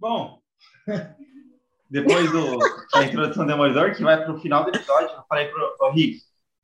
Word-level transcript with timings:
Bom, 0.00 0.38
depois 1.90 2.30
do, 2.32 2.58
da 2.92 3.04
introdução 3.04 3.44
do 3.44 3.48
Demolidor, 3.50 3.94
que 3.94 4.02
vai 4.02 4.22
para 4.22 4.32
o 4.32 4.40
final 4.40 4.64
do 4.64 4.70
episódio, 4.70 5.08
eu 5.16 5.22
falei 5.28 5.46
pro, 5.48 5.76
pro 5.76 5.92
Rick, 5.92 6.20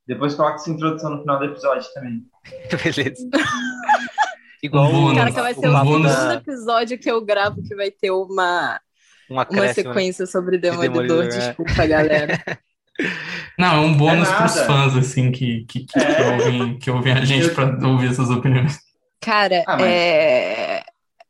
depois 0.07 0.35
coloca 0.35 0.55
essa 0.57 0.71
introdução 0.71 1.11
no 1.11 1.21
final 1.21 1.39
do 1.39 1.45
episódio 1.47 1.87
também. 1.93 2.23
Beleza. 2.83 3.29
Igual 4.63 4.89
o, 4.89 4.93
bônus. 4.93 5.19
Cara, 5.19 5.33
que 5.33 5.41
vai 5.41 5.55
ser 5.55 5.69
o 5.69 5.77
o 5.77 5.85
bônus. 5.85 6.13
segundo 6.13 6.33
episódio 6.33 6.99
que 6.99 7.11
eu 7.11 7.25
gravo 7.25 7.63
que 7.63 7.75
vai 7.75 7.91
ter 7.91 8.11
uma, 8.11 8.81
um 9.31 9.35
uma 9.35 9.43
acréscimo. 9.43 9.89
sequência 9.93 10.27
sobre 10.27 10.59
Demolidor. 10.59 11.03
Demolidor, 11.07 11.25
é. 11.25 11.29
Desculpa, 11.29 11.87
galera. 11.87 12.43
Não, 13.59 13.75
é 13.75 13.81
um 13.81 13.95
bônus 13.95 14.29
É 14.29 14.37
pros 14.37 14.55
nada. 14.57 14.67
fãs, 14.67 14.97
assim, 14.97 15.31
que, 15.31 15.65
que, 15.67 15.81
que, 15.85 15.99
É. 15.99 16.33
ouvem, 16.33 16.79
que 16.79 16.91
ouvem 16.91 17.13
a 17.13 17.25
gente 17.25 17.49
Eu- 17.49 17.55
pra 17.55 17.67
ouvir 17.89 18.09
essas 18.11 18.31
opiniões. 18.31 18.79
Cara, 19.21 19.65
Ah, 19.67 19.77
mas- 19.77 19.87
é, 19.87 20.66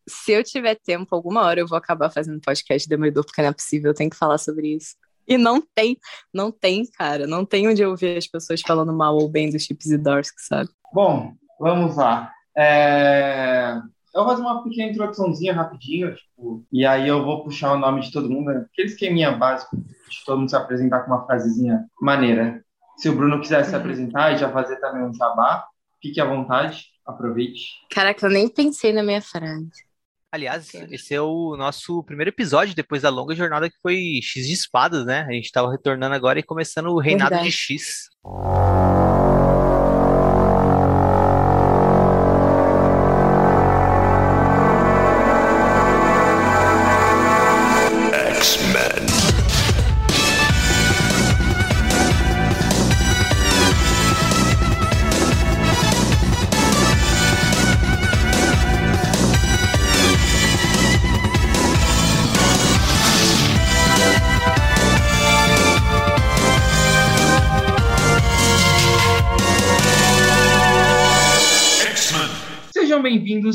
se 0.08 0.32
eu 0.32 0.42
tiver 0.44 0.76
tempo, 0.76 1.14
alguma 1.14 1.42
hora 1.42 1.60
eu 1.60 1.66
vou 1.66 1.76
acabar 1.78 2.10
fazendo 2.10 2.40
podcast 2.40 2.86
de 2.86 2.90
Demolidor, 2.90 3.24
porque 3.24 3.42
não 3.42 3.48
é 3.48 3.52
possível, 3.52 3.90
eu 3.90 3.94
tenho 3.94 4.10
que 4.10 4.16
falar 4.16 4.38
sobre 4.38 4.74
isso. 4.76 4.94
E 5.28 5.36
não 5.36 5.60
tem, 5.74 5.98
não 6.32 6.52
tem, 6.52 6.86
cara. 6.92 7.26
Não 7.26 7.44
tem 7.44 7.66
onde 7.68 7.82
eu 7.82 7.90
ouvir 7.90 8.16
as 8.16 8.26
pessoas 8.28 8.60
falando 8.60 8.92
mal 8.92 9.16
ou 9.16 9.28
bem 9.28 9.50
dos 9.50 9.62
Chips 9.64 9.86
e 9.86 9.98
Darsky, 9.98 10.40
sabe? 10.40 10.70
Bom, 10.92 11.34
vamos 11.58 11.96
lá. 11.96 12.32
É, 12.56 13.76
Eu 14.14 14.22
vou 14.24 14.26
fazer 14.30 14.42
uma 14.42 14.62
pequena 14.62 14.90
introduçãozinha 14.92 15.52
rapidinho, 15.52 16.14
tipo, 16.14 16.64
e 16.72 16.86
aí 16.86 17.08
eu 17.08 17.24
vou 17.24 17.42
puxar 17.44 17.72
o 17.72 17.78
nome 17.78 18.00
de 18.02 18.12
todo 18.12 18.30
mundo, 18.30 18.52
né? 18.52 18.64
aquele 18.72 18.88
esqueminha 18.88 19.32
básico 19.32 19.76
de 19.76 20.24
todo 20.24 20.38
mundo 20.38 20.48
se 20.50 20.56
apresentar 20.56 21.00
com 21.00 21.12
uma 21.12 21.26
frasezinha 21.26 21.84
maneira. 22.00 22.64
Se 22.96 23.08
o 23.10 23.16
Bruno 23.16 23.40
quiser 23.40 23.64
se 23.64 23.72
Uhum. 23.74 23.80
apresentar 23.80 24.32
e 24.32 24.38
já 24.38 24.50
fazer 24.50 24.76
também 24.76 25.02
um 25.04 25.12
jabá, 25.12 25.66
fique 26.00 26.20
à 26.20 26.24
vontade, 26.24 26.86
aproveite. 27.04 27.62
Caraca, 27.90 28.24
eu 28.26 28.30
nem 28.30 28.48
pensei 28.48 28.92
na 28.92 29.02
minha 29.02 29.20
frase. 29.20 29.70
Aliás, 30.36 30.70
esse 30.90 31.14
é 31.14 31.20
o 31.20 31.56
nosso 31.56 32.02
primeiro 32.04 32.28
episódio 32.28 32.74
depois 32.74 33.00
da 33.00 33.08
longa 33.08 33.34
jornada 33.34 33.70
que 33.70 33.76
foi 33.80 34.20
X 34.22 34.46
de 34.46 34.52
espadas, 34.52 35.06
né? 35.06 35.24
A 35.26 35.32
gente 35.32 35.50
tava 35.50 35.70
retornando 35.70 36.14
agora 36.14 36.38
e 36.38 36.42
começando 36.42 36.88
o 36.88 37.00
reinado 37.00 37.30
Verdade. 37.30 37.48
de 37.48 37.56
X. 37.56 38.10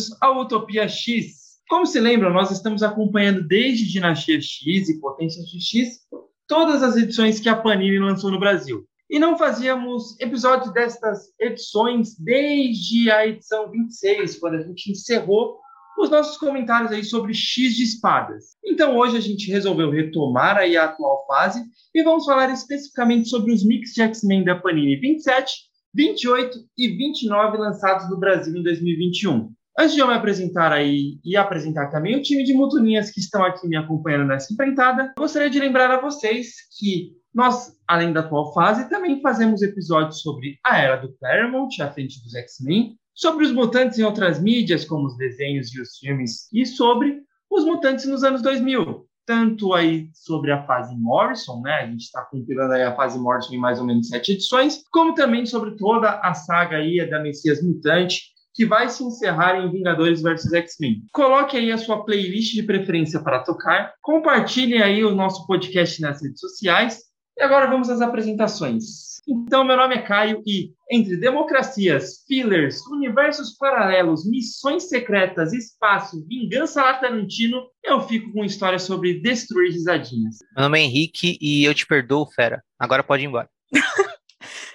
bem-vindos 0.02 0.18
ao 0.20 0.40
Utopia 0.40 0.88
X. 0.88 1.60
Como 1.70 1.86
se 1.86 2.00
lembram, 2.00 2.34
nós 2.34 2.50
estamos 2.50 2.82
acompanhando 2.82 3.48
desde 3.48 3.92
Dinastia 3.92 4.42
X 4.42 4.90
e 4.90 5.00
Potências 5.00 5.46
de 5.46 5.62
X 5.62 6.00
todas 6.48 6.82
as 6.82 6.96
edições 6.96 7.40
que 7.40 7.48
a 7.48 7.56
Panini 7.56 8.00
lançou 8.00 8.32
no 8.32 8.40
Brasil. 8.40 8.84
E 9.10 9.20
não 9.20 9.38
fazíamos 9.38 10.20
episódio 10.20 10.72
destas 10.72 11.28
edições 11.40 12.18
desde 12.18 13.12
a 13.12 13.28
edição 13.28 13.70
26, 13.70 14.40
quando 14.40 14.56
a 14.56 14.64
gente 14.64 14.92
encerrou 14.92 15.60
os 16.00 16.10
nossos 16.10 16.38
comentários 16.38 16.92
aí 16.92 17.04
sobre 17.04 17.34
X 17.34 17.76
de 17.76 17.84
espadas. 17.84 18.56
Então 18.66 18.98
hoje 18.98 19.18
a 19.18 19.22
gente 19.22 19.52
resolveu 19.52 19.92
retomar 19.92 20.58
aí 20.58 20.76
a 20.78 20.86
atual 20.86 21.26
fase 21.28 21.64
e 21.94 22.04
vamos 22.04 22.26
falar 22.26 22.50
especificamente 22.52 23.30
sobre 23.30 23.54
os 23.54 23.64
mix 23.64 23.94
de 23.94 24.02
X-Men 24.02 24.46
da 24.46 24.56
Panini 24.56 24.96
27, 24.96 25.52
28 25.94 26.58
e 26.78 26.88
29 26.88 27.58
lançados 27.58 28.10
no 28.10 28.18
Brasil 28.18 28.56
em 28.56 28.64
2021. 28.64 29.54
Antes 29.82 29.96
de 29.96 30.00
eu 30.00 30.08
me 30.08 30.14
apresentar 30.14 30.72
aí 30.72 31.20
e 31.26 31.36
apresentar 31.36 31.88
também 31.90 32.16
o 32.16 32.22
time 32.22 32.44
de 32.44 32.54
mutuninhas 32.54 33.10
que 33.10 33.20
estão 33.20 33.44
aqui 33.44 33.68
me 33.68 33.76
acompanhando 33.76 34.28
nessa 34.28 34.54
empreitada, 34.54 35.12
gostaria 35.18 35.50
de 35.50 35.60
lembrar 35.60 35.90
a 35.90 36.00
vocês 36.00 36.54
que 36.78 37.14
nós, 37.34 37.76
além 37.88 38.14
da 38.14 38.20
atual 38.20 38.54
fase, 38.54 38.88
também 38.90 39.20
fazemos 39.22 39.64
episódios 39.64 40.22
sobre 40.22 40.60
a 40.64 40.78
era 40.78 40.98
do 40.98 41.12
Claremont, 41.14 41.82
à 41.82 41.90
frente 41.92 42.22
dos 42.22 42.36
X-Men, 42.36 42.96
sobre 43.16 43.44
os 43.44 43.52
mutantes 43.52 43.98
em 43.98 44.04
outras 44.04 44.40
mídias, 44.40 44.86
como 44.86 45.08
os 45.08 45.18
desenhos 45.18 45.74
e 45.74 45.82
os 45.82 45.98
filmes, 45.98 46.48
e 46.54 46.64
sobre 46.64 47.20
os 47.50 47.66
mutantes 47.66 48.06
nos 48.06 48.24
anos 48.24 48.44
2000. 48.44 49.08
Tanto 49.26 49.74
aí 49.74 50.12
sobre 50.14 50.52
a 50.52 50.64
fase 50.68 50.96
Morrison, 50.96 51.60
né? 51.62 51.74
A 51.74 51.88
gente 51.88 52.02
está 52.02 52.22
compilando 52.26 52.74
aí 52.74 52.84
a 52.84 52.96
fase 52.96 53.18
Morrison 53.18 53.56
em 53.56 53.60
mais 53.60 53.80
ou 53.80 53.86
menos 53.88 54.10
sete 54.10 54.34
edições, 54.34 54.84
como 54.92 55.16
também 55.16 55.44
sobre 55.48 55.76
toda 55.76 56.20
a 56.20 56.36
saga 56.36 56.78
aí 56.78 57.04
da 57.10 57.20
Messias 57.20 57.64
Mutante, 57.64 58.30
que 58.54 58.66
vai 58.66 58.90
se 58.90 59.04
encerrar 59.04 59.58
em 59.58 59.72
Vingadores 59.72 60.22
vs 60.22 60.52
X-Men. 60.52 61.04
Coloque 61.12 61.58
aí 61.58 61.72
a 61.72 61.78
sua 61.78 62.04
playlist 62.04 62.54
de 62.54 62.64
preferência 62.64 63.22
para 63.22 63.44
tocar, 63.44 63.94
compartilhe 64.02 64.82
aí 64.82 65.04
o 65.04 65.16
nosso 65.16 65.46
podcast 65.48 66.02
nas 66.02 66.22
redes 66.22 66.40
sociais 66.40 67.00
e 67.38 67.44
agora 67.44 67.68
vamos 67.68 67.90
às 67.90 68.02
apresentações. 68.02 69.12
Então, 69.28 69.64
meu 69.64 69.78
nome 69.78 69.96
é 69.96 70.02
Caio 70.02 70.42
e 70.46 70.74
entre 70.92 71.16
democracias, 71.16 72.24
fillers, 72.28 72.86
universos 72.88 73.56
paralelos, 73.56 74.28
missões 74.28 74.90
secretas, 74.90 75.54
espaço, 75.54 76.26
vingança 76.28 76.82
lá 76.82 76.96
Tarantino, 76.96 77.68
eu 77.84 78.02
fico 78.02 78.32
com 78.34 78.44
histórias 78.44 78.84
sobre 78.84 79.22
destruir 79.22 79.72
risadinhas. 79.72 80.40
Meu 80.56 80.64
nome 80.64 80.80
é 80.80 80.84
Henrique 80.84 81.38
e 81.40 81.64
eu 81.64 81.74
te 81.74 81.86
perdoo, 81.86 82.26
fera. 82.26 82.64
Agora 82.80 83.04
pode 83.04 83.24
ir 83.24 83.28
embora. 83.28 83.50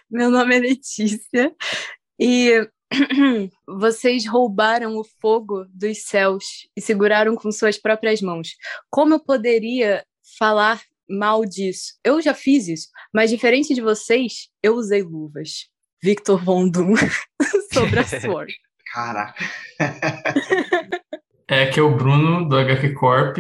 Meu 0.09 0.31
nome 0.31 0.57
é 0.57 0.61
Letícia 0.61 1.53
e 2.19 2.67
vocês 3.67 4.27
roubaram 4.27 4.97
o 4.97 5.05
fogo 5.21 5.67
dos 5.71 6.05
céus 6.05 6.69
e 6.77 6.81
seguraram 6.81 7.35
com 7.35 7.51
suas 7.51 7.79
próprias 7.79 8.21
mãos. 8.21 8.51
Como 8.91 9.15
eu 9.15 9.21
poderia 9.21 10.05
falar 10.39 10.81
mal 11.09 11.45
disso? 11.45 11.95
Eu 12.05 12.21
já 12.21 12.35
fiz 12.35 12.69
isso, 12.69 12.89
mas 13.13 13.31
diferente 13.31 13.75
de 13.75 13.81
vocês, 13.81 14.49
eu 14.63 14.75
usei 14.75 15.03
luvas. 15.03 15.69
Victor 16.03 16.43
Von 16.43 16.69
Doom 16.69 16.95
sobre 17.73 18.01
a 18.01 18.05
Sword. 18.05 18.55
Caraca. 18.93 19.45
É 21.49 21.65
que 21.67 21.79
é 21.79 21.83
o 21.83 21.95
Bruno, 21.95 22.49
do 22.49 22.59
HQ 22.59 22.95
Corp, 22.95 23.39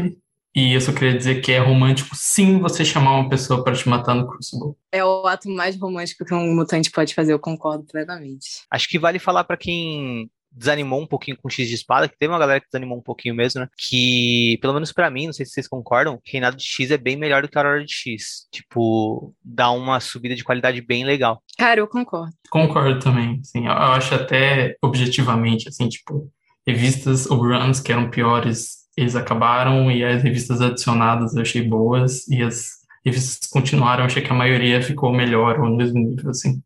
e 0.56 0.72
eu 0.72 0.81
só 0.81 0.91
queria 0.91 1.15
dizer 1.15 1.43
que 1.43 1.53
é 1.53 1.59
romântico 1.59 2.17
sim 2.17 2.59
você 2.59 2.83
chamar 2.83 3.19
uma 3.19 3.28
pessoa 3.28 3.62
para 3.62 3.75
te 3.75 3.87
matar 3.87 4.15
no 4.15 4.27
Crucible. 4.27 4.75
É 4.91 5.05
o 5.05 5.27
ato 5.27 5.50
mais 5.50 5.78
romântico 5.78 6.25
que 6.25 6.33
um 6.33 6.55
mutante 6.55 6.91
pode 6.91 7.15
fazer, 7.15 7.34
eu 7.34 7.39
concordo 7.39 7.84
plenamente. 7.84 8.62
Acho 8.71 8.89
que 8.89 8.99
vale 8.99 9.19
falar 9.19 9.45
pra 9.45 9.59
quem 9.59 10.31
desanimou 10.50 11.03
um 11.03 11.06
pouquinho 11.06 11.37
com 11.37 11.50
X 11.50 11.69
de 11.69 11.75
espada, 11.75 12.09
que 12.09 12.16
teve 12.19 12.33
uma 12.33 12.39
galera 12.39 12.59
que 12.59 12.69
desanimou 12.72 12.97
um 12.97 13.03
pouquinho 13.03 13.34
mesmo, 13.34 13.61
né? 13.61 13.69
Que, 13.77 14.59
pelo 14.62 14.72
menos 14.72 14.93
pra 14.93 15.11
mim, 15.11 15.27
não 15.27 15.34
sei 15.34 15.45
se 15.45 15.53
vocês 15.53 15.69
concordam, 15.69 16.19
Reinado 16.25 16.56
de 16.56 16.65
X 16.65 16.91
é 16.91 16.97
bem 16.97 17.16
melhor 17.16 17.43
do 17.43 17.49
que 17.49 17.59
a 17.59 17.61
Aurora 17.61 17.84
de 17.84 17.93
X. 17.93 18.49
Tipo, 18.50 19.34
dá 19.45 19.71
uma 19.71 20.00
subida 20.00 20.34
de 20.34 20.43
qualidade 20.43 20.81
bem 20.81 21.05
legal. 21.05 21.43
Cara, 21.59 21.81
eu 21.81 21.87
concordo. 21.87 22.33
Concordo 22.49 22.99
também, 22.99 23.45
sim. 23.45 23.66
Eu, 23.66 23.72
eu 23.72 23.93
acho 23.93 24.15
até 24.15 24.75
objetivamente, 24.83 25.69
assim, 25.69 25.87
tipo, 25.87 26.33
revistas 26.66 27.27
ou 27.27 27.37
runs 27.37 27.78
que 27.78 27.93
eram 27.93 28.09
piores, 28.09 28.86
eles 28.97 29.15
acabaram, 29.15 29.91
e 29.91 30.05
as 30.05 30.23
revistas 30.23 30.61
adicionadas 30.61 31.34
eu 31.34 31.43
achei 31.43 31.62
boas, 31.62 32.27
e 32.29 32.43
as 32.43 32.77
revistas 33.05 33.49
continuaram, 33.49 34.03
eu 34.03 34.07
achei 34.07 34.23
que 34.23 34.33
a 34.33 34.34
maioria 34.34 34.83
ficou 34.83 35.12
melhor 35.12 35.61
ou 35.61 35.69
no 35.69 35.77
mesmo 35.77 35.99
nível, 35.99 36.31
assim. 36.31 36.62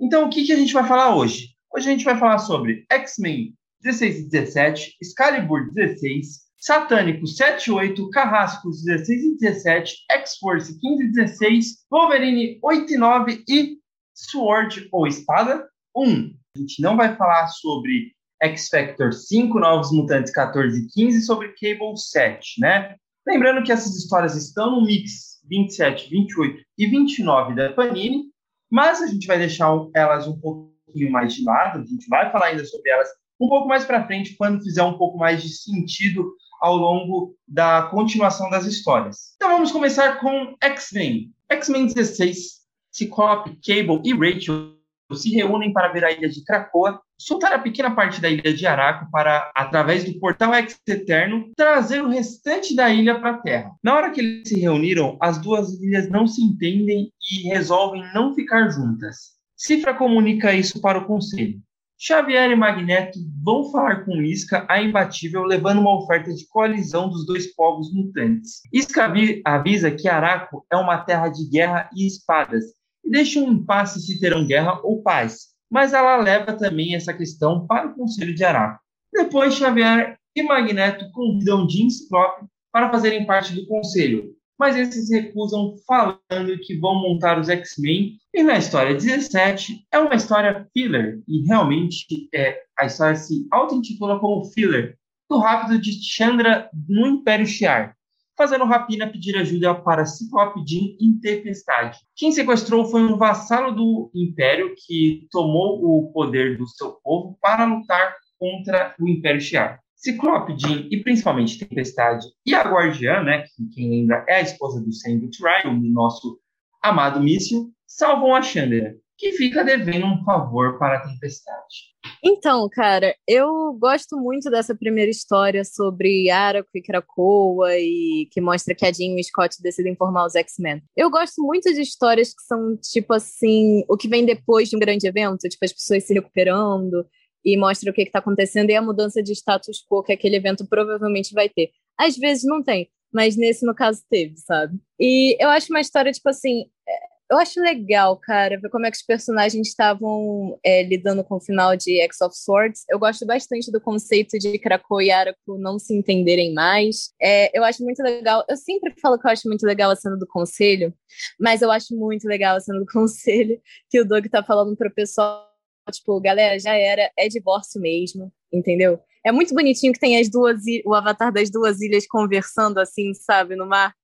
Então, 0.00 0.26
o 0.26 0.30
que, 0.30 0.44
que 0.44 0.52
a 0.52 0.56
gente 0.56 0.72
vai 0.72 0.86
falar 0.86 1.16
hoje? 1.16 1.50
Hoje 1.74 1.88
a 1.88 1.92
gente 1.92 2.04
vai 2.04 2.18
falar 2.18 2.38
sobre 2.38 2.84
X-Men 2.90 3.54
16 3.82 4.20
e 4.20 4.28
17, 4.28 4.96
Excalibur 5.00 5.72
16, 5.72 6.42
Satânico 6.58 7.26
7 7.26 7.66
e 7.66 7.72
8, 7.72 8.10
Carrascos 8.10 8.84
16 8.84 9.24
e 9.24 9.36
17, 9.38 9.96
X-Force 10.10 10.78
15 10.78 11.02
e 11.02 11.12
16, 11.12 11.66
Wolverine 11.90 12.58
8 12.62 12.92
e 12.92 12.96
9 12.96 13.44
e 13.48 13.78
Sword 14.14 14.88
ou 14.92 15.06
Espada 15.06 15.66
1. 15.96 16.34
A 16.54 16.58
gente 16.58 16.80
não 16.80 16.96
vai 16.96 17.16
falar 17.16 17.48
sobre 17.48 18.12
X-Factor 18.42 19.12
5, 19.12 19.58
Novos 19.58 19.92
Mutantes 19.92 20.32
14 20.32 20.80
e 20.80 20.88
15, 20.88 21.22
sobre 21.22 21.54
Cable 21.60 21.96
7, 21.96 22.60
né? 22.60 22.96
Lembrando 23.26 23.62
que 23.62 23.70
essas 23.70 23.96
histórias 23.96 24.34
estão 24.34 24.72
no 24.72 24.84
mix 24.84 25.40
27, 25.48 26.10
28 26.10 26.62
e 26.78 26.86
29 26.86 27.54
da 27.54 27.72
Panini, 27.72 28.24
mas 28.70 29.00
a 29.00 29.06
gente 29.06 29.26
vai 29.26 29.38
deixar 29.38 29.68
elas 29.94 30.26
um 30.26 30.38
pouquinho 30.38 31.10
mais 31.10 31.34
de 31.34 31.44
lado, 31.44 31.80
a 31.80 31.84
gente 31.84 32.08
vai 32.08 32.30
falar 32.30 32.46
ainda 32.46 32.64
sobre 32.64 32.90
elas 32.90 33.08
um 33.40 33.48
pouco 33.48 33.68
mais 33.68 33.84
para 33.84 34.06
frente, 34.06 34.36
quando 34.36 34.62
fizer 34.62 34.82
um 34.82 34.96
pouco 34.96 35.18
mais 35.18 35.42
de 35.42 35.48
sentido 35.48 36.32
ao 36.60 36.76
longo 36.76 37.34
da 37.46 37.82
continuação 37.82 38.48
das 38.48 38.66
histórias. 38.66 39.34
Então 39.36 39.50
vamos 39.50 39.72
começar 39.72 40.20
com 40.20 40.56
X-Men. 40.62 41.32
X-Men 41.50 41.86
16, 41.86 42.62
Ciclope, 42.90 43.58
Cable 43.64 44.00
e 44.04 44.14
Rachel 44.14 44.76
se 45.14 45.30
reúnem 45.30 45.72
para 45.72 45.88
ver 45.88 46.04
a 46.04 46.12
ilha 46.12 46.28
de 46.28 46.44
Krakoa, 46.44 47.00
soltar 47.18 47.52
a 47.52 47.58
pequena 47.58 47.94
parte 47.94 48.20
da 48.20 48.28
ilha 48.28 48.52
de 48.54 48.66
Araco 48.66 49.10
para, 49.10 49.50
através 49.54 50.04
do 50.04 50.18
portal 50.18 50.54
Ex-Eterno, 50.54 51.50
trazer 51.56 52.02
o 52.02 52.08
restante 52.08 52.74
da 52.74 52.90
ilha 52.90 53.18
para 53.18 53.30
a 53.30 53.38
Terra. 53.38 53.70
Na 53.82 53.94
hora 53.94 54.10
que 54.10 54.20
eles 54.20 54.48
se 54.48 54.58
reuniram, 54.58 55.16
as 55.20 55.38
duas 55.38 55.80
ilhas 55.80 56.08
não 56.08 56.26
se 56.26 56.42
entendem 56.42 57.12
e 57.30 57.48
resolvem 57.48 58.02
não 58.12 58.34
ficar 58.34 58.68
juntas. 58.70 59.32
Cifra 59.56 59.94
comunica 59.94 60.54
isso 60.54 60.80
para 60.80 60.98
o 60.98 61.06
Conselho. 61.06 61.60
Xavier 62.04 62.50
e 62.50 62.56
Magneto 62.56 63.16
vão 63.44 63.70
falar 63.70 64.04
com 64.04 64.20
Isca, 64.20 64.66
a 64.68 64.82
imbatível, 64.82 65.44
levando 65.44 65.78
uma 65.78 65.96
oferta 65.96 66.34
de 66.34 66.48
coalizão 66.48 67.08
dos 67.08 67.24
dois 67.24 67.54
povos 67.54 67.94
mutantes. 67.94 68.60
Isca 68.72 69.08
avisa 69.44 69.88
que 69.88 70.08
Araco 70.08 70.66
é 70.68 70.76
uma 70.76 70.98
terra 70.98 71.28
de 71.28 71.48
guerra 71.48 71.88
e 71.94 72.04
espadas, 72.04 72.64
e 73.04 73.10
deixa 73.10 73.40
um 73.40 73.52
impasse 73.52 74.00
se 74.00 74.20
terão 74.20 74.46
guerra 74.46 74.80
ou 74.82 75.02
paz, 75.02 75.48
mas 75.70 75.92
ela 75.92 76.16
leva 76.16 76.52
também 76.52 76.94
essa 76.94 77.14
questão 77.14 77.66
para 77.66 77.88
o 77.88 77.94
Conselho 77.94 78.34
de 78.34 78.44
Araco. 78.44 78.80
Depois, 79.12 79.54
Xavier 79.54 80.18
e 80.34 80.42
Magneto 80.42 81.10
convidam 81.12 81.68
Jean 81.68 81.90
Ciclope 81.90 82.46
para 82.72 82.90
fazerem 82.90 83.26
parte 83.26 83.54
do 83.54 83.66
Conselho, 83.66 84.34
mas 84.58 84.76
esses 84.76 85.10
recusam 85.10 85.74
falando 85.86 86.58
que 86.62 86.78
vão 86.78 87.00
montar 87.02 87.38
os 87.38 87.48
X-Men. 87.48 88.16
E 88.34 88.42
na 88.42 88.58
história 88.58 88.94
17 88.94 89.86
é 89.90 89.98
uma 89.98 90.14
história 90.14 90.66
filler, 90.72 91.20
e 91.26 91.46
realmente 91.46 92.28
é, 92.34 92.62
a 92.78 92.86
história 92.86 93.16
se 93.16 93.46
auto-intitula 93.50 94.18
como 94.20 94.44
filler, 94.46 94.96
do 95.28 95.38
rápido 95.38 95.80
de 95.80 95.92
Chandra 96.02 96.70
no 96.88 97.06
Império 97.06 97.46
Shi'ar, 97.46 97.96
fazendo 98.36 98.64
Rapina 98.64 99.06
pedir 99.06 99.36
ajuda 99.36 99.74
para 99.74 100.06
Ciclope 100.06 100.62
Jean 100.66 100.96
em 101.00 101.18
Tempestade. 101.20 101.98
Quem 102.16 102.32
sequestrou 102.32 102.84
foi 102.86 103.02
um 103.02 103.16
vassalo 103.16 103.72
do 103.72 104.10
Império 104.14 104.74
que 104.76 105.26
tomou 105.30 105.80
o 105.82 106.12
poder 106.12 106.56
do 106.56 106.66
seu 106.66 106.92
povo 107.02 107.38
para 107.40 107.64
lutar 107.64 108.16
contra 108.38 108.94
o 109.00 109.08
Império 109.08 109.40
Shi'ar. 109.40 109.80
Ciclope, 109.94 110.58
Jean 110.58 110.88
e 110.90 111.00
principalmente 111.00 111.64
Tempestade 111.64 112.26
e 112.44 112.54
a 112.54 112.62
Guardiã, 112.62 113.22
né, 113.22 113.44
que 113.54 113.68
quem 113.72 113.88
lembra 113.88 114.24
é 114.28 114.36
a 114.36 114.40
esposa 114.40 114.80
do 114.80 114.92
Sam 114.92 115.20
Ryan, 115.40 115.70
o 115.70 115.92
nosso 115.92 116.40
amado 116.82 117.20
míssil, 117.20 117.70
salvam 117.86 118.34
a 118.34 118.42
Chandra, 118.42 118.96
que 119.16 119.32
fica 119.32 119.64
devendo 119.64 120.06
um 120.06 120.24
favor 120.24 120.78
para 120.78 120.98
a 120.98 121.00
Tempestade. 121.00 121.92
Então, 122.24 122.68
cara, 122.70 123.14
eu 123.26 123.72
gosto 123.74 124.16
muito 124.16 124.50
dessa 124.50 124.74
primeira 124.74 125.10
história 125.10 125.64
sobre 125.64 126.30
Araco 126.30 126.70
e 126.74 126.82
Krakoa 126.82 127.76
e 127.78 128.28
que 128.30 128.40
mostra 128.40 128.74
que 128.74 128.84
a 128.84 128.92
Jean 128.92 129.16
e 129.16 129.20
o 129.20 129.24
Scott 129.24 129.62
decidem 129.62 129.94
formar 129.94 130.26
os 130.26 130.34
X-Men. 130.34 130.82
Eu 130.96 131.10
gosto 131.10 131.42
muito 131.42 131.72
de 131.72 131.80
histórias 131.80 132.34
que 132.34 132.42
são, 132.42 132.76
tipo 132.76 133.12
assim, 133.12 133.84
o 133.88 133.96
que 133.96 134.08
vem 134.08 134.24
depois 134.24 134.68
de 134.68 134.76
um 134.76 134.80
grande 134.80 135.06
evento, 135.06 135.48
tipo 135.48 135.64
as 135.64 135.72
pessoas 135.72 136.04
se 136.04 136.14
recuperando, 136.14 137.06
e 137.44 137.56
mostra 137.56 137.90
o 137.90 137.94
que 137.94 138.02
está 138.02 138.18
acontecendo 138.20 138.70
e 138.70 138.74
a 138.74 138.82
mudança 138.82 139.22
de 139.22 139.32
status 139.32 139.84
quo 139.88 140.02
que 140.02 140.12
aquele 140.12 140.36
evento 140.36 140.66
provavelmente 140.66 141.34
vai 141.34 141.48
ter. 141.48 141.70
Às 141.98 142.16
vezes 142.16 142.44
não 142.44 142.62
tem, 142.62 142.88
mas 143.12 143.36
nesse, 143.36 143.66
no 143.66 143.74
caso, 143.74 144.02
teve, 144.08 144.36
sabe? 144.36 144.78
E 144.98 145.36
eu 145.42 145.48
acho 145.50 145.72
uma 145.72 145.80
história, 145.80 146.12
tipo 146.12 146.28
assim, 146.28 146.64
é, 146.88 147.11
eu 147.32 147.38
acho 147.38 147.58
legal, 147.60 148.14
cara, 148.18 148.60
ver 148.60 148.68
como 148.68 148.84
é 148.84 148.90
que 148.90 148.96
os 148.98 149.02
personagens 149.02 149.68
estavam 149.68 150.58
é, 150.62 150.82
lidando 150.82 151.24
com 151.24 151.36
o 151.36 151.40
final 151.40 151.74
de 151.74 151.98
X 152.02 152.20
of 152.20 152.36
Swords. 152.36 152.84
Eu 152.90 152.98
gosto 152.98 153.24
bastante 153.24 153.72
do 153.72 153.80
conceito 153.80 154.38
de 154.38 154.58
Krakow 154.58 155.00
e 155.00 155.10
Araku 155.10 155.56
não 155.56 155.78
se 155.78 155.94
entenderem 155.94 156.52
mais. 156.52 157.10
É, 157.20 157.56
eu 157.58 157.64
acho 157.64 157.82
muito 157.82 158.02
legal. 158.02 158.44
Eu 158.46 158.56
sempre 158.58 158.94
falo 159.00 159.18
que 159.18 159.26
eu 159.26 159.30
acho 159.30 159.48
muito 159.48 159.64
legal 159.64 159.90
a 159.90 159.96
cena 159.96 160.14
do 160.18 160.26
conselho, 160.26 160.92
mas 161.40 161.62
eu 161.62 161.70
acho 161.70 161.96
muito 161.96 162.28
legal 162.28 162.56
a 162.56 162.60
cena 162.60 162.78
do 162.78 162.86
conselho 162.92 163.58
que 163.88 163.98
o 163.98 164.04
Doug 164.04 164.26
tá 164.26 164.42
falando 164.42 164.76
pro 164.76 164.92
pessoal 164.92 165.50
tipo, 165.90 166.20
galera, 166.20 166.58
já 166.60 166.74
era, 166.74 167.10
é 167.18 167.28
divórcio 167.28 167.80
mesmo, 167.80 168.30
entendeu? 168.52 169.00
É 169.24 169.32
muito 169.32 169.54
bonitinho 169.54 169.92
que 169.92 169.98
tem 169.98 170.18
as 170.20 170.28
duas, 170.28 170.60
o 170.84 170.94
avatar 170.94 171.32
das 171.32 171.50
duas 171.50 171.80
ilhas 171.80 172.06
conversando 172.06 172.78
assim, 172.78 173.14
sabe, 173.14 173.56
no 173.56 173.66
mar. 173.66 173.94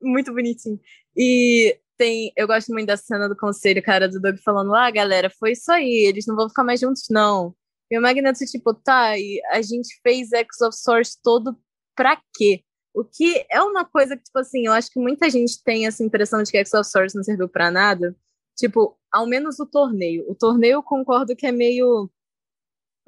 Muito 0.00 0.32
bonitinho. 0.32 0.80
E 1.16 1.76
tem, 2.00 2.32
eu 2.34 2.46
gosto 2.46 2.72
muito 2.72 2.86
da 2.86 2.96
cena 2.96 3.28
do 3.28 3.36
conselho, 3.36 3.82
cara, 3.82 4.08
do 4.08 4.18
Doug 4.18 4.38
falando: 4.38 4.74
"Ah, 4.74 4.90
galera, 4.90 5.28
foi 5.28 5.52
isso 5.52 5.70
aí, 5.70 6.06
eles 6.08 6.26
não 6.26 6.34
vão 6.34 6.48
ficar 6.48 6.64
mais 6.64 6.80
juntos 6.80 7.04
não". 7.10 7.54
E 7.90 7.98
o 7.98 8.02
Magneto 8.02 8.38
tipo, 8.46 8.72
tá, 8.72 9.18
e 9.18 9.38
a 9.52 9.60
gente 9.60 10.00
fez 10.02 10.32
X 10.32 10.60
of 10.62 10.74
Source 10.76 11.18
todo 11.22 11.54
pra 11.94 12.18
quê? 12.34 12.62
O 12.94 13.04
que 13.04 13.44
é 13.50 13.60
uma 13.62 13.84
coisa 13.84 14.16
que, 14.16 14.22
tipo 14.24 14.38
assim, 14.38 14.66
eu 14.66 14.72
acho 14.72 14.90
que 14.90 14.98
muita 14.98 15.28
gente 15.28 15.62
tem 15.62 15.86
essa 15.86 16.02
impressão 16.02 16.42
de 16.42 16.50
que 16.50 16.58
X 16.58 16.72
of 16.74 16.88
Source 16.88 17.14
não 17.16 17.22
serviu 17.22 17.48
para 17.48 17.70
nada. 17.70 18.16
Tipo, 18.56 18.96
ao 19.12 19.26
menos 19.26 19.60
o 19.60 19.66
torneio. 19.66 20.24
O 20.28 20.34
torneio 20.34 20.74
eu 20.74 20.82
concordo 20.82 21.36
que 21.36 21.46
é 21.46 21.52
meio 21.52 22.10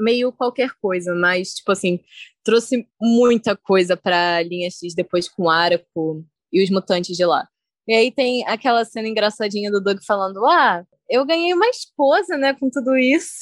meio 0.01 0.33
qualquer 0.33 0.73
coisa, 0.81 1.15
mas 1.15 1.55
tipo 1.55 1.73
assim, 1.73 2.01
trouxe 2.45 2.89
muita 3.01 3.57
coisa 3.57 3.97
para 3.97 4.43
linha 4.43 4.71
X 4.71 4.95
depois 4.95 5.29
com 5.29 5.45
o 5.45 5.51
Araco 5.51 6.25
e 6.53 6.63
os 6.63 6.71
mutantes 6.71 7.17
de 7.17 7.25
lá. 7.25 7.49
E 7.89 7.95
aí 7.95 8.13
tem 8.13 8.47
aquela 8.47 8.85
cena 8.85 9.09
engraçadinha 9.09 9.71
do 9.71 9.81
Doug 9.83 9.99
falando: 10.07 10.45
"Ah, 10.47 10.85
eu 11.11 11.25
ganhei 11.27 11.53
uma 11.55 11.69
esposa, 11.69 12.37
né, 12.39 12.55
com 12.55 12.71
tudo 12.71 12.97
isso". 12.97 13.41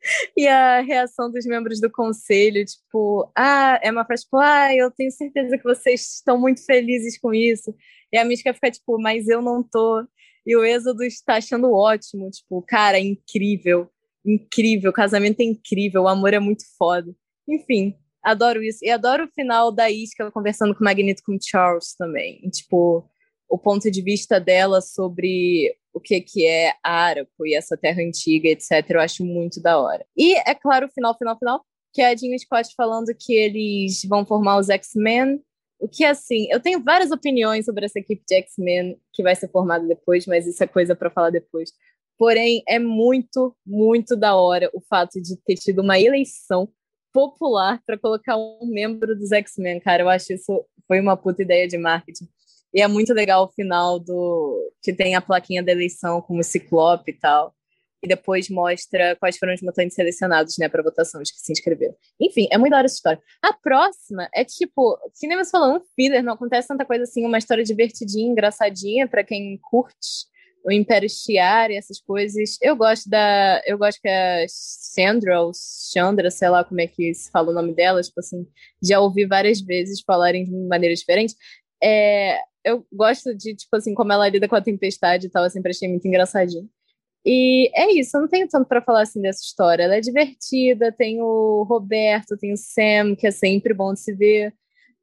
e 0.36 0.46
a 0.48 0.80
reação 0.80 1.30
dos 1.30 1.46
membros 1.46 1.80
do 1.80 1.90
conselho, 1.90 2.64
tipo, 2.64 3.30
ah, 3.36 3.78
é 3.82 3.90
uma 3.90 4.04
frase 4.04 4.24
tipo, 4.24 4.38
ah, 4.38 4.74
eu 4.74 4.90
tenho 4.90 5.10
certeza 5.10 5.58
que 5.58 5.64
vocês 5.64 6.16
estão 6.16 6.38
muito 6.38 6.64
felizes 6.64 7.18
com 7.18 7.34
isso. 7.34 7.74
E 8.12 8.18
a 8.18 8.24
Mística 8.24 8.54
fica 8.54 8.70
tipo, 8.70 9.00
mas 9.00 9.28
eu 9.28 9.42
não 9.42 9.62
tô. 9.62 10.06
E 10.46 10.56
o 10.56 10.64
Êxodo 10.64 11.02
está 11.04 11.36
achando 11.36 11.72
ótimo. 11.72 12.30
Tipo, 12.30 12.62
cara, 12.62 12.98
é 12.98 13.00
incrível. 13.00 13.90
Incrível. 14.24 14.90
O 14.90 14.94
casamento 14.94 15.40
é 15.40 15.44
incrível. 15.44 16.02
O 16.02 16.08
amor 16.08 16.32
é 16.34 16.38
muito 16.38 16.64
foda. 16.78 17.12
Enfim, 17.48 17.96
adoro 18.22 18.62
isso. 18.62 18.78
E 18.84 18.90
adoro 18.90 19.24
o 19.24 19.32
final 19.34 19.72
da 19.72 19.90
Isca 19.90 20.30
conversando 20.30 20.74
com 20.74 20.80
o 20.80 20.84
Magneto 20.84 21.22
com 21.24 21.34
o 21.34 21.38
Charles 21.42 21.94
também. 21.96 22.40
E, 22.44 22.50
tipo, 22.50 23.08
o 23.48 23.58
ponto 23.58 23.90
de 23.90 24.02
vista 24.02 24.40
dela 24.40 24.80
sobre 24.80 25.76
o 25.92 26.00
que, 26.00 26.20
que 26.20 26.46
é 26.46 26.74
Araco 26.82 27.46
e 27.46 27.54
essa 27.54 27.76
terra 27.76 28.02
antiga, 28.02 28.48
etc. 28.48 28.90
Eu 28.90 29.00
acho 29.00 29.24
muito 29.24 29.62
da 29.62 29.78
hora. 29.80 30.04
E, 30.16 30.34
é 30.36 30.54
claro, 30.54 30.86
o 30.86 30.90
final, 30.90 31.16
final, 31.16 31.38
final, 31.38 31.64
que 31.92 32.02
é 32.02 32.08
a 32.08 32.16
Jean 32.16 32.36
Scott 32.38 32.74
falando 32.76 33.14
que 33.18 33.34
eles 33.34 34.02
vão 34.04 34.26
formar 34.26 34.58
os 34.58 34.68
X-Men 34.68 35.40
o 35.78 35.88
que, 35.88 36.04
assim, 36.04 36.46
eu 36.50 36.60
tenho 36.60 36.82
várias 36.82 37.10
opiniões 37.10 37.64
sobre 37.64 37.84
essa 37.84 37.98
equipe 37.98 38.22
de 38.26 38.34
X-Men 38.36 38.98
que 39.12 39.22
vai 39.22 39.34
ser 39.34 39.48
formada 39.48 39.86
depois, 39.86 40.26
mas 40.26 40.46
isso 40.46 40.62
é 40.62 40.66
coisa 40.66 40.94
para 40.96 41.10
falar 41.10 41.30
depois. 41.30 41.70
Porém, 42.18 42.62
é 42.66 42.78
muito, 42.78 43.54
muito 43.64 44.16
da 44.16 44.34
hora 44.36 44.70
o 44.72 44.80
fato 44.80 45.20
de 45.20 45.36
ter 45.44 45.56
tido 45.56 45.82
uma 45.82 46.00
eleição 46.00 46.68
popular 47.12 47.82
para 47.84 47.98
colocar 47.98 48.36
um 48.36 48.66
membro 48.66 49.14
dos 49.14 49.32
X-Men, 49.32 49.80
cara. 49.80 50.02
Eu 50.02 50.08
acho 50.08 50.32
isso 50.32 50.64
foi 50.86 51.00
uma 51.00 51.16
puta 51.16 51.42
ideia 51.42 51.68
de 51.68 51.76
marketing. 51.76 52.28
E 52.76 52.82
é 52.82 52.86
muito 52.86 53.14
legal 53.14 53.44
o 53.44 53.48
final 53.48 53.98
do 53.98 54.70
que 54.82 54.92
tem 54.92 55.14
a 55.14 55.20
plaquinha 55.22 55.62
da 55.62 55.72
eleição 55.72 56.20
com 56.20 56.38
o 56.38 56.44
Ciclope 56.44 57.10
e 57.10 57.14
tal 57.18 57.56
e 58.02 58.08
depois 58.08 58.48
mostra 58.48 59.16
quais 59.16 59.36
foram 59.36 59.54
os 59.54 59.62
mutantes 59.62 59.94
selecionados, 59.94 60.56
né, 60.58 60.68
para 60.68 60.82
votação, 60.82 61.20
os 61.20 61.30
que 61.30 61.40
se 61.40 61.52
inscreveram. 61.52 61.94
Enfim, 62.20 62.46
é 62.52 62.58
muito 62.58 62.70
da 62.70 62.78
hora 62.78 62.86
essa 62.86 62.94
história. 62.94 63.20
A 63.42 63.52
próxima 63.52 64.28
é 64.34 64.44
tipo, 64.44 64.96
que 65.18 65.26
nem 65.26 65.36
você 65.36 65.50
falou, 65.50 65.76
um 65.76 65.80
filler, 65.94 66.22
não 66.22 66.34
acontece 66.34 66.68
tanta 66.68 66.84
coisa 66.84 67.04
assim, 67.04 67.24
uma 67.24 67.38
história 67.38 67.64
divertidinha, 67.64 68.30
engraçadinha 68.30 69.08
para 69.08 69.24
quem 69.24 69.58
curte 69.58 70.26
o 70.64 70.72
Império 70.72 71.08
Shiar 71.08 71.70
e 71.70 71.76
essas 71.76 72.00
coisas. 72.00 72.58
Eu 72.60 72.74
gosto 72.76 73.08
da, 73.08 73.62
eu 73.66 73.78
gosto 73.78 74.00
que 74.00 74.08
a 74.08 74.44
Sandra 74.48 75.40
ou 75.40 75.52
Chandra, 75.92 76.28
sei 76.30 76.48
lá 76.48 76.64
como 76.64 76.80
é 76.80 76.88
que 76.88 77.14
se 77.14 77.30
fala 77.30 77.50
o 77.50 77.54
nome 77.54 77.72
dela, 77.72 78.02
tipo 78.02 78.18
assim, 78.18 78.44
já 78.82 79.00
ouvi 79.00 79.24
várias 79.26 79.60
vezes 79.60 80.02
falarem 80.04 80.44
de 80.44 80.50
maneira 80.50 80.94
diferente. 80.94 81.34
É, 81.88 82.40
eu 82.64 82.84
gosto 82.92 83.32
de, 83.32 83.54
tipo 83.54 83.76
assim, 83.76 83.94
como 83.94 84.12
ela 84.12 84.28
lida 84.28 84.48
com 84.48 84.56
a 84.56 84.60
tempestade 84.60 85.26
e 85.26 85.30
tal, 85.30 85.44
eu 85.44 85.50
sempre 85.50 85.70
achei 85.70 85.88
muito 85.88 86.06
engraçadinho. 86.08 86.68
E 87.24 87.70
é 87.74 87.92
isso, 87.92 88.16
eu 88.16 88.22
não 88.22 88.28
tenho 88.28 88.48
tanto 88.48 88.68
para 88.68 88.82
falar 88.82 89.02
assim 89.02 89.20
dessa 89.22 89.42
história. 89.42 89.84
Ela 89.84 89.96
é 89.96 90.00
divertida, 90.00 90.92
tem 90.92 91.22
o 91.22 91.64
Roberto, 91.68 92.36
tem 92.36 92.52
o 92.52 92.56
Sam, 92.56 93.14
que 93.16 93.26
é 93.26 93.30
sempre 93.30 93.72
bom 93.72 93.92
de 93.92 94.00
se 94.00 94.12
ver. 94.14 94.52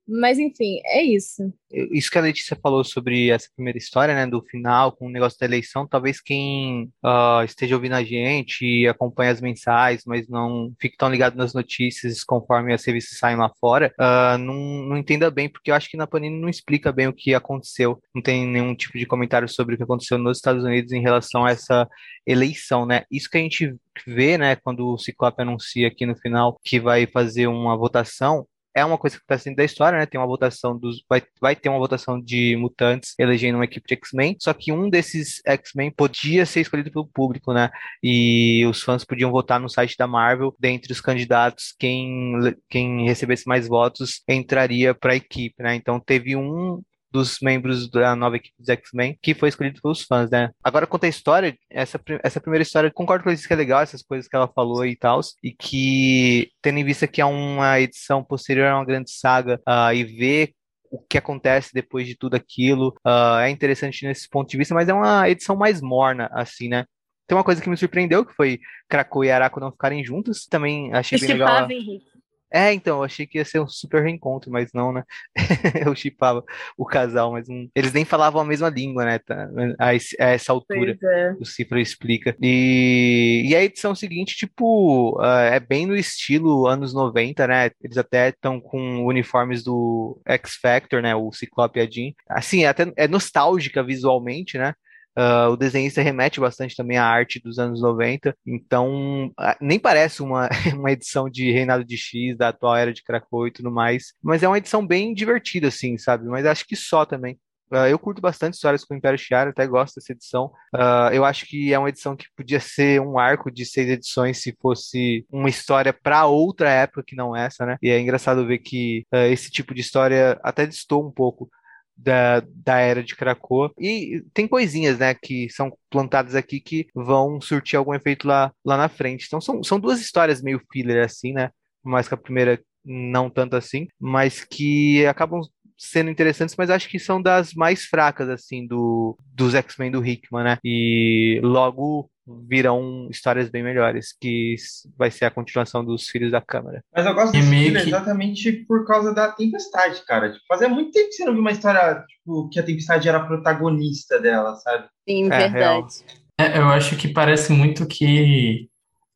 Mas 0.07 0.37
enfim, 0.37 0.79
é 0.85 1.01
isso. 1.01 1.53
Isso 1.91 2.11
que 2.11 2.17
a 2.17 2.21
Letícia 2.21 2.57
falou 2.61 2.83
sobre 2.83 3.29
essa 3.29 3.47
primeira 3.55 3.77
história, 3.77 4.13
né, 4.13 4.27
do 4.27 4.41
final, 4.43 4.91
com 4.91 5.07
o 5.07 5.09
negócio 5.09 5.39
da 5.39 5.45
eleição, 5.45 5.87
talvez 5.87 6.21
quem 6.21 6.91
uh, 7.03 7.43
esteja 7.43 7.75
ouvindo 7.75 7.95
a 7.95 8.03
gente 8.03 8.65
e 8.65 8.87
acompanha 8.87 9.31
as 9.31 9.41
mensagens, 9.41 10.03
mas 10.05 10.27
não 10.27 10.73
fique 10.79 10.97
tão 10.97 11.09
ligado 11.09 11.35
nas 11.35 11.53
notícias 11.53 12.23
conforme 12.23 12.73
as 12.73 12.85
revistas 12.85 13.17
saem 13.17 13.37
lá 13.37 13.49
fora, 13.59 13.93
uh, 13.99 14.37
não, 14.37 14.53
não 14.53 14.97
entenda 14.97 15.31
bem, 15.31 15.49
porque 15.49 15.71
eu 15.71 15.75
acho 15.75 15.89
que 15.89 15.97
na 15.97 16.05
Panini 16.05 16.39
não 16.39 16.49
explica 16.49 16.91
bem 16.91 17.07
o 17.07 17.13
que 17.13 17.33
aconteceu, 17.33 17.99
não 18.13 18.21
tem 18.21 18.45
nenhum 18.45 18.75
tipo 18.75 18.97
de 18.97 19.05
comentário 19.05 19.47
sobre 19.47 19.73
o 19.73 19.77
que 19.77 19.83
aconteceu 19.83 20.17
nos 20.17 20.37
Estados 20.37 20.63
Unidos 20.63 20.91
em 20.91 21.01
relação 21.01 21.45
a 21.45 21.51
essa 21.51 21.87
eleição, 22.25 22.85
né? 22.85 23.03
Isso 23.09 23.29
que 23.29 23.37
a 23.37 23.41
gente 23.41 23.75
vê, 24.05 24.37
né, 24.37 24.55
quando 24.55 24.87
o 24.87 24.97
Ciclope 24.97 25.41
anuncia 25.41 25.87
aqui 25.87 26.05
no 26.05 26.15
final 26.15 26.59
que 26.63 26.79
vai 26.79 27.05
fazer 27.05 27.47
uma 27.47 27.77
votação, 27.77 28.45
é 28.75 28.83
uma 28.83 28.97
coisa 28.97 29.17
que 29.17 29.23
está 29.23 29.37
sendo 29.37 29.55
da 29.55 29.63
história, 29.63 29.99
né? 29.99 30.05
Tem 30.05 30.19
uma 30.19 30.27
votação 30.27 30.77
dos. 30.77 31.03
Vai, 31.07 31.21
vai 31.39 31.55
ter 31.55 31.69
uma 31.69 31.79
votação 31.79 32.19
de 32.19 32.55
mutantes 32.57 33.13
elegendo 33.19 33.55
uma 33.55 33.65
equipe 33.65 33.87
de 33.87 33.93
X-Men. 33.95 34.35
Só 34.39 34.53
que 34.53 34.71
um 34.71 34.89
desses 34.89 35.41
X-Men 35.45 35.91
podia 35.91 36.45
ser 36.45 36.61
escolhido 36.61 36.91
pelo 36.91 37.07
público, 37.07 37.53
né? 37.53 37.69
E 38.01 38.65
os 38.65 38.81
fãs 38.81 39.05
podiam 39.05 39.31
votar 39.31 39.59
no 39.59 39.69
site 39.69 39.95
da 39.97 40.07
Marvel. 40.07 40.55
Dentre 40.59 40.91
os 40.91 41.01
candidatos, 41.01 41.73
quem, 41.77 42.33
quem 42.69 43.05
recebesse 43.05 43.47
mais 43.47 43.67
votos 43.67 44.21
entraria 44.27 44.93
para 44.93 45.13
a 45.13 45.15
equipe, 45.15 45.61
né? 45.61 45.75
Então 45.75 45.99
teve 45.99 46.35
um 46.35 46.81
dos 47.13 47.37
membros 47.41 47.89
da 47.89 48.15
nova 48.15 48.37
equipe 48.37 48.55
dos 48.57 48.67
X-Men, 48.67 49.17
que 49.21 49.35
foi 49.35 49.49
escolhido 49.49 49.79
pelos 49.79 50.01
fãs, 50.01 50.31
né? 50.31 50.49
Agora, 50.63 50.87
quanto 50.87 51.03
à 51.03 51.07
história, 51.07 51.55
essa, 51.69 52.01
essa 52.23 52.41
primeira 52.41 52.63
história, 52.63 52.91
concordo 52.91 53.23
com 53.23 53.29
isso 53.29 53.47
que 53.47 53.53
é 53.53 53.55
legal, 53.55 53.81
essas 53.81 54.01
coisas 54.01 54.27
que 54.27 54.35
ela 54.35 54.47
falou 54.47 54.83
e 54.83 54.95
tal, 54.95 55.21
e 55.43 55.51
que, 55.51 56.49
tendo 56.61 56.79
em 56.79 56.83
vista 56.83 57.07
que 57.07 57.21
é 57.21 57.25
uma 57.25 57.79
edição 57.79 58.23
posterior 58.23 58.67
a 58.67 58.77
uma 58.77 58.85
grande 58.85 59.11
saga, 59.11 59.61
uh, 59.69 59.93
e 59.93 60.03
ver 60.03 60.53
o 60.89 60.99
que 60.99 61.17
acontece 61.17 61.69
depois 61.73 62.07
de 62.07 62.17
tudo 62.17 62.35
aquilo, 62.35 62.89
uh, 63.05 63.39
é 63.41 63.49
interessante 63.49 64.05
nesse 64.05 64.27
ponto 64.27 64.49
de 64.49 64.57
vista, 64.57 64.73
mas 64.73 64.89
é 64.89 64.93
uma 64.93 65.29
edição 65.29 65.55
mais 65.55 65.81
morna, 65.81 66.29
assim, 66.33 66.67
né? 66.67 66.85
Tem 67.27 67.37
uma 67.37 67.43
coisa 67.43 67.61
que 67.61 67.69
me 67.69 67.77
surpreendeu, 67.77 68.25
que 68.25 68.33
foi 68.33 68.59
Krakow 68.89 69.23
e 69.23 69.31
Araco 69.31 69.59
não 69.59 69.71
ficarem 69.71 70.03
juntos. 70.03 70.45
Também 70.45 70.93
achei 70.93 71.17
bem 71.17 71.29
legal. 71.29 71.71
Henrique. 71.71 72.12
É, 72.53 72.71
então, 72.71 72.97
eu 72.97 73.03
achei 73.03 73.25
que 73.25 73.39
ia 73.39 73.45
ser 73.45 73.59
um 73.59 73.67
super 73.67 74.03
reencontro, 74.03 74.51
mas 74.51 74.69
não, 74.73 74.93
né? 74.93 75.03
eu 75.87 75.95
chipava 75.95 76.43
o 76.77 76.85
casal, 76.85 77.31
mas 77.31 77.47
não... 77.47 77.67
eles 77.73 77.91
nem 77.91 78.05
falavam 78.05 78.39
a 78.39 78.45
mesma 78.45 78.69
língua, 78.69 79.03
né? 79.03 79.17
Tá? 79.17 79.49
A, 79.79 79.95
essa 79.95 80.51
altura, 80.51 80.95
é. 81.01 81.33
o 81.39 81.45
Cifra 81.45 81.81
explica. 81.81 82.35
E, 82.39 83.43
e 83.47 83.55
a 83.55 83.63
edição 83.63 83.95
seguinte, 83.95 84.35
tipo, 84.35 85.19
uh, 85.19 85.25
é 85.25 85.59
bem 85.59 85.87
no 85.87 85.95
estilo 85.95 86.67
anos 86.67 86.93
90, 86.93 87.47
né? 87.47 87.71
Eles 87.81 87.97
até 87.97 88.29
estão 88.29 88.61
com 88.61 89.03
uniformes 89.03 89.63
do 89.63 90.21
X 90.23 90.55
Factor, 90.61 91.01
né? 91.01 91.15
O 91.15 91.31
Ciclope 91.33 91.79
e 91.79 91.81
a 91.81 91.89
Jean. 91.89 92.11
Assim, 92.29 92.65
é 92.65 92.67
até 92.67 92.91
é 92.95 93.07
nostálgica 93.07 93.83
visualmente, 93.83 94.59
né? 94.59 94.75
Uh, 95.17 95.51
o 95.51 95.57
desenhista 95.57 96.01
remete 96.01 96.39
bastante 96.39 96.75
também 96.75 96.97
à 96.97 97.05
arte 97.05 97.39
dos 97.39 97.59
anos 97.59 97.81
90, 97.81 98.35
então 98.45 99.27
uh, 99.39 99.55
nem 99.61 99.79
parece 99.79 100.23
uma, 100.23 100.49
uma 100.73 100.91
edição 100.91 101.29
de 101.29 101.51
Reinado 101.51 101.85
de 101.85 101.97
X, 101.97 102.35
da 102.35 102.49
atual 102.49 102.75
era 102.75 102.93
de 102.93 103.03
Krakow 103.03 103.47
e 103.47 103.51
tudo 103.51 103.71
mais, 103.71 104.13
mas 104.23 104.41
é 104.41 104.47
uma 104.47 104.57
edição 104.57 104.85
bem 104.85 105.13
divertida, 105.13 105.67
assim, 105.67 105.97
sabe? 105.97 106.25
Mas 106.25 106.45
acho 106.45 106.65
que 106.65 106.75
só 106.75 107.05
também. 107.05 107.37
Uh, 107.73 107.87
eu 107.87 107.97
curto 107.97 108.21
bastante 108.21 108.53
histórias 108.53 108.85
com 108.85 108.93
o 108.93 108.97
Império 108.97 109.17
Shi'ar, 109.17 109.47
até 109.47 109.65
gosto 109.65 109.95
dessa 109.95 110.11
edição. 110.11 110.51
Uh, 110.75 111.11
eu 111.11 111.25
acho 111.25 111.47
que 111.47 111.73
é 111.73 111.79
uma 111.79 111.89
edição 111.89 112.15
que 112.15 112.27
podia 112.35 112.59
ser 112.59 113.01
um 113.01 113.17
arco 113.17 113.49
de 113.49 113.65
seis 113.65 113.89
edições 113.89 114.41
se 114.43 114.55
fosse 114.61 115.25
uma 115.31 115.49
história 115.49 115.91
para 115.91 116.27
outra 116.27 116.69
época 116.69 117.03
que 117.05 117.15
não 117.15 117.35
essa, 117.35 117.65
né? 117.65 117.77
E 117.81 117.89
é 117.89 117.99
engraçado 117.99 118.45
ver 118.45 118.59
que 118.59 119.05
uh, 119.11 119.25
esse 119.31 119.49
tipo 119.49 119.73
de 119.73 119.81
história 119.81 120.39
até 120.43 120.67
distou 120.67 121.03
um 121.03 121.11
pouco 121.11 121.49
da, 121.95 122.41
da 122.41 122.79
era 122.79 123.03
de 123.03 123.15
Krakoa. 123.15 123.71
E 123.79 124.23
tem 124.33 124.47
coisinhas, 124.47 124.99
né, 124.99 125.13
que 125.13 125.49
são 125.49 125.71
plantadas 125.89 126.35
aqui 126.35 126.59
que 126.59 126.87
vão 126.93 127.39
surtir 127.39 127.77
algum 127.77 127.93
efeito 127.93 128.27
lá, 128.27 128.51
lá 128.65 128.77
na 128.77 128.89
frente. 128.89 129.25
Então 129.27 129.39
são, 129.41 129.63
são 129.63 129.79
duas 129.79 129.99
histórias 129.99 130.41
meio 130.41 130.61
filler, 130.71 131.03
assim, 131.05 131.33
né? 131.33 131.49
Mais 131.83 132.07
que 132.07 132.13
a 132.13 132.17
primeira 132.17 132.59
não 132.85 133.29
tanto 133.29 133.55
assim, 133.55 133.87
mas 133.99 134.43
que 134.43 135.05
acabam 135.05 135.41
sendo 135.77 136.09
interessantes, 136.09 136.55
mas 136.57 136.69
acho 136.69 136.89
que 136.89 136.99
são 136.99 137.21
das 137.21 137.53
mais 137.53 137.85
fracas, 137.85 138.29
assim, 138.29 138.65
do, 138.65 139.17
dos 139.33 139.55
X-Men 139.55 139.91
do 139.91 140.05
Hickman, 140.05 140.43
né? 140.43 140.57
E 140.63 141.39
logo 141.43 142.09
virão 142.47 143.07
histórias 143.11 143.49
bem 143.49 143.63
melhores, 143.63 144.15
que 144.19 144.55
vai 144.97 145.11
ser 145.11 145.25
a 145.25 145.31
continuação 145.31 145.83
dos 145.83 146.07
Filhos 146.07 146.31
da 146.31 146.41
Câmara. 146.41 146.81
Mas 146.95 147.05
eu 147.05 147.13
gosto 147.13 147.33
desse 147.33 147.49
filme 147.49 147.71
que... 147.81 147.87
exatamente 147.87 148.51
por 148.65 148.85
causa 148.85 149.13
da 149.13 149.31
Tempestade, 149.31 150.01
cara. 150.05 150.31
Tipo, 150.31 150.45
fazia 150.47 150.69
muito 150.69 150.91
tempo 150.91 151.09
que 151.09 151.15
você 151.15 151.25
não 151.25 151.33
viu 151.33 151.41
uma 151.41 151.51
história 151.51 152.03
tipo, 152.07 152.49
que 152.49 152.59
a 152.59 152.63
Tempestade 152.63 153.09
era 153.09 153.17
a 153.17 153.25
protagonista 153.25 154.19
dela, 154.19 154.55
sabe? 154.55 154.87
Sim, 155.07 155.25
é, 155.25 155.49
verdade. 155.49 155.93
É, 156.39 156.57
eu 156.57 156.67
acho 156.67 156.95
que 156.95 157.07
parece 157.07 157.51
muito 157.51 157.85
que 157.85 158.69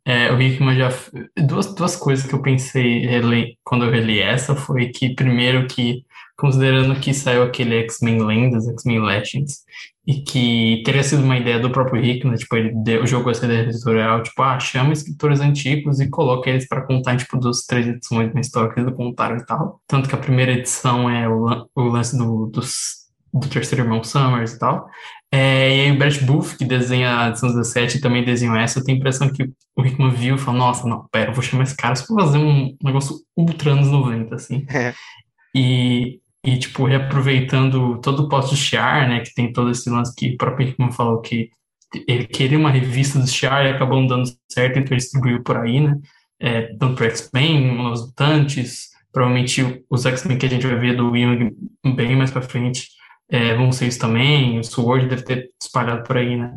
é, 0.06 0.32
o 0.32 0.42
Hickman 0.42 0.78
já. 0.78 0.90
Duas, 1.38 1.74
duas 1.74 1.96
coisas 1.96 2.26
que 2.26 2.34
eu 2.34 2.42
pensei 2.42 3.06
quando 3.64 3.86
eu 3.86 3.92
reli 3.92 4.20
essa 4.20 4.56
foi 4.56 4.88
que, 4.88 5.14
primeiro, 5.14 5.68
que 5.68 6.06
considerando 6.38 7.00
que 7.00 7.14
saiu 7.14 7.44
aquele 7.44 7.80
X-Men 7.80 8.24
Lendas, 8.24 8.68
X-Men 8.68 9.02
Legends, 9.02 9.64
e 10.06 10.22
que 10.22 10.84
teria 10.86 11.04
sido 11.04 11.24
uma 11.24 11.38
ideia 11.38 11.60
do 11.60 11.70
próprio 11.70 12.02
Hickman, 12.02 12.36
tipo, 12.36 12.56
ele 12.56 12.72
deu, 12.76 13.06
jogou 13.06 13.32
essa 13.32 13.46
ideia 13.46 13.64
editorial, 13.64 14.24
tipo, 14.24 14.42
ah, 14.42 14.60
chama 14.60 14.94
escritores 14.94 15.42
antigos 15.42 16.00
e 16.00 16.10
coloca 16.10 16.50
eles 16.50 16.68
para 16.68 16.86
contar, 16.86 17.18
tipo, 17.18 17.38
duas, 17.38 17.66
três 17.66 17.88
edições 17.88 18.34
da 18.34 18.40
história 18.40 18.74
que 18.74 18.80
eles 18.80 18.96
contaram 18.96 19.36
e 19.36 19.46
tal. 19.46 19.82
Tanto 19.86 20.08
que 20.08 20.16
a 20.16 20.20
primeira 20.20 20.54
edição 20.54 21.10
é 21.10 21.28
o, 21.28 21.68
o 21.76 21.82
lance 21.84 22.18
do, 22.18 22.46
dos, 22.46 23.08
do 23.34 23.50
terceiro 23.50 23.84
irmão 23.84 24.04
Summers 24.04 24.54
e 24.54 24.60
tal. 24.60 24.88
É, 25.30 25.76
e 25.76 25.82
aí 25.82 25.92
o 25.92 25.98
Brett 25.98 26.24
Booth, 26.24 26.56
que 26.58 26.64
desenha 26.64 27.20
a 27.20 27.30
edição 27.30 27.50
17 27.50 27.98
e 27.98 28.02
também 28.02 28.24
desenhou 28.24 28.56
essa, 28.56 28.80
eu 28.80 28.84
tenho 28.84 28.98
a 28.98 29.00
impressão 29.00 29.28
que 29.30 29.44
o 29.76 29.86
Hickman 29.86 30.12
viu 30.12 30.36
e 30.36 30.40
falou, 30.40 30.60
nossa, 30.60 30.88
não, 30.88 31.06
pera, 31.12 31.32
eu 31.32 31.34
vou 31.34 31.44
chamar 31.44 31.64
esse 31.64 31.76
cara 31.76 31.96
só 31.96 32.06
pra 32.16 32.26
fazer 32.26 32.38
um 32.38 32.74
negócio 32.82 33.18
ultra 33.36 33.72
anos 33.72 33.90
90, 33.90 34.36
assim. 34.36 34.66
É. 34.70 34.94
E, 35.54 36.22
e, 36.48 36.58
tipo, 36.58 36.86
reaproveitando 36.86 38.00
todo 38.00 38.24
o 38.24 38.30
post 38.30 38.56
Shiar, 38.56 39.10
né, 39.10 39.20
que 39.20 39.36
tem 39.36 39.52
todo 39.52 39.70
esse 39.70 39.90
lance 39.90 40.16
que 40.16 40.30
o 40.30 40.38
próprio 40.38 40.70
Hickman 40.70 40.94
falou 40.94 41.20
que 41.20 41.50
ele 42.08 42.26
queria 42.26 42.58
uma 42.58 42.72
revista 42.72 43.20
do 43.20 43.28
Shiar 43.28 43.66
e 43.66 43.72
acabou 43.72 44.00
não 44.00 44.08
dando 44.08 44.30
certo, 44.50 44.80
então 44.80 44.94
ele 44.94 45.02
distribuiu 45.02 45.44
por 45.44 45.58
aí, 45.58 45.82
né, 45.82 46.00
é, 46.40 46.62
tanto 46.80 46.96
para 46.96 47.08
X-Men, 47.08 47.86
os 47.92 48.06
Mutantes, 48.06 48.92
provavelmente 49.12 49.84
os 49.90 50.06
X-Men 50.06 50.38
que 50.38 50.46
a 50.46 50.50
gente 50.50 50.66
vai 50.66 50.78
ver 50.78 50.96
do 50.96 51.14
Young 51.14 51.54
bem 51.94 52.16
mais 52.16 52.32
para 52.32 52.42
frente 52.42 52.92
é, 53.30 53.54
vão 53.54 53.74
ser 53.74 53.88
isso 53.88 54.00
também, 54.00 54.58
o 54.58 54.64
Sword 54.64 55.10
deve 55.10 55.24
ter 55.24 55.50
espalhado 55.62 56.04
por 56.04 56.16
aí, 56.16 56.38
né. 56.38 56.54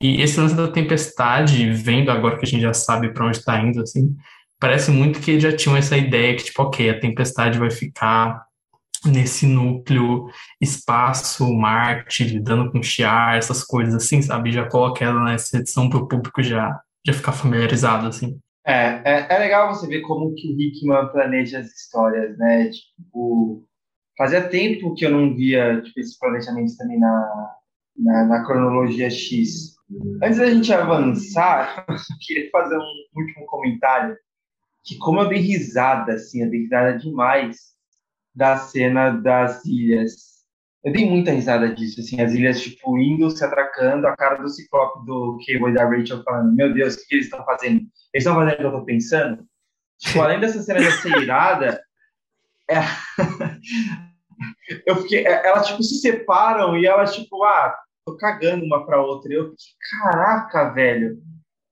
E 0.00 0.22
esse 0.22 0.38
lance 0.38 0.54
da 0.54 0.68
Tempestade, 0.68 1.68
vendo 1.72 2.12
agora 2.12 2.38
que 2.38 2.44
a 2.44 2.48
gente 2.48 2.62
já 2.62 2.72
sabe 2.72 3.12
para 3.12 3.26
onde 3.26 3.38
está 3.38 3.60
indo, 3.60 3.82
assim, 3.82 4.14
parece 4.60 4.92
muito 4.92 5.18
que 5.18 5.40
já 5.40 5.52
tinham 5.52 5.76
essa 5.76 5.96
ideia 5.96 6.36
que, 6.36 6.44
tipo, 6.44 6.62
ok, 6.62 6.90
a 6.90 7.00
Tempestade 7.00 7.58
vai 7.58 7.72
ficar 7.72 8.51
nesse 9.06 9.46
núcleo 9.46 10.26
espaço, 10.60 11.52
Marte, 11.52 12.24
lidando 12.24 12.70
com 12.70 12.82
Shiar, 12.82 13.36
essas 13.36 13.64
coisas 13.64 13.94
assim, 13.94 14.22
sabe? 14.22 14.52
Já 14.52 14.68
coloca 14.68 15.04
ela 15.04 15.24
nessa 15.24 15.58
edição 15.58 15.88
para 15.88 15.98
o 15.98 16.08
público 16.08 16.42
já, 16.42 16.80
já 17.04 17.12
ficar 17.12 17.32
familiarizado, 17.32 18.06
assim. 18.06 18.38
É, 18.64 19.02
é, 19.04 19.26
é, 19.28 19.38
legal 19.38 19.74
você 19.74 19.86
ver 19.88 20.02
como 20.02 20.34
que 20.34 20.48
o 20.48 20.60
Hickman 20.60 21.08
planeja 21.08 21.58
as 21.58 21.66
histórias, 21.66 22.38
né? 22.38 22.70
Tipo, 22.70 23.64
fazia 24.16 24.48
tempo 24.48 24.94
que 24.94 25.04
eu 25.04 25.10
não 25.10 25.34
via 25.34 25.82
tipo, 25.82 25.98
esses 25.98 26.16
planejamentos 26.16 26.76
também 26.76 26.98
na, 26.98 27.56
na, 27.96 28.24
na 28.26 28.44
cronologia 28.44 29.10
X. 29.10 29.74
Antes 30.22 30.38
da 30.38 30.46
gente 30.46 30.72
avançar, 30.72 31.84
eu 31.90 31.96
queria 32.20 32.50
fazer 32.50 32.76
um 32.76 33.20
último 33.20 33.46
comentário, 33.46 34.16
que 34.84 34.96
como 34.98 35.20
eu 35.20 35.28
dei 35.28 35.38
risada, 35.38 36.12
assim, 36.12 36.42
eu 36.42 36.50
dei 36.50 36.60
risada 36.60 36.98
demais 36.98 37.71
da 38.34 38.56
cena 38.56 39.10
das 39.10 39.64
ilhas. 39.64 40.32
Eu 40.84 40.92
dei 40.92 41.08
muita 41.08 41.30
risada 41.30 41.72
disso, 41.74 42.00
assim, 42.00 42.20
as 42.20 42.32
ilhas, 42.32 42.60
tipo, 42.60 42.98
indo, 42.98 43.30
se 43.30 43.44
atracando, 43.44 44.06
a 44.06 44.16
cara 44.16 44.42
do 44.42 44.48
Ciclope, 44.48 45.06
do 45.06 45.38
Cable 45.46 45.70
e 45.70 45.74
da 45.74 45.88
Rachel 45.88 46.22
falando, 46.24 46.54
meu 46.54 46.74
Deus, 46.74 46.94
o 46.94 47.06
que, 47.06 47.14
eles 47.14 47.26
estão 47.26 47.44
fazendo? 47.44 47.82
Eles 48.12 48.26
estão 48.26 48.34
fazendo 48.34 48.54
o 48.54 48.56
que 48.56 48.64
eu 48.64 48.72
tô 48.72 48.84
pensando? 48.84 49.44
Tipo, 50.00 50.22
além 50.22 50.40
dessa 50.40 50.60
cena 50.60 50.80
de 50.80 50.90
ser 50.90 51.16
irada, 51.22 51.80
é... 52.68 52.80
eu 54.86 54.96
fiquei, 54.96 55.24
é, 55.24 55.46
elas, 55.46 55.68
tipo, 55.68 55.82
se 55.82 56.00
separam 56.00 56.76
e 56.76 56.84
elas, 56.84 57.14
tipo, 57.14 57.44
ah, 57.44 57.76
tô 58.04 58.16
cagando 58.16 58.64
uma 58.64 58.84
pra 58.84 59.00
outra. 59.00 59.32
Eu 59.32 59.50
fiquei, 59.50 59.66
caraca, 60.02 60.70
velho. 60.70 61.18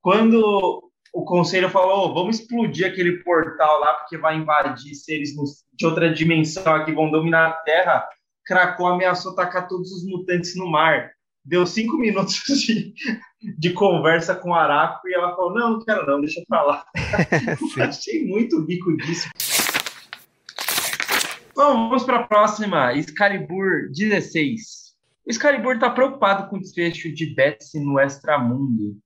Quando 0.00 0.89
o 1.12 1.24
conselho 1.24 1.68
falou: 1.68 2.10
oh, 2.10 2.14
vamos 2.14 2.40
explodir 2.40 2.86
aquele 2.86 3.22
portal 3.22 3.80
lá, 3.80 3.94
porque 3.94 4.16
vai 4.16 4.36
invadir 4.36 4.94
seres 4.94 5.30
de 5.72 5.86
outra 5.86 6.12
dimensão 6.12 6.84
que 6.84 6.92
vão 6.92 7.10
dominar 7.10 7.48
a 7.48 7.52
Terra. 7.52 8.08
Krakow 8.44 8.86
ameaçou 8.86 9.34
tacar 9.34 9.68
todos 9.68 9.92
os 9.92 10.04
mutantes 10.04 10.56
no 10.56 10.70
mar. 10.70 11.10
Deu 11.44 11.66
cinco 11.66 11.96
minutos 11.96 12.42
de, 12.66 12.94
de 13.58 13.72
conversa 13.72 14.34
com 14.34 14.50
o 14.50 14.54
Araco 14.54 15.08
e 15.08 15.14
ela 15.14 15.34
falou: 15.34 15.54
Não, 15.54 15.70
não 15.72 15.84
quero, 15.84 16.06
não, 16.06 16.20
deixa 16.20 16.42
pra 16.48 16.62
lá. 16.62 16.84
Achei 17.88 18.26
muito 18.26 18.64
rico 18.64 18.96
disso. 18.96 19.28
Bom, 21.54 21.88
vamos 21.88 22.04
para 22.04 22.20
a 22.20 22.26
próxima: 22.26 22.94
Excalibur 22.94 23.90
16. 23.90 24.90
O 25.26 25.30
Excalibur 25.30 25.74
está 25.74 25.90
preocupado 25.90 26.48
com 26.48 26.56
o 26.56 26.60
desfecho 26.60 27.12
de 27.12 27.34
Betsy 27.34 27.78
no 27.78 28.00
Extramundo 28.00 28.96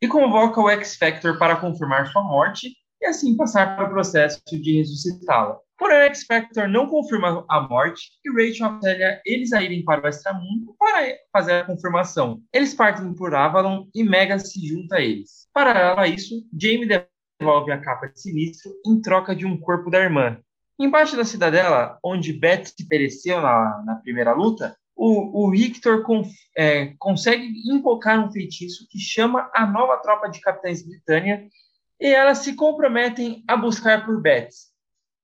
e 0.00 0.08
convoca 0.08 0.60
o 0.60 0.70
X-Factor 0.70 1.38
para 1.38 1.56
confirmar 1.56 2.06
sua 2.06 2.22
morte 2.22 2.72
e 3.00 3.06
assim 3.06 3.36
passar 3.36 3.76
para 3.76 3.86
o 3.86 3.90
processo 3.90 4.40
de 4.50 4.78
ressuscitá-la. 4.78 5.58
Porém, 5.76 5.98
o 5.98 6.04
X-Factor 6.06 6.68
não 6.68 6.88
confirma 6.88 7.44
a 7.48 7.60
morte 7.60 8.10
e 8.24 8.30
Rachel 8.30 8.66
aconselha 8.66 9.20
eles 9.24 9.52
a 9.52 9.62
irem 9.62 9.84
para 9.84 10.04
o 10.04 10.08
Extramundo 10.08 10.74
para 10.78 11.16
fazer 11.32 11.52
a 11.52 11.64
confirmação. 11.64 12.40
Eles 12.52 12.74
partem 12.74 13.14
por 13.14 13.34
Avalon 13.34 13.86
e 13.94 14.02
Mega 14.02 14.38
se 14.38 14.66
junta 14.66 14.96
a 14.96 15.00
eles. 15.00 15.48
Paralelo 15.52 16.00
a 16.00 16.08
isso, 16.08 16.34
Jamie 16.52 16.88
devolve 17.40 17.70
a 17.70 17.78
capa 17.78 18.08
de 18.08 18.20
Sinistro 18.20 18.72
em 18.84 19.00
troca 19.00 19.36
de 19.36 19.46
um 19.46 19.58
corpo 19.58 19.88
da 19.88 20.00
irmã. 20.00 20.38
Embaixo 20.80 21.16
da 21.16 21.24
cidadela, 21.24 21.98
onde 22.04 22.32
Betsy 22.32 22.86
pereceu 22.88 23.40
na, 23.40 23.82
na 23.84 23.94
primeira 23.96 24.32
luta, 24.32 24.76
o, 24.98 25.46
o 25.46 25.50
Victor 25.52 26.02
con, 26.02 26.24
é, 26.56 26.92
consegue 26.98 27.46
invocar 27.70 28.18
um 28.18 28.32
feitiço 28.32 28.84
que 28.90 28.98
chama 28.98 29.48
a 29.54 29.64
nova 29.64 29.96
tropa 29.98 30.28
de 30.28 30.40
capitães 30.40 30.84
britânia 30.84 31.46
e 32.00 32.06
elas 32.08 32.38
se 32.38 32.56
comprometem 32.56 33.44
a 33.46 33.56
buscar 33.56 34.04
por 34.04 34.20
Betsy. 34.20 34.66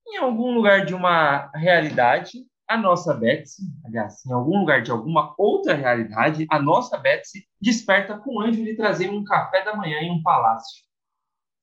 Em 0.06 0.18
algum 0.18 0.54
lugar 0.54 0.86
de 0.86 0.94
uma 0.94 1.50
realidade, 1.54 2.46
a 2.68 2.76
nossa 2.76 3.12
Betsy, 3.14 3.62
aliás, 3.84 4.24
em 4.24 4.32
algum 4.32 4.60
lugar 4.60 4.80
de 4.80 4.92
alguma 4.92 5.34
outra 5.36 5.74
realidade, 5.74 6.46
a 6.50 6.62
nossa 6.62 6.96
Betsy 6.96 7.44
desperta 7.60 8.16
com 8.16 8.36
o 8.36 8.40
anjo 8.40 8.62
lhe 8.62 8.76
trazer 8.76 9.10
um 9.10 9.24
café 9.24 9.64
da 9.64 9.74
manhã 9.74 9.98
em 9.98 10.12
um 10.12 10.22
palácio. 10.22 10.84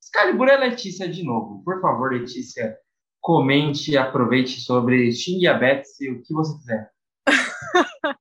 Excalibur 0.02 0.50
é 0.50 0.58
Letícia 0.58 1.08
de 1.08 1.24
novo. 1.24 1.64
Por 1.64 1.80
favor, 1.80 2.12
Letícia, 2.12 2.78
comente, 3.22 3.98
aproveite 3.98 4.60
sobre 4.60 5.12
xingue 5.14 5.48
a 5.48 5.54
Betsy, 5.54 6.10
o 6.10 6.22
que 6.22 6.34
você 6.34 6.58
quiser. 6.58 6.92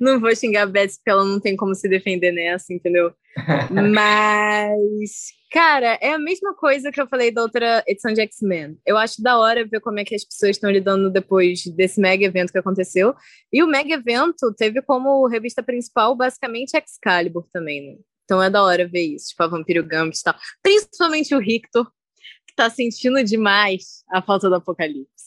não 0.00 0.20
vou 0.20 0.34
xingar 0.34 0.62
a 0.62 0.66
Betsy 0.66 0.98
porque 0.98 1.10
ela 1.10 1.24
não 1.24 1.40
tem 1.40 1.56
como 1.56 1.74
se 1.74 1.88
defender 1.88 2.32
nessa, 2.32 2.72
entendeu? 2.72 3.12
Mas, 3.94 5.28
cara, 5.50 5.98
é 6.00 6.12
a 6.12 6.18
mesma 6.18 6.54
coisa 6.54 6.90
que 6.90 7.00
eu 7.00 7.06
falei 7.06 7.30
da 7.30 7.42
outra 7.42 7.84
edição 7.86 8.12
de 8.12 8.20
X-Men. 8.22 8.78
Eu 8.86 8.96
acho 8.96 9.22
da 9.22 9.38
hora 9.38 9.66
ver 9.66 9.80
como 9.80 9.98
é 9.98 10.04
que 10.04 10.14
as 10.14 10.24
pessoas 10.24 10.56
estão 10.56 10.70
lidando 10.70 11.10
depois 11.10 11.64
desse 11.76 12.00
mega 12.00 12.24
evento 12.24 12.52
que 12.52 12.58
aconteceu. 12.58 13.14
E 13.52 13.62
o 13.62 13.66
mega 13.66 13.94
evento 13.94 14.54
teve 14.56 14.82
como 14.82 15.26
revista 15.26 15.62
principal 15.62 16.14
basicamente 16.14 16.76
Excalibur 16.76 17.46
também, 17.52 17.86
né? 17.86 17.98
Então 18.24 18.42
é 18.42 18.50
da 18.50 18.62
hora 18.62 18.88
ver 18.88 19.14
isso, 19.14 19.28
tipo 19.28 19.42
a 19.44 19.46
Vampiro 19.46 19.84
Gambit 19.84 20.18
e 20.18 20.22
tal. 20.24 20.34
Principalmente 20.60 21.34
o 21.34 21.38
Rictor, 21.38 21.86
que 22.46 22.54
tá 22.56 22.68
sentindo 22.68 23.22
demais 23.22 24.02
a 24.10 24.20
falta 24.20 24.48
do 24.48 24.56
Apocalipse. 24.56 25.25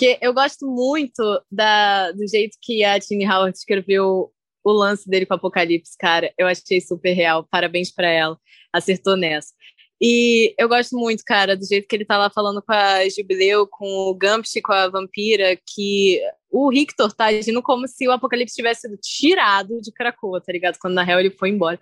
Porque 0.00 0.18
eu 0.22 0.32
gosto 0.32 0.66
muito 0.66 1.42
da, 1.52 2.10
do 2.12 2.26
jeito 2.26 2.56
que 2.62 2.82
a 2.82 2.98
Tini 2.98 3.26
Howard 3.26 3.54
escreveu 3.54 4.32
o 4.64 4.72
lance 4.72 5.06
dele 5.06 5.26
com 5.26 5.34
o 5.34 5.36
Apocalipse, 5.36 5.94
cara. 5.98 6.32
Eu 6.38 6.46
achei 6.46 6.80
super 6.80 7.12
real. 7.12 7.46
Parabéns 7.50 7.92
para 7.92 8.08
ela. 8.08 8.38
Acertou 8.72 9.14
nessa. 9.14 9.52
E 10.00 10.54
eu 10.56 10.70
gosto 10.70 10.96
muito, 10.96 11.22
cara, 11.22 11.54
do 11.54 11.66
jeito 11.66 11.86
que 11.86 11.94
ele 11.94 12.06
tá 12.06 12.16
lá 12.16 12.30
falando 12.30 12.62
com 12.62 12.72
a 12.72 13.06
Jubileu, 13.10 13.66
com 13.66 13.84
o 13.86 14.14
Gambit, 14.14 14.62
com 14.62 14.72
a 14.72 14.88
Vampira, 14.88 15.54
que 15.66 16.18
o 16.50 16.70
Rictor 16.70 17.12
tá 17.12 17.26
agindo 17.26 17.60
como 17.60 17.86
se 17.86 18.08
o 18.08 18.12
Apocalipse 18.12 18.56
tivesse 18.56 18.88
sido 18.88 18.96
tirado 18.96 19.82
de 19.82 19.92
Krakoa, 19.92 20.40
tá 20.40 20.50
ligado? 20.50 20.78
Quando 20.80 20.94
na 20.94 21.02
real 21.02 21.20
ele 21.20 21.32
foi 21.32 21.50
embora. 21.50 21.78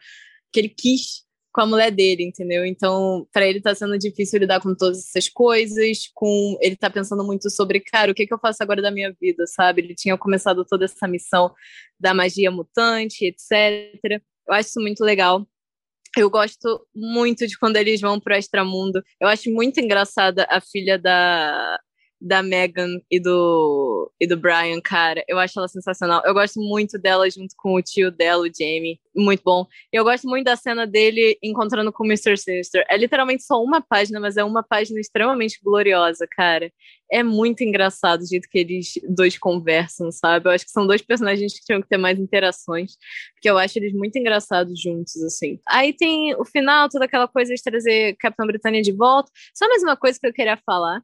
Que 0.52 0.58
ele 0.58 0.70
quis 0.70 1.22
com 1.58 1.62
a 1.62 1.66
mulher 1.66 1.90
dele, 1.90 2.22
entendeu? 2.22 2.64
Então, 2.64 3.26
para 3.32 3.44
ele 3.44 3.60
tá 3.60 3.74
sendo 3.74 3.98
difícil 3.98 4.38
lidar 4.38 4.60
com 4.60 4.76
todas 4.76 4.98
essas 4.98 5.28
coisas, 5.28 6.08
com 6.14 6.56
ele 6.60 6.76
tá 6.76 6.88
pensando 6.88 7.24
muito 7.24 7.50
sobre, 7.50 7.80
cara, 7.80 8.12
o 8.12 8.14
que 8.14 8.28
que 8.28 8.32
eu 8.32 8.38
faço 8.38 8.62
agora 8.62 8.80
da 8.80 8.92
minha 8.92 9.12
vida, 9.20 9.44
sabe? 9.44 9.82
Ele 9.82 9.92
tinha 9.92 10.16
começado 10.16 10.64
toda 10.64 10.84
essa 10.84 11.08
missão 11.08 11.52
da 11.98 12.14
magia 12.14 12.48
mutante, 12.48 13.24
etc. 13.24 14.22
Eu 14.46 14.54
acho 14.54 14.68
isso 14.68 14.80
muito 14.80 15.02
legal. 15.02 15.44
Eu 16.16 16.30
gosto 16.30 16.86
muito 16.94 17.44
de 17.44 17.58
quando 17.58 17.76
eles 17.76 18.00
vão 18.00 18.20
pro 18.20 18.36
extramundo. 18.36 19.02
Eu 19.20 19.26
acho 19.26 19.50
muito 19.50 19.80
engraçada 19.80 20.46
a 20.48 20.60
filha 20.60 20.96
da 20.96 21.76
da 22.20 22.42
Megan 22.42 23.00
e 23.10 23.20
do, 23.20 24.10
e 24.20 24.26
do 24.26 24.36
Brian, 24.36 24.80
cara. 24.80 25.24
Eu 25.28 25.38
acho 25.38 25.58
ela 25.58 25.68
sensacional. 25.68 26.22
Eu 26.24 26.34
gosto 26.34 26.60
muito 26.60 26.98
dela 26.98 27.28
junto 27.30 27.54
com 27.56 27.74
o 27.74 27.82
tio 27.82 28.10
dela, 28.10 28.42
o 28.42 28.46
Jamie. 28.46 29.00
Muito 29.14 29.42
bom. 29.44 29.66
Eu 29.92 30.04
gosto 30.04 30.28
muito 30.28 30.44
da 30.44 30.56
cena 30.56 30.86
dele 30.86 31.38
encontrando 31.42 31.92
com 31.92 32.04
o 32.04 32.06
Mr. 32.06 32.36
Sinister. 32.36 32.84
É 32.88 32.96
literalmente 32.96 33.44
só 33.44 33.62
uma 33.62 33.80
página, 33.80 34.18
mas 34.20 34.36
é 34.36 34.44
uma 34.44 34.62
página 34.62 35.00
extremamente 35.00 35.60
gloriosa, 35.62 36.26
cara. 36.30 36.72
É 37.10 37.22
muito 37.22 37.62
engraçado 37.64 38.20
o 38.20 38.26
jeito 38.26 38.48
que 38.50 38.58
eles 38.58 38.92
dois 39.08 39.38
conversam, 39.38 40.12
sabe? 40.12 40.46
Eu 40.48 40.52
acho 40.52 40.64
que 40.64 40.70
são 40.70 40.86
dois 40.86 41.00
personagens 41.00 41.54
que 41.54 41.64
tinham 41.64 41.80
que 41.80 41.88
ter 41.88 41.96
mais 41.96 42.18
interações, 42.18 42.92
porque 43.32 43.48
eu 43.48 43.56
acho 43.56 43.78
eles 43.78 43.94
muito 43.94 44.18
engraçados 44.18 44.78
juntos, 44.78 45.16
assim. 45.22 45.58
Aí 45.66 45.94
tem 45.94 46.34
o 46.34 46.44
final, 46.44 46.88
toda 46.88 47.06
aquela 47.06 47.26
coisa 47.26 47.54
de 47.54 47.62
trazer 47.62 48.14
Capitão 48.18 48.46
Britânia 48.46 48.82
de 48.82 48.92
volta. 48.92 49.30
Só 49.54 49.66
mais 49.68 49.82
uma 49.82 49.96
coisa 49.96 50.18
que 50.20 50.26
eu 50.26 50.32
queria 50.32 50.58
falar 50.66 51.02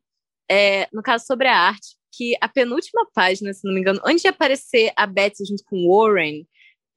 é, 0.50 0.88
no 0.92 1.02
caso 1.02 1.24
sobre 1.26 1.48
a 1.48 1.56
arte, 1.56 1.96
que 2.16 2.36
a 2.40 2.48
penúltima 2.48 3.06
página, 3.14 3.52
se 3.52 3.66
não 3.66 3.74
me 3.74 3.80
engano, 3.80 4.00
antes 4.04 4.22
de 4.22 4.28
aparecer 4.28 4.92
a 4.96 5.06
Betsy 5.06 5.44
junto 5.44 5.64
com 5.64 5.88
Warren, 5.88 6.46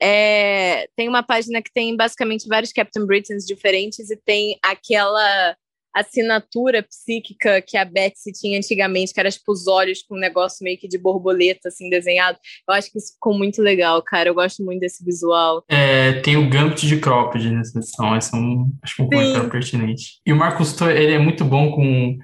é, 0.01 0.87
tem 0.95 1.09
uma 1.09 1.23
página 1.23 1.61
que 1.61 1.71
tem 1.73 1.95
basicamente 1.95 2.47
vários 2.47 2.71
Captain 2.71 3.05
Britons 3.05 3.45
diferentes 3.45 4.11
e 4.11 4.17
tem 4.17 4.57
aquela 4.61 5.55
assinatura 5.95 6.83
psíquica 6.83 7.59
que 7.59 7.75
a 7.75 7.83
Betsy 7.83 8.31
tinha 8.31 8.57
antigamente, 8.57 9.11
que 9.11 9.19
era 9.19 9.31
tipo 9.31 9.51
os 9.51 9.67
olhos 9.67 10.03
com 10.03 10.15
um 10.15 10.19
negócio 10.19 10.63
meio 10.63 10.77
que 10.77 10.87
de 10.87 10.97
borboleta, 10.97 11.69
assim, 11.69 11.89
desenhado. 11.89 12.37
Eu 12.69 12.75
acho 12.75 12.91
que 12.91 12.99
isso 12.99 13.13
ficou 13.13 13.35
muito 13.35 13.61
legal, 13.61 14.01
cara. 14.03 14.29
Eu 14.29 14.35
gosto 14.35 14.63
muito 14.63 14.79
desse 14.79 15.03
visual. 15.03 15.63
É, 15.67 16.13
tem 16.21 16.37
o 16.37 16.49
Gambit 16.49 16.85
de 16.85 16.99
Cropped 16.99 17.49
nessa 17.49 17.79
edição. 17.79 18.15
Esse 18.15 18.35
é 18.35 18.37
um, 18.37 18.71
acho 18.83 19.01
um 19.01 19.09
comentário 19.09 19.49
pertinente. 19.49 20.19
E 20.25 20.31
o 20.31 20.35
Marcos 20.35 20.79
ele 20.81 21.13
é 21.13 21.19
muito 21.19 21.43
bom 21.43 21.71
com 21.71 22.17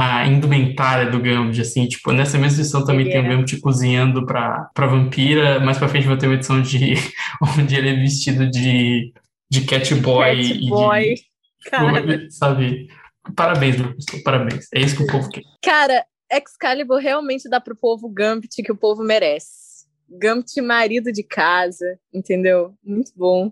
a 0.00 0.24
indumentária 0.28 1.10
do 1.10 1.18
Gambit, 1.18 1.60
assim, 1.60 1.88
tipo, 1.88 2.12
nessa 2.12 2.38
mesma 2.38 2.60
edição 2.60 2.84
também 2.84 3.00
ele 3.00 3.10
tem 3.10 3.20
o 3.20 3.28
Gambit 3.28 3.60
cozinhando 3.60 4.24
pra, 4.24 4.70
pra 4.72 4.86
vampira, 4.86 5.58
mais 5.58 5.76
pra 5.76 5.88
frente 5.88 6.06
vai 6.06 6.16
ter 6.16 6.28
uma 6.28 6.36
edição 6.36 6.62
de, 6.62 6.94
onde 7.58 7.74
ele 7.74 7.88
é 7.88 7.94
vestido 7.94 8.48
de, 8.48 9.12
de 9.50 9.66
Catboy 9.66 10.36
cat 10.36 10.52
e 10.52 10.68
boy. 10.68 11.14
de, 11.14 11.24
cara. 11.68 12.30
sabe, 12.30 12.86
parabéns, 13.34 13.76
meu 13.76 13.92
pastor, 13.92 14.22
parabéns, 14.22 14.68
é 14.72 14.80
isso 14.80 14.96
que 14.96 15.02
o 15.02 15.06
povo 15.08 15.28
quer. 15.30 15.42
Cara, 15.64 16.04
Excalibur 16.30 16.98
realmente 16.98 17.48
dá 17.50 17.60
pro 17.60 17.74
povo 17.74 18.08
Gambit 18.08 18.62
que 18.62 18.70
o 18.70 18.76
povo 18.76 19.02
merece. 19.02 19.88
Gambit 20.08 20.60
marido 20.60 21.10
de 21.10 21.24
casa, 21.24 21.98
entendeu? 22.14 22.72
Muito 22.84 23.10
bom. 23.16 23.50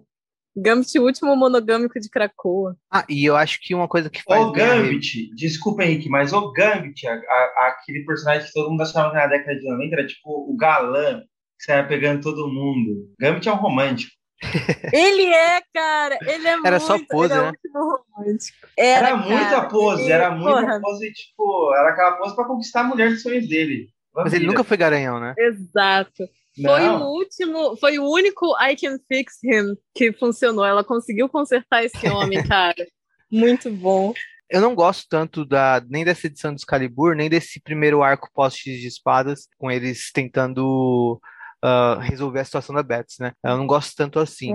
Gambit, 0.57 0.99
o 0.99 1.05
último 1.05 1.37
monogâmico 1.37 2.01
de 2.01 2.09
Krakoa. 2.09 2.77
Ah, 2.91 3.05
e 3.09 3.25
eu 3.25 3.37
acho 3.37 3.59
que 3.61 3.75
uma 3.75 3.87
coisa 3.87 4.09
que 4.09 4.23
faz. 4.23 4.43
O 4.45 4.53
Gambit, 4.53 5.31
desculpa 5.35 5.85
Henrique, 5.85 6.09
mas 6.09 6.33
o 6.33 6.51
Gambit, 6.53 7.07
a, 7.07 7.13
a, 7.15 7.69
aquele 7.69 8.05
personagem 8.05 8.47
que 8.47 8.53
todo 8.53 8.71
mundo 8.71 8.83
achava 8.83 9.11
que 9.11 9.17
na 9.17 9.27
década 9.27 9.59
de 9.59 9.69
90 9.69 9.95
era 9.97 10.07
tipo 10.07 10.31
o 10.51 10.57
galã 10.57 11.21
que 11.59 11.65
saia 11.65 11.87
pegando 11.87 12.23
todo 12.23 12.49
mundo. 12.49 13.13
Gambit 13.21 13.49
é 13.49 13.53
um 13.53 13.57
romântico. 13.57 14.13
ele 14.93 15.25
é, 15.33 15.63
cara, 15.75 16.19
ele 16.23 16.47
é 16.47 16.51
era 16.53 16.79
muito, 16.79 16.81
só 16.87 16.99
pose, 17.09 17.33
ele 17.33 17.41
é 17.43 17.47
né? 17.47 17.53
romântico. 17.75 18.59
Era, 18.77 19.07
Era, 19.09 19.17
muita 19.17 19.51
cara, 19.51 19.69
pose, 19.69 20.03
ele- 20.03 20.13
era 20.13 20.31
muita 20.31 20.61
porra, 20.61 20.81
pose, 20.81 21.13
tipo, 21.13 21.75
era 21.75 21.89
aquela 21.91 22.13
pose 22.13 22.35
pra 22.37 22.45
conquistar 22.45 22.81
a 22.81 22.85
mulher 22.85 23.11
dos 23.11 23.23
sonhos 23.23 23.49
dele. 23.49 23.89
Mas 24.15 24.27
ele 24.33 24.45
Vampira. 24.45 24.47
nunca 24.53 24.65
foi 24.65 24.77
garanhão, 24.77 25.21
né? 25.21 25.35
Exato. 25.39 26.25
Foi 26.63 26.89
o 26.89 27.05
último, 27.07 27.77
foi 27.77 27.99
o 27.99 28.09
único 28.11 28.47
I 28.61 28.77
Can 28.77 28.99
Fix 29.09 29.43
Him 29.45 29.75
que 29.95 30.13
funcionou. 30.13 30.65
Ela 30.65 30.83
conseguiu 30.85 31.29
consertar 31.29 31.85
esse 31.85 32.09
homem, 32.09 32.43
cara. 32.47 32.87
Muito 33.31 33.71
bom. 33.71 34.13
Eu 34.49 34.61
não 34.61 34.75
gosto 34.75 35.07
tanto 35.11 35.45
da 35.45 35.83
nem 35.89 36.05
dessa 36.05 36.29
edição 36.29 36.53
do 36.53 36.57
Excalibur, 36.57 37.15
nem 37.17 37.29
desse 37.29 37.61
primeiro 37.61 38.03
arco 38.03 38.31
pós-X 38.33 38.81
de 38.81 38.87
espadas, 38.87 39.49
com 39.59 39.69
eles 39.71 40.13
tentando 40.13 41.21
ah, 41.61 41.99
resolver 42.01 42.39
a 42.39 42.45
situação 42.45 42.73
da 42.73 42.83
Betsy, 42.83 43.21
né? 43.21 43.33
Eu 43.45 43.57
não 43.57 43.67
gosto 43.67 43.93
tanto 43.97 44.21
assim. 44.21 44.55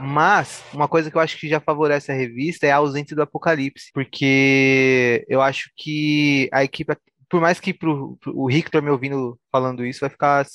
Mas 0.00 0.64
uma 0.72 0.88
coisa 0.88 1.10
que 1.10 1.16
eu 1.18 1.20
acho 1.20 1.38
que 1.38 1.48
já 1.50 1.60
favorece 1.60 2.10
a 2.10 2.14
revista 2.14 2.66
é 2.66 2.70
a 2.70 2.76
ausência 2.76 3.14
do 3.14 3.20
Apocalipse, 3.22 3.90
porque 3.92 5.22
eu 5.28 5.42
acho 5.42 5.70
que 5.76 6.48
a 6.50 6.64
equipe, 6.64 6.96
por 7.28 7.40
mais 7.40 7.60
que 7.60 7.74
pro, 7.74 8.16
pro- 8.20 8.32
o 8.34 8.46
Victor 8.48 8.80
me 8.80 8.90
ouvindo 8.90 9.38
falando 9.52 9.84
isso, 9.84 10.00
vai 10.00 10.08
ficar 10.08 10.46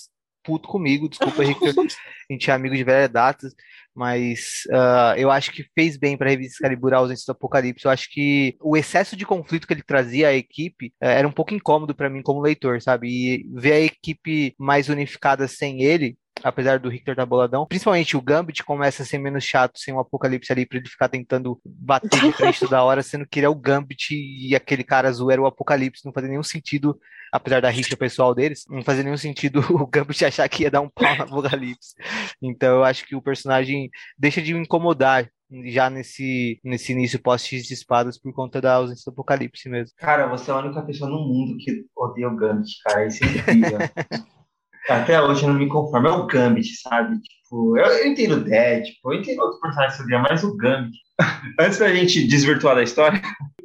puto 0.44 0.68
comigo, 0.68 1.10
desculpa, 1.10 1.44
Victor, 1.44 1.74
a 1.78 2.34
gente 2.34 2.50
é 2.50 2.54
amigo 2.54 2.76
de 2.76 2.84
velha 2.84 3.08
data, 3.08 3.48
mas 3.94 4.64
ah, 4.72 5.16
eu 5.18 5.30
acho 5.30 5.52
que 5.52 5.66
fez 5.76 5.98
bem 5.98 6.18
para 6.18 6.28
a 6.28 6.32
revista 6.32 6.56
Excalibur 6.56 6.94
a 6.94 6.98
ausência 6.98 7.26
do 7.28 7.32
Apocalipse. 7.32 7.86
Eu 7.86 7.92
acho 7.92 8.10
que 8.10 8.56
o 8.62 8.78
excesso 8.78 9.16
de 9.16 9.26
conflito 9.26 9.68
que 9.68 9.74
ele 9.74 9.84
trazia 9.84 10.30
à 10.30 10.34
equipe 10.34 10.94
eh, 11.02 11.20
era 11.20 11.28
um 11.28 11.32
pouco 11.32 11.54
incômodo 11.54 11.94
para 11.94 12.10
mim 12.10 12.22
como 12.22 12.42
leitor, 12.42 12.82
sabe? 12.82 13.10
E 13.10 13.46
ver 13.54 13.74
a 13.74 13.80
equipe 13.80 14.56
mais 14.58 14.90
unificada 14.90 15.48
sem 15.48 15.84
ele 15.84 16.18
apesar 16.44 16.80
do 16.80 16.90
Richter 16.90 17.14
estar 17.14 17.26
boladão. 17.26 17.66
Principalmente 17.66 18.18
o 18.18 18.22
Gambit 18.22 18.64
começa 18.64 19.04
a 19.04 19.06
ser 19.06 19.18
menos 19.18 19.44
chato 19.44 19.80
sem 19.80 19.94
o 19.94 20.00
Apocalipse 20.00 20.52
ali 20.52 20.66
pra 20.66 20.78
ele 20.78 20.88
ficar 20.88 21.10
tentando 21.10 21.60
bater 21.66 22.20
de 22.20 22.32
frente 22.32 22.60
toda 22.60 22.84
hora, 22.84 23.02
sendo 23.02 23.26
que 23.28 23.40
ele 23.40 23.46
é 23.46 23.50
o 23.50 23.56
Gambit 23.56 24.14
e 24.14 24.56
aquele 24.56 24.84
cara 24.84 25.10
azul 25.10 25.32
era 25.32 25.42
o 25.42 25.46
Apocalipse. 25.46 26.06
Não 26.06 26.14
fazia 26.14 26.30
nenhum 26.30 26.44
sentido, 26.44 26.98
apesar 27.32 27.62
da 27.62 27.70
rixa 27.70 27.96
pessoal 27.96 28.34
deles, 28.34 28.66
não 28.70 28.84
fazia 28.84 29.04
nenhum 29.04 29.18
sentido 29.18 29.60
o 29.70 29.88
Gambit 29.88 30.26
achar 30.26 30.48
que 30.50 30.64
ia 30.64 30.72
dar 30.72 30.82
um 30.82 30.90
pau 30.90 31.16
no 31.16 31.24
Apocalipse. 31.24 31.96
Então 32.42 32.78
eu 32.78 32.84
acho 32.84 33.06
que 33.06 33.16
o 33.16 33.22
personagem 33.22 33.90
deixa 34.18 34.42
de 34.42 34.54
me 34.54 34.62
incomodar 34.62 35.30
já 35.66 35.90
nesse, 35.90 36.60
nesse 36.64 36.94
início 36.94 37.22
pós-X 37.22 37.66
de 37.66 37.74
espadas 37.74 38.18
por 38.18 38.34
conta 38.34 38.62
da 38.62 38.76
ausência 38.76 39.04
do 39.06 39.14
Apocalipse 39.14 39.68
mesmo. 39.68 39.94
Cara, 39.98 40.28
você 40.28 40.50
é 40.50 40.54
a 40.54 40.58
única 40.58 40.82
pessoa 40.82 41.10
no 41.10 41.28
mundo 41.28 41.58
que 41.58 41.86
odeia 41.96 42.30
o 42.30 42.36
Gambit, 42.36 42.72
cara. 42.84 43.06
Isso 43.06 43.24
é 43.24 43.28
incrível. 43.28 43.80
Até 44.89 45.22
hoje 45.22 45.44
eu 45.44 45.50
não 45.50 45.60
me 45.60 45.67
conformo. 45.67 46.08
É 46.08 46.12
o 46.12 46.26
Gambit, 46.26 46.82
sabe? 46.82 47.20
Tipo, 47.22 47.78
eu, 47.78 47.86
eu 47.86 48.08
entendo 48.08 48.36
o 48.36 48.44
Deadpool, 48.44 49.13
eu 49.13 49.20
entendo 49.20 49.39
outros 49.41 49.62
personagens 49.62 50.00
odeia, 50.00 50.20
mas 50.20 50.44
o 50.44 50.56
Gambit. 50.58 50.98
Antes 51.60 51.78
da 51.78 51.94
gente 51.94 52.28
desvirtuar 52.28 52.76
da 52.76 52.84
história, 52.84 53.22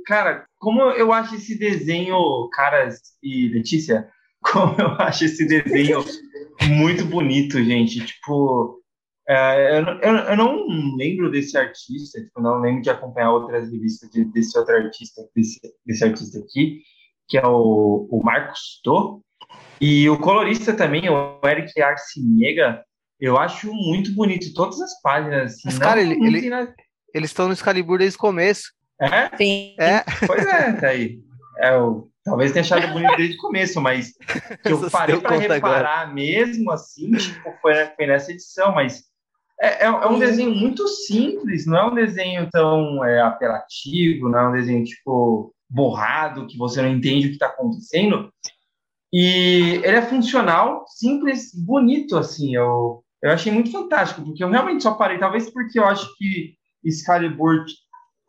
cara, 0.06 0.46
como 0.58 0.82
eu 0.82 1.12
acho 1.12 1.34
esse 1.34 1.58
desenho, 1.58 2.48
caras 2.52 3.00
e 3.22 3.48
Letícia, 3.48 4.08
como 4.42 4.74
eu 4.80 4.88
acho 4.98 5.24
esse 5.24 5.46
desenho 5.46 6.04
muito 6.68 7.04
bonito, 7.04 7.62
gente. 7.62 8.04
Tipo, 8.04 8.80
é, 9.28 9.78
eu, 9.78 9.84
eu, 9.84 10.16
eu, 10.16 10.36
não 10.36 10.66
lembro 10.96 11.30
desse 11.30 11.58
artista, 11.58 12.20
tipo, 12.20 12.40
não 12.40 12.60
lembro 12.60 12.82
de 12.82 12.90
acompanhar 12.90 13.32
outras 13.32 13.70
revistas 13.70 14.08
de, 14.10 14.24
desse 14.24 14.56
outro 14.56 14.74
artista, 14.74 15.22
desse, 15.34 15.60
desse 15.84 16.04
artista 16.04 16.38
aqui, 16.38 16.80
que 17.28 17.36
é 17.36 17.46
o, 17.46 18.08
o 18.10 18.22
Marcos 18.22 18.80
To. 18.84 19.22
E 19.80 20.08
o 20.08 20.18
colorista 20.18 20.72
também, 20.74 21.08
o 21.08 21.38
Eric 21.44 21.80
Arciniega, 21.80 22.82
eu 23.20 23.38
acho 23.38 23.72
muito 23.72 24.12
bonito 24.14 24.52
todas 24.54 24.80
as 24.80 25.00
páginas. 25.00 25.52
Assim, 25.52 25.60
Mas, 25.66 25.74
não, 25.74 25.80
cara, 25.86 26.00
ele, 26.00 26.14
ele- 26.26 26.48
nada- 26.50 26.74
Eles 27.14 27.30
estão 27.30 27.46
no 27.46 27.52
Excalibur 27.52 27.98
desde 27.98 28.16
o 28.16 28.20
começo. 28.20 28.72
É? 29.00 29.36
Sim. 29.36 29.74
É, 29.78 30.02
Pois 30.26 30.46
é, 30.46 30.72
tá 30.72 30.88
aí. 30.88 31.18
É, 31.58 31.74
eu, 31.74 32.08
talvez 32.24 32.52
tenha 32.52 32.62
achado 32.62 32.88
bonito 32.92 33.16
desde 33.16 33.36
o 33.36 33.40
começo, 33.40 33.80
mas 33.80 34.12
que 34.62 34.68
eu 34.72 34.90
parei 34.90 35.18
para 35.20 35.36
reparar 35.36 36.12
mesmo 36.12 36.70
assim, 36.70 37.10
tipo, 37.12 37.52
foi, 37.62 37.74
foi 37.96 38.06
nessa 38.06 38.32
edição, 38.32 38.74
mas 38.74 39.04
é, 39.60 39.84
é, 39.84 39.86
é 39.86 40.06
um 40.06 40.18
desenho 40.18 40.54
muito 40.54 40.86
simples, 40.86 41.64
não 41.66 41.78
é 41.78 41.86
um 41.86 41.94
desenho 41.94 42.48
tão 42.50 43.02
é, 43.04 43.20
apelativo, 43.22 44.28
não 44.28 44.38
é 44.38 44.48
um 44.48 44.52
desenho 44.52 44.84
tipo 44.84 45.54
borrado, 45.68 46.46
que 46.46 46.58
você 46.58 46.80
não 46.82 46.90
entende 46.90 47.26
o 47.26 47.28
que 47.30 47.36
está 47.36 47.46
acontecendo. 47.46 48.30
E 49.18 49.80
ele 49.82 49.96
é 49.96 50.02
funcional, 50.02 50.84
simples, 50.88 51.50
bonito, 51.54 52.18
assim. 52.18 52.54
Eu, 52.54 53.02
eu 53.22 53.30
achei 53.30 53.50
muito 53.50 53.72
fantástico, 53.72 54.22
porque 54.22 54.44
eu 54.44 54.50
realmente 54.50 54.82
só 54.82 54.92
parei, 54.92 55.16
talvez 55.18 55.50
porque 55.50 55.78
eu 55.78 55.86
acho 55.86 56.06
que 56.18 56.52
Excalibur 56.84 57.64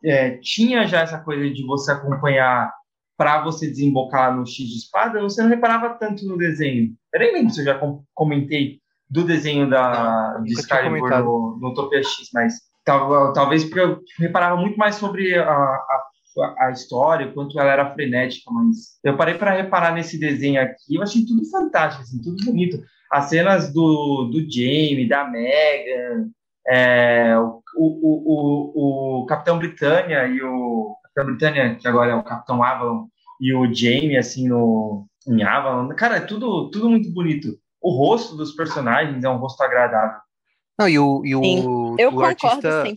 é, 0.02 0.38
tinha 0.38 0.86
já 0.86 1.00
essa 1.00 1.18
coisa 1.18 1.50
de 1.52 1.62
você 1.66 1.92
acompanhar 1.92 2.72
para 3.18 3.42
você 3.42 3.66
desembocar 3.68 4.34
no 4.34 4.46
X 4.46 4.66
de 4.66 4.78
espada, 4.78 5.20
você 5.20 5.42
não 5.42 5.50
reparava 5.50 5.90
tanto 5.90 6.24
no 6.24 6.38
desenho. 6.38 6.94
Eu 7.12 7.20
nem 7.20 7.34
lembro 7.34 7.52
se 7.52 7.60
eu 7.60 7.64
já 7.66 7.78
com- 7.78 8.02
comentei 8.14 8.78
do 9.10 9.24
desenho 9.24 9.68
da, 9.68 10.36
Não, 10.38 10.44
de 10.44 10.54
Excalibur 10.54 11.10
no, 11.22 11.58
no 11.60 11.68
Utopia 11.68 12.02
X, 12.02 12.30
mas 12.32 12.54
tal- 12.82 13.32
talvez 13.34 13.62
porque 13.64 13.80
eu 13.80 14.00
reparava 14.18 14.56
muito 14.56 14.78
mais 14.78 14.94
sobre 14.94 15.36
a, 15.38 15.50
a, 15.52 16.07
a 16.42 16.70
história, 16.70 17.26
o 17.26 17.34
quanto 17.34 17.58
ela 17.58 17.72
era 17.72 17.92
frenética, 17.92 18.50
mas 18.50 18.98
eu 19.04 19.16
parei 19.16 19.34
para 19.34 19.56
reparar 19.56 19.92
nesse 19.92 20.18
desenho 20.18 20.60
aqui, 20.60 20.96
eu 20.96 21.02
achei 21.02 21.24
tudo 21.24 21.48
fantástico, 21.50 22.02
assim, 22.02 22.20
tudo 22.20 22.44
bonito. 22.44 22.78
As 23.10 23.24
cenas 23.26 23.72
do, 23.72 24.30
do 24.32 24.40
Jamie, 24.40 25.08
da 25.08 25.24
Megan, 25.28 26.28
é, 26.66 27.36
o, 27.38 27.62
o, 27.76 29.22
o, 29.22 29.22
o 29.22 29.26
Capitão 29.26 29.58
Britânia 29.58 30.26
e 30.26 30.42
o 30.42 30.94
Capitão 31.02 31.26
Britânia, 31.26 31.74
que 31.76 31.88
agora 31.88 32.12
é 32.12 32.14
o 32.14 32.22
Capitão 32.22 32.62
Avalon, 32.62 33.06
e 33.40 33.54
o 33.54 33.72
Jamie, 33.72 34.16
assim, 34.16 34.48
no, 34.48 35.06
em 35.26 35.42
Avalon. 35.42 35.88
Cara, 35.94 36.16
é 36.16 36.20
tudo, 36.20 36.70
tudo 36.70 36.90
muito 36.90 37.10
bonito. 37.12 37.56
O 37.80 37.90
rosto 37.96 38.36
dos 38.36 38.52
personagens 38.52 39.24
é 39.24 39.28
um 39.28 39.36
rosto 39.36 39.62
agradável. 39.62 40.18
não, 40.78 40.88
e 40.88 40.98
o, 40.98 41.22
e 41.24 41.34
o, 41.34 41.42
Sim, 41.42 41.96
Eu 41.98 42.08
o 42.08 42.12
concordo 42.12 42.46
artista 42.46 42.84
100%. 42.84 42.96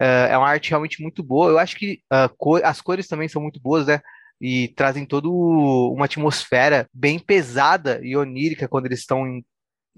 É, 0.00 0.28
é 0.32 0.38
uma 0.38 0.48
arte 0.48 0.70
realmente 0.70 1.02
muito 1.02 1.22
boa. 1.22 1.50
Eu 1.50 1.58
acho 1.58 1.76
que 1.76 2.00
co- 2.38 2.60
as 2.64 2.80
cores 2.80 3.06
também 3.08 3.28
são 3.28 3.40
muito 3.42 3.60
boas, 3.60 3.86
né? 3.86 4.00
E 4.40 4.68
trazem 4.76 5.06
toda 5.06 5.28
uma 5.28 6.06
atmosfera 6.06 6.88
bem 6.92 7.18
pesada 7.18 8.00
e 8.02 8.16
onírica 8.16 8.66
quando 8.68 8.86
eles 8.86 8.98
estão 9.00 9.26
em 9.26 9.44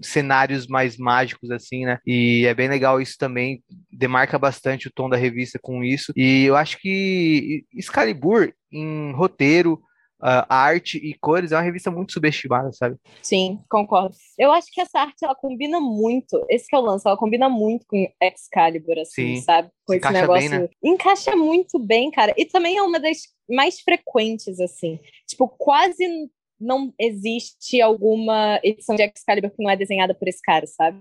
cenários 0.01 0.67
mais 0.67 0.97
mágicos, 0.97 1.49
assim, 1.51 1.85
né? 1.85 1.99
E 2.05 2.45
é 2.45 2.53
bem 2.53 2.67
legal 2.67 3.01
isso 3.01 3.15
também, 3.17 3.63
demarca 3.91 4.37
bastante 4.37 4.87
o 4.87 4.91
tom 4.93 5.09
da 5.09 5.17
revista 5.17 5.57
com 5.61 5.83
isso. 5.83 6.11
E 6.15 6.43
eu 6.45 6.55
acho 6.55 6.77
que 6.79 7.63
Excalibur, 7.73 8.51
em 8.71 9.11
roteiro, 9.13 9.81
ah, 10.21 10.45
arte 10.49 10.97
e 10.97 11.13
cores, 11.15 11.51
é 11.51 11.55
uma 11.55 11.61
revista 11.61 11.91
muito 11.91 12.13
subestimada, 12.13 12.71
sabe? 12.71 12.97
Sim, 13.21 13.59
concordo. 13.69 14.15
Eu 14.37 14.51
acho 14.51 14.67
que 14.71 14.81
essa 14.81 14.99
arte 14.99 15.23
ela 15.23 15.35
combina 15.35 15.79
muito. 15.79 16.43
Esse 16.49 16.67
que 16.67 16.75
é 16.75 16.79
o 16.79 16.81
lance, 16.81 17.07
ela 17.07 17.17
combina 17.17 17.49
muito 17.49 17.85
com 17.87 18.07
Excalibur, 18.21 18.97
assim, 18.99 19.35
Sim. 19.35 19.41
sabe? 19.41 19.69
Com 19.85 19.93
Se 19.93 19.97
esse 19.99 20.07
encaixa 20.07 20.21
negócio. 20.21 20.49
bem, 20.49 20.59
né? 20.59 20.69
Encaixa 20.83 21.35
muito 21.35 21.79
bem, 21.79 22.11
cara. 22.11 22.33
E 22.37 22.45
também 22.45 22.77
é 22.77 22.81
uma 22.81 22.99
das 22.99 23.17
mais 23.49 23.79
frequentes, 23.81 24.59
assim. 24.59 24.99
Tipo, 25.27 25.47
quase 25.47 26.05
não 26.59 26.93
existe 26.99 27.81
alguma 27.81 28.59
edição 28.63 28.95
de 28.95 29.03
Excalibur 29.03 29.51
que 29.51 29.61
não 29.61 29.69
é 29.69 29.75
desenhada 29.75 30.15
por 30.15 30.27
esse 30.27 30.41
cara, 30.41 30.65
sabe? 30.65 30.97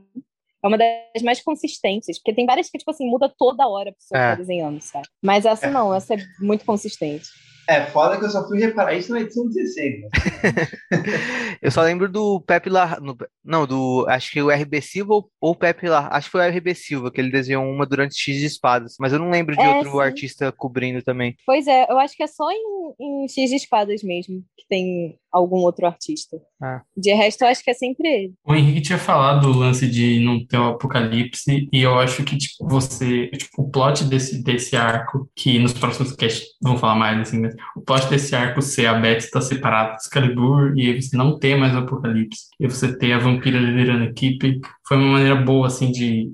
É 0.63 0.67
uma 0.67 0.77
das 0.79 1.23
mais 1.23 1.41
consistentes, 1.43 2.19
porque 2.19 2.35
tem 2.35 2.47
várias 2.47 2.69
que, 2.71 2.79
tipo 2.79 2.91
assim, 2.91 3.07
muda 3.09 3.33
toda 3.39 3.69
hora 3.69 3.91
a 3.91 3.93
pessoa 3.93 4.19
que 4.19 4.25
É. 4.25 4.31
tá 4.31 4.35
desenhando, 4.35 4.81
sabe? 4.81 5.07
Mas 5.23 5.45
essa 5.47 5.71
não, 5.71 5.95
essa 5.95 6.15
é 6.15 6.19
muito 6.41 6.65
consistente. 6.65 7.29
É, 7.69 7.83
foda 7.87 8.19
que 8.19 8.25
eu 8.25 8.31
só 8.31 8.47
fui 8.47 8.59
reparar 8.61 8.95
isso 8.95 9.13
na 9.13 9.21
edição 9.21 9.47
16. 9.49 10.01
Né? 10.03 10.09
Eu 11.63 11.71
só 11.71 11.83
lembro 11.83 12.11
do 12.11 12.41
Pepe 12.41 12.69
La... 12.69 12.99
no- 13.01 13.17
Não, 13.45 13.67
do. 13.67 14.05
Acho 14.09 14.31
que 14.33 14.43
o 14.43 14.51
RB 14.51 14.81
Silva 14.83 15.15
ou 15.15 15.29
o 15.41 15.55
Pepe 15.55 15.89
La... 15.89 16.09
Acho 16.13 16.27
que 16.27 16.33
foi 16.33 16.41
o 16.47 16.51
RB 16.57 16.75
Silva, 16.75 17.11
que 17.11 17.21
ele 17.21 17.31
desenhou 17.31 17.65
uma 17.65 17.87
durante 17.87 18.15
X 18.19 18.37
de 18.39 18.47
espadas. 18.47 18.95
Mas 19.01 19.13
eu 19.13 19.19
não 19.19 19.31
lembro 19.31 19.57
de 19.57 19.63
É, 19.63 19.77
outro 19.77 19.93
sim. 19.93 20.01
artista 20.01 20.53
cobrindo 20.53 21.03
também. 21.03 21.35
Pois 21.47 21.67
é, 21.67 21.87
eu 21.91 21.99
acho 21.99 22.15
que 22.17 22.23
é 22.23 22.27
só 22.27 22.51
em, 22.51 22.95
em 23.01 23.29
X 23.29 23.49
de 23.51 23.57
Espadas 23.57 24.03
mesmo 24.03 24.43
que 24.57 24.65
tem 24.69 25.17
algum 25.33 25.59
outro 25.59 25.87
artista. 25.87 26.37
Ah. 26.63 26.83
De 26.97 27.13
resto, 27.13 27.43
eu 27.43 27.49
acho 27.49 27.63
que 27.63 27.71
é 27.71 27.75
sempre 27.75 28.09
ele. 28.09 28.35
O 28.47 28.55
Henrique 28.55 28.81
tinha 28.83 28.99
falado 28.99 29.51
do 29.53 29.59
lance 29.59 29.87
de 29.89 30.21
não 30.21 30.45
ter 30.47 30.57
o 30.59 30.69
apocalipse, 30.71 31.69
e 31.73 31.83
eu 31.83 31.99
acho 31.99 32.23
que, 32.25 32.37
tipo, 32.39 32.67
você, 32.69 33.27
tipo, 33.33 33.63
o 33.63 33.71
plot 33.71 34.05
desse, 34.05 34.43
desse 34.45 34.77
arco, 34.77 35.29
que 35.35 35.59
nos 35.59 35.73
próximos 35.73 36.13
casts 36.13 36.47
vão 36.63 36.79
falar 36.79 36.95
mais, 36.95 37.21
assim, 37.21 37.43
o 37.77 37.81
plot 37.81 38.09
desse 38.09 38.35
arco 38.35 38.63
ser 38.63 38.87
a 38.87 38.95
Beth 38.95 39.19
estar 39.19 39.41
separada 39.41 39.93
do 39.93 39.97
Excalibur, 39.97 40.73
e 40.77 41.01
você 41.01 41.17
não 41.17 41.39
ter 41.39 41.57
mais 41.57 41.75
o 41.75 41.79
apocalipse, 41.79 42.47
e 42.59 42.67
você 42.67 42.97
ter 42.97 43.13
a 43.13 43.19
vampira 43.19 43.59
liderando 43.59 44.05
a 44.05 44.09
equipe, 44.09 44.61
foi 44.87 44.97
uma 44.97 45.13
maneira 45.13 45.37
boa, 45.37 45.67
assim, 45.67 45.91
de, 45.91 46.33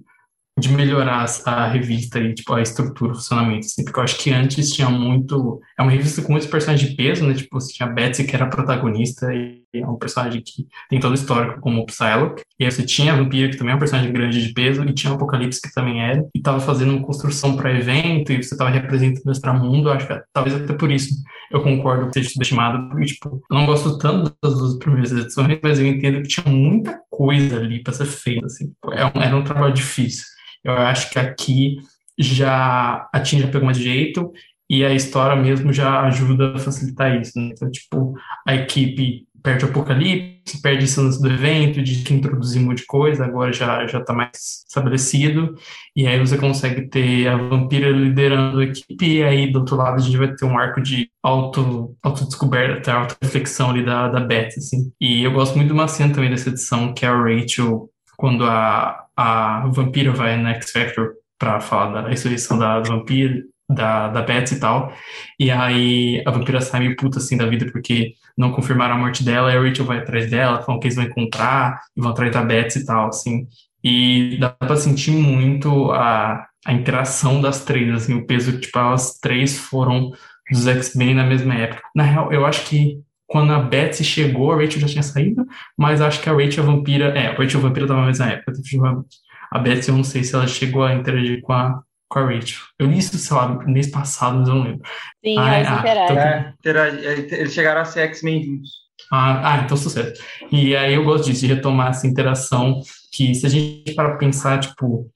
de 0.59 0.68
melhorar 0.70 1.26
a, 1.46 1.50
a 1.50 1.68
revista 1.68 2.18
e, 2.18 2.35
tipo, 2.35 2.54
a 2.54 2.62
estrutura, 2.62 3.12
o 3.12 3.14
funcionamento, 3.14 3.66
assim, 3.66 3.85
porque 3.85 3.98
eu 3.98 4.04
acho 4.04 4.18
que 4.18 4.30
antes 4.30 4.72
tinha 4.72 4.88
muito, 4.88 5.61
é 5.78 5.83
uma 5.83 5.90
revista 5.90 6.22
com 6.22 6.33
muitos 6.33 6.48
personagens 6.48 6.90
de 6.90 6.96
peso, 6.96 7.26
né, 7.26 7.35
tipo, 7.35 7.61
você 7.61 7.72
tinha 7.72 7.88
a 7.88 7.92
Betsy, 7.92 8.24
que 8.24 8.35
era 8.35 8.46
a 8.46 8.50
protagonista, 8.50 9.33
e 9.35 9.59
é 9.74 9.87
um 9.87 9.96
personagem 9.96 10.42
que 10.44 10.66
tem 10.88 10.98
todo 10.98 11.12
o 11.12 11.14
histórico 11.14 11.61
como 11.61 11.80
o 11.83 11.87
Psylocke, 11.87 12.42
e 12.59 12.64
aí 12.64 12.70
você 12.70 12.85
tinha 12.85 13.12
a 13.12 13.16
Vampira, 13.16 13.50
que 13.50 13.56
também 13.56 13.72
é 13.72 13.76
um 13.76 13.78
personagem 13.78 14.12
grande 14.12 14.46
de 14.46 14.52
peso, 14.52 14.83
e 14.85 14.92
tinha 14.92 15.12
o 15.12 15.16
Apocalipse, 15.16 15.61
que 15.61 15.72
também 15.72 16.02
era, 16.02 16.24
e 16.35 16.40
tava 16.40 16.61
fazendo 16.61 16.96
uma 16.96 17.06
construção 17.06 17.56
para 17.56 17.72
evento, 17.72 18.33
e 18.33 18.42
você 18.42 18.56
tava 18.56 18.70
representando 18.70 19.26
o 19.26 19.33
extramundo, 19.33 19.90
acho 19.90 20.06
que 20.06 20.20
talvez 20.33 20.56
até 20.56 20.72
por 20.74 20.90
isso 20.90 21.14
eu 21.50 21.62
concordo 21.62 22.06
que 22.09 22.14
seja 22.14 22.30
subestimado, 22.30 22.88
porque, 22.88 23.06
tipo, 23.06 23.42
eu 23.50 23.56
não 23.56 23.66
gosto 23.66 23.98
tanto 23.98 24.35
das 24.42 24.59
duas 24.59 24.78
primeiras 24.78 25.12
edições, 25.12 25.59
mas 25.62 25.78
eu 25.78 25.87
entendo 25.87 26.22
que 26.22 26.28
tinha 26.28 26.46
muita 26.46 27.00
coisa 27.11 27.56
ali 27.59 27.83
para 27.83 27.92
ser 27.92 28.06
feita, 28.06 28.46
assim, 28.46 28.68
tipo, 28.68 28.92
é 28.92 29.04
um- 29.06 29.22
era 29.22 29.37
um 29.37 29.44
trabalho 29.44 29.72
difícil. 29.74 30.24
Eu 30.64 30.72
acho 30.74 31.11
que 31.11 31.18
aqui 31.18 31.76
já 32.18 33.09
a 33.12 33.20
Tim 33.20 33.40
mais 33.62 33.78
jeito, 33.78 34.33
e 34.68 34.85
a 34.85 34.94
história 34.94 35.35
mesmo 35.35 35.72
já 35.72 36.02
ajuda 36.02 36.54
a 36.54 36.59
facilitar 36.59 37.20
isso, 37.20 37.33
né? 37.37 37.50
Então, 37.52 37.68
tipo, 37.68 38.14
a 38.46 38.54
equipe 38.54 39.26
perde 39.42 39.64
apocalipse, 39.64 40.61
perde 40.62 41.00
lance 41.00 41.20
do 41.20 41.29
evento, 41.29 41.83
de 41.83 42.03
que 42.03 42.14
introduzir 42.14 42.62
um 42.62 42.66
monte 42.66 42.79
de 42.79 42.87
coisa, 42.87 43.24
agora 43.24 43.53
já, 43.53 43.87
já 43.87 44.00
tá 44.00 44.12
mais 44.12 44.64
estabelecido, 44.66 45.55
e 45.94 46.07
aí 46.07 46.18
você 46.18 46.37
consegue 46.37 46.88
ter 46.88 47.29
a 47.29 47.37
vampira 47.37 47.90
liderando 47.90 48.61
a 48.61 48.64
equipe, 48.64 49.18
e 49.18 49.22
aí 49.22 49.50
do 49.50 49.61
outro 49.61 49.76
lado 49.76 49.96
a 49.96 49.98
gente 49.98 50.16
vai 50.16 50.35
ter 50.35 50.44
um 50.44 50.59
arco 50.59 50.81
de 50.83 51.11
auto, 51.22 51.96
autodescoberta, 52.03 52.92
auto-reflexão 52.92 53.70
ali 53.70 53.85
da, 53.85 54.09
da 54.09 54.20
Beth, 54.20 54.55
assim. 54.57 54.92
E 55.00 55.22
eu 55.22 55.33
gosto 55.33 55.57
muito 55.57 55.68
de 55.68 55.74
uma 55.74 55.88
cena 55.88 56.14
também 56.14 56.31
dessa 56.31 56.48
edição, 56.48 56.92
que 56.92 57.05
é 57.05 57.09
a 57.09 57.16
Rachel, 57.16 57.88
quando 58.16 58.44
a, 58.44 59.07
a 59.16 59.66
vampira 59.68 60.12
vai 60.12 60.37
na 60.37 60.55
X 60.55 60.70
Factor 60.72 61.12
pra 61.38 61.59
falar 61.61 62.03
da 62.03 62.09
ressurreição 62.09 62.59
da 62.59 62.81
vampira, 62.81 63.42
da, 63.74 64.09
da 64.09 64.22
Betsy 64.22 64.56
e 64.56 64.61
tal. 64.61 64.92
E 65.38 65.50
aí 65.50 66.22
a 66.26 66.30
vampira 66.30 66.61
sai 66.61 66.80
meio 66.80 66.96
puta 66.96 67.18
assim 67.18 67.37
da 67.37 67.46
vida 67.46 67.70
porque 67.70 68.14
não 68.37 68.52
confirmaram 68.52 68.94
a 68.94 68.98
morte 68.98 69.22
dela, 69.22 69.52
e 69.52 69.56
a 69.56 69.61
Rachel 69.61 69.85
vai 69.85 69.98
atrás 69.98 70.30
dela, 70.30 70.62
falam 70.62 70.80
que 70.80 70.87
eles 70.87 70.96
vão 70.96 71.04
encontrar 71.04 71.80
e 71.96 72.00
vão 72.00 72.11
atrás 72.11 72.33
da 72.33 72.42
Betsy 72.42 72.80
e 72.80 72.87
tal, 72.87 73.09
assim. 73.09 73.46
E 73.83 74.37
dá 74.40 74.50
pra 74.50 74.76
sentir 74.76 75.12
muito 75.12 75.90
a, 75.92 76.46
a 76.66 76.72
interação 76.72 77.40
das 77.40 77.64
três, 77.64 77.92
assim, 77.94 78.14
o 78.14 78.26
peso 78.26 78.52
que, 78.52 78.61
tipo, 78.61 78.78
as 78.78 79.18
três 79.18 79.59
foram 79.59 80.11
dos 80.50 80.66
X-Men 80.66 81.14
na 81.14 81.24
mesma 81.24 81.54
época. 81.54 81.83
Na 81.94 82.02
real, 82.02 82.33
eu 82.33 82.44
acho 82.44 82.66
que 82.66 82.98
quando 83.26 83.52
a 83.52 83.61
Betsy 83.61 84.02
chegou, 84.02 84.52
a 84.52 84.56
Rachel 84.56 84.80
já 84.80 84.88
tinha 84.88 85.02
saído, 85.02 85.46
mas 85.78 86.00
acho 86.00 86.20
que 86.20 86.28
a 86.28 86.33
Rachel 86.33 86.64
Vampira, 86.64 87.16
é, 87.16 87.28
a 87.28 87.35
Rachel 87.35 87.61
Vampira 87.61 87.87
tava 87.87 88.00
na 88.00 88.06
mesma 88.09 88.26
época, 88.26 88.52
definitivamente. 88.52 89.18
A 89.52 89.59
Betsy, 89.59 89.90
eu 89.90 89.96
não 89.96 90.04
sei 90.04 90.24
se 90.24 90.35
ela 90.35 90.46
chegou 90.46 90.83
a 90.83 90.94
interagir 90.94 91.40
com 91.42 91.52
a, 91.52 91.80
com 92.10 92.18
a 92.18 92.24
Rachel. 92.24 92.58
Eu 92.78 92.86
li 92.88 92.98
isso, 92.98 93.16
sei 93.16 93.36
lá, 93.36 93.48
mês 93.66 93.90
passado, 93.90 94.38
mas 94.40 94.48
eu 94.48 94.54
não 94.56 94.62
lembro. 94.64 94.82
Sim, 95.24 95.38
Ah, 95.38 95.54
elas 95.54 95.68
ah, 95.68 95.78
interagem. 95.80 96.12
então- 96.12 96.22
É, 96.26 96.54
terá- 96.60 96.88
eles 96.88 97.52
chegaram 97.54 97.80
a 97.80 97.84
ser 97.84 98.00
X-Men 98.00 98.42
juntos. 98.42 98.70
Ah, 99.12 99.54
ah, 99.54 99.62
então 99.64 99.76
sucesso. 99.76 100.20
E 100.52 100.76
aí 100.76 100.92
eu 100.94 101.04
gosto 101.04 101.24
disso, 101.26 101.40
de 101.46 101.54
retomar 101.54 101.90
essa 101.90 102.06
interação, 102.06 102.80
que 103.12 103.34
se 103.34 103.46
a 103.46 103.48
gente 103.48 103.94
para 103.94 104.16
pensar, 104.16 104.58
tipo, 104.60 105.10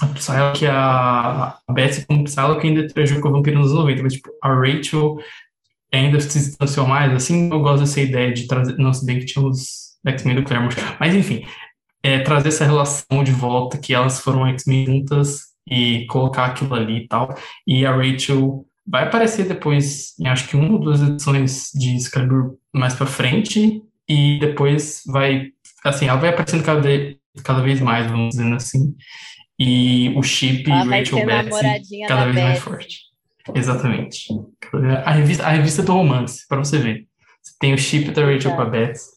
a 0.00 0.06
Psylocke, 0.06 0.66
a, 0.66 1.58
a 1.68 1.72
Betsy 1.72 2.06
como 2.06 2.24
Psylocke 2.24 2.66
ainda 2.66 2.80
interagiu 2.80 3.20
com 3.20 3.28
o 3.28 3.32
vampiro 3.32 3.60
nos 3.60 3.72
90, 3.72 4.02
mas 4.02 4.14
tipo, 4.14 4.30
a 4.42 4.48
Rachel 4.52 5.16
ainda 5.92 6.18
se 6.20 6.38
distanciou 6.38 6.86
mais, 6.86 7.12
assim, 7.12 7.50
eu 7.50 7.60
gosto 7.60 7.80
dessa 7.80 8.00
ideia 8.00 8.32
de 8.32 8.46
trazer, 8.46 8.76
não 8.78 8.92
se 8.92 9.04
bem 9.06 9.18
que 9.20 9.26
tinha 9.26 9.44
os 9.44 9.90
X-Men 10.06 10.36
do 10.36 10.42
Claremont, 10.44 10.74
mas 10.98 11.14
enfim, 11.14 11.44
é, 12.02 12.18
trazer 12.20 12.48
essa 12.48 12.64
relação 12.64 13.22
de 13.22 13.32
volta, 13.32 13.76
que 13.78 13.94
elas 13.94 14.20
foram 14.20 14.46
X-Men 14.48 14.86
juntas 14.86 15.49
e 15.70 16.06
colocar 16.06 16.46
aquilo 16.46 16.74
ali 16.74 17.04
e 17.04 17.08
tal, 17.08 17.34
e 17.66 17.86
a 17.86 17.94
Rachel 17.94 18.66
vai 18.86 19.04
aparecer 19.04 19.46
depois, 19.46 20.18
em 20.18 20.26
acho 20.26 20.48
que 20.48 20.56
uma 20.56 20.72
ou 20.72 20.80
duas 20.80 21.00
edições 21.00 21.70
de 21.74 21.94
Excalibur 21.96 22.56
mais 22.74 22.94
pra 22.94 23.06
frente, 23.06 23.82
e 24.08 24.38
depois 24.40 25.02
vai, 25.06 25.50
assim, 25.84 26.08
ela 26.08 26.18
vai 26.18 26.30
aparecendo 26.30 26.64
cada, 26.64 26.80
vez, 26.80 27.16
cada 27.44 27.62
vez 27.62 27.80
mais, 27.80 28.10
vamos 28.10 28.30
dizer 28.30 28.52
assim, 28.52 28.94
e 29.58 30.12
o 30.16 30.22
chip 30.22 30.68
Ela 30.68 30.84
Rachel 30.84 31.24
Betsy 31.24 32.00
cada 32.08 32.24
da 32.24 32.32
vez 32.32 32.36
mais 32.36 32.48
Betsy. 32.54 32.60
forte. 32.60 32.98
Exatamente. 33.54 34.26
A 35.04 35.12
revista, 35.12 35.46
a 35.46 35.50
revista 35.50 35.82
do 35.82 35.92
romance, 35.92 36.46
para 36.48 36.58
você 36.58 36.78
ver. 36.78 37.06
Você 37.42 37.54
tem 37.60 37.74
o 37.74 37.78
chip 37.78 38.10
da 38.10 38.24
Rachel 38.24 38.56
com 38.56 38.62
a 38.62 38.64
Betsy, 38.64 39.10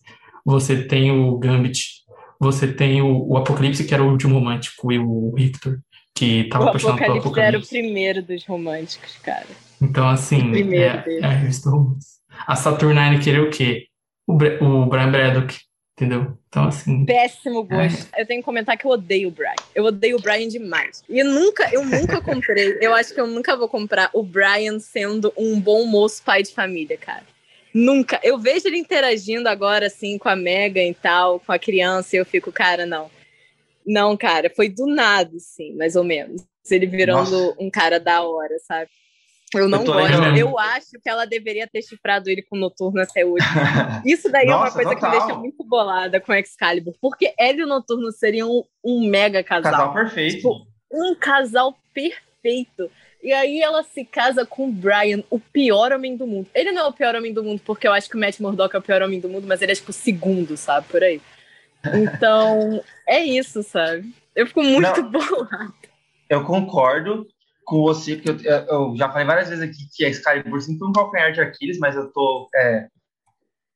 você 0.46 0.84
tem 0.84 1.12
o 1.12 1.38
Gambit, 1.38 2.04
você 2.40 2.68
tem 2.72 3.02
o, 3.02 3.28
o 3.28 3.38
Apocalipse, 3.38 3.86
que 3.86 3.94
era 3.94 4.04
o 4.04 4.12
último 4.12 4.36
romântico, 4.36 4.92
e 4.92 5.00
o 5.00 5.34
Victor, 5.36 5.80
que 6.16 6.46
tava 6.46 6.66
O 6.66 6.68
apaixonado 6.70 7.00
pelo 7.00 7.18
Apocalipse 7.20 7.40
era 7.42 7.58
o 7.60 7.68
primeiro 7.68 8.22
dos 8.22 8.46
românticos, 8.46 9.18
cara. 9.24 9.48
Então, 9.82 10.08
assim, 10.08 10.52
primeiro 10.52 10.98
é, 10.98 11.02
dele. 11.02 11.24
é 11.24 11.26
a 11.26 11.32
revista 11.32 11.70
do 11.70 11.76
romance. 11.78 12.14
A 12.48 12.56
Saturnine 12.56 13.20
querer 13.20 13.42
o 13.42 13.50
quê? 13.50 13.88
O, 14.28 14.34
Bre- 14.36 14.58
o 14.62 14.86
Brian 14.86 15.12
Braddock, 15.12 15.58
entendeu? 15.98 16.38
Então, 16.48 16.66
assim, 16.68 17.06
Péssimo 17.06 17.64
gosto. 17.64 18.08
Eu 18.18 18.26
tenho 18.26 18.42
que 18.42 18.46
comentar 18.46 18.78
que 18.78 18.86
eu 18.86 18.92
odeio 18.92 19.28
o 19.28 19.32
Brian. 19.32 19.56
Eu 19.76 19.86
odeio 19.86 20.18
o 20.18 20.22
Brian 20.22 20.48
demais. 20.48 21.04
E 21.10 21.20
eu 21.20 21.26
nunca, 21.26 21.70
eu 21.74 21.84
nunca 21.84 22.22
comprei. 22.22 22.78
Eu 22.80 22.94
acho 22.94 23.14
que 23.14 23.20
eu 23.20 23.28
nunca 23.28 23.58
vou 23.58 23.68
comprar 23.68 24.10
o 24.14 24.24
Brian 24.24 24.80
sendo 24.80 25.34
um 25.38 25.60
bom 25.60 25.86
moço 25.86 26.22
pai 26.24 26.44
de 26.44 26.54
família, 26.54 26.98
cara. 26.98 27.24
Nunca. 27.74 28.20
Eu 28.24 28.38
vejo 28.38 28.68
ele 28.68 28.78
interagindo 28.78 29.50
agora, 29.50 29.88
assim, 29.88 30.18
com 30.20 30.30
a 30.30 30.36
Megan 30.36 30.84
e 30.86 30.94
tal, 30.94 31.40
com 31.40 31.52
a 31.52 31.58
criança, 31.60 32.16
e 32.16 32.20
eu 32.20 32.26
fico, 32.26 32.52
cara, 32.52 32.86
não. 32.86 33.10
Não, 33.86 34.16
cara, 34.16 34.52
foi 34.56 34.70
do 34.70 34.86
nada, 34.88 35.36
assim, 35.36 35.76
mais 35.76 35.96
ou 35.96 36.04
menos. 36.04 36.44
Ele 36.70 36.86
virando 36.86 37.32
Nossa. 37.32 37.56
um 37.60 37.70
cara 37.70 38.00
da 38.00 38.22
hora, 38.24 38.58
sabe? 38.66 38.90
Eu 39.54 39.70
não 39.70 39.84
tô 39.84 39.94
gosto. 39.94 40.24
Eu 40.36 40.58
acho 40.58 41.00
que 41.02 41.08
ela 41.08 41.26
deveria 41.26 41.68
ter 41.68 41.82
chifrado 41.82 42.30
ele 42.30 42.42
com 42.42 42.56
o 42.56 42.60
Noturno 42.60 43.02
até 43.02 43.26
hoje. 43.26 43.46
Isso 44.06 44.32
daí 44.32 44.48
é 44.48 44.50
uma 44.50 44.66
Nossa, 44.66 44.74
coisa 44.74 44.96
que 44.96 45.02
total. 45.02 45.12
me 45.12 45.20
deixa 45.20 45.40
muito 45.40 45.64
bolada 45.64 46.20
com 46.20 46.34
Excalibur. 46.34 46.96
Porque 47.00 47.34
ele 47.38 47.62
e 47.62 47.64
o 47.64 47.68
Noturno 47.68 48.12
seriam 48.12 48.50
um, 48.50 48.64
um 48.84 49.08
mega 49.08 49.44
casal. 49.44 49.72
Casal 49.72 49.94
perfeito. 49.94 50.36
Tipo, 50.38 50.68
Um 50.92 51.14
casal 51.16 51.78
perfeito. 51.94 52.90
E 53.22 53.32
aí 53.32 53.62
ela 53.62 53.84
se 53.84 54.04
casa 54.04 54.46
com 54.46 54.68
o 54.68 54.72
Brian, 54.72 55.24
o 55.30 55.40
pior 55.40 55.94
homem 55.94 56.18
do 56.18 56.28
mundo. 56.28 56.48
Ele 56.54 56.72
não 56.72 56.86
é 56.86 56.88
o 56.88 56.94
pior 56.94 57.16
homem 57.16 57.32
do 57.34 57.44
mundo, 57.44 57.62
porque 57.64 57.88
eu 57.88 57.94
acho 57.94 58.10
que 58.10 58.18
o 58.18 58.20
Matt 58.20 58.40
Murdock 58.40 58.76
é 58.76 58.80
o 58.80 58.82
pior 58.82 59.02
homem 59.02 59.20
do 59.20 59.30
mundo, 59.30 59.48
mas 59.48 59.62
ele 59.62 59.72
é 59.72 59.76
tipo 59.76 59.92
o 59.92 59.94
segundo, 59.94 60.58
sabe? 60.58 60.88
Por 60.88 61.02
aí. 61.02 61.22
Então, 61.86 62.84
é 63.08 63.24
isso, 63.24 63.64
sabe? 63.64 64.14
Eu 64.36 64.48
fico 64.48 64.64
muito 64.64 65.02
Não. 65.02 65.12
bolada. 65.12 65.74
Eu 66.30 66.44
concordo 66.46 67.28
com 67.66 67.82
você, 67.82 68.16
porque 68.16 68.48
eu, 68.48 68.52
eu 68.52 68.96
já 68.98 69.10
falei 69.10 69.26
várias 69.26 69.50
vezes 69.50 69.64
aqui 69.64 69.88
que 69.94 70.06
a 70.06 70.10
Excalibur 70.10 70.62
sempre 70.62 70.80
foi 70.80 70.90
um 70.90 70.94
calcanhar 70.94 71.32
de 71.32 71.42
Aquiles, 71.42 71.80
mas 71.80 71.96
eu 71.96 72.12
tô 72.12 72.50
é, 72.56 72.88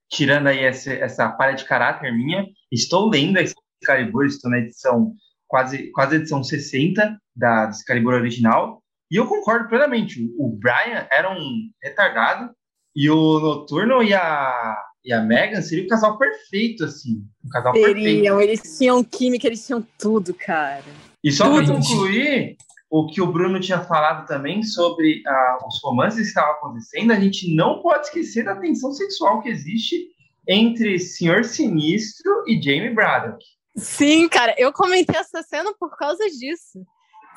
tirando 0.10 0.48
aí 0.48 0.64
essa, 0.64 0.92
essa 0.94 1.30
palha 1.30 1.56
de 1.56 1.66
caráter 1.66 2.12
minha. 2.14 2.46
Estou 2.72 3.10
lendo 3.10 3.38
a 3.38 3.44
Excalibur, 3.44 4.26
estou 4.26 4.50
na 4.52 4.60
edição, 4.60 5.14
quase, 5.48 5.92
quase 5.92 6.16
edição 6.16 6.44
60 6.44 7.18
da 7.36 7.66
do 7.66 7.72
Excalibur 7.72 8.14
original, 8.14 8.82
e 9.12 9.16
eu 9.16 9.28
concordo 9.28 9.70
plenamente. 9.70 10.22
O, 10.38 10.48
o 10.48 10.58
Brian 10.58 11.08
era 11.12 11.32
um 11.32 11.70
retardado, 11.82 12.52
e 12.96 13.10
o 13.10 13.40
Noturno 13.40 14.02
e 14.02 14.14
a, 14.14 14.78
e 15.08 15.14
a 15.14 15.22
Megan 15.22 15.62
seriam 15.62 15.86
o 15.86 15.90
casal 15.90 16.18
perfeito, 16.18 16.84
assim. 16.84 17.24
Um 17.46 17.50
casal 17.50 17.72
perfeito. 17.72 17.96
Teriam, 17.96 18.42
eles 18.42 18.78
tinham 18.78 19.02
química, 19.02 19.48
eles 19.48 19.66
tinham 19.66 19.82
tudo, 19.98 20.34
cara. 20.34 20.84
E 21.24 21.32
só 21.32 21.50
para 21.50 21.66
concluir, 21.66 22.58
o 22.90 23.08
que 23.08 23.22
o 23.22 23.32
Bruno 23.32 23.58
tinha 23.58 23.80
falado 23.80 24.28
também 24.28 24.62
sobre 24.64 25.24
ah, 25.26 25.60
os 25.66 25.82
romances 25.82 26.20
que 26.20 26.28
estavam 26.28 26.52
acontecendo, 26.56 27.12
a 27.12 27.20
gente 27.20 27.56
não 27.56 27.82
pode 27.82 28.08
esquecer 28.08 28.44
da 28.44 28.58
tensão 28.58 28.92
sexual 28.92 29.42
que 29.42 29.48
existe 29.48 30.10
entre 30.46 31.00
Senhor 31.00 31.46
Sinistro 31.46 32.44
e 32.46 32.62
Jamie 32.62 32.94
Braddock. 32.94 33.44
Sim, 33.78 34.28
cara, 34.28 34.54
eu 34.58 34.74
comentei 34.74 35.18
essa 35.18 35.42
cena 35.42 35.74
por 35.80 35.96
causa 35.98 36.30
disso. 36.30 36.80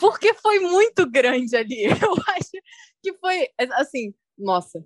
Porque 0.01 0.35
foi 0.35 0.59
muito 0.59 1.09
grande 1.09 1.55
ali. 1.55 1.85
Eu 2.03 2.15
acho 2.29 2.51
que 3.03 3.13
foi, 3.19 3.47
assim, 3.75 4.15
nossa, 4.37 4.85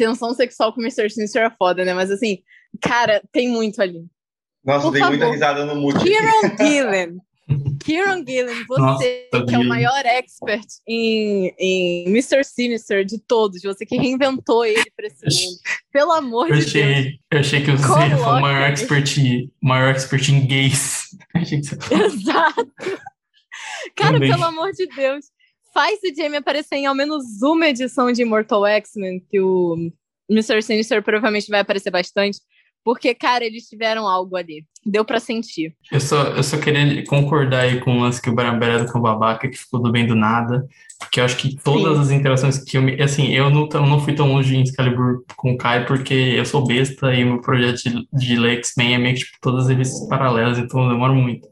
tensão 0.00 0.32
sexual 0.34 0.72
com 0.72 0.80
o 0.80 0.82
Mr. 0.84 1.10
Sinister 1.10 1.42
é 1.42 1.50
foda, 1.50 1.84
né? 1.84 1.92
Mas 1.92 2.10
assim, 2.10 2.38
cara, 2.80 3.22
tem 3.30 3.48
muito 3.48 3.82
ali. 3.82 4.06
Nossa, 4.64 4.86
Por 4.86 4.92
dei 4.92 5.02
muita 5.02 5.18
favor. 5.18 5.32
risada 5.32 5.64
no 5.66 5.76
mute. 5.76 5.98
Kieran 6.00 6.56
Gillen. 6.58 7.18
Kieran 7.84 8.24
Gillen, 8.26 8.64
você 8.68 8.80
Nossa, 8.80 9.46
que 9.46 9.54
é 9.54 9.58
o 9.58 9.64
maior 9.64 10.06
expert 10.06 10.64
em, 10.86 11.52
em 11.58 12.04
Mr. 12.06 12.44
Sinister 12.44 13.04
de 13.04 13.18
todos, 13.18 13.60
você 13.62 13.84
que 13.84 13.96
reinventou 13.96 14.64
ele 14.64 14.84
pra 14.96 15.06
esse 15.06 15.24
mundo. 15.24 15.58
Pelo 15.92 16.12
amor 16.12 16.48
eu 16.48 16.58
de 16.58 16.72
Deus. 16.72 17.06
eu 17.32 17.40
achei 17.40 17.64
que 17.64 17.70
você 17.72 17.86
Coloca 17.86 18.16
falar 18.18 18.38
o 18.38 18.40
maior 18.40 18.62
expert, 18.70 19.16
maior 19.60 19.90
expert 19.90 20.28
em 20.28 20.46
gays. 20.46 21.08
Exato. 21.34 22.72
Cara, 23.96 24.12
Também. 24.14 24.30
pelo 24.30 24.44
amor 24.44 24.70
de 24.72 24.86
Deus. 24.86 25.26
Faz 25.72 25.98
o 26.02 26.14
Jamie 26.14 26.38
aparecer 26.38 26.76
em 26.76 26.86
ao 26.86 26.94
menos 26.94 27.42
uma 27.42 27.68
edição 27.68 28.10
de 28.10 28.22
Immortal 28.22 28.66
X-Men, 28.66 29.20
que 29.30 29.40
o 29.40 29.76
Mr. 30.30 30.62
Sinister 30.62 31.02
provavelmente 31.02 31.50
vai 31.50 31.60
aparecer 31.60 31.90
bastante. 31.90 32.38
Porque, 32.82 33.14
cara, 33.14 33.44
eles 33.44 33.68
tiveram 33.68 34.08
algo 34.08 34.36
ali. 34.36 34.64
Deu 34.86 35.04
pra 35.04 35.20
sentir. 35.20 35.74
Eu 35.92 36.00
só, 36.00 36.22
eu 36.28 36.42
só 36.42 36.56
queria 36.56 37.04
concordar 37.04 37.60
aí 37.60 37.78
com 37.78 37.98
o 37.98 38.00
lance 38.00 38.22
que 38.22 38.30
o 38.30 38.40
é 38.40 38.50
um 38.50 39.02
babaca, 39.02 39.48
que 39.48 39.58
ficou 39.58 39.82
do 39.82 39.92
bem 39.92 40.06
do 40.06 40.14
nada. 40.14 40.66
Porque 40.98 41.20
eu 41.20 41.24
acho 41.24 41.36
que 41.36 41.56
todas 41.62 41.96
Sim. 41.96 42.02
as 42.02 42.10
interações 42.10 42.64
que 42.64 42.78
eu 42.78 42.82
me. 42.82 43.00
Assim, 43.02 43.28
eu 43.28 43.50
não, 43.50 43.68
eu 43.70 43.86
não 43.86 44.00
fui 44.00 44.14
tão 44.14 44.28
longe 44.28 44.56
em 44.56 44.62
Excalibur 44.62 45.24
com 45.36 45.52
o 45.52 45.58
Kai, 45.58 45.84
porque 45.84 46.14
eu 46.14 46.44
sou 46.46 46.66
besta 46.66 47.14
e 47.14 47.22
o 47.22 47.26
meu 47.26 47.40
projeto 47.42 47.82
de, 47.82 48.08
de 48.10 48.36
ler 48.36 48.58
X-Men 48.58 48.94
é 48.94 48.98
meio 48.98 49.14
que 49.14 49.24
tipo, 49.24 49.36
todas 49.42 49.64
as 49.64 49.70
revistas 49.70 50.08
paralelas, 50.08 50.58
então 50.58 50.82
eu 50.84 50.90
demoro 50.90 51.14
muito. 51.14 51.46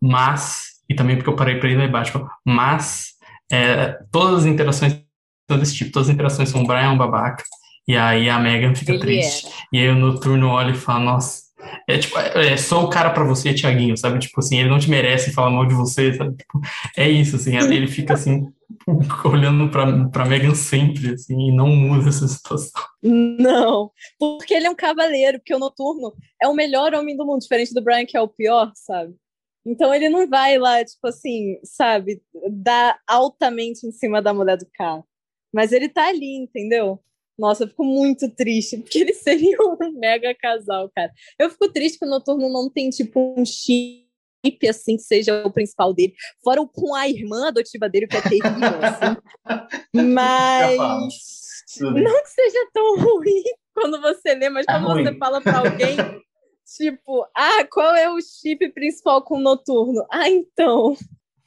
Mas. 0.00 0.72
E 0.88 0.94
também 0.94 1.16
porque 1.16 1.30
eu 1.30 1.36
parei 1.36 1.60
pra 1.60 1.70
ir 1.70 1.76
ler 1.76 1.90
Batman. 1.90 2.28
Mas. 2.44 3.11
É, 3.52 3.98
todas 4.10 4.40
as 4.40 4.46
interações 4.46 5.00
são 5.48 5.58
desse 5.58 5.74
tipo. 5.74 5.92
Todas 5.92 6.08
as 6.08 6.14
interações 6.14 6.48
são 6.48 6.62
o 6.62 6.66
Brian 6.66 6.80
é 6.84 6.88
um 6.88 6.98
babaca. 6.98 7.44
E 7.86 7.96
aí 7.96 8.30
a 8.30 8.38
Megan 8.38 8.74
fica 8.74 8.92
Ele 8.92 9.00
triste. 9.00 9.46
era. 9.46 9.54
E 9.72 9.78
aí 9.78 9.88
o 9.88 9.94
Noturno 9.94 10.48
olha 10.48 10.70
e 10.70 10.74
fala, 10.74 11.00
nossa, 11.00 11.42
é 11.88 11.98
tipo, 11.98 12.18
é, 12.18 12.52
é 12.52 12.56
só 12.56 12.84
o 12.84 12.88
cara 12.88 13.10
pra 13.10 13.24
você, 13.24 13.52
Tiaguinho, 13.52 13.96
sabe? 13.96 14.18
Tipo 14.18 14.40
assim, 14.40 14.58
ele 14.58 14.68
não 14.68 14.78
te 14.78 14.88
merece 14.88 15.32
falar 15.32 15.50
mal 15.50 15.66
de 15.66 15.74
você, 15.74 16.14
sabe? 16.14 16.36
Tipo, 16.36 16.60
é 16.96 17.08
isso, 17.08 17.36
assim, 17.36 17.56
ele 17.56 17.86
fica 17.86 18.14
assim, 18.14 18.52
olhando 19.24 19.68
pra, 19.68 20.08
pra 20.08 20.24
Megan 20.24 20.54
sempre, 20.54 21.14
assim, 21.14 21.48
e 21.48 21.52
não 21.52 21.68
muda 21.68 22.08
essa 22.08 22.26
situação. 22.26 22.80
Não, 23.02 23.90
porque 24.18 24.54
ele 24.54 24.66
é 24.66 24.70
um 24.70 24.76
cavaleiro, 24.76 25.38
porque 25.38 25.54
o 25.54 25.58
Noturno 25.58 26.12
é 26.40 26.48
o 26.48 26.54
melhor 26.54 26.94
homem 26.94 27.16
do 27.16 27.26
mundo, 27.26 27.42
diferente 27.42 27.74
do 27.74 27.82
Brian, 27.82 28.06
que 28.06 28.16
é 28.16 28.20
o 28.20 28.28
pior, 28.28 28.70
sabe? 28.74 29.14
Então 29.64 29.94
ele 29.94 30.08
não 30.08 30.28
vai 30.28 30.58
lá, 30.58 30.84
tipo 30.84 31.06
assim, 31.06 31.58
sabe, 31.64 32.20
dar 32.50 32.98
altamente 33.06 33.86
em 33.86 33.92
cima 33.92 34.20
da 34.20 34.34
mulher 34.34 34.56
do 34.56 34.66
cara. 34.74 35.04
Mas 35.54 35.70
ele 35.72 35.88
tá 35.88 36.08
ali, 36.08 36.36
entendeu? 36.36 36.98
Nossa, 37.38 37.64
eu 37.64 37.68
fico 37.68 37.84
muito 37.84 38.28
triste, 38.30 38.78
porque 38.78 38.98
eles 38.98 39.18
seriam 39.22 39.76
um 39.80 39.92
mega 39.98 40.34
casal, 40.34 40.90
cara. 40.94 41.12
Eu 41.38 41.50
fico 41.50 41.70
triste 41.72 41.98
que 41.98 42.04
o 42.04 42.08
Noturno 42.08 42.48
não 42.48 42.68
tem, 42.70 42.90
tipo, 42.90 43.34
um 43.38 43.44
chip, 43.44 44.02
assim, 44.68 44.96
que 44.96 45.02
seja 45.02 45.46
o 45.46 45.52
principal 45.52 45.94
dele. 45.94 46.14
Fora 46.42 46.60
o 46.60 46.68
com 46.68 46.94
a 46.94 47.08
irmã 47.08 47.48
adotiva 47.48 47.88
dele, 47.88 48.06
que 48.06 48.16
é 48.16 48.20
terrível, 48.20 48.50
assim. 48.82 49.16
Mas... 50.12 50.76
Não 51.80 52.22
que 52.22 52.28
seja 52.28 52.68
tão 52.72 52.98
ruim 53.00 53.42
quando 53.74 54.00
você 54.00 54.34
lê, 54.34 54.50
mas 54.50 54.66
É 54.68 54.72
quando 54.72 54.88
você 54.88 55.08
ruim. 55.08 55.18
fala 55.18 55.40
pra 55.40 55.58
alguém, 55.58 55.96
tipo, 56.76 57.26
ah, 57.36 57.64
qual 57.70 57.94
é 57.94 58.10
o 58.10 58.20
chip 58.20 58.68
principal 58.70 59.22
com 59.22 59.36
o 59.36 59.40
noturno? 59.40 60.04
Ah, 60.10 60.28
então, 60.28 60.96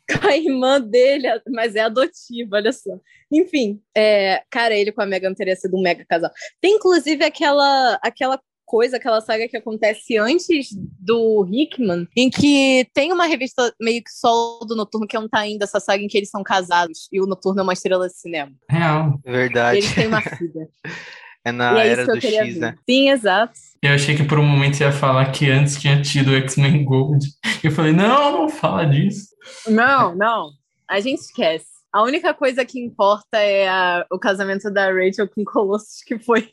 com 0.22 0.28
a 0.28 0.38
irmã 0.38 0.80
dele, 0.80 1.28
mas 1.50 1.76
é 1.76 1.82
adotiva, 1.82 2.58
olha 2.58 2.72
só. 2.72 2.98
Enfim, 3.32 3.82
é, 3.96 4.44
cara, 4.50 4.76
ele 4.76 4.92
com 4.92 5.02
a 5.02 5.06
Megan 5.06 5.34
teria 5.34 5.56
sido 5.56 5.78
um 5.78 5.82
mega 5.82 6.06
casal. 6.06 6.32
Tem 6.62 6.76
inclusive 6.76 7.24
aquela, 7.24 8.00
aquela 8.02 8.40
coisa, 8.66 8.98
aquela 8.98 9.22
saga 9.22 9.48
que 9.48 9.58
acontece 9.58 10.18
antes 10.18 10.70
do 10.74 11.48
Hickman, 11.50 12.08
em 12.16 12.30
que 12.30 12.88
tem 12.94 13.14
uma 13.14 13.26
revista 13.26 13.74
meio 13.80 14.04
que 14.04 14.12
solo 14.12 14.66
do 14.66 14.76
Noturno 14.76 15.08
que 15.08 15.16
não 15.16 15.30
tá 15.30 15.40
ainda 15.40 15.66
essa 15.66 15.80
saga 15.80 16.04
em 16.04 16.08
que 16.08 16.18
eles 16.18 16.30
são 16.30 16.44
casados 16.44 17.08
e 17.12 17.22
o 17.22 17.28
Noturno 17.28 17.62
é 17.62 17.64
uma 17.64 17.74
estrela 17.74 18.08
de 18.08 18.18
cinema. 18.18 18.52
Real. 18.70 19.20
E 19.26 19.32
Verdade. 19.32 19.78
eles 19.78 19.94
têm 19.94 20.08
uma 20.08 20.22
filha. 20.22 20.68
É 21.46 21.52
na 21.52 21.74
e 21.76 21.88
é 21.88 21.92
era 21.92 22.02
isso 22.02 22.12
que 22.12 22.18
eu 22.18 22.32
do 22.32 22.36
X, 22.38 22.54
ver. 22.56 22.60
né? 22.60 22.78
Sim, 22.90 23.10
exato. 23.12 23.54
Eu 23.82 23.94
achei 23.94 24.16
que 24.16 24.24
por 24.24 24.40
um 24.40 24.44
momento 24.46 24.78
você 24.78 24.84
ia 24.84 24.92
falar 24.92 25.32
que 25.32 25.50
antes 25.50 25.80
tinha 25.80 26.02
tido 26.02 26.32
o 26.32 26.36
X-Men 26.36 26.84
Gold. 26.84 27.24
Eu 27.64 27.72
falei, 27.72 27.94
não, 27.94 28.32
não 28.42 28.50
fala 28.50 28.84
disso. 28.86 29.28
Não, 29.68 30.16
não. 30.16 30.50
A 30.90 31.00
gente 31.00 31.20
esquece. 31.20 31.68
A 31.94 32.02
única 32.04 32.34
coisa 32.34 32.66
que 32.66 32.80
importa 32.80 33.38
é 33.38 33.68
a- 33.70 34.06
o 34.12 34.18
casamento 34.20 34.70
da 34.72 34.92
Rachel 34.92 35.28
com 35.30 35.44
Colossus, 35.46 36.02
que 36.06 36.18
foi 36.20 36.50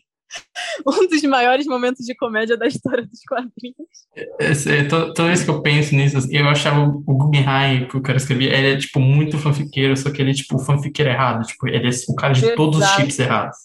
um 0.87 1.07
dos 1.09 1.23
maiores 1.25 1.67
momentos 1.67 2.05
de 2.07 2.15
comédia 2.15 2.57
da 2.57 2.67
história 2.67 3.05
dos 3.07 3.21
quadrinhos. 3.29 4.89
To- 4.89 5.13
toda 5.15 5.29
vez 5.29 5.43
que 5.43 5.51
eu 5.51 5.63
penso 5.63 5.95
nisso, 5.95 6.19
assim, 6.19 6.37
eu 6.37 6.49
achava 6.49 6.81
o 6.81 7.03
o 7.07 7.15
Guggenheim, 7.17 7.87
que 7.89 7.97
o 7.97 8.01
cara 8.01 8.17
escrevia, 8.17 8.55
ele 8.57 8.73
é, 8.75 8.77
tipo, 8.77 9.01
muito 9.01 9.39
fanfiqueiro, 9.39 9.97
só 9.97 10.11
que 10.11 10.23
ele 10.23 10.31
é, 10.31 10.35
tipo, 10.35 10.57
o 10.57 10.59
fanfiqueiro 10.59 11.11
errado. 11.11 11.45
Tipo, 11.47 11.69
ele 11.69 11.89
é 11.89 11.91
o 12.09 12.15
cara 12.15 12.33
de 12.33 12.41
todos 12.57 12.79
os 12.81 12.85
chips 13.03 13.19
errados. 13.19 13.57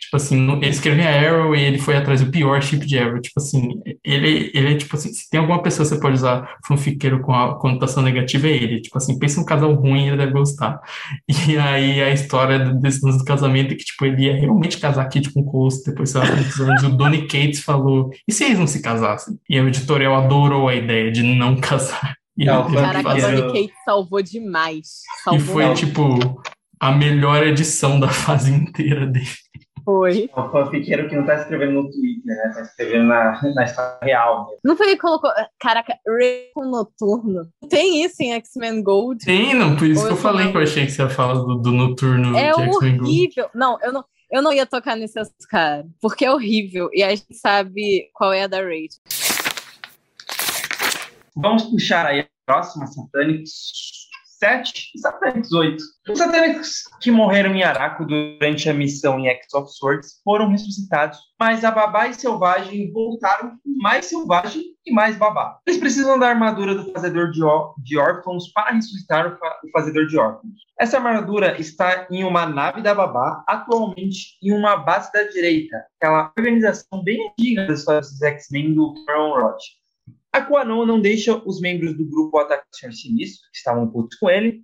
Tipo 0.00 0.16
assim, 0.16 0.36
no- 0.36 0.56
ele 0.56 0.68
escrevia 0.70 1.08
Arrow 1.08 1.54
e 1.54 1.62
ele 1.62 1.78
foi 1.78 1.96
atrás 1.96 2.20
do 2.20 2.30
pior 2.30 2.60
chip 2.62 2.84
de 2.84 2.98
Arrow. 2.98 3.20
Tipo 3.20 3.38
assim, 3.40 3.80
ele, 4.04 4.50
ele 4.52 4.72
é, 4.72 4.76
tipo 4.76 4.96
assim, 4.96 5.12
se 5.12 5.30
tem 5.30 5.38
alguma 5.40 5.62
pessoa 5.62 5.86
que 5.88 5.94
você 5.94 6.00
pode 6.00 6.14
usar 6.16 6.56
fanfiqueiro 6.66 7.20
com 7.20 7.32
a 7.32 7.56
conotação 7.58 8.02
negativa, 8.02 8.48
é 8.48 8.50
ele. 8.50 8.80
Tipo 8.80 8.98
assim, 8.98 9.18
pensa 9.18 9.40
um 9.40 9.44
casal 9.44 9.72
ruim, 9.74 10.08
ele 10.08 10.16
deve 10.16 10.32
gostar. 10.32 10.80
E 11.28 11.56
aí 11.56 12.02
a 12.02 12.10
história 12.12 12.58
desse 12.74 13.04
lance 13.04 13.18
do 13.18 13.24
casamento 13.24 13.72
é 13.72 13.76
que, 13.76 13.84
tipo, 13.84 14.04
ele 14.04 14.24
ia 14.24 14.34
realmente 14.36 14.78
casar 14.78 15.08
Kit 15.08 15.32
com 15.32 15.44
Coast, 15.44 15.84
depois, 15.88 16.10
sei 16.10 16.20
lá, 16.20 16.26
anos, 16.58 16.82
o 16.82 16.88
Donny 16.90 17.26
Cates 17.28 17.60
falou, 17.60 18.10
e 18.26 18.32
se 18.32 18.44
eles 18.44 18.58
não 18.58 18.66
se 18.66 18.80
casassem? 18.82 19.38
E 19.48 19.60
o 19.60 19.68
editorial 19.68 20.16
adorou 20.16 20.68
a 20.68 20.74
ideia 20.74 21.12
de 21.12 21.22
não 21.22 21.56
casar. 21.60 22.16
E 22.36 22.46
Não, 22.46 22.62
ele 22.64 22.72
foi 22.72 22.82
Caraca, 22.82 22.98
a 22.98 23.02
Fanfiqueiro. 23.12 23.46
Bonnie 23.48 23.66
Kate 23.68 23.74
salvou 23.84 24.22
demais. 24.22 24.86
e 24.86 25.22
Salvou 25.22 25.40
foi, 25.54 25.64
muito. 25.66 25.78
tipo, 25.78 26.42
a 26.80 26.90
melhor 26.92 27.46
edição 27.46 28.00
da 28.00 28.08
fase 28.08 28.50
inteira 28.52 29.06
dele. 29.06 29.26
Foi. 29.84 30.28
É 30.36 30.40
o 30.40 30.50
fanfiqueiro 30.50 31.08
que 31.08 31.16
não 31.16 31.24
tá 31.24 31.36
escrevendo 31.36 31.72
no 31.72 31.90
Twitter, 31.90 32.22
né? 32.36 32.52
Tá 32.54 32.60
escrevendo 32.62 33.04
na, 33.08 33.40
na 33.54 33.64
história 33.64 33.98
real. 34.02 34.44
mesmo. 34.46 34.58
Não 34.62 34.76
foi 34.76 34.86
ele 34.88 34.96
que 34.96 35.00
colocou. 35.02 35.30
Caraca, 35.58 35.94
Rachel 36.06 36.70
Noturno. 36.70 37.48
Tem 37.68 38.04
isso 38.04 38.16
em 38.22 38.32
X-Men 38.34 38.82
Gold? 38.82 39.24
Tem, 39.24 39.54
não, 39.54 39.76
por 39.76 39.86
isso 39.88 40.00
Ou 40.02 40.06
que 40.08 40.12
eu 40.12 40.16
eu 40.16 40.22
falei 40.22 40.44
não. 40.44 40.52
que 40.52 40.58
eu 40.58 40.62
achei 40.62 40.84
que 40.86 40.92
você 40.92 41.02
ia 41.02 41.08
falar 41.08 41.34
do, 41.34 41.56
do 41.56 41.72
noturno 41.72 42.36
É 42.36 42.52
de 42.52 42.60
X-Men 42.62 42.96
Gold. 42.98 43.00
horrível. 43.10 43.48
Não, 43.54 43.78
eu 43.82 43.92
não, 43.92 44.04
eu 44.30 44.42
não 44.42 44.52
ia 44.52 44.64
tocar 44.66 44.96
nesse 44.96 45.18
assunto, 45.18 45.46
cara. 45.48 45.86
Porque 46.00 46.24
é 46.24 46.32
horrível. 46.32 46.88
E 46.92 47.02
a 47.02 47.10
gente 47.10 47.34
sabe 47.34 48.08
qual 48.14 48.32
é 48.32 48.44
a 48.44 48.46
da 48.46 48.58
Rachel. 48.58 49.00
Vamos 51.36 51.64
puxar 51.64 52.06
aí 52.06 52.20
a 52.20 52.28
próxima, 52.46 52.86
Satânicos 52.86 53.99
7 54.40 54.92
e 54.94 54.98
Satânicos 54.98 55.52
8. 55.52 55.84
Os 56.08 56.18
Satânicos 56.18 56.84
que 57.00 57.10
morreram 57.10 57.54
em 57.54 57.62
Araco 57.62 58.06
durante 58.06 58.70
a 58.70 58.74
missão 58.74 59.18
em 59.20 59.28
X 59.28 59.52
of 59.52 59.70
Swords 59.70 60.20
foram 60.24 60.48
ressuscitados, 60.48 61.18
mas 61.38 61.62
a 61.62 61.70
Babá 61.70 62.08
e 62.08 62.14
Selvagem 62.14 62.90
voltaram 62.90 63.52
mais 63.80 64.06
selvagem 64.06 64.62
e 64.86 64.92
mais 64.92 65.16
babá. 65.16 65.58
Eles 65.66 65.78
precisam 65.78 66.18
da 66.18 66.28
armadura 66.28 66.74
do 66.74 66.90
Fazedor 66.90 67.30
de, 67.30 67.40
de 67.84 67.98
Órfãos 67.98 68.50
para 68.52 68.72
ressuscitar 68.72 69.26
o, 69.26 69.38
fa- 69.38 69.58
o 69.62 69.70
Fazedor 69.72 70.06
de 70.06 70.18
Órfãos. 70.18 70.54
Essa 70.78 70.96
armadura 70.96 71.60
está 71.60 72.06
em 72.10 72.24
uma 72.24 72.46
nave 72.46 72.80
da 72.80 72.94
Babá, 72.94 73.44
atualmente 73.46 74.38
em 74.42 74.52
uma 74.52 74.76
base 74.78 75.12
da 75.12 75.22
direita, 75.24 75.76
aquela 76.00 76.32
organização 76.38 77.04
bem 77.04 77.28
antiga 77.28 77.66
das 77.66 77.84
dos 77.84 78.22
X-Men 78.22 78.72
do 78.74 78.94
Cameron 79.06 79.34
Roth. 79.40 79.60
A 80.32 80.40
Quanon 80.42 80.86
não 80.86 81.00
deixa 81.00 81.34
os 81.44 81.60
membros 81.60 81.96
do 81.96 82.08
grupo 82.08 82.38
atacar 82.38 82.92
Sinistro, 82.92 83.48
que 83.50 83.58
estavam 83.58 83.90
putos 83.90 84.16
com 84.18 84.30
ele, 84.30 84.62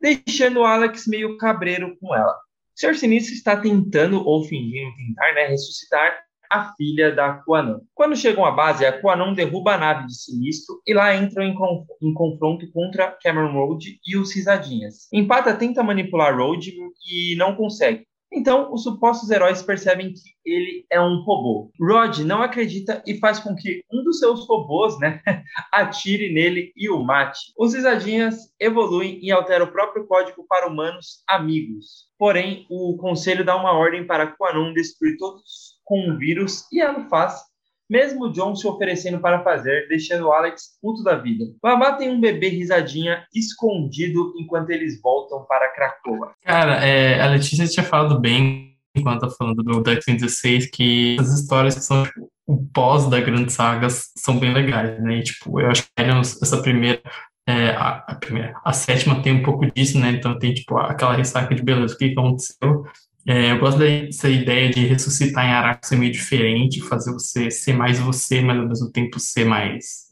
deixando 0.00 0.60
o 0.60 0.64
Alex 0.64 1.06
meio 1.06 1.36
cabreiro 1.36 1.96
com 2.00 2.14
ela. 2.14 2.36
O 2.80 2.94
Sinistro 2.94 3.34
está 3.34 3.56
tentando, 3.56 4.24
ou 4.24 4.44
fingindo 4.44 4.94
tentar, 4.96 5.34
né, 5.34 5.46
ressuscitar 5.46 6.16
a 6.50 6.72
filha 6.76 7.14
da 7.14 7.34
Quanon. 7.34 7.80
Quando 7.94 8.16
chegam 8.16 8.44
à 8.44 8.50
base, 8.50 8.86
a 8.86 8.98
Quanon 9.00 9.34
derruba 9.34 9.74
a 9.74 9.78
nave 9.78 10.06
de 10.06 10.14
Sinistro 10.16 10.80
e 10.86 10.94
lá 10.94 11.14
entram 11.14 11.44
em, 11.44 11.54
conf- 11.54 11.86
em 12.00 12.14
confronto 12.14 12.70
contra 12.72 13.10
Cameron 13.22 13.52
Road 13.52 14.00
e 14.06 14.16
os 14.16 14.34
Risadinhas. 14.34 15.08
Empata 15.12 15.54
tenta 15.54 15.82
manipular 15.82 16.34
Road 16.34 16.72
e 17.04 17.36
não 17.36 17.54
consegue. 17.54 18.07
Então, 18.32 18.72
os 18.72 18.82
supostos 18.82 19.30
heróis 19.30 19.62
percebem 19.62 20.12
que 20.12 20.20
ele 20.44 20.84
é 20.90 21.00
um 21.00 21.22
robô. 21.22 21.70
Rod 21.80 22.18
não 22.18 22.42
acredita 22.42 23.02
e 23.06 23.18
faz 23.18 23.38
com 23.38 23.54
que 23.54 23.82
um 23.90 24.02
dos 24.04 24.18
seus 24.18 24.46
robôs, 24.46 24.98
né, 24.98 25.22
atire 25.72 26.32
nele 26.32 26.72
e 26.76 26.90
o 26.90 27.02
mate. 27.02 27.52
Os 27.58 27.74
risadinhas 27.74 28.52
evoluem 28.60 29.18
e 29.22 29.32
alteram 29.32 29.66
o 29.66 29.72
próprio 29.72 30.06
código 30.06 30.44
para 30.46 30.68
humanos 30.68 31.22
amigos. 31.26 32.08
Porém, 32.18 32.66
o 32.68 32.96
conselho 32.98 33.44
dá 33.44 33.56
uma 33.56 33.72
ordem 33.72 34.06
para 34.06 34.26
Quanon 34.26 34.74
destruir 34.74 35.16
todos 35.16 35.78
com 35.84 36.08
um 36.08 36.18
vírus 36.18 36.70
e 36.70 36.80
ela 36.80 37.08
faz, 37.08 37.40
mesmo 37.88 38.30
John 38.32 38.54
se 38.54 38.66
oferecendo 38.66 39.18
para 39.20 39.42
fazer, 39.42 39.88
deixando 39.88 40.30
Alex 40.30 40.78
puto 40.82 41.02
da 41.02 41.16
vida. 41.16 41.44
Babá 41.62 41.92
tem 41.92 42.10
um 42.10 42.20
bebê 42.20 42.48
risadinha 42.48 43.24
escondido 43.34 44.34
enquanto 44.38 44.70
eles 44.70 45.00
voltam 45.00 45.44
para 45.44 45.72
Krakoa. 45.72 46.32
Cara, 46.42 46.84
é, 46.84 47.20
a 47.20 47.26
Letícia 47.28 47.66
tinha 47.66 47.84
falado 47.84 48.20
bem, 48.20 48.76
enquanto 48.94 49.20
tá 49.20 49.30
falando 49.30 49.62
do 49.62 49.82
Dex 49.82 50.04
16, 50.04 50.70
que 50.70 51.16
as 51.18 51.32
histórias 51.32 51.74
que 51.74 51.80
são 51.82 52.04
tipo, 52.04 52.30
o 52.46 52.66
pós 52.72 53.08
da 53.08 53.20
grande 53.20 53.52
saga 53.52 53.88
são 53.90 54.38
bem 54.38 54.52
legais, 54.52 55.00
né? 55.02 55.18
E, 55.18 55.22
tipo, 55.22 55.60
eu 55.60 55.70
acho 55.70 55.82
que 55.82 55.88
Aliens, 55.98 56.40
essa 56.42 56.60
primeira, 56.62 57.00
é, 57.46 57.70
a, 57.70 58.04
a 58.08 58.14
primeira, 58.14 58.58
a 58.64 58.72
sétima 58.72 59.22
tem 59.22 59.34
um 59.34 59.42
pouco 59.42 59.66
disso, 59.70 59.98
né? 59.98 60.12
Então 60.12 60.38
tem, 60.38 60.54
tipo, 60.54 60.76
aquela 60.78 61.14
ressaca 61.14 61.54
de 61.54 61.62
beleza, 61.62 61.94
o 61.94 61.98
que 61.98 62.12
aconteceu? 62.12 62.84
É, 63.28 63.52
eu 63.52 63.58
gosto 63.58 63.78
dessa 63.78 64.28
ideia 64.28 64.70
de 64.70 64.86
ressuscitar 64.86 65.44
em 65.44 65.52
Araco 65.52 65.86
ser 65.86 65.96
meio 65.96 66.10
diferente, 66.10 66.80
fazer 66.80 67.12
você 67.12 67.50
ser 67.50 67.74
mais 67.74 67.98
você, 67.98 68.40
mas 68.40 68.58
ao 68.58 68.66
mesmo 68.66 68.90
tempo 68.90 69.20
ser 69.20 69.44
mais 69.44 70.08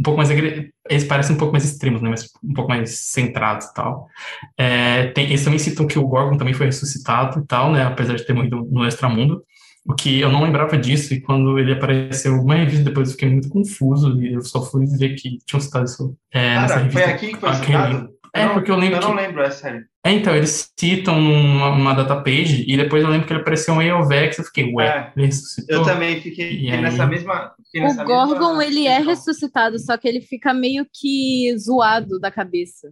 um 0.00 0.02
pouco 0.02 0.16
mais 0.16 0.30
eles 0.30 1.04
parecem 1.04 1.36
um 1.36 1.38
pouco 1.38 1.52
mais 1.52 1.64
extremos, 1.64 2.00
né, 2.00 2.08
mas 2.08 2.26
um 2.42 2.54
pouco 2.54 2.70
mais 2.70 2.90
centrados 2.98 3.66
e 3.66 3.74
tal. 3.74 4.08
É, 4.56 5.08
tem, 5.08 5.26
eles 5.26 5.44
também 5.44 5.58
citam 5.58 5.86
que 5.86 5.98
o 5.98 6.06
Gorgon 6.08 6.38
também 6.38 6.54
foi 6.54 6.66
ressuscitado 6.66 7.40
e 7.40 7.46
tal, 7.46 7.70
né, 7.70 7.84
apesar 7.84 8.14
de 8.14 8.24
ter 8.24 8.32
morrido 8.32 8.66
no 8.70 8.86
Extramundo, 8.86 9.42
o 9.84 9.94
que 9.94 10.20
eu 10.20 10.32
não 10.32 10.42
lembrava 10.42 10.78
disso, 10.78 11.12
e 11.12 11.20
quando 11.20 11.58
ele 11.58 11.72
apareceu 11.72 12.34
uma 12.34 12.54
revista 12.54 12.84
depois 12.84 13.08
eu 13.08 13.12
fiquei 13.12 13.28
muito 13.28 13.50
confuso, 13.50 14.18
e 14.22 14.32
eu 14.32 14.40
só 14.40 14.62
fui 14.62 14.86
ver 14.86 15.16
que 15.16 15.38
tinham 15.44 15.60
citado 15.60 15.84
isso 15.84 16.16
é, 16.32 16.58
nessa 16.58 16.78
revista. 16.78 17.00
foi 17.02 17.12
aqui 17.12 17.28
que 17.28 17.36
foi 17.36 17.54
citado? 17.54 18.19
É, 18.34 18.42
Eu 18.42 18.46
não- 18.48 18.54
porque 18.54 18.70
eu 18.70 18.76
lembro 18.76 18.96
Eu 18.98 19.02
não 19.02 19.16
que... 19.16 19.22
lembro, 19.22 19.42
é 19.42 19.50
sério. 19.50 19.84
É, 20.04 20.12
então, 20.12 20.34
eles 20.34 20.70
citam 20.78 21.20
numa, 21.20 21.76
numa 21.76 21.92
datapage, 21.94 22.64
e 22.66 22.76
depois 22.76 23.02
eu 23.02 23.10
lembro 23.10 23.26
que 23.26 23.32
ele 23.34 23.40
apareceu 23.40 23.74
um 23.74 23.82
Eovex, 23.82 24.38
eu 24.38 24.44
fiquei, 24.44 24.72
ué, 24.72 25.12
É. 25.16 25.28
Eu 25.68 25.82
também 25.82 26.20
fiquei, 26.22 26.64
E 26.64 26.70
nessa 26.80 27.06
mesma. 27.06 27.52
fiquei 27.64 27.80
O 27.82 27.84
nessa 27.84 28.04
Gorgon, 28.04 28.56
mesma 28.56 28.64
ele 28.64 28.86
é 28.86 28.98
ressuscitado, 28.98 29.78
só 29.78 29.96
que 29.98 30.08
ele 30.08 30.20
fica 30.22 30.54
meio 30.54 30.86
que 30.92 31.54
zoado 31.58 32.18
da 32.18 32.30
cabeça. 32.30 32.88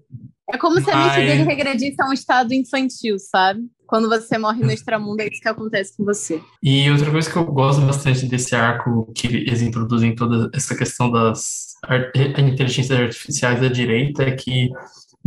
É 0.50 0.56
como 0.58 0.80
se 0.80 0.90
a 0.90 0.96
mente 0.96 1.16
dele 1.16 1.42
regredisse 1.44 1.96
a 2.00 2.08
um 2.08 2.12
estado 2.12 2.52
infantil, 2.54 3.16
sabe? 3.18 3.60
Quando 3.86 4.08
você 4.08 4.36
morre 4.36 4.62
no 4.62 4.70
extramundo, 4.70 5.22
é 5.22 5.28
isso 5.28 5.40
que 5.40 5.48
acontece 5.48 5.96
com 5.96 6.04
você. 6.04 6.40
E 6.62 6.90
outra 6.90 7.10
coisa 7.10 7.30
que 7.30 7.36
eu 7.36 7.44
gosto 7.44 7.80
bastante 7.82 8.26
desse 8.26 8.54
arco 8.54 9.10
que 9.14 9.26
eles 9.28 9.62
introduzem 9.62 10.14
toda 10.14 10.50
essa 10.54 10.74
questão 10.76 11.10
das 11.10 11.74
inteligências 12.36 12.98
artificiais 12.98 13.60
da 13.60 13.68
direita 13.68 14.24
é 14.24 14.32
que 14.32 14.70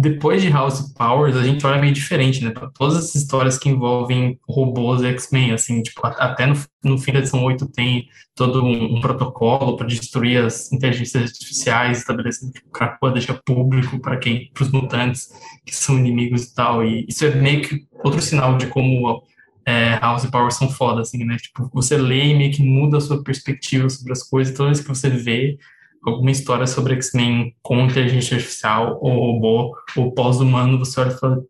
depois 0.02 0.42
de 0.42 0.50
House 0.50 0.94
Powers 0.94 1.38
a 1.38 1.44
gente 1.44 1.66
olha 1.66 1.80
meio 1.80 1.94
diferente, 1.94 2.44
né, 2.44 2.50
para 2.50 2.70
todas 2.70 2.98
as 2.98 3.16
histórias 3.16 3.58
que 3.58 3.70
envolvem 3.70 4.40
robôs 4.48 5.04
X-Men, 5.04 5.52
assim, 5.52 5.82
tipo, 5.84 6.02
até 6.04 6.46
no, 6.48 6.56
no 6.84 6.98
fim 6.98 7.14
da 7.14 7.20
edição 7.20 7.44
8 7.44 7.68
tem 7.68 8.08
todo 8.36 8.64
um, 8.64 8.98
um 8.98 9.02
protocolo 9.02 9.78
para 9.78 9.86
destruir 9.86 10.44
as 10.44 10.72
inteligências 10.72 11.24
artificiais, 11.24 12.00
estabelecendo 12.00 12.52
tipo, 12.52 12.70
Krakoa 12.72 13.12
deixa 13.12 13.40
público 13.46 14.00
para 14.00 14.18
quem, 14.18 14.50
para 14.54 14.64
os 14.64 14.72
mutantes 14.72 15.30
que 15.66 15.76
são 15.76 15.98
inimigos 15.98 16.44
e 16.44 16.56
tal, 16.56 16.84
e 16.84 17.06
isso 17.08 17.24
é 17.24 17.36
meio 17.36 17.62
que 17.62 17.86
outro 18.04 18.22
sinal 18.22 18.58
de 18.58 18.68
como 18.68 19.24
é, 19.66 20.00
House 20.00 20.24
of 20.24 20.32
Powers 20.32 20.56
são 20.56 20.70
foda, 20.70 21.02
assim, 21.02 21.24
né? 21.24 21.38
Tipo, 21.38 21.70
você 21.74 21.96
lê 21.96 22.28
e 22.28 22.36
meio 22.36 22.52
que 22.52 22.64
muda 22.64 22.98
a 22.98 23.02
sua 23.02 23.24
perspectiva 23.24 23.88
sobre 23.90 24.12
as 24.12 24.24
coisas. 24.24 24.56
Toda 24.56 24.70
vez 24.70 24.82
que 24.82 24.88
você 24.88 25.10
vê 25.10 25.58
alguma 26.04 26.32
história 26.32 26.66
sobre 26.66 26.96
X-Men 26.96 27.56
com 27.62 27.86
inteligência 27.86 28.36
artificial, 28.36 29.00
ou 29.02 29.34
robô, 29.34 29.78
ou 29.96 30.12
pós-humano, 30.14 30.80
você 30.80 31.00
olha 31.00 31.12
e 31.12 31.18
fala, 31.18 31.44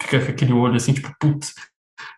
fica 0.00 0.24
com 0.24 0.30
aquele 0.32 0.52
olho 0.52 0.76
assim, 0.76 0.92
tipo, 0.92 1.14
putz, 1.20 1.54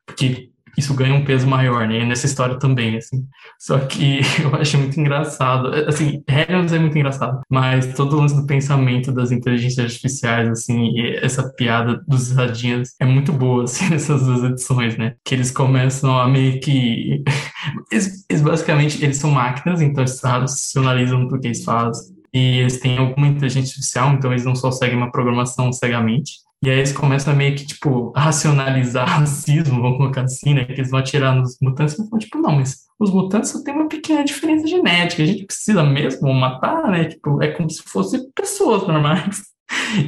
porque 0.07 0.51
isso 0.77 0.95
ganha 0.95 1.15
um 1.15 1.25
peso 1.25 1.47
maior, 1.47 1.87
né? 1.87 2.05
Nessa 2.05 2.27
história 2.27 2.59
também, 2.59 2.97
assim. 2.97 3.27
Só 3.59 3.79
que 3.79 4.21
eu 4.43 4.55
acho 4.55 4.79
muito 4.79 4.99
engraçado. 4.99 5.69
Assim, 5.87 6.23
Hellions 6.29 6.73
é 6.73 6.79
muito 6.79 6.97
engraçado, 6.97 7.41
mas 7.51 7.95
todo 7.95 8.17
o 8.17 8.21
lance 8.21 8.35
do 8.35 8.47
pensamento 8.47 9.13
das 9.13 9.31
inteligências 9.33 9.87
artificiais, 9.87 10.49
assim, 10.49 10.93
essa 11.21 11.53
piada 11.55 12.03
dos 12.07 12.29
risadinhas 12.29 12.91
é 13.01 13.05
muito 13.05 13.33
boa, 13.33 13.65
assim, 13.65 13.89
nessas 13.91 14.25
duas 14.25 14.43
edições, 14.45 14.97
né? 14.97 15.14
Que 15.25 15.35
eles 15.35 15.51
começam 15.51 16.18
a 16.18 16.29
meio 16.29 16.61
que... 16.61 17.23
eles, 17.91 18.25
eles 18.29 18.43
basicamente, 18.43 19.03
eles 19.05 19.16
são 19.16 19.31
máquinas, 19.31 19.81
então 19.81 20.03
eles 20.03 20.20
racionalizam 20.20 21.29
tudo 21.29 21.41
que 21.41 21.49
eles 21.49 21.64
fazem. 21.64 22.12
E 22.35 22.61
eles 22.61 22.81
têm 22.81 22.97
alguma 22.97 23.27
inteligência 23.27 23.68
artificial, 23.68 24.14
então 24.14 24.33
eles 24.33 24.45
não 24.45 24.55
só 24.55 24.70
seguem 24.70 24.97
uma 24.97 25.12
programação 25.12 25.70
cegamente. 25.70 26.41
E 26.63 26.71
aí 26.71 26.79
eles 26.79 26.93
começam 26.93 27.33
a 27.33 27.37
meio 27.37 27.57
que, 27.57 27.67
tipo, 27.67 28.13
racionalizar 28.17 29.09
racismo, 29.09 29.83
vamos 29.83 29.99
colocar 29.99 30.23
assim, 30.23 30.55
né? 30.55 30.65
Que 30.65 30.73
eles 30.73 30.91
vão 30.91 31.01
atirar 31.01 31.35
nos 31.35 31.59
mutantes 31.61 31.95
e 31.95 32.09
falam, 32.09 32.19
tipo, 32.19 32.39
não, 32.39 32.53
mas 32.53 32.87
os 32.99 33.11
mutantes 33.11 33.51
só 33.51 33.63
têm 33.63 33.75
uma 33.75 33.89
pequena 33.89 34.25
diferença 34.25 34.67
genética, 34.67 35.23
a 35.23 35.27
gente 35.27 35.45
precisa 35.45 35.83
mesmo 35.83 36.33
matar, 36.33 36.89
né? 36.89 37.07
Tipo, 37.07 37.43
é 37.43 37.49
como 37.49 37.69
se 37.69 37.83
fossem 37.83 38.31
pessoas 38.35 38.87
normais. 38.87 39.43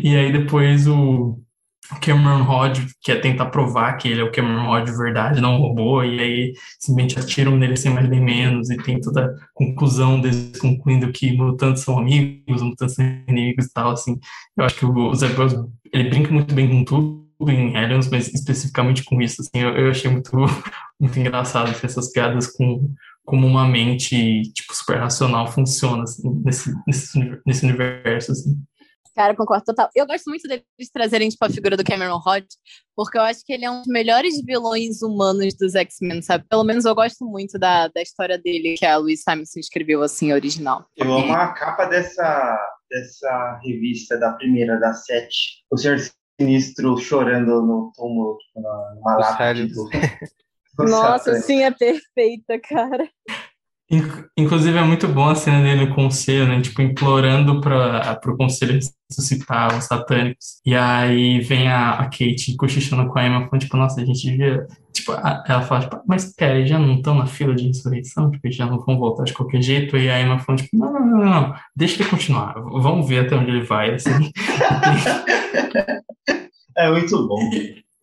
E 0.02 0.14
aí 0.14 0.30
depois 0.30 0.86
o 0.86 1.38
Cameron 2.00 2.44
Rod 2.44 2.78
quer 3.02 3.20
tentar 3.20 3.46
provar 3.46 3.94
que 3.94 4.08
ele 4.08 4.20
é 4.20 4.24
o 4.24 4.32
Cameron 4.32 4.66
Rod 4.66 4.86
de 4.86 4.96
verdade, 4.96 5.40
não 5.40 5.56
um 5.56 5.58
robô, 5.58 6.02
e 6.02 6.18
aí 6.18 6.52
simplesmente 6.78 7.18
atiram 7.18 7.56
nele 7.56 7.76
sem 7.76 7.92
mais 7.92 8.08
nem 8.08 8.20
menos, 8.20 8.70
e 8.70 8.76
tem 8.76 9.00
toda 9.00 9.26
a 9.26 9.34
conclusão 9.52 10.20
deles 10.20 10.58
concluindo 10.58 11.12
que 11.12 11.36
mutantes 11.36 11.82
são 11.82 11.98
amigos, 11.98 12.62
mutantes 12.62 12.94
são 12.94 13.04
inimigos 13.28 13.66
e 13.66 13.72
tal, 13.72 13.90
assim. 13.90 14.18
Eu 14.56 14.64
acho 14.64 14.76
que 14.76 14.86
o 14.86 15.14
Zé 15.14 15.28
Bros, 15.28 15.54
ele 15.92 16.08
brinca 16.08 16.32
muito 16.32 16.54
bem 16.54 16.68
com 16.68 16.84
tudo 16.84 17.24
em 17.50 17.76
Aliens, 17.76 18.08
mas 18.10 18.32
especificamente 18.32 19.04
com 19.04 19.20
isso, 19.20 19.42
assim, 19.42 19.62
eu, 19.62 19.76
eu 19.76 19.90
achei 19.90 20.10
muito, 20.10 20.30
muito 20.98 21.18
engraçado 21.18 21.70
essas 21.82 22.10
piadas 22.12 22.46
com 22.46 22.90
como 23.24 23.46
uma 23.46 23.66
mente, 23.66 24.42
tipo, 24.52 24.74
super 24.74 24.98
racional 24.98 25.50
funciona, 25.50 26.02
assim, 26.02 26.28
nesse, 26.44 26.74
nesse, 26.86 27.40
nesse 27.46 27.64
universo, 27.64 28.32
assim. 28.32 28.62
Cara, 29.14 29.36
concordo 29.36 29.64
total. 29.64 29.88
Eu 29.94 30.06
gosto 30.06 30.28
muito 30.28 30.48
deles 30.48 30.64
trazerem, 30.92 31.28
tipo, 31.28 31.44
a 31.44 31.50
figura 31.50 31.76
do 31.76 31.84
Cameron 31.84 32.18
Rod, 32.18 32.44
porque 32.96 33.16
eu 33.16 33.22
acho 33.22 33.44
que 33.44 33.52
ele 33.52 33.64
é 33.64 33.70
um 33.70 33.78
dos 33.78 33.86
melhores 33.86 34.42
vilões 34.44 35.02
humanos 35.02 35.54
dos 35.54 35.76
X-Men, 35.76 36.20
sabe? 36.20 36.44
Pelo 36.48 36.64
menos 36.64 36.84
eu 36.84 36.94
gosto 36.94 37.24
muito 37.24 37.56
da, 37.56 37.86
da 37.88 38.02
história 38.02 38.36
dele, 38.36 38.74
que 38.76 38.84
a 38.84 38.96
Louise 38.96 39.22
Simonson 39.22 39.60
escreveu, 39.60 40.02
assim, 40.02 40.32
original. 40.32 40.84
Eu 40.96 41.12
amo 41.12 41.32
a 41.32 41.52
capa 41.52 41.86
dessa, 41.86 42.58
dessa 42.90 43.60
revista, 43.62 44.18
da 44.18 44.32
primeira, 44.32 44.80
da 44.80 44.92
sete. 44.92 45.62
O 45.70 45.78
Senhor 45.78 45.98
Sinistro 46.40 46.98
chorando 46.98 47.62
no 47.62 47.92
túmulo, 47.94 48.36
tipo, 48.38 48.60
numa 48.60 49.16
lápide 49.16 49.66
do... 49.68 49.88
Nossa, 50.76 51.36
sim, 51.36 51.62
é 51.62 51.70
perfeita, 51.70 52.58
cara. 52.58 53.08
Inclusive 54.36 54.78
é 54.78 54.82
muito 54.82 55.06
bom 55.06 55.28
a 55.28 55.34
cena 55.34 55.62
dele 55.62 55.86
no 55.86 55.94
conselho, 55.94 56.48
né? 56.48 56.60
Tipo, 56.60 56.80
implorando 56.80 57.60
para 57.60 58.18
o 58.26 58.36
conselho 58.36 58.78
ressuscitar 59.10 59.76
os 59.76 59.84
satânicos. 59.84 60.60
E 60.64 60.74
aí 60.74 61.40
vem 61.40 61.68
a, 61.68 61.90
a 61.90 62.04
Kate 62.04 62.56
cochichando 62.56 63.06
com 63.10 63.18
a 63.18 63.26
Emma, 63.26 63.44
falando, 63.46 63.60
tipo, 63.60 63.76
nossa, 63.76 64.00
a 64.00 64.04
gente 64.04 64.26
devia. 64.26 64.66
Tipo, 64.92 65.12
a, 65.12 65.44
ela 65.46 65.62
fala, 65.62 65.82
tipo, 65.82 66.00
mas 66.06 66.34
pera, 66.34 66.56
eles 66.56 66.70
já 66.70 66.78
não 66.78 66.94
estão 66.94 67.14
na 67.14 67.26
fila 67.26 67.54
de 67.54 67.68
insurreição? 67.68 68.30
Tipo, 68.30 68.46
eles 68.46 68.56
já 68.56 68.64
não 68.64 68.80
vão 68.80 68.98
voltar 68.98 69.24
de 69.24 69.34
qualquer 69.34 69.60
jeito. 69.60 69.98
E 69.98 70.08
a 70.08 70.20
Emma 70.20 70.38
falando, 70.38 70.62
tipo, 70.62 70.76
não, 70.76 70.92
não, 70.92 71.06
não, 71.06 71.24
não, 71.24 71.54
deixa 71.76 72.00
ele 72.00 72.08
continuar. 72.08 72.54
Vamos 72.54 73.06
ver 73.06 73.26
até 73.26 73.36
onde 73.36 73.50
ele 73.50 73.64
vai, 73.64 73.94
assim. 73.94 74.10
é 76.76 76.90
muito 76.90 77.28
bom. 77.28 77.38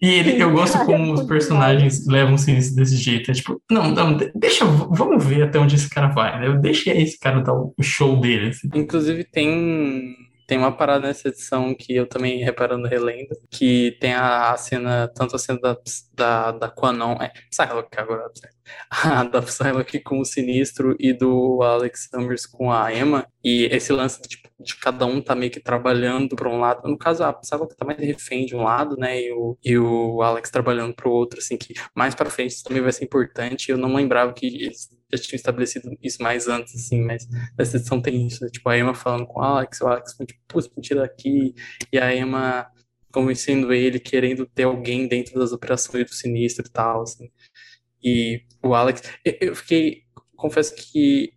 E 0.00 0.08
ele, 0.08 0.42
eu 0.42 0.52
gosto 0.52 0.78
como 0.86 1.12
os 1.12 1.22
personagens 1.22 2.06
levam-se 2.06 2.74
desse 2.74 2.96
jeito. 2.96 3.30
É 3.30 3.34
tipo, 3.34 3.60
não, 3.70 3.90
não, 3.90 4.16
deixa, 4.34 4.64
vamos 4.64 5.24
ver 5.24 5.42
até 5.42 5.58
onde 5.58 5.74
esse 5.74 5.88
cara 5.88 6.08
vai, 6.08 6.40
né? 6.40 6.58
Deixa 6.58 6.90
esse 6.92 7.18
cara 7.18 7.40
dar 7.40 7.54
o 7.54 7.74
show 7.82 8.20
dele. 8.20 8.48
Assim. 8.48 8.68
Inclusive, 8.74 9.24
tem, 9.24 10.14
tem 10.50 10.58
uma 10.58 10.76
parada 10.76 11.06
nessa 11.06 11.28
edição 11.28 11.72
que 11.72 11.94
eu 11.94 12.08
também 12.08 12.42
reparando 12.42 12.88
relendo, 12.88 13.28
que 13.48 13.96
tem 14.00 14.14
a, 14.14 14.50
a 14.50 14.56
cena, 14.56 15.06
tanto 15.14 15.36
a 15.36 15.38
cena 15.38 15.60
da, 15.60 15.76
da, 16.12 16.50
da 16.50 16.68
Quanon, 16.68 17.12
é, 17.22 17.32
Psylocke 17.48 18.00
agora, 18.00 18.28
a 18.90 19.22
da 19.22 19.40
Psylocke 19.40 20.00
com 20.00 20.18
o 20.18 20.24
Sinistro 20.24 20.96
e 20.98 21.12
do 21.12 21.62
Alex 21.62 22.08
Summers 22.10 22.46
com 22.46 22.72
a 22.72 22.92
Emma, 22.92 23.28
e 23.44 23.66
esse 23.66 23.92
lance, 23.92 24.20
tipo, 24.22 24.48
de 24.58 24.74
cada 24.74 25.06
um 25.06 25.22
tá 25.22 25.36
meio 25.36 25.52
que 25.52 25.60
trabalhando 25.60 26.34
para 26.34 26.48
um 26.48 26.58
lado. 26.58 26.88
No 26.88 26.98
caso, 26.98 27.22
a 27.22 27.32
Psylocke 27.32 27.76
tá 27.76 27.84
mais 27.84 28.00
refém 28.00 28.44
de 28.44 28.56
um 28.56 28.64
lado, 28.64 28.96
né, 28.96 29.22
e 29.22 29.32
o, 29.32 29.56
e 29.64 29.78
o 29.78 30.20
Alex 30.20 30.50
trabalhando 30.50 30.92
pro 30.96 31.12
outro, 31.12 31.38
assim, 31.38 31.56
que 31.56 31.74
mais 31.94 32.12
para 32.12 32.28
frente 32.28 32.54
isso 32.54 32.64
também 32.64 32.82
vai 32.82 32.90
ser 32.90 33.04
importante. 33.04 33.70
Eu 33.70 33.78
não 33.78 33.94
lembrava 33.94 34.32
que 34.32 34.46
eles 34.46 34.88
já 35.12 35.18
tinham 35.22 35.36
estabelecido 35.36 35.96
isso 36.02 36.22
mais 36.22 36.48
antes, 36.48 36.74
assim, 36.74 37.02
mas 37.02 37.28
nessa 37.58 37.76
edição 37.76 38.00
tem 38.00 38.26
isso, 38.26 38.44
né? 38.44 38.50
tipo, 38.50 38.68
a 38.68 38.78
Emma 38.78 38.94
falando 38.94 39.26
com 39.26 39.40
o 39.40 39.42
Alex, 39.42 39.80
o 39.80 39.86
Alex 39.86 40.12
falando, 40.12 40.28
tipo, 40.28 40.40
putz, 40.48 40.70
me 40.76 40.82
tira 40.82 41.00
daqui, 41.00 41.54
e 41.92 41.98
a 41.98 42.14
Emma 42.14 42.70
convencendo 43.12 43.72
ele, 43.72 43.98
querendo 43.98 44.46
ter 44.46 44.64
alguém 44.64 45.08
dentro 45.08 45.38
das 45.38 45.52
operações 45.52 46.04
do 46.06 46.14
sinistro 46.14 46.64
e 46.66 46.70
tal, 46.70 47.02
assim. 47.02 47.30
E 48.02 48.42
o 48.62 48.74
Alex, 48.74 49.02
eu 49.24 49.54
fiquei, 49.54 50.04
confesso 50.36 50.74
que 50.74 51.34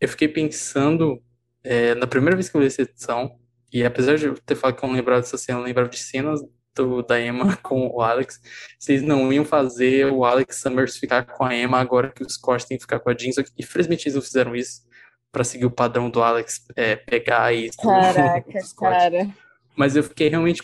eu 0.00 0.08
fiquei 0.08 0.28
pensando 0.28 1.22
é, 1.64 1.94
na 1.94 2.06
primeira 2.06 2.36
vez 2.36 2.48
que 2.48 2.56
eu 2.56 2.60
vi 2.60 2.66
essa 2.66 2.82
edição, 2.82 3.38
e 3.72 3.84
apesar 3.84 4.16
de 4.16 4.26
eu 4.26 4.34
ter 4.34 4.54
falado 4.54 4.76
que 4.76 4.84
eu 4.84 4.88
não 4.88 4.96
lembrava 4.96 5.20
dessa 5.20 5.36
cena, 5.36 5.58
eu 5.58 5.64
lembrava 5.64 5.88
de 5.88 5.98
cenas 5.98 6.40
do, 6.78 7.02
da 7.02 7.20
Emma 7.20 7.56
com 7.62 7.88
o 7.88 8.00
Alex, 8.00 8.40
vocês 8.78 9.02
não 9.02 9.32
iam 9.32 9.44
fazer 9.44 10.06
o 10.06 10.24
Alex 10.24 10.56
Summers 10.60 10.96
ficar 10.96 11.24
com 11.24 11.44
a 11.44 11.54
Emma 11.54 11.78
agora 11.78 12.10
que 12.10 12.22
o 12.22 12.30
Scott 12.30 12.66
tem 12.66 12.78
que 12.78 12.84
ficar 12.84 13.00
com 13.00 13.10
a 13.10 13.14
Jean, 13.14 13.30
e 13.56 13.62
infelizmente 13.62 14.06
eles 14.06 14.14
não 14.14 14.22
fizeram 14.22 14.54
isso 14.54 14.82
para 15.30 15.44
seguir 15.44 15.66
o 15.66 15.70
padrão 15.70 16.08
do 16.08 16.22
Alex 16.22 16.64
é, 16.74 16.96
pegar 16.96 17.52
e... 17.52 17.70
Caraca, 17.76 18.60
cara. 18.78 19.28
Mas 19.76 19.94
eu 19.94 20.02
fiquei 20.02 20.28
realmente 20.28 20.62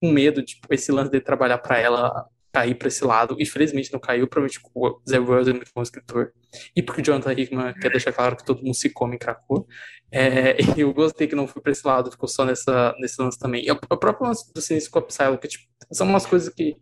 com 0.00 0.10
medo, 0.10 0.42
tipo, 0.42 0.72
esse 0.72 0.90
lance 0.90 1.10
de 1.10 1.20
trabalhar 1.20 1.58
para 1.58 1.78
ela 1.78 2.26
cair 2.52 2.74
para 2.74 2.88
esse 2.88 3.04
lado. 3.04 3.36
Infelizmente 3.40 3.92
não 3.92 4.00
caiu, 4.00 4.28
provavelmente 4.28 4.60
o 4.74 5.00
Zé 5.08 5.18
Wells 5.18 5.48
é 5.48 5.52
muito 5.52 5.70
bom 5.74 5.82
escritor. 5.82 6.32
E 6.76 6.82
porque 6.82 7.00
o 7.00 7.04
Jonathan 7.04 7.32
Hickman 7.32 7.74
quer 7.74 7.90
deixar 7.90 8.12
claro 8.12 8.36
que 8.36 8.44
todo 8.44 8.62
mundo 8.62 8.74
se 8.74 8.90
come 8.90 9.16
em 9.16 9.18
Krakow. 9.18 9.66
É, 10.10 10.56
eu 10.76 10.92
gostei 10.92 11.26
que 11.26 11.34
não 11.34 11.46
foi 11.46 11.62
para 11.62 11.72
esse 11.72 11.86
lado, 11.86 12.10
ficou 12.10 12.28
só 12.28 12.44
nessa, 12.44 12.94
nesse 12.98 13.20
lance 13.20 13.38
também. 13.38 13.64
E 13.64 13.70
o, 13.70 13.74
o 13.74 13.96
próprio 13.96 14.26
lance 14.26 14.52
do 14.52 14.60
Sinistro 14.60 14.92
com 14.92 14.98
a 14.98 15.02
Psylocke, 15.02 15.48
tipo, 15.48 15.64
são 15.90 16.06
umas 16.06 16.26
coisas 16.26 16.52
que 16.52 16.76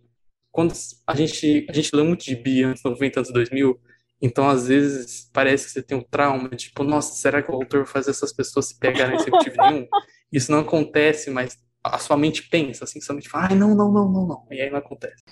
quando 0.51 0.75
a 1.07 1.15
gente, 1.15 1.67
a 1.69 1.73
gente 1.73 1.95
lê 1.95 2.03
muito 2.03 2.25
de 2.25 2.35
Bi 2.35 2.65
antes, 2.65 2.83
90, 2.83 3.21
anos 3.21 3.33
2000, 3.33 3.81
então 4.21 4.49
às 4.49 4.67
vezes 4.67 5.31
parece 5.33 5.67
que 5.67 5.71
você 5.73 5.83
tem 5.83 5.97
um 5.97 6.03
trauma, 6.03 6.49
tipo, 6.51 6.83
nossa, 6.83 7.15
será 7.15 7.43
que 7.43 7.51
o 7.51 7.55
autor 7.55 7.87
faz 7.87 8.09
essas 8.09 8.33
pessoas 8.33 8.67
se 8.67 8.79
pegarem 8.79 9.19
sem 9.19 9.31
motivo 9.31 9.57
nenhum? 9.63 9.87
Isso 10.33 10.51
não 10.51 10.61
acontece, 10.61 11.31
mas 11.31 11.57
a 11.83 11.99
sua 11.99 12.17
mente 12.17 12.43
pensa, 12.49 12.85
assim, 12.85 13.01
sua 13.01 13.15
mente 13.15 13.29
fala, 13.29 13.49
ai, 13.51 13.57
não, 13.57 13.75
não, 13.75 13.91
não, 13.91 14.11
não, 14.11 14.27
não. 14.27 14.47
E 14.51 14.61
aí 14.61 14.71
não 14.71 14.79
acontece. 14.79 15.23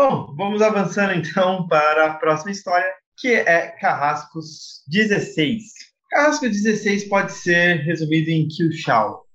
Bom, 0.00 0.32
vamos 0.36 0.62
avançando 0.62 1.12
então 1.12 1.66
para 1.66 2.06
a 2.06 2.14
próxima 2.14 2.52
história, 2.52 2.86
que 3.16 3.34
é 3.34 3.66
Carrascos 3.80 4.84
16. 4.86 5.60
Carrasco 6.08 6.48
16 6.48 7.08
pode 7.08 7.32
ser 7.32 7.78
resumido 7.78 8.30
em 8.30 8.46
Kill 8.46 8.70
Shao. 8.70 9.26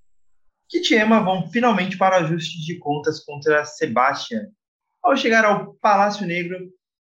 Kit 0.70 0.94
e 0.94 0.98
Emma 0.98 1.20
vão 1.20 1.50
finalmente 1.50 1.98
para 1.98 2.16
o 2.16 2.24
ajuste 2.24 2.64
de 2.64 2.80
contas 2.80 3.20
contra 3.26 3.66
Sebastian. 3.66 4.48
Ao 5.04 5.18
chegar 5.18 5.44
ao 5.44 5.74
Palácio 5.82 6.26
Negro, 6.26 6.58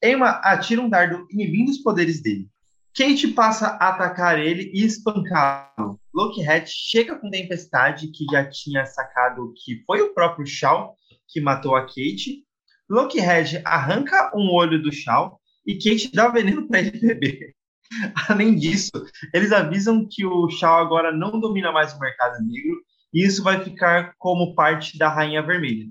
Emma 0.03 0.31
atira 0.43 0.83
um 0.83 0.89
dardo 0.89 1.25
inibindo 1.31 1.71
os 1.71 1.79
poderes 1.79 2.21
dele. 2.21 2.49
Kate 2.93 3.29
passa 3.29 3.69
a 3.69 3.91
atacar 3.91 4.37
ele 4.37 4.73
e 4.75 4.85
espancá-lo. 4.85 6.01
Lockheed 6.13 6.67
chega 6.67 7.15
com 7.15 7.31
Tempestade, 7.31 8.09
que 8.09 8.25
já 8.33 8.51
tinha 8.51 8.85
sacado 8.85 9.55
que 9.65 9.81
foi 9.87 10.03
o 10.03 10.13
próprio 10.13 10.45
Shao 10.45 10.97
que 11.29 11.41
matou 11.41 11.77
a 11.77 11.83
Kate. 11.83 12.43
Lockheed 12.89 13.62
arranca 13.64 14.30
um 14.35 14.53
olho 14.53 14.82
do 14.82 14.93
Shao 14.93 15.41
e 15.66 15.74
Kate 15.74 16.11
dá 16.12 16.28
veneno 16.28 16.68
para 16.68 16.80
ele 16.80 16.99
beber. 16.99 17.55
Além 18.28 18.55
disso, 18.55 18.91
eles 19.32 19.53
avisam 19.53 20.07
que 20.11 20.24
o 20.24 20.49
Shao 20.51 20.80
agora 20.80 21.12
não 21.12 21.39
domina 21.41 21.72
mais 21.72 21.95
o 21.95 21.99
mercado 21.99 22.43
negro 22.45 22.80
e 23.12 23.24
isso 23.24 23.43
vai 23.43 23.62
ficar 23.62 24.14
como 24.18 24.55
parte 24.55 24.99
da 24.99 25.09
Rainha 25.09 25.43
Vermelha. 25.43 25.89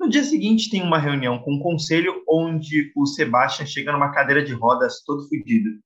No 0.00 0.08
dia 0.08 0.24
seguinte, 0.24 0.68
tem 0.68 0.82
uma 0.82 0.98
reunião 0.98 1.38
com 1.38 1.54
o 1.54 1.62
conselho 1.62 2.24
onde 2.28 2.90
o 2.96 3.06
Sebastian 3.06 3.66
chega 3.66 3.92
numa 3.92 4.10
cadeira 4.10 4.42
de 4.42 4.52
rodas 4.52 5.02
todo 5.04 5.28
fodido. 5.28 5.78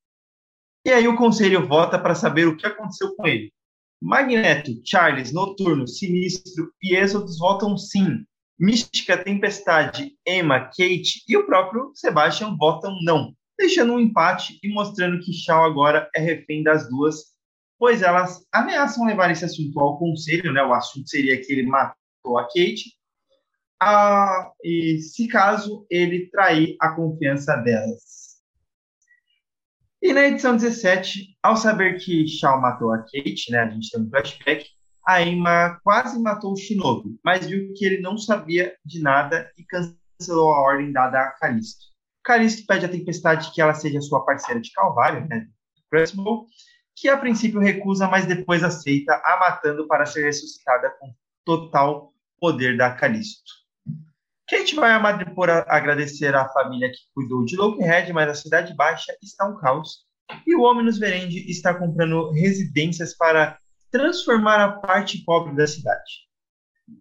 E 0.86 0.90
aí 0.90 1.07
o 1.07 1.16
conselho 1.16 1.66
vota 1.66 1.98
para 1.98 2.14
saber 2.14 2.46
o 2.46 2.57
que 2.57 2.66
aconteceu 2.66 3.14
com 3.14 3.26
ele. 3.26 3.52
Magneto, 4.00 4.70
Charles, 4.84 5.32
Noturno, 5.32 5.86
Sinistro 5.86 6.72
e 6.82 6.94
Exodus 6.94 7.38
votam 7.38 7.76
sim. 7.76 8.24
Mística, 8.59 9.16
Tempestade, 9.16 10.16
Emma, 10.26 10.61
Kate 10.61 11.22
e 11.28 11.36
o 11.36 11.44
próprio 11.44 11.92
Sebastian 11.94 12.57
votam 12.57 12.96
não, 13.02 13.34
deixando 13.59 13.92
um 13.92 14.00
empate 14.00 14.59
e 14.62 14.72
mostrando 14.72 15.20
que 15.20 15.32
Shaw 15.32 15.64
agora 15.64 16.09
é 16.14 16.20
refém 16.20 16.62
das 16.62 16.88
duas, 16.88 17.34
pois 17.78 18.02
elas 18.02 18.46
ameaçam 18.52 19.07
levar 19.07 19.30
esse 19.30 19.44
assunto 19.44 19.78
ao 19.78 19.98
conselho, 19.98 20.52
né? 20.52 20.62
O 20.62 20.72
assunto 20.72 21.09
seria 21.09 21.40
que 21.40 21.52
ele 21.52 21.64
matou 21.64 22.38
a 22.38 22.44
Kate, 22.44 22.96
ah, 23.80 24.52
e 24.64 24.98
se 25.00 25.28
caso 25.28 25.86
ele 25.90 26.30
trair 26.30 26.76
a 26.80 26.90
confiança 26.90 27.57
delas. 27.57 28.36
E 30.00 30.12
na 30.12 30.26
edição 30.28 30.57
17, 30.57 31.36
ao 31.42 31.57
saber 31.57 31.98
que 31.98 32.26
Shaw 32.26 32.61
matou 32.61 32.92
a 32.92 32.98
Kate, 32.98 33.50
né, 33.50 33.61
a 33.61 33.70
gente 33.70 33.90
tem 33.90 34.00
um 34.00 34.09
flashback, 34.09 34.66
a 35.07 35.80
quase 35.84 36.20
matou 36.20 36.52
o 36.52 36.57
Shinobi, 36.57 37.18
mas 37.24 37.46
viu 37.46 37.72
que 37.74 37.84
ele 37.84 38.00
não 38.00 38.18
sabia 38.18 38.74
de 38.84 39.00
nada 39.00 39.50
e 39.57 39.64
cancelou 39.64 40.52
a 40.52 40.61
ordem 40.61 40.92
dada 40.92 41.20
a 41.20 41.30
Calisto. 41.30 41.86
Calisto 42.24 42.66
pede 42.66 42.86
à 42.86 42.88
Tempestade 42.88 43.52
que 43.52 43.61
ela 43.61 43.72
seja 43.72 44.00
sua 44.00 44.24
parceira 44.24 44.61
de 44.61 44.72
Calvário, 44.72 45.26
né, 45.28 45.46
que 46.96 47.09
a 47.09 47.16
princípio 47.16 47.61
recusa, 47.61 48.09
mas 48.09 48.26
depois 48.26 48.64
aceita, 48.64 49.12
a 49.24 49.38
matando 49.38 49.86
para 49.86 50.07
ser 50.07 50.24
ressuscitada 50.24 50.90
com 50.98 51.14
total 51.44 52.12
poder 52.40 52.76
da 52.76 52.90
Calisto. 52.90 53.52
Kate 54.48 54.74
vai 54.74 54.92
a 54.92 54.98
Madripoor 54.98 55.50
agradecer 55.68 56.34
à 56.34 56.48
família 56.48 56.90
que 56.90 56.98
cuidou 57.14 57.44
de 57.44 57.57
Lokenhead, 57.57 58.12
mas 58.12 58.30
a 58.30 58.34
Cidade 58.34 58.74
Baixa 58.74 59.16
está 59.22 59.46
um 59.46 59.57
caos 59.57 60.07
e 60.46 60.54
o 60.54 60.62
Omnus 60.62 60.98
Verendi 60.98 61.48
está 61.50 61.74
comprando 61.74 62.30
residências 62.30 63.16
para 63.16 63.59
transformar 63.91 64.62
a 64.62 64.72
parte 64.72 65.24
pobre 65.24 65.55
da 65.55 65.66
cidade. 65.66 66.26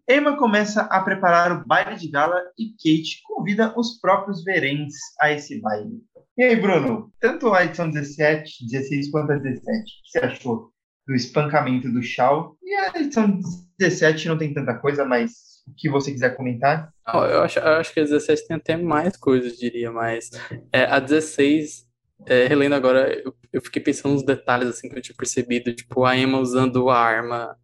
Emma 0.09 0.37
começa 0.37 0.81
a 0.83 1.01
preparar 1.01 1.51
o 1.51 1.65
baile 1.65 1.95
de 1.97 2.09
gala 2.09 2.41
e 2.57 2.71
Kate 2.71 3.21
convida 3.23 3.73
os 3.77 3.99
próprios 3.99 4.43
Verentes 4.43 4.97
a 5.19 5.31
esse 5.31 5.61
baile. 5.61 6.01
E 6.37 6.43
aí, 6.43 6.55
Bruno, 6.55 7.13
tanto 7.19 7.53
a 7.53 7.63
edição 7.63 7.89
17, 7.89 8.67
16 8.67 9.11
quanto 9.11 9.31
a 9.31 9.37
17, 9.37 9.61
o 9.61 9.83
que 9.83 9.91
você 10.11 10.19
achou 10.19 10.71
do 11.07 11.13
espancamento 11.13 11.91
do 11.91 12.01
Shaw? 12.01 12.57
E 12.63 12.73
a 12.73 12.99
edição 12.99 13.39
17 13.79 14.27
não 14.27 14.37
tem 14.37 14.53
tanta 14.53 14.73
coisa, 14.75 15.05
mas 15.05 15.31
o 15.67 15.73
que 15.77 15.89
você 15.89 16.11
quiser 16.11 16.35
comentar? 16.35 16.91
Não, 17.07 17.25
eu, 17.25 17.41
acho, 17.43 17.59
eu 17.59 17.73
acho 17.73 17.93
que 17.93 17.99
a 17.99 18.03
17 18.03 18.47
tem 18.47 18.57
até 18.57 18.77
mais 18.77 19.15
coisas, 19.15 19.57
diria, 19.57 19.91
mas 19.91 20.29
é, 20.71 20.85
a 20.85 20.99
16, 20.99 21.85
é, 22.25 22.47
relendo 22.47 22.73
agora, 22.73 23.13
eu, 23.23 23.35
eu, 23.51 23.61
fiquei 23.61 23.81
pensando 23.81 24.13
nos 24.13 24.23
detalhes 24.23 24.69
assim 24.69 24.89
que 24.89 24.97
eu 24.97 25.01
tinha 25.01 25.15
percebido, 25.15 25.73
tipo, 25.73 26.05
a 26.05 26.17
Emma 26.17 26.39
usando 26.39 26.89
a 26.89 26.97
arma 26.97 27.57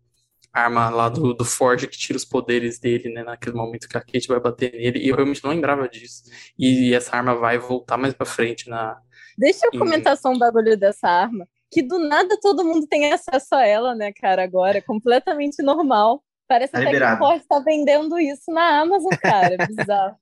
arma 0.54 0.89
lá 0.89 1.08
do, 1.08 1.34
do 1.34 1.45
Forge 1.45 1.88
que 1.88 1.97
tira 1.97 2.18
os 2.18 2.26
poderes 2.26 2.78
dele, 2.78 3.10
né, 3.14 3.24
naquele 3.24 3.56
momento 3.56 3.88
que 3.88 3.97
a 3.97 4.02
Kate 4.02 4.28
vai 4.28 4.39
bater 4.39 4.74
nele, 4.74 4.99
e 4.99 5.08
eu 5.08 5.16
realmente 5.16 5.43
não 5.43 5.52
lembrava 5.52 5.88
disso. 5.88 6.24
E, 6.60 6.93
essa 6.93 7.16
arma 7.16 7.36
vai 7.36 7.58
voltar 7.58 7.97
mais 7.97 8.14
pra 8.14 8.26
frente 8.26 8.70
na. 8.70 8.99
Deixa 9.38 9.66
eu 9.66 9.72
em... 9.74 9.80
comentar 9.80 10.18
só 10.18 10.30
um 10.30 10.38
bagulho 10.38 10.78
dessa 10.78 11.08
arma. 11.08 11.47
Que 11.72 11.82
do 11.82 11.97
nada 11.99 12.38
todo 12.41 12.66
mundo 12.66 12.86
tem 12.86 13.14
acesso 13.14 13.56
a 13.56 13.66
ela, 13.66 13.95
né, 13.95 14.12
cara, 14.12 14.43
agora. 14.43 14.80
É 14.80 14.82
completamente 14.82 15.64
normal. 15.64 16.22
Parece 16.47 16.74
tá 16.74 16.80
até 16.80 16.91
liberado. 16.91 17.18
que 17.18 17.24
o 17.24 17.28
Forge 17.28 17.45
tá 17.47 17.60
vendendo 17.60 18.20
isso 18.20 18.52
na 18.52 18.82
Amazon, 18.82 19.12
cara. 19.22 19.56
Bizarro. 19.66 20.18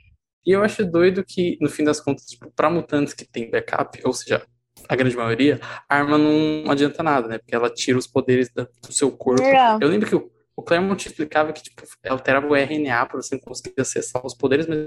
E 0.45 0.53
eu 0.53 0.63
acho 0.63 0.85
doido 0.85 1.25
que, 1.25 1.57
no 1.61 1.69
fim 1.69 1.85
das 1.85 2.01
contas, 2.01 2.27
tipo, 2.27 2.51
pra 2.51 2.69
mutantes 2.69 3.15
que 3.15 3.25
tem 3.25 3.51
backup, 3.51 4.01
ou 4.05 4.13
seja, 4.13 4.45
a 4.89 4.97
grande 4.97 5.17
maioria, 5.17 5.61
a 5.89 5.97
arma 5.97 6.19
não 6.19 6.71
adianta 6.71 7.03
nada, 7.03 7.29
né? 7.29 7.39
Porque 7.39 7.55
ela 7.55 7.71
tira 7.71 7.99
os 7.99 8.07
poderes 8.07 8.51
do 8.53 8.69
seu 8.93 9.11
corpo. 9.11 9.43
É. 9.43 9.79
Eu 9.81 9.89
lembro 9.89 10.09
que 10.09 10.17
o, 10.17 10.31
o 10.57 10.63
Claremont 10.63 11.07
explicava 11.07 11.53
que 11.53 11.63
tipo, 11.63 11.83
alterava 12.09 12.47
o 12.47 12.57
RNA 12.57 13.07
para 13.07 13.23
você 13.23 13.39
conseguir 13.39 13.81
acessar 13.81 14.25
os 14.25 14.35
poderes, 14.35 14.67
mas 14.67 14.79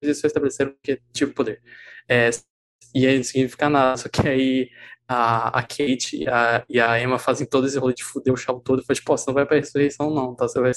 eles 0.00 0.20
só 0.20 0.26
estabeleceram 0.26 0.74
que 0.82 1.00
tinha 1.12 1.28
poder. 1.28 1.60
É, 2.08 2.30
e 2.94 3.06
aí 3.06 3.16
não 3.16 3.24
significa 3.24 3.68
nada, 3.68 3.96
só 3.96 4.08
que 4.08 4.26
aí 4.28 4.70
a, 5.08 5.58
a 5.60 5.62
Kate 5.62 6.16
e 6.16 6.28
a, 6.28 6.64
e 6.68 6.80
a 6.80 7.00
Emma 7.00 7.18
fazem 7.18 7.46
todo 7.46 7.66
esse 7.66 7.78
rolê 7.78 7.94
de 7.94 8.04
fuder 8.04 8.32
o 8.32 8.36
chão 8.36 8.58
todo 8.60 8.82
e 8.82 8.84
fala, 8.84 8.94
tipo, 8.96 9.16
você 9.16 9.24
não 9.28 9.34
vai 9.34 9.46
pra 9.46 9.56
ressurreição 9.56 10.10
não, 10.14 10.34
tá? 10.34 10.48
Você 10.48 10.60
vai 10.60 10.72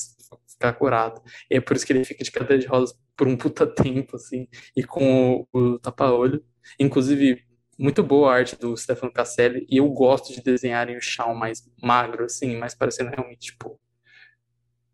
ficar 0.47 0.73
curado. 0.73 1.21
E 1.49 1.55
é 1.57 1.61
por 1.61 1.75
isso 1.75 1.85
que 1.85 1.93
ele 1.93 2.03
fica 2.03 2.23
de 2.23 2.31
cadeira 2.31 2.61
de 2.61 2.67
rodas 2.67 2.93
por 3.15 3.27
um 3.27 3.37
puta 3.37 3.65
tempo, 3.73 4.15
assim, 4.15 4.47
e 4.75 4.83
com 4.83 5.47
o, 5.53 5.59
o 5.75 5.79
tapa-olho. 5.79 6.43
Inclusive, 6.79 7.43
muito 7.79 8.03
boa 8.03 8.31
a 8.31 8.35
arte 8.35 8.55
do 8.57 8.75
Stefano 8.75 9.11
Casselli 9.13 9.65
e 9.69 9.77
eu 9.77 9.87
gosto 9.89 10.33
de 10.33 10.41
desenharem 10.41 10.97
o 10.97 11.01
Shawn 11.01 11.35
mais 11.35 11.63
magro, 11.81 12.25
assim, 12.25 12.57
mais 12.57 12.75
parecendo 12.75 13.11
realmente, 13.11 13.51
tipo, 13.51 13.79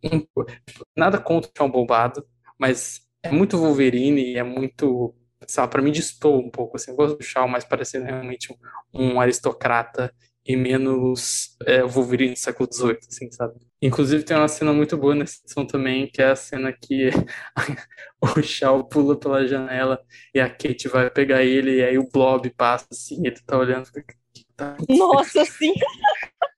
tipo 0.01 0.85
nada 0.95 1.19
contra 1.19 1.49
o 1.49 1.53
Shawn 1.57 1.71
bombado, 1.71 2.25
mas 2.59 3.01
é 3.23 3.31
muito 3.31 3.57
Wolverine 3.57 4.33
e 4.33 4.37
é 4.37 4.43
muito, 4.43 5.15
sabe, 5.47 5.71
pra 5.71 5.81
mim 5.81 5.91
distou 5.91 6.39
um 6.39 6.49
pouco, 6.49 6.77
assim, 6.77 6.91
eu 6.91 6.97
gosto 6.97 7.17
do 7.17 7.23
Shawn 7.23 7.47
mais 7.47 7.63
parecendo 7.63 8.05
realmente 8.05 8.53
um, 8.93 9.13
um 9.13 9.19
aristocrata 9.19 10.13
e 10.45 10.57
menos 10.57 11.55
é, 11.65 11.83
Wolverine 11.83 12.33
do 12.33 12.39
século 12.39 12.69
XVIII, 12.71 12.99
assim, 13.07 13.31
sabe? 13.31 13.53
Inclusive 13.81 14.23
tem 14.23 14.35
uma 14.35 14.47
cena 14.47 14.73
muito 14.73 14.97
boa 14.97 15.15
nessa 15.15 15.39
edição 15.43 15.65
também, 15.65 16.07
que 16.07 16.21
é 16.21 16.31
a 16.31 16.35
cena 16.35 16.73
que 16.73 17.09
o 18.21 18.41
Shaw 18.41 18.83
pula 18.83 19.17
pela 19.17 19.47
janela 19.47 20.01
e 20.33 20.39
a 20.39 20.49
Kate 20.49 20.87
vai 20.89 21.09
pegar 21.09 21.43
ele 21.43 21.77
e 21.77 21.83
aí 21.83 21.97
o 21.97 22.09
Blob 22.09 22.49
passa 22.51 22.87
assim, 22.91 23.21
e 23.23 23.27
ele 23.27 23.39
tá 23.45 23.57
olhando. 23.57 23.89
Tá 24.55 24.75
Nossa, 24.89 25.45
sim! 25.45 25.73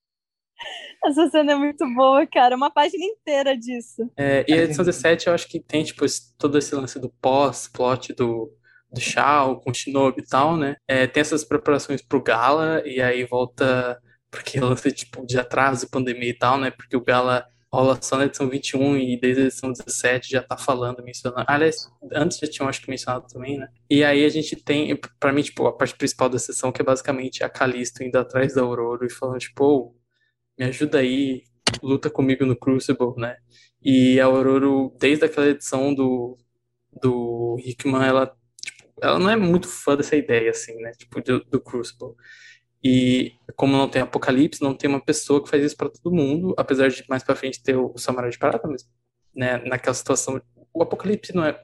Essa 1.06 1.30
cena 1.30 1.52
é 1.52 1.56
muito 1.56 1.86
boa, 1.94 2.26
cara. 2.26 2.56
Uma 2.56 2.72
página 2.72 3.06
inteira 3.06 3.56
disso. 3.56 4.10
É, 4.18 4.44
e 4.48 4.54
a 4.54 4.64
edição 4.64 4.84
17 4.84 5.28
eu 5.28 5.34
acho 5.34 5.48
que 5.48 5.60
tem, 5.60 5.84
tipo, 5.84 6.04
todo 6.36 6.58
esse 6.58 6.74
lance 6.74 7.00
do 7.00 7.12
pós-plot 7.22 8.14
do, 8.14 8.52
do 8.96 9.02
Shao 9.02 9.60
com 9.60 9.72
o 9.72 9.74
Shinobi 9.74 10.22
e 10.22 10.26
tal, 10.26 10.58
né? 10.58 10.76
É, 10.88 11.06
tem 11.06 11.22
essas 11.22 11.44
preparações 11.44 12.02
pro 12.02 12.24
Gala 12.24 12.82
e 12.86 13.02
aí 13.02 13.26
volta 13.26 14.02
porque 14.32 14.60
lance 14.60 14.92
tipo 14.92 15.26
de 15.26 15.38
atraso, 15.38 15.90
pandemia 15.90 16.30
e 16.30 16.38
tal, 16.38 16.58
né? 16.58 16.72
Porque 16.72 16.96
o 16.96 17.04
Gala 17.04 17.46
rola 17.72 18.00
só 18.02 18.18
na 18.18 18.26
edição 18.26 18.50
21 18.50 18.98
e 18.98 19.20
desde 19.20 19.42
a 19.42 19.46
edição 19.46 19.72
17 19.72 20.30
já 20.30 20.42
tá 20.42 20.58
falando, 20.58 21.04
mencionando. 21.04 21.46
Aliás, 21.48 21.90
antes 22.14 22.38
já 22.38 22.48
tinham 22.48 22.70
acho 22.70 22.82
que 22.82 22.90
mencionado 22.90 23.28
também, 23.28 23.58
né? 23.58 23.68
E 23.90 24.04
aí 24.04 24.24
a 24.24 24.30
gente 24.30 24.56
tem, 24.56 24.98
para 25.20 25.34
mim, 25.34 25.42
tipo, 25.42 25.68
a 25.68 25.74
parte 25.74 25.96
principal 25.96 26.30
da 26.30 26.40
sessão 26.40 26.72
que 26.72 26.82
é 26.82 26.86
basicamente 26.86 27.44
a 27.44 27.50
Calisto 27.50 28.04
indo 28.04 28.18
atrás 28.18 28.56
da 28.56 28.62
Aurora 28.62 29.06
e 29.06 29.10
falando, 29.10 29.40
tipo, 29.40 29.64
oh, 29.66 29.96
me 30.58 30.66
ajuda 30.66 31.00
aí, 31.00 31.44
luta 31.84 32.10
comigo 32.10 32.46
no 32.46 32.56
Crucible, 32.56 33.14
né? 33.18 33.36
E 33.84 34.20
a 34.20 34.26
Aurora, 34.26 34.90
desde 34.98 35.26
aquela 35.26 35.48
edição 35.48 35.94
do, 35.94 36.38
do 37.02 37.58
Hickman, 37.64 38.04
ela, 38.06 38.34
ela 39.02 39.20
não 39.20 39.30
é 39.30 39.36
muito 39.36 39.68
fã 39.68 39.96
dessa 39.96 40.16
ideia, 40.16 40.52
assim, 40.52 40.76
né? 40.82 40.92
Tipo, 40.92 41.22
do, 41.22 41.44
do 41.46 41.62
Crucible. 41.62 42.16
E 42.84 43.34
como 43.56 43.76
não 43.76 43.90
tem 43.90 44.02
apocalipse, 44.02 44.62
não 44.62 44.76
tem 44.76 44.90
uma 44.90 45.04
pessoa 45.04 45.44
que 45.44 45.50
faz 45.50 45.64
isso 45.64 45.76
para 45.76 45.90
todo 45.90 46.16
mundo, 46.16 46.54
apesar 46.58 46.90
de 46.90 47.04
mais 47.10 47.24
para 47.24 47.36
frente 47.36 47.64
ter 47.64 47.76
o 47.76 47.98
Samurai 47.98 48.30
de 48.30 48.38
Prata, 48.38 48.68
mas 48.68 48.88
né, 49.36 49.58
naquela 49.66 49.94
situação, 49.94 50.42
o 50.74 50.84
apocalipse 50.84 51.36
não 51.36 51.44
é 51.46 51.60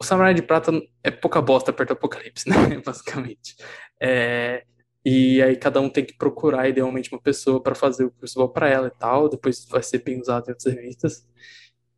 o 0.00 0.04
Samurai 0.04 0.32
de 0.32 0.42
Prata 0.42 0.70
é 1.02 1.10
pouca 1.10 1.42
bosta 1.42 1.72
perto 1.72 1.90
do 1.90 1.92
apocalipse, 1.94 2.48
né, 2.48 2.80
basicamente. 2.84 3.56
É, 4.00 4.64
e 5.04 5.42
aí 5.42 5.56
cada 5.56 5.80
um 5.80 5.88
tem 5.88 6.04
que 6.04 6.16
procurar 6.16 6.68
idealmente 6.68 7.10
uma 7.12 7.20
pessoa 7.20 7.62
para 7.62 7.74
fazer 7.74 8.04
o 8.04 8.10
crucible 8.10 8.52
para 8.52 8.68
ela 8.68 8.88
e 8.88 8.98
tal, 8.98 9.28
depois 9.28 9.64
vai 9.68 9.82
ser 9.82 10.02
bem 10.02 10.20
usado 10.20 10.48
em 10.48 10.50
outras 10.52 10.72
revistas. 10.72 11.26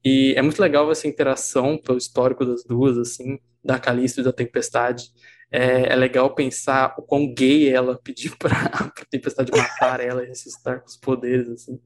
E 0.04 0.34
é 0.36 0.42
muito 0.42 0.60
legal 0.60 0.90
essa 0.90 1.06
interação 1.06 1.76
pelo 1.78 1.98
histórico 1.98 2.44
das 2.44 2.64
duas, 2.64 2.96
assim, 2.96 3.38
da 3.62 3.78
Calisto 3.78 4.20
e 4.20 4.24
da 4.24 4.32
Tempestade 4.32 5.10
é, 5.50 5.92
é 5.92 5.96
legal 5.96 6.34
pensar 6.34 6.94
o 6.96 7.02
quão 7.02 7.32
gay 7.32 7.68
ela 7.68 8.00
pediu 8.02 8.36
para 8.36 8.54
a 8.72 9.04
Tempestade 9.10 9.50
matar 9.50 10.00
ela 10.04 10.22
e 10.22 10.28
ressuscitar 10.28 10.80
com 10.80 10.86
os 10.86 10.96
poderes, 10.96 11.48
assim. 11.48 11.80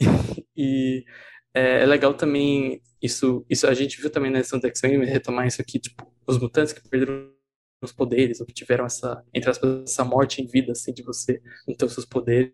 e 0.56 1.04
é, 1.52 1.82
é, 1.82 1.86
legal 1.86 2.14
também, 2.14 2.80
isso, 3.00 3.44
isso 3.48 3.66
a 3.66 3.74
gente 3.74 4.00
viu 4.00 4.10
também 4.10 4.30
na 4.30 4.40
edição 4.40 4.58
do 4.58 4.66
X-Men, 4.66 5.04
retomar 5.04 5.46
isso 5.46 5.60
aqui, 5.60 5.78
tipo, 5.78 6.10
os 6.26 6.38
mutantes 6.38 6.72
que 6.72 6.88
perderam 6.88 7.30
os 7.82 7.92
poderes, 7.92 8.40
ou 8.40 8.46
que 8.46 8.54
tiveram 8.54 8.86
essa, 8.86 9.22
entre 9.32 9.50
aspas, 9.50 9.82
essa 9.82 10.04
morte 10.04 10.40
em 10.40 10.46
vida, 10.46 10.72
assim, 10.72 10.92
de 10.92 11.02
você 11.02 11.42
não 11.68 11.76
ter 11.76 11.84
os 11.84 11.92
seus 11.92 12.06
poderes. 12.06 12.52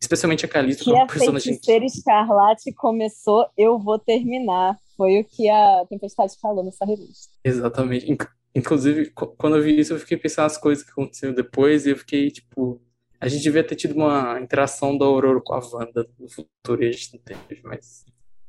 Especialmente 0.00 0.44
a 0.44 0.48
Calista, 0.48 0.84
que, 0.84 0.90
é 0.90 0.94
uma 0.94 1.06
personagem... 1.06 1.58
Que 1.58 1.72
a 1.72 1.84
Escarlate 1.84 2.72
começou, 2.72 3.46
eu 3.56 3.78
vou 3.78 3.98
terminar. 3.98 4.78
Foi 4.96 5.20
o 5.20 5.24
que 5.24 5.48
a 5.48 5.84
Tempestade 5.88 6.34
falou 6.40 6.64
nessa 6.64 6.84
revista. 6.86 7.34
Exatamente. 7.44 8.16
Inclusive, 8.54 9.12
quando 9.36 9.56
eu 9.56 9.62
vi 9.62 9.78
isso, 9.78 9.92
eu 9.92 9.98
fiquei 9.98 10.16
pensando 10.16 10.44
nas 10.44 10.56
coisas 10.56 10.82
que 10.82 10.90
aconteceram 10.90 11.34
depois 11.34 11.84
e 11.84 11.90
eu 11.90 11.96
fiquei, 11.96 12.30
tipo, 12.30 12.80
a 13.20 13.28
gente 13.28 13.42
devia 13.42 13.62
ter 13.62 13.76
tido 13.76 13.94
uma 13.94 14.40
interação 14.40 14.96
da 14.96 15.04
Aurora 15.04 15.40
com 15.44 15.52
a 15.52 15.58
Wanda 15.58 16.08
no 16.18 16.28
futuro 16.28 16.82
e 16.82 16.88
a 16.88 16.92
gente 16.92 17.14
não 17.14 17.20
teve, 17.20 17.60
mas. 17.62 18.04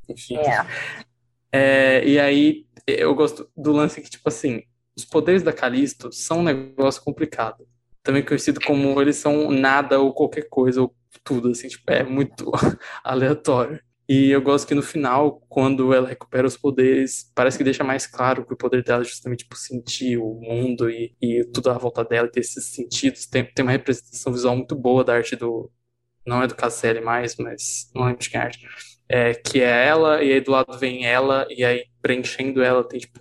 Enfim. 0.08 0.38
É. 0.38 0.66
É, 1.52 2.08
e 2.08 2.20
aí, 2.20 2.66
eu 2.86 3.14
gosto 3.16 3.50
do 3.56 3.72
lance 3.72 4.02
que, 4.02 4.10
tipo 4.10 4.28
assim, 4.28 4.64
os 4.96 5.04
poderes 5.04 5.44
da 5.44 5.52
Calisto 5.52 6.12
são 6.12 6.40
um 6.40 6.44
negócio 6.44 7.04
complicado. 7.04 7.68
Também 8.08 8.24
conhecido 8.24 8.62
como 8.62 9.02
eles 9.02 9.18
são 9.18 9.52
nada 9.52 10.00
ou 10.00 10.14
qualquer 10.14 10.48
coisa, 10.48 10.82
ou 10.82 10.96
tudo, 11.26 11.50
assim, 11.50 11.68
tipo, 11.68 11.84
é 11.92 12.04
muito 12.04 12.50
aleatório. 13.04 13.82
E 14.08 14.30
eu 14.30 14.42
gosto 14.42 14.66
que 14.66 14.74
no 14.74 14.82
final, 14.82 15.42
quando 15.50 15.94
ela 15.94 16.08
recupera 16.08 16.48
os 16.48 16.56
poderes, 16.56 17.30
parece 17.36 17.58
que 17.58 17.66
deixa 17.66 17.84
mais 17.84 18.08
claro 18.08 18.46
que 18.46 18.54
o 18.54 18.58
poder 18.58 18.82
dela 18.82 19.02
é 19.02 19.06
justamente 19.06 19.46
por 19.46 19.58
sentir 19.58 20.18
o 20.18 20.36
mundo 20.36 20.90
e, 20.90 21.14
e 21.22 21.44
tudo 21.54 21.70
à 21.70 21.78
volta 21.78 22.02
dela, 22.06 22.30
ter 22.32 22.40
esses 22.40 22.64
sentidos. 22.68 23.26
Tem, 23.26 23.44
tem 23.44 23.66
uma 23.66 23.74
representação 23.74 24.32
visual 24.32 24.56
muito 24.56 24.74
boa 24.74 25.04
da 25.04 25.14
arte 25.14 25.36
do. 25.36 25.70
Não 26.26 26.42
é 26.42 26.48
do 26.48 26.56
Casselli 26.56 27.02
mais, 27.02 27.36
mas 27.36 27.92
não 27.94 28.06
lembro 28.06 28.22
de 28.22 28.30
quem 28.30 28.40
é 28.40 28.44
arte. 28.46 28.66
É, 29.10 29.34
que 29.34 29.60
é 29.60 29.88
ela, 29.88 30.24
e 30.24 30.32
aí 30.32 30.40
do 30.40 30.52
lado 30.52 30.80
vem 30.80 31.06
ela, 31.06 31.46
e 31.50 31.66
aí 31.66 31.86
preenchendo 32.02 32.64
ela 32.64 32.86
tem 32.88 33.02
tipo 33.02 33.20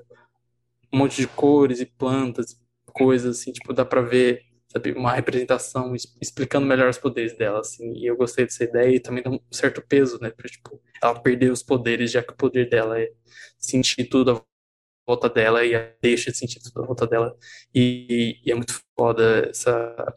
um 0.92 0.98
monte 0.98 1.16
de 1.16 1.26
cores 1.26 1.80
e 1.80 1.86
plantas, 1.86 2.56
coisas 2.92 3.40
assim, 3.40 3.52
tipo, 3.52 3.72
dá 3.72 3.84
pra 3.84 4.00
ver 4.00 4.46
sabe, 4.68 4.92
uma 4.92 5.12
representação 5.12 5.94
explicando 6.20 6.66
melhor 6.66 6.88
os 6.88 6.98
poderes 6.98 7.36
dela, 7.36 7.60
assim, 7.60 7.92
e 7.94 8.06
eu 8.06 8.16
gostei 8.16 8.44
dessa 8.44 8.64
ideia 8.64 8.96
e 8.96 9.00
também 9.00 9.22
dá 9.22 9.30
um 9.30 9.40
certo 9.50 9.82
peso, 9.86 10.18
né, 10.20 10.30
pra, 10.30 10.48
tipo, 10.48 10.80
ela 11.02 11.18
perder 11.20 11.50
os 11.52 11.62
poderes, 11.62 12.10
já 12.10 12.22
que 12.22 12.32
o 12.32 12.36
poder 12.36 12.68
dela 12.68 13.00
é 13.00 13.10
sentir 13.58 14.04
tudo 14.08 14.32
à 14.32 14.42
volta 15.06 15.28
dela 15.28 15.64
e 15.64 15.72
deixa 16.02 16.30
de 16.30 16.36
sentir 16.36 16.60
tudo 16.60 16.82
à 16.82 16.86
volta 16.86 17.06
dela, 17.06 17.36
e, 17.74 18.40
e 18.44 18.50
é 18.50 18.54
muito 18.54 18.80
foda 18.98 19.48
essa, 19.50 20.14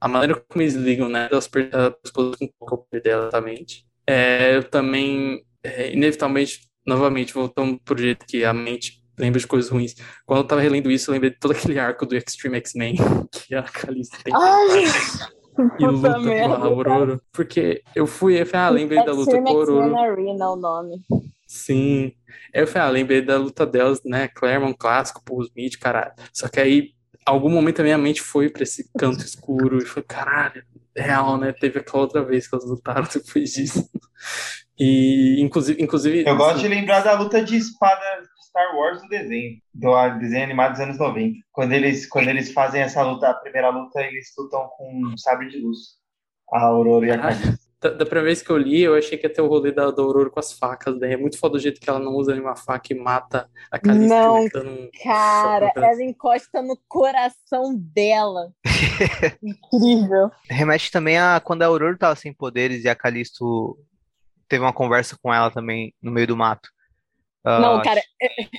a 0.00 0.08
maneira 0.08 0.40
como 0.48 0.62
eles 0.62 0.74
ligam, 0.74 1.08
né, 1.08 1.28
das 1.28 1.46
pessoas 1.46 2.36
com 2.38 2.48
o 2.60 2.78
poder 2.78 3.02
dela, 3.02 3.24
exatamente. 3.28 3.86
É, 4.06 4.56
eu 4.56 4.64
também, 4.64 5.44
é, 5.62 5.92
inevitavelmente, 5.92 6.68
novamente, 6.86 7.34
voltando 7.34 7.78
pro 7.80 7.98
jeito 7.98 8.26
que 8.26 8.44
a 8.44 8.52
mente 8.52 8.99
lembra 9.20 9.38
de 9.38 9.46
coisas 9.46 9.70
ruins. 9.70 9.94
Quando 10.26 10.40
eu 10.40 10.46
tava 10.46 10.60
relendo 10.60 10.90
isso, 10.90 11.10
eu 11.10 11.12
lembrei 11.12 11.30
de 11.30 11.38
todo 11.38 11.52
aquele 11.52 11.78
arco 11.78 12.06
do 12.06 12.16
Extreme 12.16 12.56
X-Men, 12.58 12.96
que 13.30 13.54
a 13.54 13.62
Calista 13.62 14.16
tem 14.24 14.32
Ai, 14.34 14.84
e 15.78 15.86
luta 15.86 16.14
com 16.14 16.52
a 16.52 16.66
Aurora. 16.66 17.20
Porque 17.32 17.82
eu 17.94 18.06
fui, 18.06 18.40
eu 18.40 18.46
falei, 18.46 18.66
ah, 18.66 18.70
lembrei 18.70 19.04
da 19.04 19.12
luta 19.12 19.40
com 19.40 19.48
a 19.48 19.50
Aurora. 19.50 20.00
Arena, 20.00 20.50
o 20.50 20.56
nome. 20.56 21.00
Sim. 21.46 22.12
Eu 22.54 22.66
falei, 22.66 22.88
ah, 22.88 22.90
lembrei 22.90 23.22
da 23.22 23.36
luta 23.36 23.66
delas, 23.66 24.00
né? 24.04 24.28
Claremont 24.28 24.76
clássico, 24.78 25.22
Paul 25.24 25.42
Smith, 25.44 25.78
caralho. 25.78 26.12
Só 26.32 26.48
que 26.48 26.60
aí, 26.60 26.90
algum 27.26 27.50
momento 27.50 27.80
a 27.80 27.84
minha 27.84 27.98
mente 27.98 28.22
foi 28.22 28.48
pra 28.48 28.62
esse 28.62 28.88
canto 28.96 29.24
escuro 29.24 29.78
e 29.78 29.84
foi, 29.84 30.02
caralho, 30.02 30.62
real, 30.96 31.36
né? 31.36 31.52
Teve 31.52 31.80
aquela 31.80 32.02
outra 32.02 32.24
vez 32.24 32.48
que 32.48 32.54
elas 32.54 32.66
lutaram 32.66 33.06
depois 33.12 33.50
disso. 33.50 33.88
E, 34.78 35.42
inclusive, 35.42 35.82
inclusive 35.82 36.24
Eu 36.26 36.36
gosto 36.36 36.60
de 36.60 36.66
assim, 36.66 36.74
lembrar 36.74 37.00
da 37.00 37.12
luta 37.12 37.44
de 37.44 37.56
espada 37.56 38.00
de 38.22 38.28
Star 38.50 38.76
Wars 38.76 39.00
do 39.00 39.08
desenho, 39.08 39.58
do 39.72 40.18
desenho 40.18 40.44
animado 40.44 40.72
dos 40.72 40.80
anos 40.80 40.98
90. 40.98 41.38
Quando 41.52 41.72
eles, 41.72 42.06
quando 42.06 42.28
eles 42.28 42.52
fazem 42.52 42.82
essa 42.82 43.02
luta, 43.02 43.28
a 43.28 43.34
primeira 43.34 43.70
luta, 43.70 44.02
eles 44.02 44.32
lutam 44.36 44.68
com 44.76 44.92
um 45.06 45.16
sabre 45.16 45.48
de 45.48 45.58
luz. 45.58 45.98
A 46.52 46.62
Aurora 46.64 47.06
e 47.06 47.10
a. 47.12 47.18
Calista. 47.18 47.58
da, 47.80 47.90
da 47.90 48.04
primeira 48.04 48.24
vez 48.24 48.42
que 48.42 48.50
eu 48.50 48.58
li, 48.58 48.82
eu 48.82 48.96
achei 48.96 49.16
que 49.16 49.24
ia 49.24 49.32
ter 49.32 49.40
o 49.40 49.46
rolê 49.46 49.70
da, 49.70 49.90
da 49.92 50.02
Aurora 50.02 50.28
com 50.28 50.40
as 50.40 50.52
facas, 50.52 50.98
né? 50.98 51.12
É 51.12 51.16
muito 51.16 51.38
foda 51.38 51.56
o 51.56 51.60
jeito 51.60 51.80
que 51.80 51.88
ela 51.88 52.00
não 52.00 52.12
usa 52.12 52.32
nenhuma 52.32 52.56
faca 52.56 52.92
e 52.92 52.98
mata 52.98 53.48
a 53.70 53.78
Calista 53.78 54.14
Não, 54.14 54.44
um 54.44 54.90
Cara, 55.00 55.72
no 55.74 55.82
ela 55.84 56.02
encosta 56.02 56.60
no 56.60 56.76
coração 56.88 57.76
dela. 57.76 58.52
Incrível. 59.40 60.32
Remete 60.48 60.90
também 60.90 61.18
a 61.18 61.40
quando 61.40 61.62
a 61.62 61.66
Aurora 61.66 61.96
tava 61.96 62.16
sem 62.16 62.34
poderes 62.34 62.84
e 62.84 62.88
a 62.88 62.96
Callisto 62.96 63.78
teve 64.48 64.64
uma 64.64 64.72
conversa 64.72 65.16
com 65.22 65.32
ela 65.32 65.52
também 65.52 65.94
no 66.02 66.10
meio 66.10 66.26
do 66.26 66.36
mato. 66.36 66.68
Ah, 67.44 67.58
Não, 67.58 67.82
cara, 67.82 68.02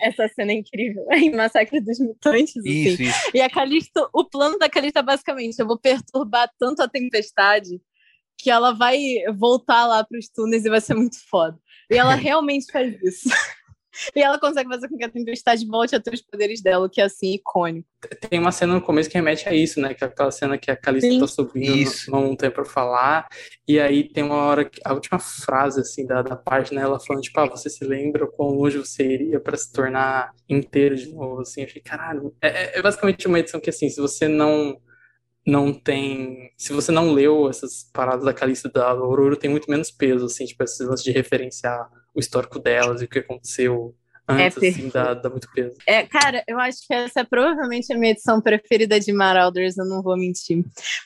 essa 0.02 0.28
cena 0.30 0.52
é 0.52 0.56
incrível. 0.56 1.06
Em 1.14 1.32
Massacre 1.36 1.80
dos 1.80 2.00
Mutantes, 2.00 2.58
assim. 2.58 2.70
Isso, 2.70 3.04
isso. 3.04 3.32
E 3.34 3.42
a 3.42 3.50
Calisto, 3.50 4.10
o 4.14 4.26
plano 4.26 4.58
da 4.58 4.70
Calisto 4.70 5.00
é 5.00 5.04
basicamente: 5.04 5.60
eu 5.60 5.68
vou 5.68 5.80
perturbar 5.80 6.52
tanto 6.60 6.82
a 6.82 6.88
tempestade 6.88 7.80
que 8.38 8.50
ela 8.50 8.74
vai 8.74 8.98
voltar 9.38 9.86
lá 9.86 10.04
pros 10.04 10.28
túneis 10.30 10.66
e 10.66 10.70
vai 10.70 10.82
ser 10.82 10.96
muito 10.96 11.18
foda. 11.30 11.58
E 11.92 11.96
ela 11.96 12.16
realmente 12.16 12.72
faz 12.72 12.96
isso. 13.04 13.30
E 14.16 14.22
ela 14.22 14.40
consegue 14.40 14.70
fazer 14.70 14.88
com 14.88 14.98
que 14.98 15.04
a 15.04 15.10
tempestade 15.10 15.66
volte 15.66 15.96
a 15.96 16.00
ter 16.00 16.14
os 16.14 16.22
poderes 16.22 16.62
dela, 16.62 16.86
o 16.86 16.90
que 16.90 17.02
é 17.02 17.04
assim 17.04 17.34
icônico. 17.34 17.88
Tem 18.30 18.40
uma 18.40 18.52
cena 18.52 18.74
no 18.74 18.82
começo 18.82 19.10
que 19.10 19.18
remete 19.18 19.48
a 19.48 19.54
isso, 19.54 19.80
né? 19.80 19.94
Que 19.94 20.04
é 20.04 20.08
aquela 20.08 20.32
cena 20.32 20.58
que 20.58 20.72
a 20.72 20.76
Calista 20.76 21.10
Sim. 21.10 21.20
tá 21.20 21.28
subindo, 21.28 21.76
Isso. 21.76 22.12
tem 22.38 22.50
pra 22.50 22.66
falar. 22.66 23.28
E 23.68 23.80
aí 23.80 24.08
tem 24.08 24.24
uma 24.24 24.36
hora, 24.36 24.66
que, 24.66 24.82
a 24.84 24.94
última 24.94 25.20
frase, 25.20 25.82
assim, 25.82 26.06
da, 26.06 26.22
da 26.22 26.36
página, 26.36 26.82
ela 26.82 27.00
falando, 27.00 27.22
tipo, 27.24 27.40
ah, 27.40 27.46
você 27.48 27.70
se 27.70 27.84
lembra 27.84 28.26
quão 28.28 28.50
longe 28.50 28.78
você 28.78 29.04
iria 29.04 29.40
pra 29.40 29.56
se 29.58 29.72
tornar 29.72 30.32
inteiro 30.50 30.96
de 30.96 31.14
novo, 31.14 31.42
assim. 31.42 31.62
Eu 31.62 31.68
fiquei, 31.68 31.82
caralho. 31.84 32.34
É, 32.42 32.48
é- 32.48 32.80
é 32.80 32.82
basicamente 32.82 33.28
uma 33.28 33.40
edição 33.40 33.60
que, 33.60 33.70
assim, 33.70 33.90
se 33.90 34.00
você 34.02 34.28
não 34.28 34.80
não 35.46 35.74
tem... 35.74 36.52
Se 36.56 36.72
você 36.72 36.92
não 36.92 37.12
leu 37.14 37.50
essas 37.50 37.90
paradas 37.92 38.24
da 38.24 38.32
Calista 38.34 38.70
da 38.70 38.90
Aurora, 38.90 39.36
tem 39.36 39.50
muito 39.50 39.70
menos 39.72 39.90
peso, 39.90 40.26
assim, 40.26 40.46
tipo, 40.46 40.64
esse 40.64 40.84
lance 40.84 41.04
de 41.04 41.12
referenciar 41.12 41.90
o 42.14 42.20
histórico 42.20 42.60
delas 42.60 43.02
e 43.02 43.06
o 43.06 43.08
que 43.08 43.20
aconteceu 43.20 43.96
antes, 44.28 44.58
assim, 44.58 44.66
perfeito. 44.68 44.94
dá, 44.94 45.14
dá 45.14 45.30
muito 45.30 45.48
peso. 45.54 45.76
É, 45.86 46.06
cara, 46.06 46.44
eu 46.48 46.60
acho 46.60 46.86
que 46.86 46.94
essa 46.94 47.22
é 47.22 47.24
provavelmente 47.24 47.92
a 47.92 47.98
minha 47.98 48.12
edição 48.12 48.42
preferida 48.42 49.00
de 49.00 49.12
Marauders, 49.12 49.78
eu 49.78 49.86
não 49.86 50.02
vou 50.02 50.18
mentir. 50.18 50.64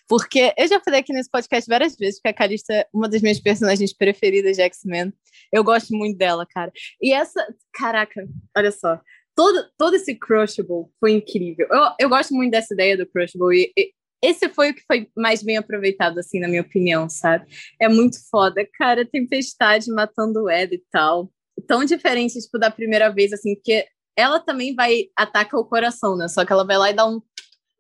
Porque 0.08 0.54
eu 0.58 0.68
já 0.68 0.80
falei 0.80 1.00
aqui 1.00 1.14
nesse 1.14 1.30
podcast 1.30 1.68
várias 1.70 1.96
vezes 1.96 2.20
que 2.20 2.28
a 2.28 2.34
Calista 2.34 2.74
é 2.74 2.88
uma 2.94 3.10
das 3.10 3.22
minhas 3.22 3.40
personagens 3.40 3.94
preferidas 3.94 4.58
de 4.58 4.64
X-Men. 4.64 5.14
Eu 5.52 5.64
gosto 5.64 5.96
muito 5.96 6.18
dela, 6.18 6.46
cara. 6.46 6.72
E 7.02 7.14
essa, 7.14 7.46
caraca, 7.74 8.26
olha 8.56 8.72
só. 8.72 9.00
Todo, 9.36 9.66
todo 9.78 9.96
esse 9.96 10.16
Crushable 10.16 10.86
foi 11.00 11.12
incrível. 11.12 11.68
Eu, 11.70 11.84
eu 12.00 12.10
gosto 12.10 12.34
muito 12.34 12.52
dessa 12.52 12.74
ideia 12.74 12.98
do 12.98 13.06
Crushable 13.06 13.54
e, 13.54 13.74
e 13.78 13.92
esse 14.22 14.50
foi 14.50 14.72
o 14.72 14.74
que 14.74 14.84
foi 14.88 15.08
mais 15.16 15.44
bem 15.44 15.58
aproveitado, 15.58 16.20
assim, 16.20 16.40
na 16.40 16.48
minha 16.48 16.62
opinião, 16.62 17.08
sabe? 17.10 17.46
É 17.80 17.88
muito 17.88 18.18
foda. 18.30 18.68
Cara, 18.78 19.06
Tempestade 19.06 19.92
matando 19.92 20.44
o 20.44 20.50
Ed 20.50 20.76
e 20.76 20.84
tal. 20.92 21.32
Tão 21.68 21.86
diferente, 21.86 22.40
tipo, 22.40 22.58
da 22.58 22.72
primeira 22.72 23.10
vez, 23.10 23.32
assim, 23.34 23.56
porque 23.56 23.86
ela 24.18 24.40
também 24.40 24.74
vai 24.74 25.06
ataca 25.16 25.58
o 25.58 25.66
coração, 25.66 26.16
né? 26.16 26.28
Só 26.28 26.46
que 26.46 26.52
ela 26.52 26.66
vai 26.66 26.78
lá 26.78 26.90
e 26.90 26.94
dá 26.94 27.06
um, 27.08 27.22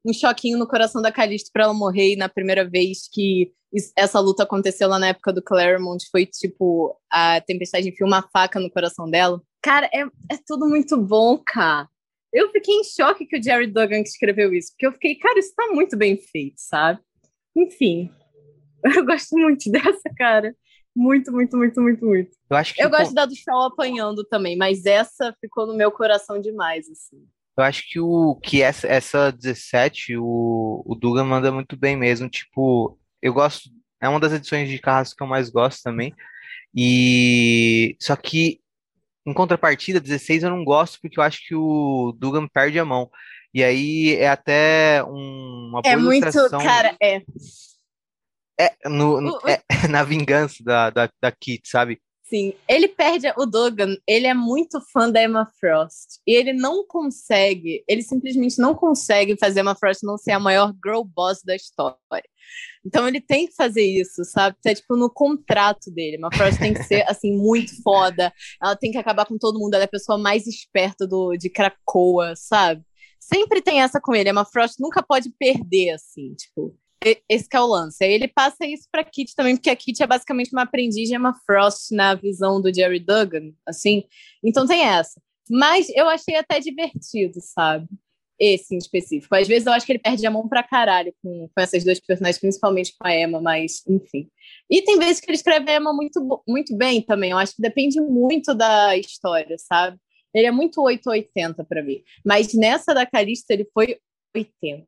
um 0.05 0.13
choquinho 0.13 0.57
no 0.57 0.67
coração 0.67 1.01
da 1.01 1.11
Calista 1.11 1.49
pra 1.51 1.63
ela 1.63 1.73
morrer. 1.73 2.13
E 2.13 2.15
na 2.15 2.29
primeira 2.29 2.67
vez 2.67 3.07
que 3.11 3.51
essa 3.97 4.19
luta 4.19 4.43
aconteceu 4.43 4.87
lá 4.87 4.99
na 4.99 5.07
época 5.07 5.33
do 5.33 5.41
Claremont, 5.41 6.05
foi 6.11 6.25
tipo 6.25 6.97
a 7.11 7.41
Tempestade 7.41 7.89
enfia 7.89 8.05
uma 8.05 8.21
faca 8.21 8.59
no 8.59 8.71
coração 8.71 9.09
dela. 9.09 9.41
Cara, 9.61 9.89
é, 9.93 10.01
é 10.31 10.37
tudo 10.45 10.67
muito 10.67 10.97
bom, 10.97 11.41
cara. 11.43 11.89
Eu 12.35 12.51
fiquei 12.51 12.75
em 12.75 12.83
choque 12.83 13.25
que 13.25 13.39
o 13.39 13.41
Jerry 13.41 13.67
Duggan 13.67 14.01
escreveu 14.01 14.53
isso, 14.53 14.71
porque 14.71 14.85
eu 14.85 14.91
fiquei, 14.91 15.15
cara, 15.15 15.39
isso 15.39 15.55
tá 15.55 15.69
muito 15.71 15.95
bem 15.95 16.17
feito, 16.17 16.57
sabe? 16.57 16.99
Enfim, 17.55 18.11
eu 18.83 19.05
gosto 19.05 19.37
muito 19.37 19.71
dessa, 19.71 20.09
cara. 20.17 20.53
Muito, 20.93 21.31
muito, 21.31 21.55
muito, 21.55 21.81
muito, 21.81 22.05
muito. 22.05 22.31
Eu 22.49 22.57
acho 22.57 22.73
que 22.73 22.83
Eu 22.83 22.87
o 22.87 22.91
gosto 22.91 23.13
da 23.13 23.25
do 23.25 23.35
Shaw 23.35 23.67
apanhando 23.67 24.21
também, 24.25 24.57
mas 24.57 24.85
essa 24.85 25.33
ficou 25.39 25.65
no 25.65 25.75
meu 25.75 25.89
coração 25.91 26.39
demais, 26.39 26.89
assim. 26.89 27.25
Eu 27.57 27.63
acho 27.63 27.89
que 27.89 28.01
o 28.01 28.35
que 28.35 28.61
essa, 28.61 28.85
essa 28.85 29.31
17, 29.31 30.17
o, 30.17 30.83
o 30.85 30.93
Dugan 30.93 31.23
manda 31.23 31.53
muito 31.53 31.77
bem 31.77 31.95
mesmo. 31.95 32.29
Tipo, 32.29 32.99
eu 33.21 33.33
gosto. 33.33 33.69
É 34.01 34.09
uma 34.09 34.19
das 34.19 34.33
edições 34.33 34.69
de 34.69 34.77
Carrasco 34.77 35.15
que 35.15 35.23
eu 35.23 35.27
mais 35.27 35.49
gosto 35.49 35.81
também. 35.81 36.13
E 36.75 37.95
só 38.01 38.13
que 38.17 38.59
em 39.25 39.33
contrapartida, 39.33 39.99
16 39.99 40.43
eu 40.43 40.49
não 40.49 40.63
gosto 40.63 40.99
porque 41.01 41.19
eu 41.19 41.23
acho 41.23 41.41
que 41.47 41.55
o 41.55 42.15
Dugan 42.17 42.47
perde 42.47 42.79
a 42.79 42.85
mão. 42.85 43.09
E 43.53 43.63
aí 43.63 44.15
é 44.15 44.27
até 44.29 45.03
um- 45.03 45.69
uma 45.69 45.81
É 45.85 45.95
muito, 45.95 46.25
cara, 46.63 46.95
é. 47.01 47.21
é, 48.59 48.89
no, 48.89 49.19
no- 49.21 49.39
é, 49.47 49.61
na 49.89 50.03
vingança 50.03 50.63
da, 50.63 50.89
da, 50.89 51.09
da 51.21 51.31
Kit, 51.31 51.67
sabe? 51.67 52.01
Sim, 52.27 52.53
ele 52.67 52.87
perde 52.87 53.31
o 53.37 53.45
Dogan, 53.45 53.95
ele 54.07 54.25
é 54.25 54.33
muito 54.33 54.81
fã 54.91 55.11
da 55.11 55.23
Emma 55.23 55.45
Frost. 55.59 56.19
E 56.25 56.33
ele 56.33 56.53
não 56.53 56.83
consegue, 56.87 57.83
ele 57.87 58.01
simplesmente 58.01 58.59
não 58.59 58.73
consegue 58.73 59.37
fazer 59.37 59.59
Emma 59.59 59.75
Frost 59.75 60.01
não 60.03 60.17
ser 60.17 60.31
a 60.31 60.39
maior 60.39 60.73
girl 60.83 61.03
boss 61.03 61.43
da 61.43 61.55
história. 61.55 61.99
Então 62.83 63.07
ele 63.07 63.21
tem 63.21 63.45
que 63.45 63.53
fazer 63.53 63.83
isso, 63.83 64.25
sabe? 64.25 64.57
É 64.65 64.73
tipo 64.73 64.95
no 64.95 65.07
contrato 65.07 65.91
dele. 65.91 66.17
Emma 66.17 66.31
Frost 66.33 66.57
tem 66.57 66.73
que 66.73 66.83
ser 66.83 67.03
assim 67.07 67.31
muito 67.31 67.79
foda. 67.83 68.33
Ela 68.61 68.75
tem 68.75 68.91
que 68.91 68.97
acabar 68.97 69.27
com 69.27 69.37
todo 69.37 69.59
mundo, 69.59 69.75
ela 69.75 69.83
é 69.83 69.85
a 69.85 69.87
pessoa 69.87 70.17
mais 70.17 70.47
esperta 70.47 71.05
do 71.05 71.37
de 71.37 71.49
Krakoa, 71.49 72.35
sabe? 72.35 72.83
Sempre 73.19 73.61
tem 73.61 73.81
essa 73.81 74.01
com 74.01 74.15
ele. 74.15 74.29
Emma 74.29 74.45
Frost 74.45 74.79
nunca 74.79 75.03
pode 75.03 75.29
perder 75.37 75.91
assim, 75.91 76.33
tipo. 76.33 76.75
Esse 77.29 77.47
é 77.53 77.61
o 77.61 77.67
lance. 77.67 78.03
Aí 78.03 78.11
ele 78.11 78.27
passa 78.27 78.65
isso 78.65 78.87
pra 78.91 79.03
Kit 79.03 79.35
também, 79.35 79.55
porque 79.55 79.69
a 79.69 79.75
Kit 79.75 80.01
é 80.01 80.07
basicamente 80.07 80.51
uma 80.51 80.63
aprendiz 80.63 81.07
de 81.07 81.15
Emma 81.15 81.35
Frost 81.45 81.91
na 81.91 82.15
visão 82.15 82.59
do 82.59 82.73
Jerry 82.73 82.99
Duggan, 82.99 83.53
assim. 83.67 84.03
Então 84.43 84.65
tem 84.65 84.81
essa. 84.81 85.21
Mas 85.49 85.87
eu 85.89 86.09
achei 86.09 86.35
até 86.35 86.59
divertido, 86.59 87.39
sabe? 87.41 87.87
Esse 88.39 88.73
em 88.73 88.77
específico. 88.77 89.35
Às 89.35 89.47
vezes 89.47 89.67
eu 89.67 89.73
acho 89.73 89.85
que 89.85 89.91
ele 89.91 89.99
perde 89.99 90.25
a 90.25 90.31
mão 90.31 90.49
pra 90.49 90.63
caralho 90.63 91.13
com, 91.21 91.47
com 91.47 91.61
essas 91.61 91.83
duas 91.83 91.99
personagens, 91.99 92.39
principalmente 92.39 92.93
com 92.99 93.07
a 93.07 93.15
Emma, 93.15 93.39
mas 93.39 93.83
enfim. 93.87 94.27
E 94.69 94.81
tem 94.81 94.97
vezes 94.97 95.21
que 95.21 95.29
ele 95.29 95.37
escreve 95.37 95.69
a 95.71 95.77
Emma 95.77 95.93
muito, 95.93 96.43
muito 96.47 96.75
bem 96.75 97.01
também. 97.01 97.31
Eu 97.31 97.37
acho 97.37 97.55
que 97.55 97.61
depende 97.61 98.01
muito 98.01 98.53
da 98.55 98.97
história, 98.97 99.55
sabe? 99.59 99.97
Ele 100.33 100.47
é 100.47 100.51
muito 100.51 100.81
880 100.81 101.63
pra 101.63 101.83
mim. 101.83 102.03
Mas 102.25 102.53
nessa 102.53 102.93
da 102.93 103.05
Calista 103.05 103.53
ele 103.53 103.69
foi 103.73 103.97
80. 104.35 104.85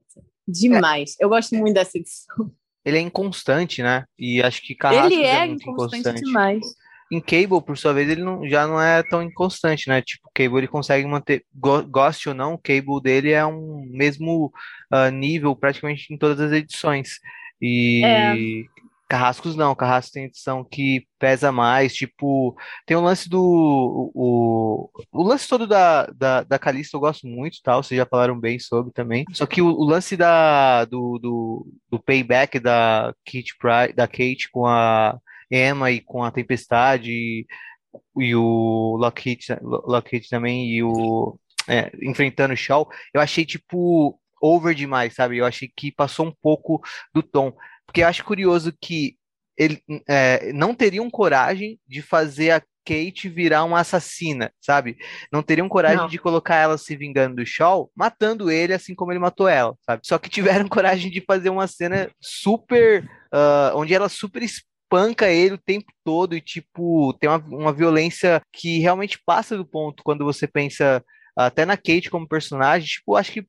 Demais. 0.48 1.16
Eu 1.20 1.30
gosto 1.30 1.56
muito 1.56 1.74
dessa 1.74 1.98
edição. 1.98 2.52
Ele 2.86 2.98
é 2.98 3.02
inconstante, 3.02 3.84
né? 3.84 4.06
E 4.18 4.42
acho 4.42 4.62
que 4.62 4.74
Carrasco 4.74 5.14
ele 5.14 5.24
é 5.24 5.46
muito 5.46 5.70
inconstante 5.70 6.22
demais. 6.22 6.66
Em 7.12 7.22
Cable, 7.22 7.62
por 7.66 7.78
sua 7.78 7.94
vez, 7.94 8.10
ele 8.10 8.22
não, 8.24 8.48
já 8.50 8.68
não 8.68 8.82
é 8.82 9.02
tão 9.04 9.22
inconstante, 9.22 9.88
né? 9.90 10.02
Tipo, 10.02 10.30
Cable 10.34 10.58
ele 10.58 10.68
consegue 10.68 11.06
manter, 11.08 11.46
go- 11.54 11.84
goste 11.84 12.28
ou 12.30 12.36
não, 12.36 12.54
o 12.54 12.58
Cable 12.58 13.02
dele 13.02 13.32
é 13.32 13.46
um 13.46 13.82
mesmo 13.92 14.52
ah, 14.92 15.10
nível 15.10 15.56
praticamente 15.56 16.14
em 16.14 16.18
todas 16.18 16.40
as 16.40 16.52
edições. 16.52 17.20
E 17.62 18.04
É. 18.06 18.34
Carrascos 19.08 19.56
não, 19.56 19.74
Carrascos 19.74 20.12
tem 20.12 20.26
edição 20.26 20.64
que 20.64 21.08
pesa 21.18 21.52
mais, 21.52 21.96
tipo, 21.96 22.56
tem 22.86 22.98
o 22.98 23.02
lance 23.02 23.30
do 23.30 23.42
o, 24.14 24.90
o, 25.12 25.24
lance 25.24 25.48
todo 25.48 25.66
da, 25.66 26.06
da, 26.08 26.44
da 26.44 26.60
Calista 26.60 26.98
eu 26.98 27.02
gosto 27.02 27.26
muito, 27.26 27.62
tal, 27.64 27.82
vocês 27.82 27.98
já 27.98 28.06
falaram 28.06 28.40
bem 28.40 28.60
sobre 28.60 28.92
também. 28.92 29.26
Só 29.32 29.46
que 29.46 29.62
o, 29.62 29.68
o 29.68 29.84
lance 29.86 30.18
da 30.18 30.86
do, 30.86 31.18
do, 31.20 31.68
do 31.90 32.04
payback 32.04 32.60
da 32.60 33.14
Kate 33.26 33.56
Pryde, 33.58 33.94
da 33.94 34.08
Kate 34.08 34.50
com 34.52 34.66
a 34.66 35.18
Emma 35.50 35.90
e 35.92 36.02
com 36.02 36.24
a 36.24 36.32
Tempestade 36.32 37.12
e, 37.12 37.46
e 38.18 38.36
o 38.36 38.98
Lockheed, 39.00 39.58
Lockheed 39.62 40.28
também 40.30 40.70
e 40.70 40.84
o 40.84 41.40
é, 41.68 41.92
enfrentando 42.02 42.54
o 42.54 42.58
Shaw, 42.58 42.88
eu 43.14 43.22
achei 43.22 43.46
tipo 43.46 44.20
over 44.42 44.74
demais, 44.74 45.16
sabe? 45.16 45.38
Eu 45.38 45.46
achei 45.46 45.72
que 45.76 45.92
passou 45.92 46.28
um 46.28 46.34
pouco 46.42 46.82
do 47.14 47.22
tom. 47.22 47.54
Porque 47.88 48.02
eu 48.04 48.08
acho 48.08 48.24
curioso 48.24 48.72
que 48.80 49.16
ele 49.58 49.82
é, 50.08 50.54
não 50.54 50.76
teriam 50.76 51.10
coragem 51.10 51.80
de 51.88 52.02
fazer 52.02 52.52
a 52.52 52.62
Kate 52.86 53.28
virar 53.28 53.66
uma 53.66 53.82
assassina, 53.82 54.52
sabe? 54.62 54.98
Não 55.32 55.44
teriam 55.44 55.68
coragem 55.68 55.98
Não. 55.98 56.08
de 56.08 56.18
colocar 56.18 56.56
ela 56.56 56.78
se 56.78 56.96
vingando 56.96 57.38
do 57.38 57.46
Shaw, 57.46 57.92
matando 57.94 58.50
ele 58.50 58.74
assim 58.74 58.96
como 58.96 59.12
ele 59.12 59.20
matou 59.20 59.50
ela, 59.50 59.76
sabe? 59.86 60.04
Só 60.06 60.18
que 60.18 60.30
tiveram 60.30 60.70
coragem 60.70 61.12
de 61.12 61.20
fazer 61.22 61.50
uma 61.50 61.68
cena 61.68 62.10
super. 62.22 63.10
ah, 63.32 63.74
onde 63.76 63.94
ela 63.94 64.08
super 64.08 64.42
espanca 64.42 65.30
ele 65.30 65.56
o 65.56 65.62
tempo 65.62 65.92
todo 66.04 66.34
e, 66.36 66.40
tipo, 66.40 67.14
tem 67.20 67.30
uma, 67.30 67.40
uma 67.40 67.74
violência 67.74 68.42
que 68.54 68.80
realmente 68.80 69.20
passa 69.26 69.58
do 69.58 69.66
ponto 69.66 70.02
quando 70.02 70.24
você 70.24 70.48
pensa 70.48 71.04
até 71.38 71.66
na 71.66 71.76
Kate 71.76 72.10
como 72.10 72.28
personagem. 72.28 72.88
Tipo, 72.88 73.18
acho 73.18 73.34
que 73.34 73.46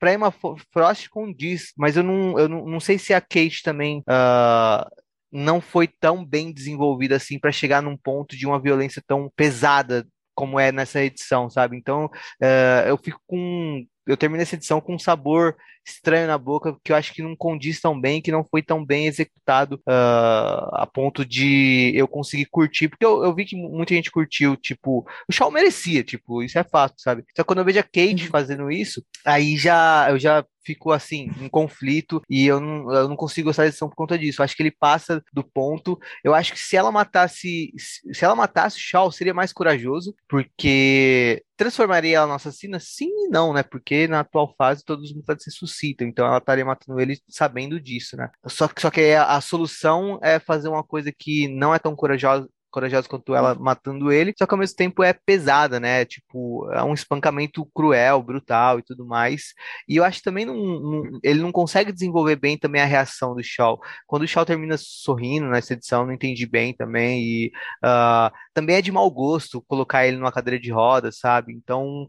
pra 0.00 0.14
Emma 0.14 0.32
Frost 0.72 1.08
condiz, 1.10 1.72
mas 1.76 1.96
eu 1.96 2.02
não, 2.02 2.38
eu 2.38 2.48
não, 2.48 2.66
não 2.66 2.80
sei 2.80 2.98
se 2.98 3.14
a 3.14 3.20
Kate 3.20 3.62
também. 3.62 4.02
ah, 4.08 4.88
não 5.32 5.60
foi 5.60 5.86
tão 5.86 6.24
bem 6.24 6.52
desenvolvida 6.52 7.16
assim 7.16 7.38
para 7.38 7.52
chegar 7.52 7.80
num 7.80 7.96
ponto 7.96 8.36
de 8.36 8.46
uma 8.46 8.60
violência 8.60 9.02
tão 9.06 9.30
pesada 9.36 10.04
como 10.34 10.58
é 10.58 10.72
nessa 10.72 11.02
edição, 11.02 11.50
sabe? 11.50 11.76
Então, 11.76 12.08
eh, 12.42 12.84
eu 12.88 12.96
fico 12.96 13.20
com. 13.26 13.84
Eu 14.10 14.16
termino 14.16 14.42
essa 14.42 14.54
edição 14.54 14.80
com 14.80 14.94
um 14.94 14.98
sabor 14.98 15.56
estranho 15.86 16.26
na 16.26 16.38
boca, 16.38 16.76
que 16.84 16.92
eu 16.92 16.96
acho 16.96 17.12
que 17.12 17.22
não 17.22 17.34
condiz 17.34 17.80
tão 17.80 17.98
bem, 17.98 18.20
que 18.20 18.30
não 18.30 18.44
foi 18.44 18.62
tão 18.62 18.84
bem 18.84 19.06
executado 19.06 19.80
ah, 19.86 20.82
a 20.82 20.86
ponto 20.86 21.24
de 21.24 21.92
eu 21.94 22.06
conseguir 22.06 22.46
curtir, 22.46 22.88
porque 22.88 23.04
eu, 23.04 23.24
eu 23.24 23.34
vi 23.34 23.44
que 23.44 23.56
muita 23.56 23.94
gente 23.94 24.10
curtiu, 24.10 24.56
tipo, 24.56 25.06
o 25.28 25.32
Shaw 25.32 25.50
merecia, 25.50 26.04
tipo, 26.04 26.42
isso 26.42 26.58
é 26.58 26.64
fato, 26.64 26.94
sabe? 26.98 27.24
Só 27.36 27.42
que 27.42 27.46
quando 27.46 27.60
eu 27.60 27.64
vejo 27.64 27.80
a 27.80 27.82
Kate 27.82 28.28
fazendo 28.28 28.70
isso, 28.70 29.02
aí 29.24 29.56
já 29.56 30.08
eu 30.10 30.18
já 30.18 30.44
fico 30.64 30.92
assim, 30.92 31.30
em 31.40 31.48
conflito, 31.48 32.22
e 32.28 32.46
eu 32.46 32.60
não, 32.60 32.92
eu 32.92 33.08
não 33.08 33.16
consigo 33.16 33.48
gostar 33.48 33.62
da 33.62 33.68
edição 33.68 33.88
por 33.88 33.96
conta 33.96 34.18
disso. 34.18 34.40
Eu 34.40 34.44
acho 34.44 34.56
que 34.56 34.62
ele 34.62 34.70
passa 34.70 35.22
do 35.32 35.42
ponto. 35.42 35.98
Eu 36.22 36.34
acho 36.34 36.52
que 36.52 36.58
se 36.58 36.76
ela 36.76 36.92
matasse, 36.92 37.72
se 37.76 38.24
ela 38.24 38.34
matasse 38.34 38.76
o 38.76 38.80
Shaw, 38.80 39.10
seria 39.10 39.34
mais 39.34 39.52
corajoso, 39.52 40.14
porque 40.28 41.42
transformaria 41.60 42.16
ela 42.16 42.26
na 42.26 42.36
assassina? 42.36 42.80
Sim 42.80 43.10
e 43.26 43.28
não, 43.28 43.52
né? 43.52 43.62
Porque 43.62 44.08
na 44.08 44.20
atual 44.20 44.54
fase 44.56 44.82
todos 44.82 45.10
os 45.10 45.14
mutantes 45.14 45.44
ressuscitam, 45.44 46.08
então 46.08 46.26
ela 46.26 46.38
estaria 46.38 46.64
matando 46.64 46.98
ele 46.98 47.20
sabendo 47.28 47.78
disso, 47.78 48.16
né? 48.16 48.30
Só 48.46 48.66
que, 48.66 48.80
só 48.80 48.90
que 48.90 49.12
a, 49.12 49.36
a 49.36 49.40
solução 49.42 50.18
é 50.22 50.38
fazer 50.38 50.68
uma 50.68 50.82
coisa 50.82 51.12
que 51.12 51.48
não 51.48 51.74
é 51.74 51.78
tão 51.78 51.94
corajosa 51.94 52.48
corajosa 52.70 53.08
quanto 53.08 53.34
ela 53.34 53.54
matando 53.54 54.12
ele, 54.12 54.32
só 54.38 54.46
que 54.46 54.54
ao 54.54 54.58
mesmo 54.58 54.76
tempo 54.76 55.02
é 55.02 55.12
pesada, 55.12 55.80
né? 55.80 56.04
Tipo, 56.04 56.70
é 56.72 56.82
um 56.82 56.94
espancamento 56.94 57.66
cruel, 57.74 58.22
brutal 58.22 58.78
e 58.78 58.82
tudo 58.82 59.06
mais. 59.06 59.52
E 59.88 59.96
eu 59.96 60.04
acho 60.04 60.18
que 60.18 60.24
também 60.24 60.44
não, 60.44 60.54
não- 60.56 61.20
ele 61.22 61.40
não 61.40 61.52
consegue 61.52 61.92
desenvolver 61.92 62.36
bem 62.36 62.56
também 62.58 62.80
a 62.80 62.84
reação 62.84 63.34
do 63.34 63.42
Shaw. 63.42 63.80
Quando 64.06 64.22
o 64.22 64.28
Shaw 64.28 64.44
termina 64.46 64.76
sorrindo 64.78 65.46
nessa 65.48 65.72
edição, 65.74 66.06
não 66.06 66.12
entendi 66.12 66.46
bem 66.46 66.74
também. 66.74 67.22
E 67.22 67.52
ah, 67.82 68.32
também 68.54 68.76
é 68.76 68.82
de 68.82 68.92
mau 68.92 69.10
gosto 69.10 69.62
colocar 69.62 70.06
ele 70.06 70.16
numa 70.16 70.32
cadeira 70.32 70.60
de 70.60 70.70
rodas, 70.72 71.18
sabe? 71.18 71.52
Então, 71.52 72.08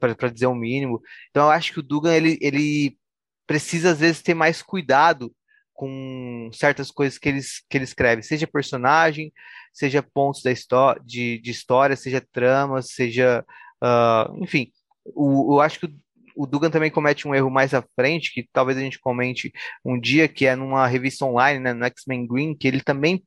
para 0.00 0.30
dizer 0.30 0.46
o 0.46 0.54
mínimo. 0.54 1.00
Então, 1.30 1.44
eu 1.46 1.50
acho 1.50 1.72
que 1.72 1.80
o 1.80 1.82
Dugan 1.82 2.14
ele, 2.14 2.38
ele 2.40 2.96
precisa 3.46 3.92
às 3.92 3.98
vezes 4.00 4.22
ter 4.22 4.34
mais 4.34 4.62
cuidado 4.62 5.32
com 5.72 6.50
certas 6.52 6.90
coisas 6.90 7.18
que 7.18 7.28
ele, 7.28 7.40
que 7.70 7.76
ele 7.78 7.84
escreve, 7.84 8.22
seja 8.22 8.46
personagem, 8.48 9.32
seja 9.78 10.02
pontos 10.02 10.42
da 10.42 10.50
história, 10.50 11.00
de, 11.04 11.38
de 11.38 11.50
história, 11.52 11.94
seja 11.94 12.20
trama, 12.32 12.82
seja, 12.82 13.44
ah, 13.80 14.28
enfim, 14.38 14.72
o, 15.04 15.54
eu 15.54 15.60
acho 15.60 15.78
que 15.78 15.94
o, 16.36 16.46
Dugan 16.46 16.70
também 16.70 16.90
comete 16.90 17.28
um 17.28 17.34
erro 17.34 17.48
mais 17.48 17.72
à 17.72 17.84
frente, 17.94 18.32
que 18.34 18.48
talvez 18.52 18.76
a 18.76 18.80
gente 18.80 18.98
comente 18.98 19.52
um 19.84 19.98
dia, 19.98 20.26
que 20.26 20.46
é 20.46 20.56
numa 20.56 20.86
revista 20.86 21.24
online, 21.24 21.60
né, 21.60 21.72
no 21.72 21.84
X-Men 21.84 22.26
Green, 22.26 22.56
que 22.56 22.66
ele 22.66 22.80
também 22.80 23.22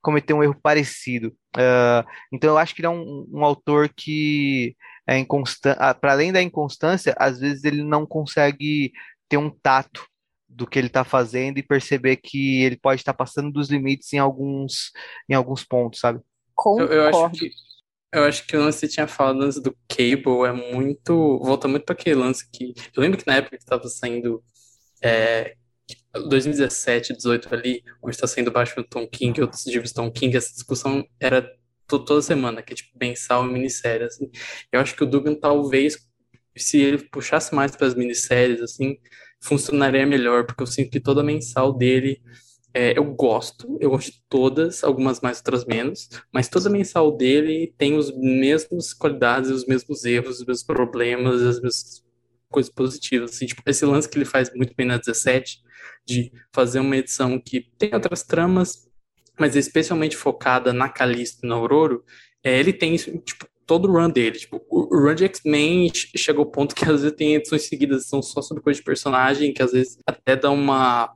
cometeu 0.00 0.36
um 0.36 0.44
erro 0.44 0.56
parecido. 0.62 1.34
Ah, 1.56 2.04
então 2.32 2.50
eu 2.50 2.58
acho 2.58 2.72
que 2.72 2.82
ele 2.82 2.86
é 2.86 2.90
um, 2.90 3.26
um 3.32 3.44
autor 3.44 3.88
que 3.88 4.76
é 5.08 5.18
inconstante, 5.18 5.78
para 6.00 6.12
além 6.12 6.32
da 6.32 6.42
inconstância, 6.42 7.14
às 7.18 7.40
vezes 7.40 7.64
ele 7.64 7.82
não 7.82 8.06
consegue 8.06 8.92
ter 9.28 9.38
um 9.38 9.50
tato 9.50 10.06
do 10.56 10.66
que 10.66 10.78
ele 10.78 10.88
está 10.88 11.04
fazendo 11.04 11.58
e 11.58 11.62
perceber 11.62 12.16
que 12.18 12.62
ele 12.64 12.78
pode 12.78 13.00
estar 13.02 13.14
passando 13.14 13.52
dos 13.52 13.70
limites 13.70 14.12
em 14.12 14.18
alguns, 14.18 14.92
em 15.28 15.34
alguns 15.34 15.64
pontos, 15.64 16.00
sabe? 16.00 16.20
Eu, 16.76 16.86
eu 16.88 17.08
acho 17.08 17.18
Concordo. 17.18 17.38
que 17.38 17.50
eu 18.12 18.24
acho 18.24 18.46
que 18.46 18.56
o 18.56 18.60
lance 18.60 18.80
que 18.80 18.86
você 18.88 18.94
tinha 18.94 19.08
falado 19.08 19.42
antes 19.42 19.60
do 19.62 19.76
Cable 19.88 20.46
é 20.48 20.52
muito. 20.52 21.38
Volta 21.40 21.68
muito 21.68 21.84
para 21.84 21.94
aquele 21.94 22.16
lance 22.16 22.48
que. 22.50 22.74
Eu 22.96 23.02
lembro 23.02 23.18
que 23.18 23.26
na 23.26 23.36
época 23.36 23.56
que 23.58 23.62
estava 23.64 23.88
saindo. 23.88 24.42
É, 25.02 25.56
2017, 26.28 27.14
18 27.14 27.54
ali, 27.54 27.82
onde 28.02 28.16
está 28.16 28.26
saindo 28.26 28.50
baixo 28.52 28.76
do 28.76 28.84
Tom 28.84 29.06
King 29.08 29.38
e 29.40 29.42
outros 29.42 29.66
livros 29.66 29.92
Tom 29.92 30.10
King, 30.12 30.36
essa 30.36 30.52
discussão 30.54 31.04
era 31.20 31.42
to- 31.88 32.04
toda 32.04 32.22
semana, 32.22 32.62
que 32.62 32.72
é 32.72 32.76
tipo 32.76 32.92
mensal 33.00 33.46
e 33.48 33.52
minissérie, 33.52 34.06
assim. 34.06 34.30
Eu 34.72 34.80
acho 34.80 34.96
que 34.96 35.04
o 35.04 35.06
Dugan 35.06 35.34
talvez, 35.34 35.98
se 36.56 36.80
ele 36.80 36.98
puxasse 37.10 37.54
mais 37.54 37.76
para 37.76 37.86
as 37.88 37.94
minisséries, 37.94 38.60
assim, 38.62 38.96
funcionaria 39.40 40.06
melhor, 40.06 40.44
porque 40.44 40.62
eu 40.62 40.66
sinto 40.66 40.90
que 40.90 41.00
toda 41.00 41.22
mensal 41.22 41.72
dele 41.72 42.20
é, 42.74 42.98
eu 42.98 43.04
gosto, 43.04 43.78
eu 43.80 43.88
gosto 43.88 44.12
de 44.12 44.22
todas, 44.28 44.84
algumas 44.84 45.22
mais, 45.22 45.38
outras 45.38 45.64
menos, 45.64 46.10
mas 46.30 46.46
toda 46.46 46.68
mensal 46.68 47.10
dele 47.16 47.72
tem 47.78 47.96
os 47.96 48.14
mesmos 48.14 48.92
qualidades, 48.92 49.50
os 49.50 49.66
mesmos 49.66 50.04
erros, 50.04 50.40
os 50.40 50.46
mesmos 50.46 50.62
problemas, 50.62 51.40
as 51.40 51.56
mesmas 51.56 52.04
coisas 52.50 52.70
positivas. 52.70 53.30
Assim, 53.30 53.46
tipo, 53.46 53.62
esse 53.66 53.84
lance 53.86 54.06
que 54.06 54.18
ele 54.18 54.26
faz 54.26 54.52
muito 54.54 54.74
bem 54.76 54.86
na 54.86 54.98
17, 54.98 55.62
de 56.06 56.30
fazer 56.52 56.80
uma 56.80 56.96
edição 56.98 57.40
que 57.40 57.62
tem 57.78 57.94
outras 57.94 58.22
tramas, 58.22 58.86
mas 59.40 59.56
é 59.56 59.58
especialmente 59.58 60.14
focada 60.14 60.70
na 60.72 60.90
Callisto 60.90 61.44
e 61.44 61.48
na 61.48 61.54
Aurora, 61.54 61.98
é, 62.44 62.58
ele 62.58 62.74
tem 62.74 62.94
isso, 62.94 63.10
tipo, 63.18 63.46
todo 63.66 63.88
o 63.88 63.92
run 63.92 64.08
dele. 64.10 64.38
Tipo, 64.38 64.62
o 64.70 64.96
run 64.96 65.14
de 65.14 65.24
X-Men 65.24 65.90
che- 65.92 66.16
chegou 66.16 66.44
ao 66.44 66.50
ponto 66.50 66.74
que 66.74 66.84
às 66.84 67.02
vezes 67.02 67.16
tem 67.16 67.34
edições 67.34 67.66
seguidas 67.66 68.04
que 68.04 68.08
são 68.10 68.22
só 68.22 68.40
sobre 68.40 68.62
coisa 68.62 68.78
de 68.78 68.84
personagem, 68.84 69.52
que 69.52 69.62
às 69.62 69.72
vezes 69.72 69.98
até 70.06 70.36
dá 70.36 70.50
uma. 70.50 71.10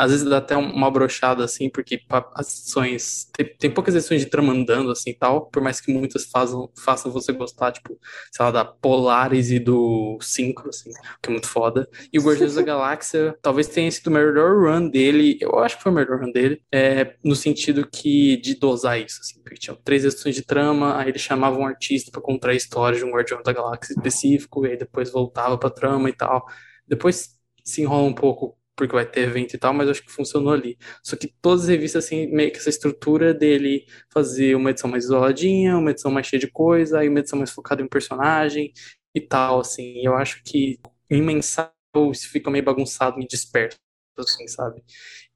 Às 0.00 0.10
vezes 0.12 0.26
dá 0.26 0.38
até 0.38 0.56
uma 0.56 0.90
brochada, 0.90 1.44
assim, 1.44 1.68
porque 1.68 2.00
as 2.34 2.58
edições. 2.58 3.28
Tem, 3.34 3.54
tem 3.58 3.70
poucas 3.70 3.94
edições 3.94 4.22
de 4.22 4.30
trama 4.30 4.50
andando, 4.52 4.90
assim 4.90 5.12
tal, 5.12 5.50
por 5.50 5.62
mais 5.62 5.78
que 5.78 5.92
muitas 5.92 6.24
façam, 6.24 6.70
façam 6.74 7.12
você 7.12 7.32
gostar, 7.32 7.70
tipo, 7.70 7.98
sei 8.32 8.44
lá, 8.46 8.50
da 8.50 8.64
Polaris 8.64 9.50
e 9.50 9.58
do 9.58 10.18
Synchro, 10.22 10.70
assim, 10.70 10.90
que 11.22 11.28
é 11.28 11.30
muito 11.30 11.46
foda. 11.46 11.86
E 12.10 12.18
o 12.18 12.22
Guardiões 12.22 12.54
da 12.54 12.62
Galáxia 12.64 13.36
talvez 13.42 13.68
tenha 13.68 13.90
sido 13.90 14.06
o 14.06 14.10
melhor 14.10 14.56
run 14.58 14.88
dele, 14.88 15.36
eu 15.38 15.58
acho 15.58 15.76
que 15.76 15.82
foi 15.82 15.92
o 15.92 15.94
melhor 15.94 16.20
run 16.20 16.32
dele, 16.32 16.62
é, 16.72 17.16
no 17.22 17.36
sentido 17.36 17.86
que 17.86 18.38
de 18.38 18.54
dosar 18.54 18.98
isso, 18.98 19.20
assim, 19.20 19.42
porque 19.42 19.58
tinha 19.58 19.76
três 19.84 20.02
edições 20.02 20.34
de 20.34 20.42
trama, 20.42 20.96
aí 20.96 21.10
ele 21.10 21.18
chamava 21.18 21.58
um 21.58 21.66
artista 21.66 22.10
pra 22.10 22.22
contar 22.22 22.50
a 22.50 22.54
história 22.54 22.98
de 22.98 23.04
um 23.04 23.10
Guardião 23.10 23.42
da 23.42 23.52
Galáxia 23.52 23.92
específico, 23.92 24.64
e 24.66 24.70
aí 24.70 24.78
depois 24.78 25.10
voltava 25.12 25.58
pra 25.58 25.68
trama 25.68 26.08
e 26.08 26.12
tal. 26.14 26.46
Depois 26.88 27.38
se 27.64 27.82
enrola 27.82 28.08
um 28.08 28.14
pouco 28.14 28.56
porque 28.76 28.94
vai 28.94 29.06
ter 29.06 29.22
evento 29.22 29.54
e 29.54 29.58
tal, 29.58 29.74
mas 29.74 29.88
acho 29.88 30.02
que 30.02 30.10
funcionou 30.12 30.52
ali. 30.52 30.76
Só 31.02 31.16
que 31.16 31.28
todas 31.42 31.62
as 31.62 31.68
revistas, 31.68 32.04
assim, 32.04 32.26
meio 32.28 32.50
que 32.52 32.58
essa 32.58 32.70
estrutura 32.70 33.34
dele 33.34 33.86
fazer 34.12 34.54
uma 34.56 34.70
edição 34.70 34.90
mais 34.90 35.04
isoladinha, 35.04 35.76
uma 35.76 35.90
edição 35.90 36.10
mais 36.10 36.26
cheia 36.26 36.40
de 36.40 36.50
coisa, 36.50 36.98
aí 37.00 37.08
uma 37.08 37.20
edição 37.20 37.38
mais 37.38 37.50
focada 37.50 37.82
em 37.82 37.88
personagem 37.88 38.72
e 39.14 39.20
tal, 39.20 39.60
assim. 39.60 40.00
Eu 40.04 40.14
acho 40.16 40.42
que 40.44 40.78
em 41.10 41.22
mensal 41.22 41.72
isso 42.12 42.28
fica 42.30 42.50
meio 42.50 42.64
bagunçado, 42.64 43.16
meio 43.16 43.28
disperso, 43.28 43.78
assim, 44.18 44.46
sabe? 44.48 44.82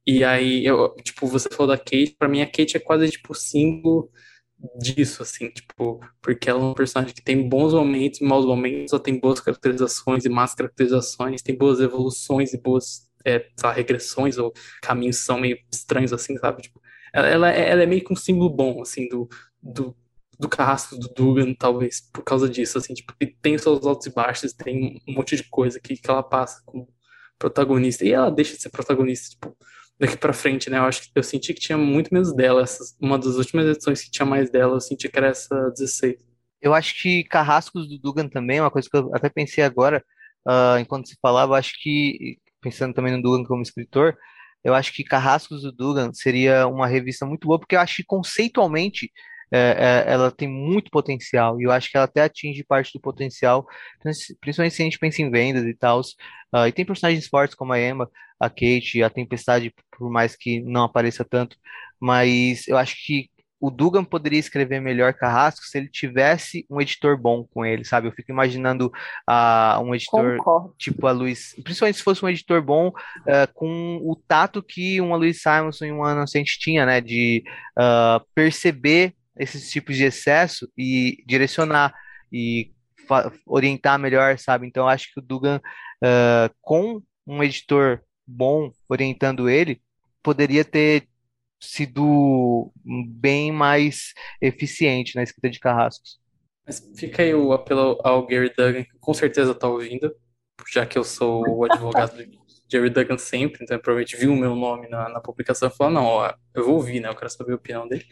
E 0.07 0.23
aí, 0.25 0.65
eu, 0.67 0.95
tipo, 1.03 1.27
você 1.27 1.49
falou 1.51 1.69
da 1.75 1.79
Kate, 1.79 2.15
pra 2.19 2.29
mim 2.29 2.43
a 2.43 2.47
Kate 2.47 2.77
é 2.77 2.81
quase, 2.81 3.11
tipo, 3.11 3.35
símbolo 3.35 4.11
disso, 4.79 5.23
assim, 5.23 5.51
tipo, 5.51 6.01
porque 6.23 6.49
ela 6.49 6.61
é 6.61 6.65
um 6.65 6.75
personagem 6.75 7.15
que 7.15 7.23
tem 7.23 7.49
bons 7.49 7.75
momentos 7.75 8.21
e 8.21 8.25
maus 8.25 8.47
momentos, 8.47 8.93
ela 8.93 9.03
tem 9.03 9.19
boas 9.19 9.41
caracterizações 9.41 10.25
e 10.25 10.29
más 10.29 10.55
caracterizações, 10.55 11.43
tem 11.43 11.57
boas 11.57 11.81
evoluções 11.81 12.53
e 12.55 12.59
boas, 12.61 13.04
é, 13.25 13.47
regressões 13.75 14.39
ou 14.39 14.53
caminhos 14.83 15.19
são 15.19 15.39
meio 15.41 15.59
estranhos, 15.73 16.13
assim, 16.13 16.37
sabe? 16.39 16.63
Tipo, 16.63 16.81
ela, 17.13 17.29
ela, 17.29 17.53
é- 17.53 17.71
ela 17.71 17.83
é 17.83 17.87
meio 17.87 18.05
que 18.05 18.13
um 18.13 18.17
símbolo 18.17 18.51
bom, 18.51 18.83
assim, 18.83 19.09
do, 19.09 19.29
do, 19.63 19.97
do 20.39 20.49
carrasco 20.49 20.97
do 20.99 21.09
Dugan, 21.15 21.55
talvez, 21.55 22.01
por 22.13 22.23
causa 22.25 22.49
disso, 22.49 22.79
assim, 22.79 22.95
tipo, 22.95 23.13
tem 23.41 23.57
seus 23.59 23.85
altos 23.87 24.07
e 24.07 24.11
baixos, 24.15 24.53
tem 24.53 25.01
um 25.09 25.15
monte 25.15 25.37
de 25.37 25.45
coisa 25.45 25.81
que, 25.81 25.97
que 25.97 26.11
ela 26.11 26.23
passa 26.23 26.63
como 26.67 26.89
protagonista, 27.39 28.05
e 28.05 28.13
ela 28.13 28.31
deixa 28.31 28.55
de 28.57 28.63
ser 28.63 28.71
protagonista, 28.71 29.31
tipo, 29.31 29.57
daqui 29.99 30.17
pra 30.17 30.33
frente, 30.33 30.69
né? 30.71 30.79
Eu 30.79 30.85
acho 30.85 31.03
que 31.03 31.11
eu 31.15 31.23
senti 31.23 31.55
que 31.55 31.61
tinha 31.61 31.79
muito 31.79 32.13
menos 32.13 32.35
dela. 32.35 32.63
Essas, 32.63 32.97
uma 33.01 33.19
das 33.19 33.37
últimas 33.37 33.67
edições 33.67 34.03
que 34.03 34.11
tinha 34.11 34.27
mais 34.27 34.51
dela, 34.51 34.75
eu 34.77 34.81
senti 34.81 35.09
que 35.09 35.19
era 35.19 35.29
essa 35.29 35.71
16. 35.71 36.17
Eu 36.61 36.75
acho 36.75 37.01
que 37.01 37.25
Carrascos 37.25 37.89
do 37.89 37.99
Dugan 37.99 38.29
também, 38.29 38.61
uma 38.61 38.71
coisa 38.71 38.89
que 38.91 38.97
eu 38.97 39.11
até 39.15 39.29
pensei 39.29 39.63
agora, 39.63 40.03
ah, 40.47 40.77
enquanto 40.81 41.09
se 41.09 41.17
falava, 41.21 41.57
acho 41.59 41.75
que, 41.81 42.39
pensando 42.65 42.95
também 42.95 43.13
no 43.13 43.23
Dugan 43.23 43.45
como 43.45 43.63
escritor, 43.63 44.17
eu 44.65 44.75
acho 44.75 44.93
que 44.95 45.05
Carrascos 45.05 45.63
do 45.63 45.71
Dugan 45.71 46.13
seria 46.15 46.67
uma 46.67 46.87
revista 46.87 47.27
muito 47.27 47.47
boa, 47.47 47.59
porque 47.59 47.77
eu 47.77 47.81
acho 47.81 47.97
que 47.97 48.05
conceitualmente 48.05 49.13
é, 49.53 50.05
é, 50.09 50.13
ela 50.13 50.31
tem 50.33 50.49
muito 50.49 50.91
potencial, 50.91 51.61
e 51.61 51.65
eu 51.65 51.71
acho 51.71 51.91
que 51.91 51.97
ela 51.97 52.07
até 52.07 52.23
atinge 52.23 52.65
parte 52.65 52.93
do 52.95 53.01
potencial, 53.01 53.67
principalmente 54.41 54.75
se 54.75 54.83
a 54.83 54.85
gente 54.87 54.99
pensa 54.99 55.23
em 55.23 55.31
vendas 55.31 55.65
e 55.65 55.75
tal. 55.75 56.01
Uh, 56.01 56.67
e 56.67 56.73
tem 56.73 56.85
personagens 56.85 57.27
fortes 57.29 57.55
como 57.55 57.73
a 57.73 57.81
Emma, 57.81 58.11
a 58.41 58.49
Kate, 58.49 59.03
a 59.03 59.11
Tempestade, 59.11 59.73
por 59.97 60.11
mais 60.11 60.35
que 60.37 60.61
não 60.63 60.85
apareça 60.85 61.25
tanto, 61.25 61.57
mas 62.01 62.67
eu 62.69 62.77
acho 62.79 62.97
que 63.05 63.29
o 63.65 63.71
Dugan 63.71 64.05
poderia 64.05 64.39
escrever 64.39 64.79
melhor 64.79 65.15
Carrasco 65.15 65.65
se 65.65 65.79
ele 65.79 65.89
tivesse 65.89 66.67
um 66.69 66.83
editor 66.83 67.17
bom 67.17 67.45
com 67.45 67.65
ele, 67.65 67.83
sabe? 67.83 68.07
Eu 68.07 68.13
fico 68.13 68.31
imaginando 68.31 68.93
uh, 69.27 69.81
um 69.83 69.95
editor 69.95 70.37
Concordo. 70.37 70.75
tipo 70.77 71.07
a 71.07 71.13
Luiz, 71.13 71.55
principalmente 71.65 71.97
se 71.97 72.05
fosse 72.05 72.23
um 72.23 72.29
editor 72.29 72.61
bom, 72.61 72.89
uh, 72.89 73.55
com 73.55 73.97
o 74.03 74.15
tato 74.29 74.63
que 74.63 75.01
uma 75.01 75.17
Luiz 75.17 75.41
Simonson 75.41 75.87
e 75.87 75.93
uma 75.93 76.13
Inocente 76.13 76.59
tinha, 76.59 76.85
né? 76.85 77.01
De 77.01 77.43
uh, 77.79 78.23
perceber 78.35 79.15
esses 79.35 79.71
tipos 79.71 79.97
de 79.97 80.05
excesso 80.05 80.71
e 80.77 81.25
direcionar 81.27 81.95
e 82.31 82.71
orientar 83.47 83.99
melhor, 83.99 84.39
sabe? 84.39 84.67
Então 84.67 84.87
acho 84.87 85.11
que 85.11 85.21
o 85.21 85.23
Dugan, 85.23 85.59
com 86.61 87.03
um 87.27 87.43
editor 87.43 88.01
bom 88.27 88.71
orientando 88.89 89.49
ele, 89.49 89.81
poderia 90.23 90.65
ter 90.65 91.09
sido 91.65 92.73
bem 93.09 93.53
mais 93.53 94.13
eficiente 94.41 95.17
na 95.17 95.23
escrita 95.23 95.51
de 95.51 95.61
carrascos. 95.61 96.19
Mas 96.67 96.83
fica 96.97 97.23
aí 97.23 97.35
o 97.35 97.53
apelo 97.53 97.99
ao 98.03 98.27
Gary 98.27 98.49
Duggan, 98.49 98.85
que 98.85 98.99
com 98.99 99.13
certeza 99.13 99.53
está 99.53 99.69
ouvindo, 99.69 100.15
já 100.73 100.87
que 100.87 100.97
eu 100.97 101.05
sou 101.05 101.45
o 101.47 101.65
advogado 101.65 102.17
do 102.17 102.25
Gary 102.73 102.89
Duggan 102.89 103.19
sempre, 103.19 103.63
então 103.63 103.79
provavelmente 103.79 104.17
viu 104.17 104.33
o 104.33 104.37
meu 104.37 104.57
nome 104.57 104.89
na, 104.89 105.09
na 105.09 105.21
publicação 105.21 105.69
e 105.69 105.77
falou, 105.77 105.93
não, 105.93 106.05
ó, 106.05 106.35
eu 106.55 106.65
vou 106.65 106.77
ouvir, 106.77 107.01
né, 107.01 107.09
eu 107.09 107.15
quero 107.15 107.31
saber 107.31 107.53
a 107.53 107.57
opinião 107.57 107.87
dele. 107.87 108.05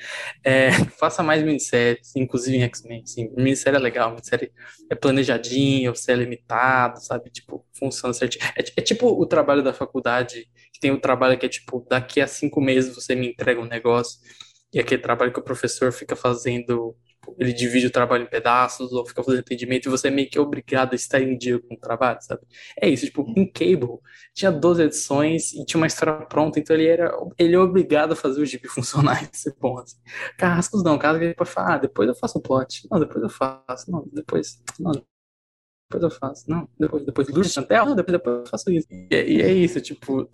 É, 0.44 0.70
faça 1.00 1.22
mais 1.22 1.42
minisséries, 1.42 2.14
inclusive 2.14 2.58
em 2.58 2.62
X-Men, 2.62 3.02
assim, 3.02 3.32
minissérie 3.34 3.78
é 3.78 3.80
legal, 3.80 4.10
minissérie 4.10 4.52
é 4.90 4.94
planejadinho, 4.94 5.94
você 5.94 6.12
é 6.12 6.16
limitado, 6.16 7.02
sabe, 7.02 7.30
tipo, 7.30 7.66
funciona 7.72 8.12
certinho. 8.12 8.44
É, 8.56 8.62
é 8.76 8.82
tipo 8.82 9.08
o 9.08 9.26
trabalho 9.26 9.62
da 9.62 9.72
faculdade 9.72 10.46
tem 10.82 10.90
o 10.90 11.00
trabalho 11.00 11.38
que 11.38 11.46
é 11.46 11.48
tipo, 11.48 11.86
daqui 11.88 12.20
a 12.20 12.26
cinco 12.26 12.60
meses 12.60 12.92
você 12.92 13.14
me 13.14 13.28
entrega 13.28 13.60
um 13.60 13.66
negócio, 13.66 14.18
e 14.74 14.80
aquele 14.80 15.00
trabalho 15.00 15.32
que 15.32 15.38
o 15.38 15.44
professor 15.44 15.92
fica 15.92 16.16
fazendo, 16.16 16.96
ele 17.38 17.52
divide 17.52 17.86
o 17.86 17.90
trabalho 17.90 18.24
em 18.24 18.28
pedaços, 18.28 18.90
ou 18.92 19.06
fica 19.06 19.22
fazendo 19.22 19.40
atendimento, 19.40 19.86
e 19.86 19.90
você 19.90 20.08
é 20.08 20.10
meio 20.10 20.28
que 20.28 20.40
obrigado 20.40 20.92
a 20.94 20.96
estar 20.96 21.20
em 21.20 21.38
dia 21.38 21.60
com 21.60 21.74
o 21.74 21.78
trabalho, 21.78 22.18
sabe? 22.20 22.40
É 22.80 22.88
isso, 22.88 23.06
tipo, 23.06 23.22
em 23.36 23.46
Cable, 23.46 23.98
tinha 24.34 24.50
12 24.50 24.82
edições 24.82 25.52
e 25.52 25.64
tinha 25.64 25.78
uma 25.78 25.86
história 25.86 26.26
pronta, 26.26 26.58
então 26.58 26.74
ele 26.74 26.86
era 26.88 27.12
ele 27.38 27.54
é 27.54 27.58
obrigado 27.60 28.12
a 28.12 28.16
fazer 28.16 28.40
o 28.40 28.46
gibi 28.46 28.66
funcionar 28.68 29.22
e 29.22 29.36
ser 29.36 29.54
bom, 29.60 29.78
assim. 29.78 29.96
Carrascos 30.36 30.82
não, 30.82 30.98
Carrascos 30.98 31.26
ele 31.26 31.34
pode 31.34 31.50
falar, 31.50 31.74
ah, 31.74 31.78
depois 31.78 32.08
eu 32.08 32.14
faço 32.16 32.38
o 32.38 32.42
plot, 32.42 32.88
não, 32.90 32.98
depois 32.98 33.22
eu 33.22 33.30
faço, 33.30 33.90
não, 33.90 34.04
depois, 34.12 34.60
não, 34.80 34.92
depois 35.92 36.02
eu 36.02 36.10
faço. 36.10 36.50
Não, 36.50 36.68
depois, 36.78 37.04
depois 37.04 37.28
do 37.28 37.44
Chantel, 37.44 37.86
não, 37.86 37.94
depois, 37.94 38.12
depois 38.18 38.36
eu 38.38 38.46
faço 38.46 38.70
isso. 38.70 38.86
E, 38.90 39.08
e, 39.10 39.42
é 39.42 39.52
isso, 39.52 39.80
tipo, 39.80 40.28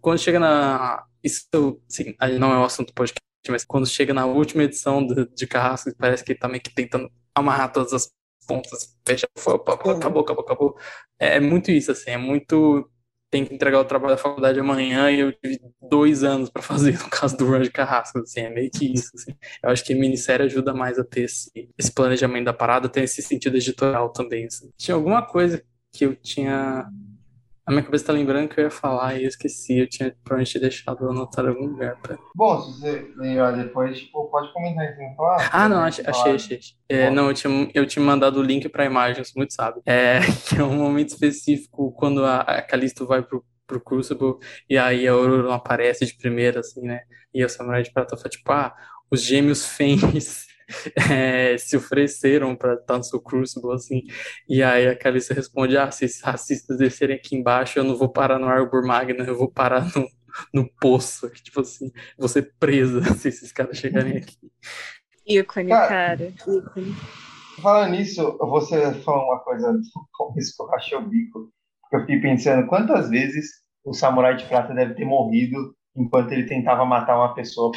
quando 0.00 0.18
chega 0.18 0.38
na. 0.38 1.04
Isso, 1.22 1.48
sim, 1.88 2.14
não 2.38 2.52
é 2.52 2.58
o 2.58 2.64
assunto 2.64 2.88
do 2.88 2.94
podcast, 2.94 3.20
mas 3.48 3.64
quando 3.64 3.86
chega 3.86 4.14
na 4.14 4.26
última 4.26 4.62
edição 4.64 5.06
de, 5.06 5.26
de 5.26 5.46
Carrasco, 5.46 5.90
parece 5.98 6.24
que 6.24 6.32
ele 6.32 6.38
tá 6.38 6.48
meio 6.48 6.62
que 6.62 6.74
tentando 6.74 7.10
amarrar 7.34 7.72
todas 7.72 7.92
as 7.92 8.10
pontas, 8.46 8.96
fecha, 9.06 9.26
acabou, 9.36 10.22
acabou, 10.22 10.44
acabou. 10.44 10.78
É, 11.18 11.36
é 11.36 11.40
muito 11.40 11.70
isso, 11.70 11.90
assim, 11.92 12.10
é 12.10 12.18
muito 12.18 12.88
tem 13.34 13.44
que 13.44 13.52
entregar 13.52 13.80
o 13.80 13.84
trabalho 13.84 14.14
da 14.14 14.22
faculdade 14.22 14.60
amanhã 14.60 15.10
e 15.10 15.18
eu 15.18 15.32
tive 15.32 15.58
dois 15.90 16.22
anos 16.22 16.48
para 16.48 16.62
fazer, 16.62 16.92
no 17.02 17.10
caso 17.10 17.36
do 17.36 17.44
Run 17.44 17.62
de 17.62 17.70
Carrasco, 17.70 18.20
assim, 18.20 18.42
é 18.42 18.48
meio 18.48 18.70
que 18.70 18.94
isso, 18.94 19.10
assim. 19.12 19.34
Eu 19.60 19.70
acho 19.70 19.84
que 19.84 19.92
a 19.92 19.96
minissérie 19.96 20.46
ajuda 20.46 20.72
mais 20.72 21.00
a 21.00 21.04
ter 21.04 21.22
esse, 21.22 21.50
esse 21.76 21.90
planejamento 21.92 22.44
da 22.44 22.52
parada, 22.52 22.88
tem 22.88 23.02
esse 23.02 23.20
sentido 23.22 23.56
editorial 23.56 24.10
também, 24.10 24.46
assim. 24.46 24.70
Tinha 24.78 24.94
alguma 24.94 25.20
coisa 25.26 25.60
que 25.92 26.06
eu 26.06 26.14
tinha... 26.14 26.86
A 27.66 27.70
minha 27.70 27.82
cabeça 27.82 28.06
tá 28.06 28.12
lembrando 28.12 28.48
que 28.48 28.60
eu 28.60 28.64
ia 28.64 28.70
falar 28.70 29.14
e 29.14 29.22
eu 29.22 29.28
esqueci, 29.28 29.78
eu 29.78 29.88
tinha 29.88 30.14
provavelmente 30.22 30.58
deixado 30.58 31.08
anotado 31.08 31.48
em 31.48 31.50
algum 31.50 31.66
lugar. 31.66 31.96
Pra... 32.02 32.18
Bom, 32.36 32.60
se 32.60 32.78
você 32.78 33.10
ler 33.16 33.56
depois, 33.56 33.98
tipo, 33.98 34.28
pode 34.30 34.52
comentar 34.52 34.84
aqui. 34.84 35.16
Falar, 35.16 35.48
ah, 35.50 35.68
não, 35.68 35.78
achei, 35.78 36.04
achei, 36.06 36.34
achei. 36.34 36.60
É, 36.88 37.08
não, 37.08 37.28
eu 37.28 37.34
tinha, 37.34 37.70
eu 37.72 37.86
tinha 37.86 38.04
mandado 38.04 38.38
o 38.38 38.42
link 38.42 38.68
pra 38.68 38.84
imagens, 38.84 39.32
muito 39.34 39.54
sabe. 39.54 39.80
É, 39.86 40.20
que 40.48 40.60
é 40.60 40.62
um 40.62 40.76
momento 40.76 41.10
específico 41.10 41.90
quando 41.92 42.22
a, 42.22 42.40
a 42.40 42.62
Calisto 42.62 43.06
vai 43.06 43.22
pro, 43.22 43.42
pro 43.66 43.80
Crucible 43.80 44.34
e 44.68 44.76
aí 44.76 45.08
a 45.08 45.12
Aurora 45.12 45.54
aparece 45.54 46.04
de 46.04 46.14
primeira, 46.18 46.60
assim, 46.60 46.82
né? 46.82 47.00
E 47.32 47.42
o 47.42 47.48
Samurai 47.48 47.82
de 47.82 47.92
Prata 47.92 48.14
fala, 48.14 48.28
tipo, 48.28 48.52
ah, 48.52 48.74
os 49.10 49.22
gêmeos 49.22 49.64
Fênix 49.74 50.53
é, 51.10 51.56
se 51.58 51.76
ofereceram 51.76 52.54
para 52.56 52.74
estar 52.74 52.96
no 52.96 53.04
seu 53.04 53.20
Crucible, 53.20 53.72
assim. 53.72 54.02
E 54.48 54.62
aí 54.62 54.88
a 54.88 54.96
Calista 54.96 55.34
responde: 55.34 55.76
Ah, 55.76 55.90
se 55.90 56.04
esses 56.04 56.22
racistas 56.22 56.78
descerem 56.78 57.16
aqui 57.16 57.36
embaixo, 57.36 57.78
eu 57.78 57.84
não 57.84 57.96
vou 57.96 58.08
parar 58.08 58.38
no 58.38 58.48
Arbor 58.48 58.86
Magna, 58.86 59.24
eu 59.24 59.36
vou 59.36 59.50
parar 59.50 59.86
no, 59.94 60.08
no 60.52 60.68
poço. 60.80 61.28
Tipo 61.30 61.60
assim, 61.60 61.90
vou 62.18 62.28
ser 62.28 62.52
presa 62.58 63.02
se 63.14 63.28
esses 63.28 63.52
caras 63.52 63.76
chegarem 63.76 64.16
aqui. 64.16 64.36
Ícone, 65.26 65.70
cara. 65.70 66.32
Ícone. 66.46 66.94
Falando 67.62 67.92
nisso, 67.92 68.36
você 68.38 68.92
falou 68.94 69.24
uma 69.24 69.38
coisa 69.40 69.72
com 70.12 70.34
isso 70.36 70.54
que 70.56 70.62
eu 70.62 70.74
achei 70.74 70.98
o 70.98 71.08
bico. 71.08 71.50
Eu 71.92 72.00
fiquei 72.00 72.20
pensando 72.20 72.66
quantas 72.66 73.08
vezes 73.08 73.62
o 73.84 73.92
Samurai 73.92 74.36
de 74.36 74.44
Prata 74.46 74.74
deve 74.74 74.94
ter 74.94 75.04
morrido 75.04 75.74
enquanto 75.96 76.32
ele 76.32 76.46
tentava 76.46 76.84
matar 76.84 77.16
uma 77.16 77.34
pessoa 77.34 77.70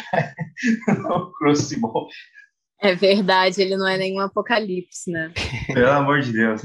no 0.88 1.32
Crucible. 1.34 2.08
É 2.80 2.94
verdade, 2.94 3.62
ele 3.62 3.76
não 3.76 3.88
é 3.88 3.98
nenhum 3.98 4.20
apocalipse, 4.20 5.12
né? 5.12 5.32
Pelo 5.74 5.90
amor 5.90 6.22
de 6.22 6.32
Deus. 6.32 6.62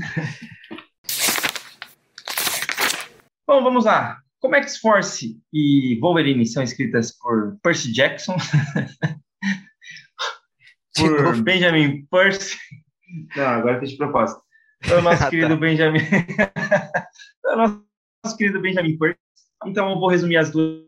Bom, 3.46 3.62
vamos 3.62 3.84
lá. 3.84 4.18
Como 4.38 4.54
X-Force 4.56 5.40
e 5.52 5.98
Wolverine 6.00 6.44
são 6.44 6.62
escritas 6.62 7.16
por 7.16 7.56
Percy 7.62 7.92
Jackson, 7.92 8.36
por 10.96 11.42
Benjamin 11.42 12.06
Percy. 12.10 12.58
Não, 13.36 13.46
agora 13.46 13.80
fiz 13.80 13.90
de 13.90 13.96
propósito. 13.96 14.42
É 14.82 14.94
o 14.94 15.00
nosso 15.02 15.30
querido 15.30 15.56
Benjamin. 15.56 16.00
é 17.46 17.52
o 17.52 17.56
nosso 17.56 18.36
querido 18.36 18.60
Benjamin 18.60 18.98
Percy. 18.98 19.18
Então 19.64 19.90
eu 19.90 19.98
vou 19.98 20.10
resumir 20.10 20.36
as 20.36 20.50
duas, 20.50 20.84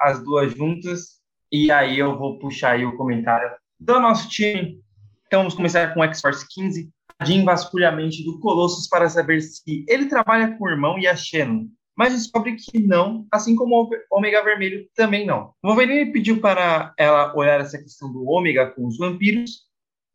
as 0.00 0.22
duas 0.22 0.54
juntas 0.54 1.18
e 1.50 1.72
aí 1.72 1.98
eu 1.98 2.16
vou 2.16 2.38
puxar 2.38 2.72
aí 2.72 2.84
o 2.84 2.96
comentário 2.96 3.50
do 3.78 4.00
nosso 4.00 4.28
time. 4.28 4.80
Então 5.26 5.40
vamos 5.40 5.54
começar 5.54 5.92
com 5.94 6.00
o 6.00 6.04
X-Force 6.04 6.46
15, 6.48 6.90
Jim 7.22 7.44
vasculha 7.44 7.88
a 7.88 7.92
mente 7.92 8.24
do 8.24 8.38
Colossus 8.38 8.88
para 8.88 9.08
saber 9.08 9.40
se 9.40 9.84
ele 9.88 10.06
trabalha 10.06 10.56
com 10.56 10.64
o 10.64 10.70
irmão 10.70 10.98
e 10.98 11.06
a 11.06 11.16
Shannon, 11.16 11.66
mas 11.96 12.12
descobre 12.12 12.54
que 12.54 12.78
não, 12.78 13.26
assim 13.32 13.56
como 13.56 13.82
o 13.82 14.16
Ômega 14.16 14.44
Vermelho 14.44 14.88
também 14.94 15.26
não. 15.26 15.52
Wolverine 15.62 16.12
pediu 16.12 16.40
para 16.40 16.94
ela 16.96 17.34
olhar 17.36 17.60
essa 17.60 17.76
questão 17.76 18.12
do 18.12 18.24
Ômega 18.24 18.70
com 18.70 18.86
os 18.86 18.96
vampiros, 18.96 19.66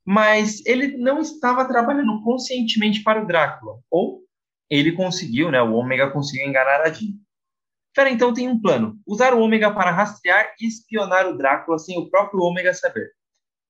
mas 0.06 0.66
ele 0.66 0.98
não 0.98 1.20
estava 1.20 1.66
trabalhando 1.66 2.24
conscientemente 2.24 3.04
para 3.04 3.22
o 3.22 3.28
Drácula, 3.28 3.80
ou 3.92 4.22
ele 4.70 4.94
conseguiu, 4.94 5.52
né? 5.52 5.62
O 5.62 5.74
Ômega 5.74 6.10
conseguiu 6.10 6.48
enganar 6.48 6.82
a 6.82 6.90
Jean. 6.90 7.14
Fera 7.94 8.10
então 8.10 8.34
tem 8.34 8.48
um 8.48 8.60
plano: 8.60 8.98
usar 9.06 9.34
o 9.34 9.42
Ômega 9.42 9.72
para 9.72 9.92
rastrear 9.92 10.54
e 10.60 10.68
espionar 10.68 11.28
o 11.28 11.38
Drácula 11.38 11.78
sem 11.78 11.98
o 11.98 12.10
próprio 12.10 12.42
Ômega 12.42 12.74
saber. 12.74 13.12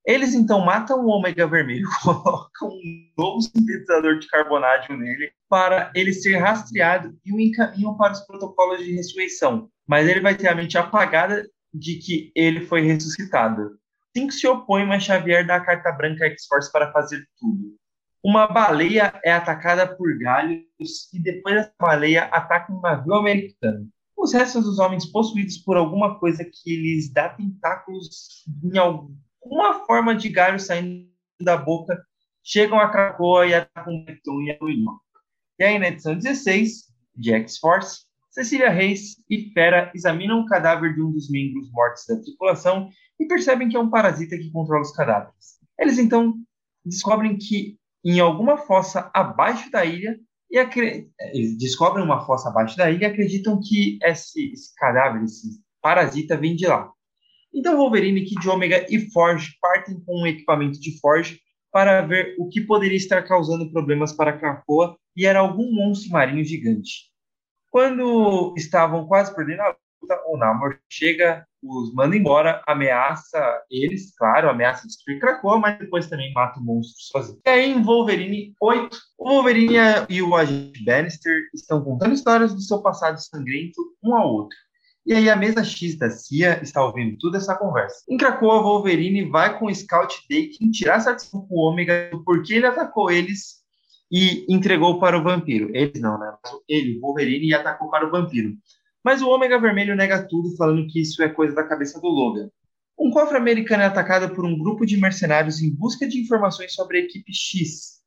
Eles 0.06 0.34
então 0.34 0.60
matam 0.60 1.00
o 1.00 1.08
ômega 1.08 1.48
vermelho, 1.48 1.88
colocam 2.04 2.70
um 2.70 3.12
novo 3.18 3.42
sintetizador 3.42 4.20
de 4.20 4.28
carbonádio 4.28 4.98
nele 4.98 5.32
para 5.50 5.92
ele 5.96 6.12
ser 6.12 6.38
rastreado 6.38 7.18
e 7.26 7.34
o 7.34 7.40
encaminham 7.40 7.96
para 7.96 8.12
os 8.12 8.20
protocolos 8.22 8.84
de 8.84 8.94
ressurreição. 8.94 9.70
Mas 9.88 10.08
ele 10.08 10.20
vai 10.20 10.36
ter 10.36 10.50
a 10.50 10.56
mente 10.56 10.78
apagada 10.78 11.48
de 11.74 11.96
que 12.00 12.32
ele 12.36 12.66
foi 12.66 12.82
ressuscitado. 12.82 13.78
Cinco 14.16 14.34
se 14.34 14.46
opõe, 14.46 14.86
mas 14.86 15.04
Xavier 15.04 15.46
dá 15.48 15.56
a 15.56 15.66
carta 15.66 15.92
branca 15.92 16.26
X-Force 16.26 16.72
para 16.72 16.92
fazer 16.92 17.26
tudo. 17.40 17.76
Uma 18.24 18.48
baleia 18.48 19.20
é 19.24 19.32
atacada 19.32 19.88
por 19.96 20.18
galhos 20.18 20.62
e 21.14 21.20
depois 21.20 21.56
essa 21.56 21.74
baleia 21.80 22.26
ataca 22.26 22.72
um 22.72 22.80
navio 22.80 23.16
americano. 23.16 23.88
Os 24.16 24.34
restos 24.34 24.64
dos 24.66 24.80
homens 24.80 25.06
possuídos 25.06 25.58
por 25.58 25.76
alguma 25.76 26.20
coisa 26.20 26.46
que 26.46 26.76
lhes 26.76 27.12
dá 27.12 27.30
tentáculos 27.30 28.46
em 28.64 28.78
algum 28.78 29.14
uma 29.46 29.86
forma 29.86 30.16
de 30.16 30.30
galho 30.30 30.60
saindo 30.60 31.08
da 31.42 31.58
boca, 31.58 32.02
chegam 32.44 32.80
a 32.80 32.90
Krakoa 32.90 33.48
e 33.48 33.54
atacam 33.54 34.04
Neptune 34.06 34.50
e 34.50 34.52
a 34.52 34.58
Luíma. 34.62 35.00
E 35.60 35.64
aí, 35.64 35.80
na 35.80 35.88
edição 35.88 36.18
16, 36.18 36.86
de 37.16 37.34
X-Force, 37.34 38.06
Cecília 38.30 38.70
Reis 38.70 39.18
e 39.30 39.52
Fera 39.52 39.92
examinam 39.94 40.40
o 40.40 40.46
cadáver 40.46 40.96
de 40.96 41.02
um 41.02 41.12
dos 41.12 41.30
membros 41.30 41.72
mortos 41.72 42.04
da 42.08 42.20
tripulação 42.20 42.90
e 43.20 43.28
percebem 43.28 43.70
que 43.70 43.78
é 43.78 43.80
um 43.80 43.90
parasita 43.90 44.38
que 44.38 44.52
controla 44.52 44.82
os 44.82 44.92
cadáveres. 44.92 45.60
Eles 45.78 46.00
então 46.00 46.34
descobrem 46.84 47.38
que 47.38 47.78
em 48.04 48.20
alguma 48.20 48.58
fossa 48.58 49.12
abaixo 49.14 49.70
da 49.72 49.86
ilha 49.86 50.20
e 50.54 50.58
eles 51.34 51.58
descobrem 51.58 52.06
uma 52.06 52.26
fossa 52.26 52.50
abaixo 52.50 52.78
da 52.78 52.90
ilha 52.92 53.06
e 53.06 53.12
acreditam 53.12 53.60
que 53.60 53.98
esse, 54.04 54.52
esse 54.52 54.76
cadáver, 54.76 55.24
esse 55.24 55.60
parasita, 55.82 56.38
vem 56.38 56.56
de 56.56 56.68
lá. 56.68 56.93
Então 57.54 57.78
Wolverine, 57.78 58.26
Kid 58.26 58.50
Omega 58.50 58.86
e 58.90 59.12
Forge 59.12 59.56
partem 59.62 60.00
com 60.06 60.22
um 60.22 60.28
equipamento 60.28 60.80
de 60.80 61.00
Forge 61.00 61.40
para 61.72 62.02
ver 62.02 62.36
o 62.40 62.48
que 62.50 62.62
poderia 62.62 62.98
estar 62.98 63.22
causando 63.24 63.72
problemas 63.72 64.14
para 64.14 64.38
Krakoa 64.38 64.98
e 65.16 65.26
era 65.26 65.40
algum 65.40 65.72
monstro 65.72 66.12
marinho 66.12 66.44
gigante. 66.44 67.12
Quando 67.70 68.54
estavam 68.58 69.08
quase 69.08 69.36
perdendo 69.36 69.62
a 69.62 69.76
luta, 70.02 70.22
o 70.28 70.38
Namor 70.38 70.78
chega, 70.88 71.46
os 71.64 71.94
manda 71.94 72.16
embora, 72.16 72.62
ameaça 72.68 73.40
eles, 73.72 74.16
claro, 74.16 74.50
ameaça 74.50 74.86
destruir 74.86 75.20
Krakoa, 75.20 75.58
mas 75.58 75.80
depois 75.80 76.08
também 76.08 76.32
mata 76.34 76.60
o 76.60 76.64
monstro 76.64 77.02
sozinho. 77.04 77.40
E 77.46 77.50
aí 77.50 77.72
em 77.72 77.82
Wolverine 77.82 78.54
8, 78.62 78.98
o 79.18 79.30
Wolverine 79.30 79.76
e 80.10 80.22
o 80.22 80.36
agente 80.36 80.84
Bannister 80.84 81.50
estão 81.54 81.84
contando 81.84 82.14
histórias 82.14 82.54
do 82.54 82.62
seu 82.62 82.82
passado 82.82 83.18
sangrento 83.18 83.82
um 84.04 84.16
ao 84.16 84.32
outro. 84.32 84.58
E 85.06 85.14
aí 85.14 85.30
a 85.30 85.36
mesa 85.36 85.64
X 85.64 85.98
da 85.98 86.10
CIA 86.10 86.62
está 86.64 86.84
ouvindo 86.84 87.18
toda 87.18 87.38
essa 87.38 87.56
conversa. 87.56 88.04
Em 88.08 88.16
Krakoa, 88.16 88.62
Wolverine 88.62 89.30
vai 89.30 89.60
com 89.60 89.66
o 89.66 89.76
Scout 89.76 90.16
Dakin 90.30 90.72
tirar 90.72 91.02
satisfação 91.02 91.46
com 91.46 91.56
o 91.56 91.70
Ômega 91.70 92.10
do 92.10 92.24
porquê 92.24 92.56
ele 92.56 92.68
atacou 92.68 93.12
eles 93.12 93.64
e 94.10 94.46
entregou 94.48 95.00
para 95.00 95.18
o 95.18 95.24
vampiro. 95.24 95.70
Eles 95.76 96.00
não, 96.00 96.18
né? 96.18 96.34
Ele, 96.70 97.00
Wolverine, 97.00 97.54
atacou 97.54 97.90
para 97.90 98.08
o 98.08 98.12
vampiro. 98.12 98.56
Mas 99.04 99.22
o 99.22 99.28
Ômega 99.28 99.60
Vermelho 99.60 99.96
nega 99.96 100.26
tudo, 100.26 100.56
falando 100.56 100.88
que 100.88 101.02
isso 101.02 101.22
é 101.22 101.28
coisa 101.28 101.54
da 101.54 101.68
cabeça 101.68 102.00
do 102.00 102.08
Logan. 102.08 102.50
Um 102.98 103.12
cofre 103.12 103.38
americano 103.38 103.84
é 103.84 103.88
atacado 103.88 104.34
por 104.34 104.46
um 104.46 104.58
grupo 104.58 104.86
de 104.86 104.96
mercenários 104.96 105.62
em 105.62 105.70
busca 105.70 106.08
de 106.08 106.22
informações 106.22 106.74
sobre 106.74 107.00
a 107.00 107.02
equipe 107.02 107.34
X. 107.34 108.02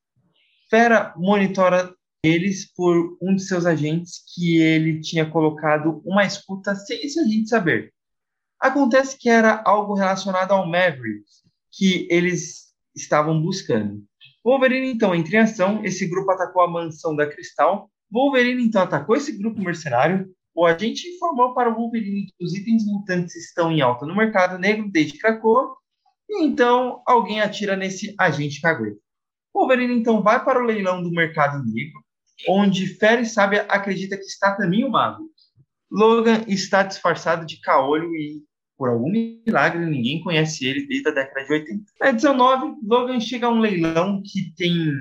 Fera 0.70 1.12
monitora 1.16 1.94
eles 2.26 2.72
por 2.74 3.16
um 3.22 3.34
de 3.34 3.42
seus 3.42 3.64
agentes 3.64 4.22
que 4.34 4.58
ele 4.58 5.00
tinha 5.00 5.28
colocado 5.30 6.02
uma 6.04 6.24
escuta 6.24 6.74
sem 6.74 7.04
esse 7.04 7.20
agente 7.20 7.48
saber. 7.48 7.92
Acontece 8.58 9.16
que 9.18 9.28
era 9.28 9.62
algo 9.64 9.94
relacionado 9.94 10.52
ao 10.52 10.66
Maverick 10.66 11.24
que 11.70 12.08
eles 12.10 12.72
estavam 12.94 13.40
buscando. 13.40 14.02
Wolverine 14.44 14.90
então 14.90 15.14
entra 15.14 15.36
em 15.36 15.40
ação, 15.40 15.84
esse 15.84 16.06
grupo 16.08 16.30
atacou 16.30 16.62
a 16.62 16.70
mansão 16.70 17.14
da 17.14 17.26
Cristal. 17.26 17.90
Wolverine 18.10 18.64
então 18.64 18.82
atacou 18.82 19.14
esse 19.16 19.32
grupo 19.36 19.60
mercenário. 19.60 20.28
O 20.54 20.64
agente 20.64 21.06
informou 21.08 21.54
para 21.54 21.70
o 21.70 21.74
Wolverine 21.74 22.26
que 22.26 22.44
os 22.44 22.54
itens 22.54 22.84
mutantes 22.86 23.36
estão 23.36 23.70
em 23.70 23.82
alta 23.82 24.06
no 24.06 24.16
mercado 24.16 24.58
negro 24.58 24.90
desde 24.90 25.18
Krakoa. 25.18 25.76
E 26.28 26.42
então 26.42 27.02
alguém 27.06 27.40
atira 27.40 27.76
nesse 27.76 28.14
agente 28.18 28.60
cagueiro. 28.60 28.98
Wolverine 29.54 29.94
então 29.94 30.22
vai 30.22 30.42
para 30.42 30.60
o 30.62 30.64
leilão 30.66 31.02
do 31.02 31.10
mercado 31.10 31.62
negro 31.64 32.05
onde 32.48 32.86
Fera 32.86 33.20
e 33.20 33.26
Sábia 33.26 33.66
acredita 33.68 34.16
que 34.16 34.24
está 34.24 34.54
também 34.54 34.84
o 34.84 34.90
mago. 34.90 35.30
Logan 35.90 36.44
está 36.48 36.82
disfarçado 36.82 37.46
de 37.46 37.60
caolho 37.60 38.14
e, 38.14 38.42
por 38.76 38.88
algum 38.88 39.10
milagre, 39.10 39.86
ninguém 39.86 40.20
conhece 40.20 40.66
ele 40.66 40.86
desde 40.86 41.08
a 41.08 41.12
década 41.12 41.46
de 41.46 41.52
80. 41.52 41.84
Na 42.00 42.08
edição 42.10 42.36
9, 42.36 42.76
Logan 42.82 43.20
chega 43.20 43.46
a 43.46 43.50
um 43.50 43.60
leilão 43.60 44.22
que 44.24 44.52
tem 44.56 44.92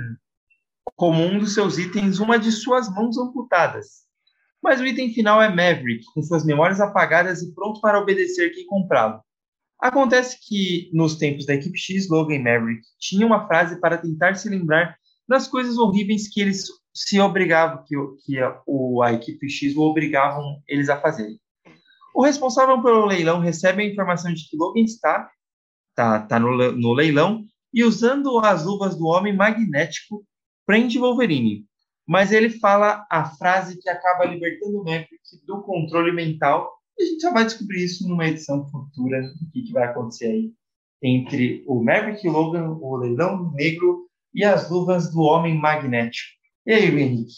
como 0.96 1.24
um 1.24 1.40
dos 1.40 1.54
seus 1.54 1.78
itens 1.78 2.20
uma 2.20 2.38
de 2.38 2.52
suas 2.52 2.90
mãos 2.94 3.18
amputadas. 3.18 4.06
Mas 4.62 4.80
o 4.80 4.86
item 4.86 5.14
final 5.14 5.42
é 5.42 5.50
Maverick, 5.50 6.06
com 6.14 6.22
suas 6.22 6.46
memórias 6.46 6.80
apagadas 6.80 7.42
e 7.42 7.54
pronto 7.54 7.82
para 7.82 8.00
obedecer 8.00 8.52
quem 8.52 8.66
comprá-lo. 8.66 9.22
Acontece 9.80 10.38
que, 10.42 10.90
nos 10.94 11.18
tempos 11.18 11.46
da 11.46 11.54
equipe 11.54 11.78
X, 11.78 12.10
Logan 12.10 12.36
e 12.36 12.40
Maverick 12.40 12.82
tinham 12.98 13.28
uma 13.28 13.46
frase 13.46 13.80
para 13.80 13.98
tentar 13.98 14.36
se 14.36 14.50
lembrar 14.50 14.98
das 15.28 15.48
coisas 15.48 15.78
horríveis 15.78 16.28
que 16.30 16.40
eles 16.40 16.66
se 16.96 17.20
obrigavam, 17.20 17.84
que, 17.84 17.96
que 18.26 18.40
a, 18.40 18.62
o, 18.66 19.04
a 19.04 19.12
equipe 19.12 19.50
X 19.50 19.76
o 19.76 19.82
obrigavam 19.82 20.62
eles 20.66 20.88
a 20.88 21.00
fazerem. 21.00 21.38
O 22.16 22.24
responsável 22.24 22.82
pelo 22.82 23.06
leilão 23.06 23.42
recebe 23.42 23.84
a 23.84 23.86
informação 23.86 24.34
de 24.34 24.50
que 24.50 24.56
Logan 24.56 24.80
está 24.82 25.30
tá, 25.94 26.22
tá 26.22 26.40
no, 26.40 26.72
no 26.72 26.94
leilão 26.94 27.44
e 27.74 27.84
usando 27.84 28.40
as 28.40 28.64
luvas 28.64 28.98
do 28.98 29.06
homem 29.08 29.36
magnético 29.36 30.26
prende 30.66 30.98
Wolverine. 30.98 31.66
Mas 32.08 32.32
ele 32.32 32.50
fala 32.50 33.06
a 33.12 33.26
frase 33.26 33.82
que 33.82 33.90
acaba 33.90 34.26
libertando 34.26 34.80
o 34.80 34.84
Maverick 34.84 35.20
do 35.46 35.62
controle 35.64 36.14
mental. 36.14 36.72
E 36.98 37.04
a 37.04 37.06
gente 37.08 37.22
só 37.22 37.34
vai 37.34 37.44
descobrir 37.44 37.84
isso 37.84 38.08
numa 38.08 38.28
edição 38.28 38.66
futura, 38.70 39.20
o 39.20 39.52
que, 39.52 39.64
que 39.64 39.74
vai 39.74 39.86
acontecer 39.86 40.28
aí 40.28 40.54
entre 41.04 41.64
o 41.68 41.84
Maverick 41.84 42.26
Logan, 42.28 42.78
o 42.80 42.96
leilão 42.96 43.52
negro 43.52 44.08
e 44.34 44.44
as 44.44 44.70
luvas 44.70 45.12
do 45.12 45.22
homem 45.22 45.58
magnético. 45.58 46.35
E 46.66 46.74
aí, 46.74 46.86
Henrique? 46.86 47.34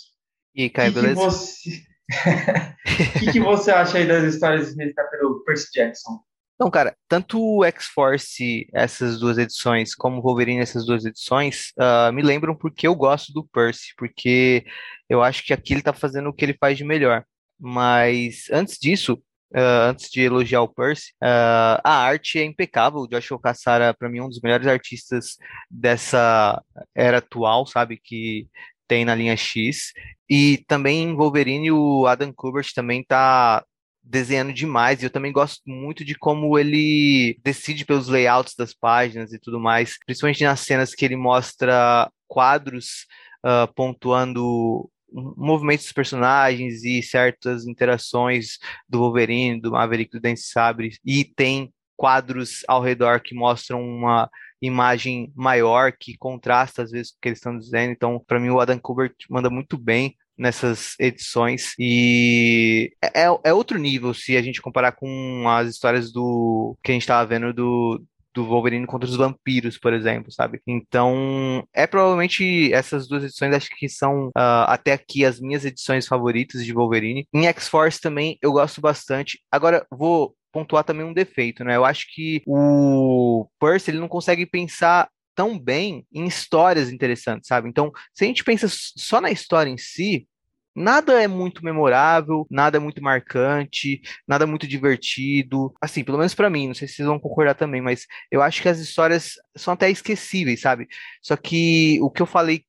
E 0.56 0.64
aí, 0.64 0.70
Caio, 0.70 0.94
beleza? 0.94 1.16
Que 1.16 1.22
você... 1.22 1.70
O 2.08 3.20
que, 3.20 3.32
que 3.34 3.40
você 3.40 3.72
acha 3.72 3.98
aí 3.98 4.08
das 4.08 4.34
histórias 4.34 4.70
escritas 4.70 5.10
pelo 5.10 5.44
Percy 5.44 5.68
Jackson? 5.74 6.22
Então, 6.56 6.72
cara, 6.72 6.96
tanto 7.08 7.40
o 7.40 7.64
X-Force, 7.66 8.68
essas 8.74 9.20
duas 9.20 9.38
edições, 9.38 9.94
como 9.94 10.18
o 10.18 10.22
Wolverine, 10.22 10.62
essas 10.62 10.86
duas 10.86 11.06
edições, 11.06 11.72
uh, 11.78 12.12
me 12.12 12.24
lembram 12.24 12.56
porque 12.56 12.88
eu 12.88 12.96
gosto 12.96 13.32
do 13.32 13.46
Percy, 13.46 13.94
porque 13.96 14.66
eu 15.08 15.22
acho 15.22 15.46
que 15.46 15.54
aqui 15.54 15.74
ele 15.74 15.84
tá 15.84 15.94
fazendo 15.94 16.30
o 16.30 16.34
que 16.34 16.44
ele 16.44 16.58
faz 16.60 16.78
de 16.78 16.84
melhor. 16.84 17.24
Mas 17.60 18.46
antes 18.52 18.78
disso, 18.80 19.22
Uh, 19.50 19.88
antes 19.88 20.10
de 20.10 20.20
elogiar 20.20 20.62
o 20.62 20.68
Percy, 20.68 21.14
uh, 21.24 21.80
a 21.82 22.04
arte 22.04 22.38
é 22.38 22.44
impecável. 22.44 23.00
O 23.00 23.08
Joshua 23.08 23.40
Cassara, 23.40 23.94
para 23.94 24.10
mim, 24.10 24.18
é 24.18 24.22
um 24.24 24.28
dos 24.28 24.42
melhores 24.42 24.68
artistas 24.68 25.38
dessa 25.72 26.62
era 26.94 27.20
atual, 27.20 27.66
sabe? 27.66 27.98
Que 27.98 28.50
tem 28.88 29.06
na 29.06 29.16
linha 29.16 29.36
X. 29.36 29.92
E 30.30 30.64
também 30.68 31.16
Wolverine, 31.16 31.72
o 31.72 32.06
Adam 32.06 32.32
Kubert 32.34 32.74
também 32.74 33.04
tá 33.04 33.64
desenhando 34.04 34.54
demais, 34.54 35.02
e 35.02 35.06
eu 35.06 35.10
também 35.10 35.32
gosto 35.34 35.62
muito 35.66 36.06
de 36.06 36.16
como 36.16 36.58
ele 36.58 37.38
decide 37.44 37.86
pelos 37.86 38.08
layouts 38.08 38.56
das 38.58 38.74
páginas 38.74 39.34
e 39.34 39.40
tudo 39.40 39.60
mais, 39.60 39.98
principalmente 40.06 40.44
nas 40.44 40.62
cenas 40.62 40.96
que 40.96 41.04
ele 41.04 41.18
mostra 41.18 42.10
quadros 42.26 43.06
uh, 43.46 43.72
pontuando 43.74 44.90
movimentos 45.12 45.86
dos 45.86 45.94
personagens 45.94 46.84
e 46.84 47.02
certas 47.02 47.66
interações 47.66 48.58
do 48.88 49.00
Wolverine, 49.00 49.60
do 49.60 49.72
Maverick, 49.72 50.12
do 50.12 50.22
Dance 50.22 50.44
Sabre, 50.44 50.98
e 51.04 51.24
tem 51.24 51.72
quadros 51.96 52.64
ao 52.68 52.82
redor 52.82 53.22
que 53.22 53.34
mostram 53.34 53.82
uma 53.82 54.30
imagem 54.62 55.32
maior 55.36 55.92
que 55.92 56.18
contrasta 56.18 56.84
às 56.84 56.92
vezes 56.92 57.12
com 57.12 57.18
o 57.18 57.22
que 57.22 57.30
eles 57.30 57.40
estão 57.40 57.58
dizendo. 57.58 57.92
Então, 57.92 58.22
para 58.26 58.40
mim, 58.40 58.50
o 58.50 58.60
Adam 58.60 58.80
Kubert 58.80 59.16
manda 59.30 59.50
muito 59.50 59.78
bem 59.78 60.16
nessas 60.38 60.96
edições 61.00 61.74
e 61.80 62.94
é, 63.04 63.24
é, 63.24 63.40
é 63.46 63.54
outro 63.54 63.80
nível 63.80 64.14
se 64.14 64.38
a 64.38 64.42
gente 64.42 64.62
comparar 64.62 64.92
com 64.92 65.50
as 65.50 65.68
histórias 65.68 66.12
do 66.12 66.78
que 66.84 66.92
a 66.92 66.94
gente 66.94 67.02
estava 67.02 67.26
vendo 67.26 67.52
do 67.52 68.04
do 68.38 68.46
Wolverine 68.46 68.86
contra 68.86 69.10
os 69.10 69.16
vampiros, 69.16 69.80
por 69.80 69.92
exemplo, 69.94 70.32
sabe? 70.32 70.62
Então, 70.68 71.68
é 71.74 71.88
provavelmente 71.88 72.72
essas 72.72 73.08
duas 73.08 73.24
edições, 73.24 73.56
acho 73.56 73.70
que 73.76 73.90
são 73.90 74.28
uh, 74.28 74.68
até 74.68 74.94
aqui 74.94 75.26
as 75.26 75.40
minhas 75.40 75.66
edições 75.66 76.06
favoritas 76.06 76.64
de 76.64 76.72
Wolverine. 76.72 77.28
Em 77.34 77.48
X-Force 77.48 78.00
também 78.00 78.38
eu 78.40 78.52
gosto 78.52 78.80
bastante. 78.80 79.42
Agora, 79.52 79.88
vou 79.90 80.36
pontuar 80.58 80.84
também 80.84 81.06
um 81.06 81.14
defeito, 81.14 81.64
né? 81.64 81.76
Eu 81.76 81.86
acho 81.86 82.08
que 82.12 82.42
o 82.48 83.48
Percy 83.60 83.92
ele 83.92 84.00
não 84.00 84.08
consegue 84.08 84.44
pensar 84.44 85.08
tão 85.36 85.60
bem 85.60 86.04
em 86.12 86.26
histórias 86.26 86.92
interessantes, 86.92 87.48
sabe? 87.48 87.70
Então, 87.70 87.92
se 88.12 88.24
a 88.24 88.28
gente 88.28 88.44
pensa 88.44 88.68
só 88.68 89.22
na 89.22 89.30
história 89.30 89.70
em 89.70 89.78
si, 89.78 90.28
nada 90.76 91.22
é 91.22 91.28
muito 91.28 91.64
memorável, 91.64 92.48
nada 92.50 92.78
é 92.78 92.80
muito 92.80 93.04
marcante, 93.04 94.02
nada 94.28 94.46
é 94.46 94.48
muito 94.48 94.68
divertido. 94.68 95.72
Assim, 95.80 96.04
pelo 96.04 96.18
menos 96.18 96.34
para 96.34 96.50
mim, 96.50 96.68
não 96.68 96.74
sei 96.74 96.88
se 96.88 96.96
vocês 96.96 97.08
vão 97.08 97.20
concordar 97.20 97.54
também, 97.54 97.80
mas 97.80 98.08
eu 98.32 98.42
acho 98.42 98.60
que 98.60 98.70
as 98.70 98.80
histórias 98.80 99.34
são 99.56 99.76
até 99.76 99.92
esquecíveis, 99.92 100.62
sabe? 100.62 100.88
Só 101.22 101.38
que 101.38 102.00
o 102.02 102.10
que 102.10 102.22
eu 102.24 102.26
falei 102.26 102.64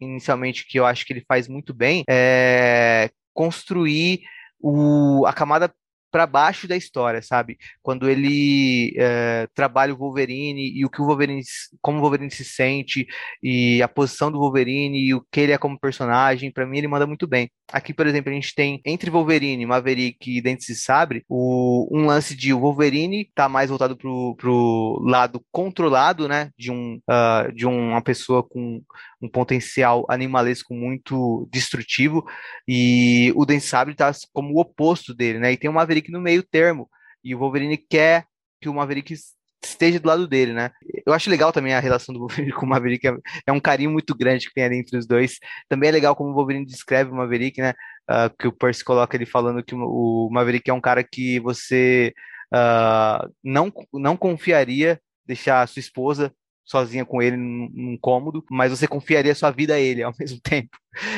inicialmente 0.00 0.66
que 0.66 0.76
eu 0.80 0.84
acho 0.86 1.06
que 1.06 1.12
ele 1.12 1.24
faz 1.28 1.46
muito 1.46 1.72
bem 1.72 2.02
é 2.08 3.10
construir 3.32 4.22
o, 4.60 5.24
a 5.24 5.32
camada 5.32 5.72
para 6.10 6.26
baixo 6.26 6.66
da 6.66 6.76
história, 6.76 7.22
sabe? 7.22 7.58
Quando 7.82 8.08
ele 8.08 8.94
é, 8.96 9.46
trabalha 9.54 9.92
o 9.92 9.96
Wolverine 9.96 10.72
e 10.74 10.84
o 10.84 10.90
que 10.90 11.00
o 11.00 11.06
Wolverine, 11.06 11.42
como 11.80 11.98
o 11.98 12.00
Wolverine 12.00 12.30
se 12.30 12.44
sente 12.44 13.06
e 13.42 13.82
a 13.82 13.88
posição 13.88 14.30
do 14.30 14.38
Wolverine 14.38 14.98
e 14.98 15.14
o 15.14 15.24
que 15.30 15.40
ele 15.40 15.52
é 15.52 15.58
como 15.58 15.78
personagem, 15.78 16.50
para 16.50 16.66
mim 16.66 16.78
ele 16.78 16.88
manda 16.88 17.06
muito 17.06 17.26
bem. 17.26 17.50
Aqui, 17.70 17.92
por 17.92 18.06
exemplo, 18.06 18.30
a 18.30 18.34
gente 18.34 18.54
tem 18.54 18.80
entre 18.84 19.10
Wolverine, 19.10 19.66
Maverick 19.66 20.36
e 20.36 20.40
Dentes 20.40 20.66
de 20.66 20.74
Sabre, 20.74 21.22
o, 21.28 21.86
um 21.92 22.06
lance 22.06 22.34
de 22.34 22.52
o 22.52 22.60
Wolverine 22.60 23.30
tá 23.34 23.48
mais 23.48 23.68
voltado 23.68 23.96
pro, 23.96 24.34
pro 24.36 25.02
lado 25.04 25.44
controlado, 25.52 26.26
né? 26.26 26.50
De, 26.58 26.70
um, 26.70 26.98
uh, 27.08 27.52
de 27.52 27.66
uma 27.66 28.00
pessoa 28.00 28.42
com 28.42 28.82
um 29.20 29.28
potencial 29.28 30.06
animalesco 30.08 30.74
muito 30.74 31.48
destrutivo, 31.52 32.24
e 32.66 33.32
o 33.36 33.44
Dentes 33.44 33.64
de 33.64 33.70
Sabre 33.70 33.94
tá 33.94 34.12
como 34.32 34.54
o 34.54 34.60
oposto 34.60 35.14
dele, 35.14 35.38
né? 35.38 35.52
E 35.52 35.56
tem 35.56 35.68
o 35.68 35.72
Maverick 35.72 36.10
no 36.10 36.20
meio 36.20 36.42
termo, 36.42 36.88
e 37.22 37.34
o 37.34 37.38
Wolverine 37.38 37.76
quer 37.76 38.24
que 38.60 38.68
o 38.68 38.74
Maverick 38.74 39.14
esteja 39.62 39.98
do 39.98 40.08
lado 40.08 40.26
dele, 40.26 40.52
né? 40.52 40.70
Eu 41.04 41.12
acho 41.12 41.30
legal 41.30 41.52
também 41.52 41.74
a 41.74 41.80
relação 41.80 42.12
do 42.12 42.20
Wolverine 42.20 42.52
com 42.52 42.66
o 42.66 42.68
Maverick, 42.68 43.06
é, 43.06 43.16
é 43.46 43.52
um 43.52 43.60
carinho 43.60 43.90
muito 43.90 44.14
grande 44.14 44.48
que 44.48 44.54
tem 44.54 44.64
ali 44.64 44.76
entre 44.76 44.96
os 44.96 45.06
dois. 45.06 45.38
Também 45.68 45.88
é 45.88 45.92
legal 45.92 46.14
como 46.14 46.30
o 46.30 46.34
Wolverine 46.34 46.64
descreve 46.64 47.10
o 47.10 47.14
Maverick, 47.14 47.60
né? 47.60 47.74
Uh, 48.10 48.34
que 48.38 48.48
o 48.48 48.52
Percy 48.52 48.84
coloca 48.84 49.16
ele 49.16 49.26
falando 49.26 49.62
que 49.62 49.74
o 49.74 50.28
Maverick 50.32 50.70
é 50.70 50.72
um 50.72 50.80
cara 50.80 51.04
que 51.04 51.38
você 51.40 52.14
uh, 52.54 53.30
não, 53.44 53.72
não 53.92 54.16
confiaria 54.16 55.00
deixar 55.26 55.68
sua 55.68 55.80
esposa 55.80 56.32
sozinha 56.68 57.04
com 57.04 57.22
ele 57.22 57.36
num, 57.36 57.70
num 57.72 57.98
cômodo, 57.98 58.44
mas 58.50 58.70
você 58.70 58.86
confiaria 58.86 59.34
sua 59.34 59.50
vida 59.50 59.74
a 59.74 59.80
ele 59.80 60.02
ao 60.02 60.12
mesmo 60.20 60.38
tempo. 60.40 60.76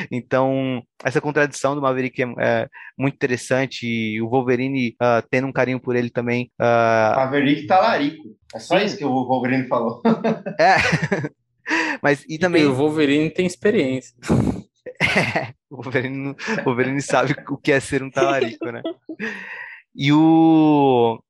Então, 0.09 0.81
essa 1.03 1.19
contradição 1.19 1.75
do 1.75 1.81
Maverick 1.81 2.21
é, 2.21 2.25
é 2.39 2.67
muito 2.97 3.15
interessante 3.15 3.85
e 3.85 4.21
o 4.21 4.29
Wolverine 4.29 4.95
uh, 5.01 5.27
tendo 5.29 5.47
um 5.47 5.51
carinho 5.51 5.79
por 5.79 5.95
ele 5.95 6.09
também. 6.09 6.49
Uh... 6.59 7.15
Maverick 7.17 7.67
talarico. 7.67 8.23
É 8.55 8.59
só 8.59 8.79
Sim. 8.79 8.85
isso 8.85 8.97
que 8.97 9.05
o 9.05 9.09
Wolverine 9.09 9.67
falou. 9.67 10.01
é. 10.59 10.77
Mas 12.01 12.25
e 12.27 12.37
também. 12.37 12.63
E 12.63 12.67
o 12.67 12.73
Wolverine 12.73 13.29
tem 13.29 13.45
experiência. 13.45 14.15
É, 15.01 15.53
o 15.69 15.81
Wolverine, 15.81 16.35
o 16.59 16.63
Wolverine 16.63 17.01
sabe 17.01 17.35
o 17.49 17.57
que 17.57 17.71
é 17.71 17.79
ser 17.79 18.03
um 18.03 18.09
talarico, 18.09 18.71
né? 18.71 18.81
E 19.95 20.11
o. 20.13 21.21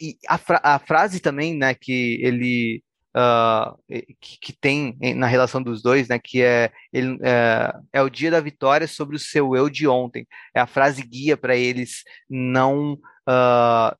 E 0.00 0.16
a, 0.28 0.38
fra 0.38 0.60
a 0.62 0.78
frase 0.78 1.20
também, 1.20 1.56
né, 1.56 1.74
que 1.74 2.20
ele 2.22 2.82
uh, 3.18 3.76
que, 4.20 4.38
que, 4.40 4.52
tem 4.52 4.96
na 5.16 5.26
relação 5.26 5.62
dos 5.62 5.82
dois, 5.82 6.08
né? 6.08 6.18
Que 6.18 6.42
é, 6.42 6.70
ele, 6.92 7.18
é, 7.22 7.72
é 7.94 8.02
o 8.02 8.08
dia 8.08 8.30
da 8.30 8.40
vitória 8.40 8.86
sobre 8.86 9.16
o 9.16 9.18
seu 9.18 9.56
eu 9.56 9.68
de 9.68 9.88
ontem. 9.88 10.26
É 10.54 10.60
a 10.60 10.66
frase 10.66 11.02
guia 11.02 11.36
para 11.36 11.56
eles 11.56 12.04
não 12.30 12.92
uh, 12.94 13.96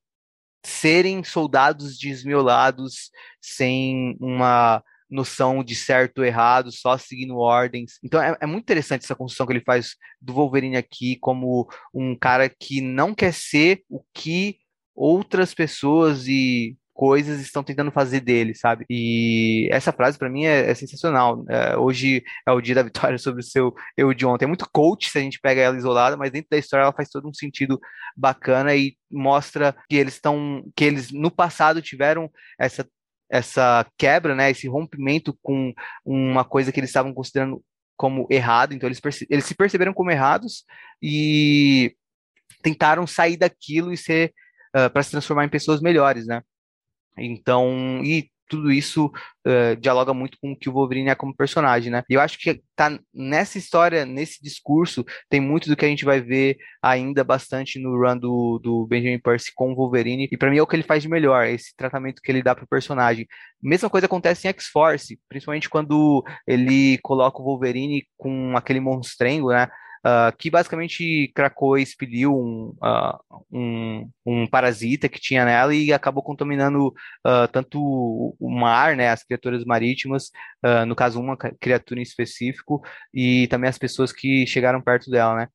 serem 0.65 1.25
soldados 1.25 1.99
desmiolados 1.99 3.11
sem 3.41 4.17
uma 4.21 4.83
noção 5.11 5.65
de 5.65 5.75
certo 5.75 6.19
ou 6.19 6.25
errado, 6.25 6.71
só 6.71 6.99
seguindo 6.99 7.39
ordens. 7.39 7.99
Então 8.05 8.21
é, 8.21 8.37
é, 8.41 8.47
muito 8.47 8.65
interessante 8.65 9.05
essa 9.05 9.17
construção 9.17 9.47
que 9.47 9.55
ele 9.55 9.65
faz 9.65 9.97
do 10.21 10.35
Wolverine 10.35 10.77
aqui 10.77 11.17
como 11.17 11.67
um 11.95 12.15
cara 12.15 12.49
que 12.49 12.81
não 12.81 13.15
quer 13.15 13.33
ser 13.33 13.83
o 13.89 14.03
que 14.13 14.59
outras 14.95 15.55
pessoas 15.55 16.27
e 16.27 16.77
coisas 16.99 17.41
estão 17.41 17.63
tentando 17.63 17.93
fazer 17.93 18.19
dele, 18.19 18.57
sabe? 18.57 18.85
E 18.91 19.69
essa 19.71 19.93
frase 19.93 20.19
para 20.19 20.29
mim 20.29 20.47
é, 20.47 20.69
é 20.69 20.75
sensacional. 20.75 21.45
É, 21.49 21.77
hoje 21.77 22.25
é 22.45 22.51
o 22.51 22.61
dia 22.61 22.75
da 22.75 22.83
vitória 22.83 23.17
sobre 23.23 23.41
o 23.41 23.45
seu 23.45 23.73
eu 23.97 24.13
de 24.13 24.27
ontem. 24.27 24.47
É 24.47 24.49
muito 24.49 24.69
coach 24.73 25.09
se 25.09 25.17
a 25.17 25.21
gente 25.21 25.39
pega 25.41 25.61
ela 25.61 25.77
isolada, 25.77 26.17
mas 26.17 26.33
dentro 26.33 26.49
da 26.51 26.59
história 26.59 26.83
ela 26.83 26.93
faz 26.93 27.09
todo 27.09 27.29
um 27.29 27.33
sentido 27.33 27.79
bacana 28.17 28.75
e 28.75 28.97
mostra 29.09 29.77
que 29.89 29.95
eles 29.95 30.15
estão, 30.15 30.65
que 30.75 30.85
eles 30.85 31.13
no 31.13 31.31
passado 31.31 31.81
tiveram 31.81 32.29
essa 32.59 32.85
essa 33.31 33.87
quebra, 33.99 34.35
né, 34.35 34.51
esse 34.51 34.67
rompimento 34.67 35.39
com 35.43 35.75
uma 36.03 36.47
coisa 36.47 36.73
que 36.73 36.81
eles 36.81 36.89
estavam 36.89 37.13
considerando 37.13 37.63
como 37.95 38.27
errado, 38.31 38.73
então 38.73 38.89
eles, 38.89 39.03
eles 39.29 39.45
se 39.45 39.55
perceberam 39.55 39.93
como 39.93 40.11
errados 40.11 40.65
e 41.03 41.95
tentaram 42.63 43.07
sair 43.07 43.37
daquilo 43.37 43.93
e 43.93 43.99
ser 43.99 44.33
uh, 44.75 44.89
para 44.91 45.03
se 45.03 45.11
transformar 45.11 45.45
em 45.45 45.51
pessoas 45.51 45.83
melhores, 45.83 46.27
né? 46.27 46.43
Então, 47.21 48.01
e 48.05 48.29
tudo 48.49 48.73
isso 48.73 49.07
uh, 49.47 49.77
dialoga 49.79 50.15
muito 50.15 50.39
com 50.41 50.53
o 50.53 50.59
que 50.59 50.69
o 50.69 50.73
Wolverine 50.73 51.11
é 51.11 51.15
como 51.15 51.37
personagem, 51.37 51.93
né? 51.93 52.03
E 52.09 52.15
eu 52.15 52.21
acho 52.21 52.39
que 52.39 52.63
tá 52.75 52.99
nessa 53.15 53.59
história, 53.59 54.05
nesse 54.05 54.43
discurso, 54.43 55.05
tem 55.29 55.41
muito 55.41 55.69
do 55.69 55.77
que 55.77 55.85
a 55.85 55.89
gente 55.89 56.05
vai 56.05 56.21
ver 56.21 56.57
ainda 56.83 57.23
bastante 57.23 57.79
no 57.79 57.97
run 57.97 58.17
do, 58.17 58.59
do 58.59 58.87
Benjamin 58.87 59.21
Percy 59.21 59.53
com 59.55 59.73
o 59.73 59.77
Wolverine, 59.77 60.29
e 60.31 60.37
para 60.37 60.51
mim 60.51 60.59
é 60.59 60.63
o 60.63 60.67
que 60.67 60.75
ele 60.75 60.83
faz 60.83 61.03
de 61.03 61.09
melhor, 61.09 61.47
esse 61.47 61.77
tratamento 61.77 62.23
que 62.23 62.33
ele 62.33 62.43
dá 62.43 62.55
pro 62.55 62.67
personagem. 62.67 63.27
Mesma 63.63 63.91
coisa 63.91 64.07
acontece 64.07 64.47
em 64.47 64.51
X-Force, 64.51 65.19
principalmente 65.29 65.69
quando 65.69 66.25
ele 66.47 66.99
coloca 67.03 67.41
o 67.41 67.45
Wolverine 67.45 68.05
com 68.17 68.57
aquele 68.57 68.81
monstrengo, 68.81 69.51
né? 69.51 69.69
Uh, 70.09 70.37
que 70.37 70.51
basicamente 70.51 71.31
cracou 71.35 71.79
e 71.79 71.83
expeliu 71.83 72.35
um, 72.35 72.75
uh, 72.83 73.43
um, 73.53 74.11
um, 74.27 74.47
parasita 74.47 75.09
que 75.09 75.21
tinha 75.21 75.45
nela 75.45 75.75
e 75.75 75.93
acabou 75.93 76.23
contaminando 76.23 76.89
uh, 76.89 77.49
tanto 77.53 77.79
o 78.39 78.51
mar, 78.51 78.97
né, 78.97 79.11
as 79.11 79.23
criaturas 79.23 79.65
marítimas, 79.65 80.31
no 80.87 80.97
caso 80.97 81.21
uma 81.21 81.37
criatura 81.37 82.01
em 82.01 82.03
específico, 82.03 82.83
e 83.13 83.47
também 83.49 83.69
as 83.71 83.79
pessoas 83.79 84.13
que 84.13 84.47
chegaram 84.47 84.81
perto 84.81 85.11
dela, 85.11 85.37
né? 85.37 85.49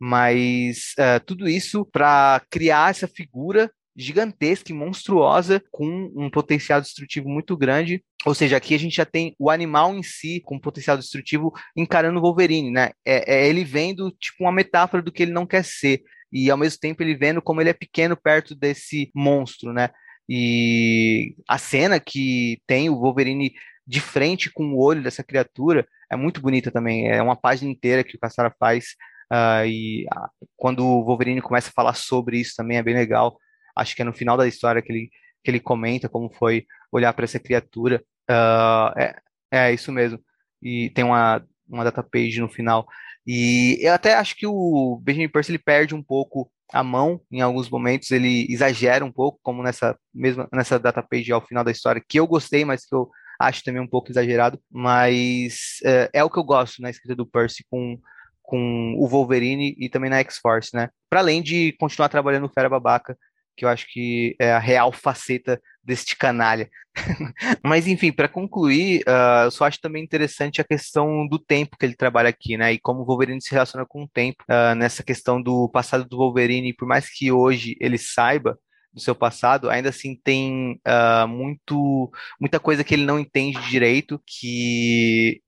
Mas 0.00 0.94
tudo 1.26 1.48
isso 1.48 1.84
para 1.86 2.42
criar 2.50 2.90
essa 2.90 3.06
figura 3.08 3.70
gigantesca 3.98 4.70
e 4.70 4.74
monstruosa, 4.74 5.60
com 5.72 6.12
um 6.14 6.30
potencial 6.30 6.80
destrutivo 6.80 7.28
muito 7.28 7.56
grande. 7.56 8.02
Ou 8.24 8.32
seja, 8.32 8.56
aqui 8.56 8.72
a 8.72 8.78
gente 8.78 8.94
já 8.94 9.04
tem 9.04 9.34
o 9.36 9.50
animal 9.50 9.92
em 9.92 10.04
si 10.04 10.40
com 10.44 10.58
potencial 10.58 10.96
destrutivo 10.96 11.52
encarando 11.76 12.18
o 12.18 12.22
Wolverine, 12.22 12.70
né? 12.70 12.92
É, 13.04 13.40
é 13.40 13.48
ele 13.48 13.64
vendo 13.64 14.12
tipo 14.12 14.44
uma 14.44 14.52
metáfora 14.52 15.02
do 15.02 15.10
que 15.10 15.24
ele 15.24 15.32
não 15.32 15.44
quer 15.44 15.64
ser 15.64 16.02
e 16.32 16.48
ao 16.48 16.56
mesmo 16.56 16.78
tempo 16.78 17.02
ele 17.02 17.16
vendo 17.16 17.42
como 17.42 17.60
ele 17.60 17.70
é 17.70 17.74
pequeno 17.74 18.16
perto 18.16 18.54
desse 18.54 19.10
monstro, 19.12 19.72
né? 19.72 19.90
E 20.28 21.34
a 21.48 21.58
cena 21.58 21.98
que 21.98 22.60
tem 22.66 22.88
o 22.88 22.98
Wolverine 23.00 23.52
de 23.84 24.00
frente 24.00 24.50
com 24.50 24.74
o 24.74 24.78
olho 24.78 25.02
dessa 25.02 25.24
criatura 25.24 25.88
é 26.10 26.14
muito 26.16 26.40
bonita 26.40 26.70
também. 26.70 27.08
É 27.08 27.20
uma 27.20 27.34
página 27.36 27.70
inteira 27.70 28.04
que 28.04 28.14
o 28.14 28.20
Caçara 28.20 28.54
faz. 28.60 28.94
Uh, 29.32 29.66
e 29.66 30.04
uh, 30.04 30.46
quando 30.56 30.86
o 30.86 31.04
Wolverine 31.04 31.42
começa 31.42 31.68
a 31.68 31.72
falar 31.72 31.94
sobre 31.94 32.38
isso 32.38 32.54
também 32.56 32.78
é 32.78 32.82
bem 32.82 32.94
legal 32.94 33.36
acho 33.78 33.94
que 33.94 34.02
é 34.02 34.04
no 34.04 34.12
final 34.12 34.36
da 34.36 34.46
história 34.46 34.82
que 34.82 34.92
ele, 34.92 35.10
que 35.44 35.50
ele 35.50 35.60
comenta 35.60 36.08
como 36.08 36.30
foi 36.30 36.66
olhar 36.92 37.12
para 37.12 37.24
essa 37.24 37.38
criatura. 37.38 38.02
Uh, 38.30 38.98
é, 38.98 39.16
é 39.50 39.72
isso 39.72 39.92
mesmo. 39.92 40.20
E 40.62 40.90
tem 40.90 41.04
uma, 41.04 41.44
uma 41.68 41.84
data 41.84 42.02
page 42.02 42.40
no 42.40 42.48
final. 42.48 42.86
E 43.26 43.78
eu 43.80 43.92
até 43.92 44.14
acho 44.14 44.34
que 44.36 44.46
o 44.46 45.00
Benjamin 45.02 45.28
Percy 45.28 45.52
ele 45.52 45.58
perde 45.58 45.94
um 45.94 46.02
pouco 46.02 46.50
a 46.72 46.82
mão 46.82 47.20
em 47.30 47.40
alguns 47.40 47.70
momentos, 47.70 48.10
ele 48.10 48.46
exagera 48.50 49.04
um 49.04 49.12
pouco, 49.12 49.38
como 49.42 49.62
nessa 49.62 49.98
mesma 50.12 50.48
nessa 50.52 50.78
data 50.78 51.02
page 51.02 51.32
ao 51.32 51.44
final 51.46 51.64
da 51.64 51.70
história, 51.70 52.02
que 52.06 52.18
eu 52.18 52.26
gostei, 52.26 52.64
mas 52.64 52.84
que 52.84 52.94
eu 52.94 53.10
acho 53.40 53.62
também 53.62 53.80
um 53.80 53.86
pouco 53.86 54.10
exagerado, 54.10 54.60
mas 54.70 55.78
é, 55.84 56.10
é 56.14 56.24
o 56.24 56.30
que 56.30 56.38
eu 56.38 56.44
gosto 56.44 56.82
na 56.82 56.90
escrita 56.90 57.14
do 57.14 57.26
Percy 57.26 57.64
com, 57.70 57.98
com 58.42 58.94
o 58.98 59.06
Wolverine 59.06 59.74
e 59.78 59.88
também 59.88 60.10
na 60.10 60.18
X-Force, 60.18 60.74
né? 60.74 60.90
Para 61.08 61.20
além 61.20 61.42
de 61.42 61.72
continuar 61.78 62.08
trabalhando 62.08 62.42
no 62.42 62.52
Fera 62.52 62.68
Babaca, 62.68 63.16
que 63.58 63.64
eu 63.64 63.68
acho 63.68 63.86
que 63.92 64.36
é 64.38 64.52
a 64.52 64.58
real 64.58 64.92
faceta 64.92 65.60
deste 65.82 66.16
canalha. 66.16 66.70
Mas, 67.64 67.88
enfim, 67.88 68.12
para 68.12 68.28
concluir, 68.28 69.00
uh, 69.00 69.46
eu 69.46 69.50
só 69.50 69.64
acho 69.64 69.80
também 69.80 70.02
interessante 70.02 70.60
a 70.60 70.64
questão 70.64 71.26
do 71.26 71.38
tempo 71.40 71.76
que 71.76 71.84
ele 71.84 71.96
trabalha 71.96 72.28
aqui, 72.28 72.56
né? 72.56 72.72
E 72.72 72.78
como 72.78 73.00
o 73.00 73.04
Wolverine 73.04 73.42
se 73.42 73.50
relaciona 73.50 73.84
com 73.84 74.04
o 74.04 74.08
tempo, 74.08 74.44
uh, 74.48 74.76
nessa 74.76 75.02
questão 75.02 75.42
do 75.42 75.68
passado 75.70 76.04
do 76.04 76.18
Wolverine, 76.18 76.72
por 76.72 76.86
mais 76.86 77.10
que 77.10 77.32
hoje 77.32 77.76
ele 77.80 77.98
saiba 77.98 78.56
do 78.92 79.00
seu 79.00 79.14
passado, 79.14 79.68
ainda 79.68 79.88
assim 79.88 80.14
tem 80.22 80.80
uh, 80.86 81.26
muito, 81.26 82.10
muita 82.40 82.60
coisa 82.60 82.84
que 82.84 82.94
ele 82.94 83.04
não 83.04 83.18
entende 83.18 83.58
direito, 83.68 84.22
que 84.24 85.42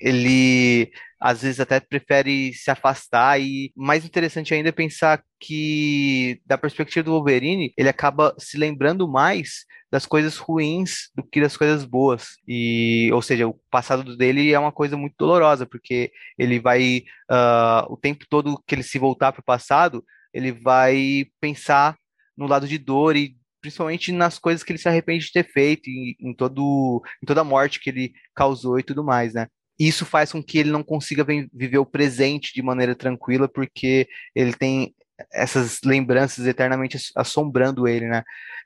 ele 0.00 0.90
às 1.22 1.42
vezes 1.42 1.60
até 1.60 1.78
prefere 1.78 2.52
se 2.52 2.68
afastar 2.68 3.40
e 3.40 3.72
mais 3.76 4.04
interessante 4.04 4.52
ainda 4.52 4.70
é 4.70 4.72
pensar 4.72 5.22
que 5.38 6.40
da 6.44 6.58
perspectiva 6.58 7.04
do 7.04 7.12
Wolverine, 7.12 7.72
ele 7.76 7.88
acaba 7.88 8.34
se 8.38 8.58
lembrando 8.58 9.08
mais 9.08 9.64
das 9.90 10.04
coisas 10.04 10.36
ruins 10.36 11.10
do 11.14 11.22
que 11.22 11.40
das 11.40 11.56
coisas 11.56 11.84
boas. 11.84 12.36
E, 12.46 13.08
ou 13.12 13.22
seja, 13.22 13.46
o 13.46 13.54
passado 13.70 14.16
dele 14.16 14.52
é 14.52 14.58
uma 14.58 14.72
coisa 14.72 14.96
muito 14.96 15.14
dolorosa, 15.16 15.64
porque 15.64 16.10
ele 16.36 16.58
vai 16.58 17.04
uh, 17.30 17.92
o 17.92 17.96
tempo 17.96 18.24
todo 18.28 18.60
que 18.66 18.74
ele 18.74 18.82
se 18.82 18.98
voltar 18.98 19.32
para 19.32 19.40
o 19.40 19.44
passado, 19.44 20.04
ele 20.34 20.50
vai 20.50 21.26
pensar 21.40 21.96
no 22.36 22.46
lado 22.46 22.66
de 22.66 22.78
dor 22.78 23.14
e 23.16 23.36
principalmente 23.60 24.10
nas 24.10 24.40
coisas 24.40 24.64
que 24.64 24.72
ele 24.72 24.78
se 24.78 24.88
arrepende 24.88 25.26
de 25.26 25.32
ter 25.32 25.44
feito, 25.44 25.88
em, 25.88 26.16
em, 26.18 26.34
todo, 26.34 27.00
em 27.22 27.26
toda 27.26 27.42
a 27.42 27.44
morte 27.44 27.78
que 27.78 27.90
ele 27.90 28.12
causou 28.34 28.78
e 28.78 28.82
tudo 28.82 29.04
mais, 29.04 29.34
né? 29.34 29.46
Isso 29.86 30.04
faz 30.04 30.32
com 30.32 30.42
que 30.42 30.58
ele 30.58 30.70
não 30.70 30.82
consiga 30.82 31.24
viver 31.52 31.78
o 31.78 31.86
presente 31.86 32.52
de 32.54 32.62
maneira 32.62 32.94
tranquila, 32.94 33.48
porque 33.48 34.06
ele 34.34 34.52
tem 34.52 34.94
essas 35.32 35.80
lembranças 35.84 36.46
eternamente 36.46 36.98
assombrando 37.16 37.86
ele, 37.86 38.06
né? 38.06 38.22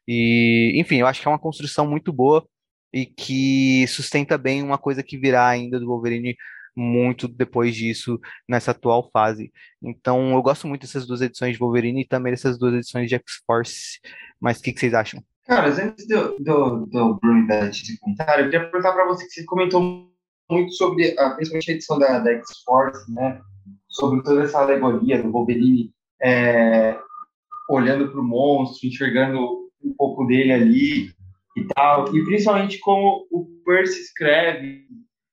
E, 0.07 0.73
enfim, 0.77 0.97
eu 0.97 1.07
acho 1.07 1.20
que 1.20 1.28
é 1.28 1.31
uma 1.31 1.39
construção 1.39 1.86
muito 1.86 2.12
boa 2.12 2.47
e 2.93 3.05
que 3.07 3.86
sustenta 3.89 4.39
bem 4.39 4.62
uma 4.62 4.78
coisa 4.78 5.03
que 5.03 5.19
virá 5.19 5.49
ainda 5.49 5.78
do 5.78 5.86
Wolverine 5.86 6.36
muito 6.74 7.27
depois 7.27 7.74
disso 7.74 8.20
nessa 8.49 8.70
atual 8.73 9.11
fase. 9.11 9.51
Então, 9.82 10.32
eu 10.32 10.43
gosto 10.43 10.66
muito 10.66 10.82
dessas 10.82 11.07
duas 11.07 11.23
edições 11.23 11.55
de 11.55 11.59
Wolverine 11.59 12.03
e 12.03 12.07
também 12.07 12.32
dessas 12.32 12.59
duas 12.59 12.74
edições 12.74 13.09
de 13.09 13.15
X-Force. 13.15 13.99
Mas 14.40 14.59
o 14.59 14.62
que, 14.62 14.73
que, 14.73 14.81
vocês 14.81 14.95
acham? 14.95 15.23
Cara, 15.47 15.69
antes 15.69 16.07
do, 16.07 16.36
do, 16.39 16.86
do 16.86 17.15
Bruno 17.15 17.47
dar 17.47 17.70
esse 17.70 17.99
comentário, 17.99 18.45
eu 18.45 18.51
queria 18.51 18.70
perguntar 18.70 18.93
para 18.93 19.07
você 19.07 19.24
que 19.24 19.32
você 19.32 19.45
comentou 19.45 20.12
muito 20.51 20.73
sobre, 20.73 21.14
principalmente 21.36 21.70
a 21.70 21.74
edição 21.74 21.98
da, 21.98 22.18
da 22.18 22.32
X-Force, 22.32 23.12
né? 23.12 23.40
Sobre 23.89 24.23
toda 24.23 24.43
essa 24.43 24.60
alegoria 24.60 25.23
do 25.23 25.31
Wolverine 25.31 25.90
é, 26.23 26.98
olhando 27.68 28.10
para 28.10 28.20
o 28.20 28.24
monstro, 28.24 28.86
enxergando 28.86 29.68
um 29.82 29.94
pouco 29.97 30.24
dele 30.27 30.52
ali 30.52 31.10
e 31.56 31.64
tal. 31.74 32.14
E 32.14 32.24
principalmente 32.24 32.78
como 32.81 33.27
o 33.31 33.47
Percy 33.64 34.01
escreve 34.01 34.86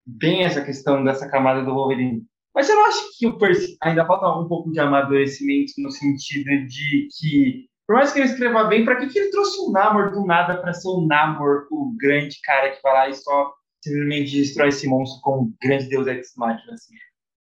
bem 0.06 0.44
essa 0.44 0.62
questão 0.62 1.04
dessa 1.04 1.30
camada 1.30 1.64
do 1.64 1.74
Wolverine. 1.74 2.24
Mas 2.56 2.70
eu 2.70 2.76
não 2.76 2.86
acho 2.86 3.18
que 3.18 3.28
o 3.28 3.38
Percy 3.38 3.76
ainda 3.82 4.06
falta 4.06 4.28
um 4.40 4.48
pouco 4.48 4.72
de 4.72 4.80
amadurecimento 4.80 5.74
no 5.80 5.92
sentido 5.92 6.50
de 6.68 7.08
que 7.20 7.66
por 7.86 7.98
mais 7.98 8.14
que 8.14 8.20
ele 8.20 8.30
escreva 8.30 8.64
bem, 8.64 8.86
pra 8.86 8.96
que, 8.96 9.08
que 9.08 9.20
ele 9.20 9.30
trouxe 9.30 9.60
o 9.60 9.72
Namor 9.72 10.12
do 10.12 10.26
nada 10.26 10.58
pra 10.58 10.74
ser 10.74 10.88
o 10.88 11.06
Namor, 11.06 11.68
o 11.70 11.94
grande 11.98 12.40
cara 12.42 12.72
que 12.72 12.82
vai 12.82 12.94
lá 12.94 13.10
e 13.10 13.14
só 13.14 13.54
simplesmente 13.84 14.32
destrói 14.32 14.70
esse 14.70 14.88
monstro 14.88 15.22
com 15.22 15.44
um 15.44 15.54
grande 15.62 15.90
deus 15.90 16.08
ex 16.08 16.34
machina, 16.38 16.74
assim. 16.74 16.96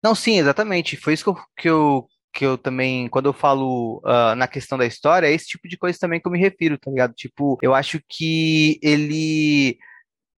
Não, 0.03 0.15
sim, 0.15 0.39
exatamente. 0.39 0.97
Foi 0.97 1.13
isso 1.13 1.25
que 1.57 1.69
eu, 1.69 2.07
que 2.33 2.45
eu, 2.45 2.57
também, 2.57 3.09
quando 3.09 3.27
eu 3.27 3.33
falo 3.33 4.01
ah, 4.05 4.35
na 4.37 4.47
questão 4.47 4.79
da 4.79 4.87
história, 4.87 5.27
é 5.27 5.33
esse 5.33 5.47
tipo 5.47 5.69
de 5.69 5.77
coisa 5.77 5.99
também 6.01 6.21
que 6.21 6.29
eu 6.29 6.33
me 6.33 6.39
refiro, 6.39 6.79
tá 6.79 6.91
ligado? 6.91 7.13
Tipo, 7.15 7.59
eu 7.61 7.75
acho 7.75 8.01
que 8.09 8.79
ele 8.83 9.77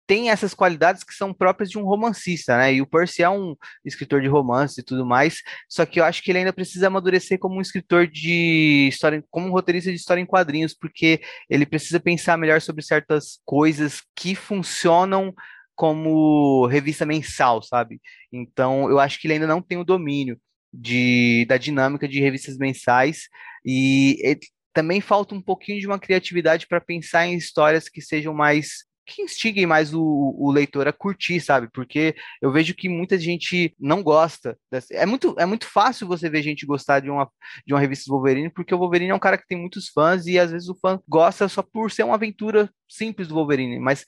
tem 0.09 0.31
essas 0.31 0.55
qualidades 0.55 1.03
que 1.03 1.13
são 1.13 1.31
próprias 1.31 1.69
de 1.69 1.77
um 1.77 1.83
romancista, 1.83 2.57
né? 2.57 2.73
E 2.73 2.81
o 2.81 2.87
Percy 2.87 3.21
é 3.21 3.29
um 3.29 3.55
escritor 3.85 4.21
de 4.21 4.27
romance 4.27 4.81
e 4.81 4.83
tudo 4.83 5.05
mais, 5.05 5.43
só 5.69 5.85
que 5.85 5.99
eu 5.99 6.03
acho 6.03 6.23
que 6.23 6.31
ele 6.31 6.39
ainda 6.39 6.51
precisa 6.51 6.87
amadurecer 6.87 7.37
como 7.37 7.57
um 7.57 7.61
escritor 7.61 8.07
de 8.07 8.87
história, 8.89 9.23
como 9.29 9.45
um 9.45 9.51
roteirista 9.51 9.91
de 9.91 9.97
história 9.97 10.19
em 10.19 10.25
quadrinhos, 10.25 10.73
porque 10.73 11.21
ele 11.47 11.63
precisa 11.63 11.99
pensar 11.99 12.39
melhor 12.39 12.59
sobre 12.59 12.83
certas 12.83 13.39
coisas 13.45 14.01
que 14.15 14.33
funcionam 14.33 15.31
como 15.79 16.67
revista 16.67 17.05
mensal, 17.05 17.61
sabe? 17.63 18.01
Então, 18.33 18.89
eu 18.89 18.99
acho 18.99 19.17
que 19.17 19.27
ele 19.27 19.35
ainda 19.35 19.47
não 19.47 19.61
tem 19.61 19.77
o 19.77 19.85
domínio 19.85 20.37
de, 20.73 21.45
da 21.47 21.55
dinâmica 21.55 22.05
de 22.05 22.19
revistas 22.19 22.57
mensais 22.57 23.29
e 23.65 24.17
ele- 24.21 24.39
também 24.73 24.99
falta 25.01 25.33
um 25.33 25.41
pouquinho 25.41 25.79
de 25.79 25.87
uma 25.87 25.97
criatividade 25.97 26.67
para 26.67 26.81
pensar 26.81 27.25
em 27.27 27.33
histórias 27.35 27.87
que 27.89 28.01
sejam 28.01 28.33
mais 28.33 28.87
que 29.05 29.23
instiguem 29.23 29.65
mais 29.65 29.91
o, 29.93 30.03
o 30.37 30.51
leitor 30.51 30.87
a 30.87 30.93
curtir, 30.93 31.41
sabe? 31.41 31.67
Porque 31.73 32.13
eu 32.39 32.51
vejo 32.51 32.75
que 32.75 32.87
muita 32.87 33.17
gente 33.17 33.73
não 33.79 34.03
gosta. 34.03 34.55
dessa- 34.71 34.93
É 34.93 35.03
muito, 35.05 35.33
é 35.39 35.45
muito 35.47 35.65
fácil 35.65 36.07
você 36.07 36.29
ver 36.29 36.43
gente 36.43 36.63
gostar 36.65 36.99
de 36.99 37.09
uma, 37.09 37.27
de 37.65 37.73
uma 37.73 37.79
revista 37.79 38.05
do 38.07 38.13
Wolverine, 38.13 38.51
porque 38.53 38.75
o 38.75 38.77
Wolverine 38.77 39.09
é 39.09 39.15
um 39.15 39.19
cara 39.19 39.37
que 39.39 39.47
tem 39.47 39.57
muitos 39.57 39.87
fãs 39.89 40.27
e 40.27 40.37
às 40.37 40.51
vezes 40.51 40.69
o 40.69 40.77
fã 40.79 40.99
gosta 41.07 41.47
só 41.49 41.63
por 41.63 41.89
ser 41.91 42.03
uma 42.03 42.13
aventura 42.15 42.69
simples 42.87 43.27
do 43.27 43.33
Wolverine, 43.33 43.79
mas 43.79 44.05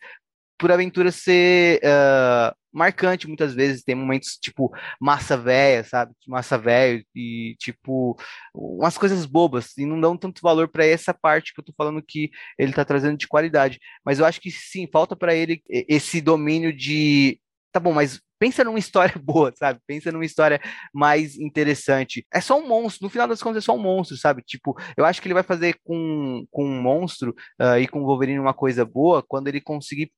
por 0.61 0.71
aventura 0.71 1.11
ser 1.11 1.81
ah, 1.83 2.55
marcante 2.71 3.27
muitas 3.27 3.51
vezes. 3.55 3.83
Tem 3.83 3.95
momentos 3.95 4.37
tipo 4.39 4.71
massa 4.99 5.35
velha, 5.35 5.83
sabe? 5.83 6.13
Massa 6.27 6.55
velho 6.55 7.03
e 7.15 7.55
tipo 7.57 8.15
umas 8.53 8.95
coisas 8.95 9.25
bobas 9.25 9.75
e 9.75 9.87
não 9.87 9.99
dão 9.99 10.15
tanto 10.15 10.39
valor 10.43 10.67
para 10.67 10.85
essa 10.85 11.15
parte 11.15 11.51
que 11.51 11.59
eu 11.59 11.65
tô 11.65 11.73
falando 11.75 12.03
que 12.07 12.29
ele 12.59 12.73
tá 12.73 12.85
trazendo 12.85 13.17
de 13.17 13.27
qualidade. 13.27 13.79
Mas 14.05 14.19
eu 14.19 14.25
acho 14.25 14.39
que 14.39 14.51
sim, 14.51 14.87
falta 14.93 15.15
para 15.15 15.33
ele 15.33 15.63
esse 15.67 16.21
domínio 16.21 16.71
de 16.71 17.39
tá 17.71 17.79
bom, 17.79 17.93
mas 17.93 18.21
pensa 18.37 18.63
numa 18.63 18.79
história 18.79 19.15
boa, 19.23 19.51
sabe? 19.55 19.79
Pensa 19.87 20.11
numa 20.11 20.25
história 20.25 20.61
mais 20.93 21.37
interessante. 21.39 22.25
É 22.31 22.41
só 22.41 22.59
um 22.59 22.67
monstro, 22.67 23.05
no 23.05 23.09
final 23.09 23.27
das 23.27 23.41
contas 23.41 23.63
é 23.63 23.65
só 23.65 23.75
um 23.75 23.81
monstro, 23.81 24.17
sabe? 24.17 24.43
Tipo, 24.43 24.75
eu 24.95 25.05
acho 25.05 25.21
que 25.21 25.27
ele 25.27 25.33
vai 25.33 25.43
fazer 25.43 25.75
com, 25.83 26.45
com 26.51 26.65
um 26.65 26.81
monstro 26.81 27.33
ah, 27.59 27.79
e 27.79 27.87
com 27.87 28.01
o 28.01 28.05
Wolverine 28.05 28.39
uma 28.39 28.53
coisa 28.53 28.85
boa 28.85 29.23
quando 29.23 29.47
ele 29.47 29.61
conseguir 29.61 30.11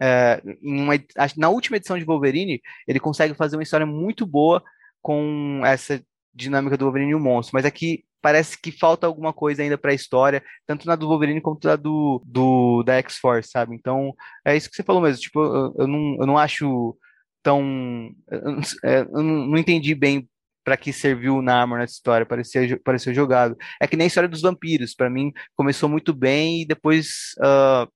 é, 0.00 0.40
uma, 0.62 0.94
na 1.36 1.48
última 1.48 1.76
edição 1.76 1.98
de 1.98 2.04
Wolverine, 2.04 2.60
ele 2.86 3.00
consegue 3.00 3.34
fazer 3.34 3.56
uma 3.56 3.62
história 3.62 3.86
muito 3.86 4.26
boa 4.26 4.62
com 5.02 5.60
essa 5.64 6.02
dinâmica 6.34 6.76
do 6.76 6.84
Wolverine 6.84 7.12
e 7.12 7.14
o 7.14 7.20
monstro, 7.20 7.54
mas 7.54 7.64
aqui 7.64 8.04
parece 8.20 8.60
que 8.60 8.72
falta 8.72 9.06
alguma 9.06 9.32
coisa 9.32 9.62
ainda 9.62 9.78
para 9.78 9.92
a 9.92 9.94
história, 9.94 10.42
tanto 10.66 10.86
na 10.86 10.96
do 10.96 11.08
Wolverine 11.08 11.40
quanto 11.40 11.66
na 11.66 11.76
do, 11.76 12.22
do 12.26 12.82
da 12.82 12.96
X-Force, 12.98 13.50
sabe? 13.50 13.74
Então, 13.74 14.14
é 14.44 14.56
isso 14.56 14.68
que 14.68 14.76
você 14.76 14.82
falou 14.82 15.02
mesmo, 15.02 15.20
tipo, 15.20 15.40
eu, 15.40 15.74
eu 15.78 15.86
não, 15.86 16.16
eu 16.20 16.26
não 16.26 16.38
acho 16.38 16.96
tão... 17.42 18.10
Eu, 18.30 18.60
é, 18.84 19.00
eu 19.00 19.22
não 19.22 19.46
não 19.46 19.58
entendi 19.58 19.94
bem 19.94 20.28
para 20.64 20.76
que 20.76 20.92
serviu 20.92 21.36
o 21.36 21.42
Namor 21.42 21.78
nessa 21.78 21.94
história, 21.94 22.26
parecia, 22.26 22.78
pareceu 22.84 23.14
jogado. 23.14 23.56
É 23.80 23.86
que 23.86 23.96
nem 23.96 24.04
a 24.04 24.08
história 24.08 24.28
dos 24.28 24.42
vampiros, 24.42 24.94
para 24.94 25.08
mim 25.08 25.32
começou 25.56 25.88
muito 25.88 26.12
bem 26.12 26.60
e 26.60 26.66
depois 26.66 27.34
ah, 27.40 27.88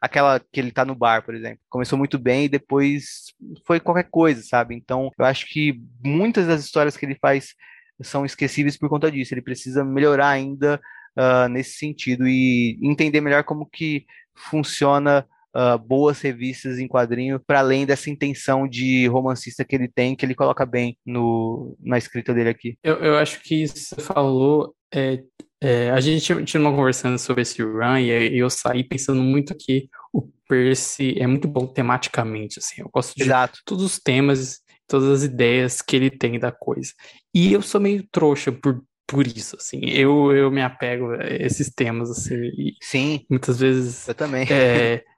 aquela 0.00 0.40
que 0.40 0.58
ele 0.58 0.72
tá 0.72 0.84
no 0.84 0.94
bar, 0.94 1.22
por 1.22 1.34
exemplo. 1.34 1.60
Começou 1.68 1.98
muito 1.98 2.18
bem 2.18 2.44
e 2.44 2.48
depois 2.48 3.34
foi 3.66 3.78
qualquer 3.78 4.08
coisa, 4.10 4.42
sabe? 4.42 4.74
Então, 4.74 5.10
eu 5.18 5.24
acho 5.24 5.46
que 5.46 5.80
muitas 6.02 6.46
das 6.46 6.64
histórias 6.64 6.96
que 6.96 7.04
ele 7.04 7.18
faz 7.20 7.54
são 8.02 8.24
esquecíveis 8.24 8.78
por 8.78 8.88
conta 8.88 9.10
disso. 9.10 9.34
Ele 9.34 9.42
precisa 9.42 9.84
melhorar 9.84 10.30
ainda 10.30 10.80
ah, 11.16 11.48
nesse 11.48 11.72
sentido 11.72 12.26
e 12.26 12.78
entender 12.82 13.20
melhor 13.20 13.44
como 13.44 13.66
que 13.66 14.06
funciona 14.34 15.26
ah, 15.52 15.76
boas 15.76 16.20
revistas 16.20 16.78
em 16.78 16.88
quadrinho, 16.88 17.38
para 17.38 17.58
além 17.58 17.84
dessa 17.84 18.08
intenção 18.08 18.66
de 18.66 19.06
romancista 19.06 19.64
que 19.64 19.74
ele 19.74 19.88
tem, 19.88 20.16
que 20.16 20.24
ele 20.24 20.34
coloca 20.34 20.64
bem 20.64 20.96
no, 21.04 21.76
na 21.80 21.98
escrita 21.98 22.32
dele 22.32 22.48
aqui. 22.48 22.78
Eu, 22.82 22.96
eu 22.96 23.18
acho 23.18 23.42
que 23.42 23.62
isso 23.62 23.74
que 23.74 23.80
você 23.80 24.00
falou 24.00 24.74
é, 24.94 25.22
é, 25.60 25.90
a 25.90 26.00
gente 26.00 26.44
tinha 26.44 26.62
conversando 26.62 27.18
sobre 27.18 27.42
esse 27.42 27.62
run 27.62 27.98
e 27.98 28.38
eu 28.38 28.48
saí 28.48 28.82
pensando 28.82 29.20
muito 29.22 29.54
que 29.54 29.88
o 30.12 30.22
Percy 30.48 31.14
é 31.18 31.26
muito 31.26 31.46
bom 31.46 31.66
tematicamente, 31.66 32.58
assim, 32.58 32.80
eu 32.80 32.88
gosto 32.92 33.14
de 33.14 33.22
Exato. 33.24 33.60
todos 33.64 33.84
os 33.84 33.98
temas, 33.98 34.60
todas 34.86 35.08
as 35.08 35.22
ideias 35.22 35.82
que 35.82 35.94
ele 35.94 36.10
tem 36.10 36.38
da 36.38 36.50
coisa. 36.50 36.92
E 37.34 37.52
eu 37.52 37.60
sou 37.62 37.80
meio 37.80 38.06
trouxa 38.10 38.50
por, 38.50 38.82
por 39.06 39.26
isso, 39.26 39.56
assim, 39.56 39.80
eu, 39.84 40.32
eu 40.34 40.50
me 40.50 40.62
apego 40.62 41.12
a 41.12 41.26
esses 41.28 41.70
temas, 41.72 42.10
assim, 42.10 42.36
Sim, 42.80 43.24
muitas 43.28 43.60
vezes 43.60 44.08
eu 44.08 44.14
também. 44.14 44.46
é, 44.50 45.04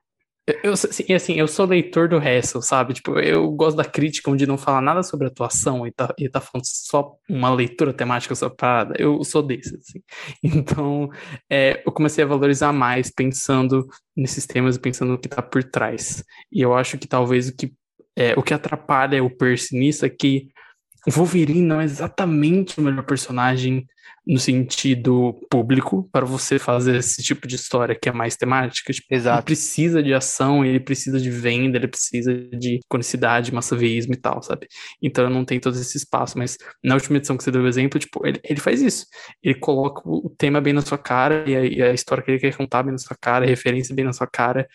eu, 0.62 0.72
assim, 0.72 1.12
assim, 1.14 1.34
eu 1.34 1.46
sou 1.46 1.66
leitor 1.66 2.08
do 2.08 2.16
Hessel, 2.20 2.60
sabe? 2.62 2.94
Tipo, 2.94 3.18
eu 3.20 3.48
gosto 3.52 3.76
da 3.76 3.84
crítica 3.84 4.28
onde 4.28 4.46
não 4.46 4.58
fala 4.58 4.80
nada 4.80 5.02
sobre 5.04 5.28
atuação 5.28 5.86
e 5.86 5.92
tá, 5.92 6.12
e 6.18 6.28
tá 6.28 6.40
falando 6.40 6.64
só 6.66 7.14
uma 7.28 7.54
leitura 7.54 7.92
temática 7.92 8.34
a 8.44 8.50
parada. 8.50 8.94
Eu 8.98 9.22
sou 9.22 9.42
desse, 9.42 9.76
assim. 9.76 10.02
Então, 10.42 11.08
é, 11.48 11.82
eu 11.86 11.92
comecei 11.92 12.24
a 12.24 12.26
valorizar 12.26 12.72
mais 12.72 13.10
pensando 13.10 13.86
nesses 14.16 14.44
temas 14.46 14.76
e 14.76 14.80
pensando 14.80 15.12
no 15.12 15.18
que 15.18 15.28
tá 15.28 15.40
por 15.42 15.62
trás. 15.62 16.24
E 16.50 16.60
eu 16.60 16.74
acho 16.74 16.98
que 16.98 17.06
talvez 17.06 17.48
o 17.48 17.56
que, 17.56 17.72
é, 18.16 18.34
o 18.36 18.42
que 18.42 18.52
atrapalha 18.52 19.22
o 19.22 19.30
Percy 19.30 19.78
nisso 19.78 20.04
é 20.04 20.10
que 20.10 20.48
Wolverine 21.10 21.62
não 21.62 21.80
é 21.80 21.84
exatamente 21.84 22.78
o 22.78 22.82
melhor 22.82 23.04
personagem 23.04 23.86
no 24.24 24.38
sentido 24.38 25.34
público 25.50 26.08
para 26.12 26.24
você 26.24 26.56
fazer 26.58 26.96
esse 26.96 27.22
tipo 27.22 27.46
de 27.48 27.56
história 27.56 27.94
que 27.94 28.08
é 28.08 28.12
mais 28.12 28.36
temática. 28.36 28.92
Tipo, 28.92 29.08
ele 29.10 29.20
Exato. 29.20 29.44
precisa 29.44 30.00
de 30.00 30.14
ação, 30.14 30.64
ele 30.64 30.78
precisa 30.78 31.20
de 31.20 31.28
venda, 31.28 31.76
ele 31.76 31.88
precisa 31.88 32.32
de 32.32 32.76
iconicidade, 32.76 33.52
massaveísmo 33.52 34.14
e 34.14 34.16
tal, 34.16 34.40
sabe? 34.40 34.68
Então 35.02 35.28
não 35.28 35.44
tem 35.44 35.58
todo 35.58 35.74
esse 35.74 35.96
espaço, 35.96 36.38
mas 36.38 36.56
na 36.84 36.94
última 36.94 37.16
edição 37.16 37.36
que 37.36 37.42
você 37.42 37.50
deu 37.50 37.62
o 37.62 37.68
exemplo, 37.68 37.98
tipo, 37.98 38.24
ele, 38.24 38.40
ele 38.44 38.60
faz 38.60 38.80
isso. 38.80 39.06
Ele 39.42 39.54
coloca 39.56 40.02
o 40.08 40.22
o 40.22 40.30
tema 40.30 40.60
bem 40.60 40.72
na 40.72 40.82
sua 40.82 40.96
cara 40.98 41.44
e 41.50 41.56
a, 41.56 41.64
e 41.64 41.82
a 41.82 41.92
história 41.92 42.22
que 42.22 42.30
ele 42.30 42.38
quer 42.38 42.56
contar 42.56 42.84
bem 42.84 42.92
na 42.92 42.98
sua 42.98 43.16
cara, 43.20 43.44
a 43.44 43.48
referência 43.48 43.94
bem 43.94 44.04
na 44.04 44.12
sua 44.12 44.26
cara 44.26 44.68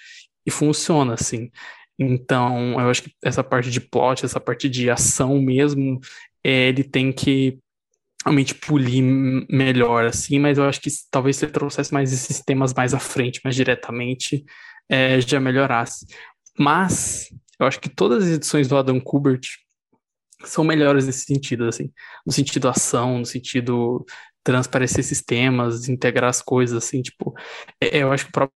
e 0.46 0.52
funciona, 0.52 1.14
assim. 1.14 1.50
Então, 2.00 2.80
eu 2.80 2.90
acho 2.90 3.04
que 3.04 3.12
essa 3.24 3.44
parte 3.44 3.72
de 3.72 3.82
plot, 3.82 4.24
essa 4.26 4.40
parte 4.40 4.70
de 4.70 4.90
ação 4.90 5.40
mesmo, 5.42 6.00
é, 6.44 6.68
ele 6.70 6.84
tem 6.84 7.12
que 7.12 7.58
realmente 8.26 8.56
polir 8.56 9.04
melhor, 9.50 10.06
assim, 10.06 10.40
mas 10.40 10.58
eu 10.58 10.66
acho 10.66 10.82
que 10.82 10.90
talvez 11.12 11.38
se 11.38 11.46
ele 11.46 11.52
trouxesse 11.54 11.94
mais 11.94 12.12
esses 12.14 12.42
temas 12.42 12.74
mais 12.74 12.94
à 12.94 13.00
frente, 13.00 13.42
mais 13.44 13.56
diretamente, 13.56 14.46
é, 14.90 15.20
já 15.22 15.40
melhorasse. 15.40 16.06
Mas 16.60 17.30
eu 17.60 17.68
acho 17.68 17.80
que 17.80 17.90
todas 17.90 18.24
as 18.26 18.30
edições 18.32 18.68
do 18.68 18.78
Adam 18.78 19.00
Kubert 19.00 19.42
são 20.46 20.64
melhores 20.64 21.06
nesse 21.06 21.26
sentido, 21.26 21.66
assim, 21.68 21.92
no 22.26 22.32
sentido 22.32 22.70
ação, 22.70 23.20
no 23.20 23.26
sentido 23.26 24.06
transparecer 24.44 25.00
esses 25.00 25.22
temas, 25.22 25.90
integrar 25.90 26.30
as 26.30 26.42
coisas, 26.42 26.78
assim, 26.84 27.02
tipo, 27.02 27.34
é- 27.82 27.98
eu 28.04 28.12
acho 28.12 28.26
que 28.26 28.30
o 28.30 28.34
próprio 28.34 28.56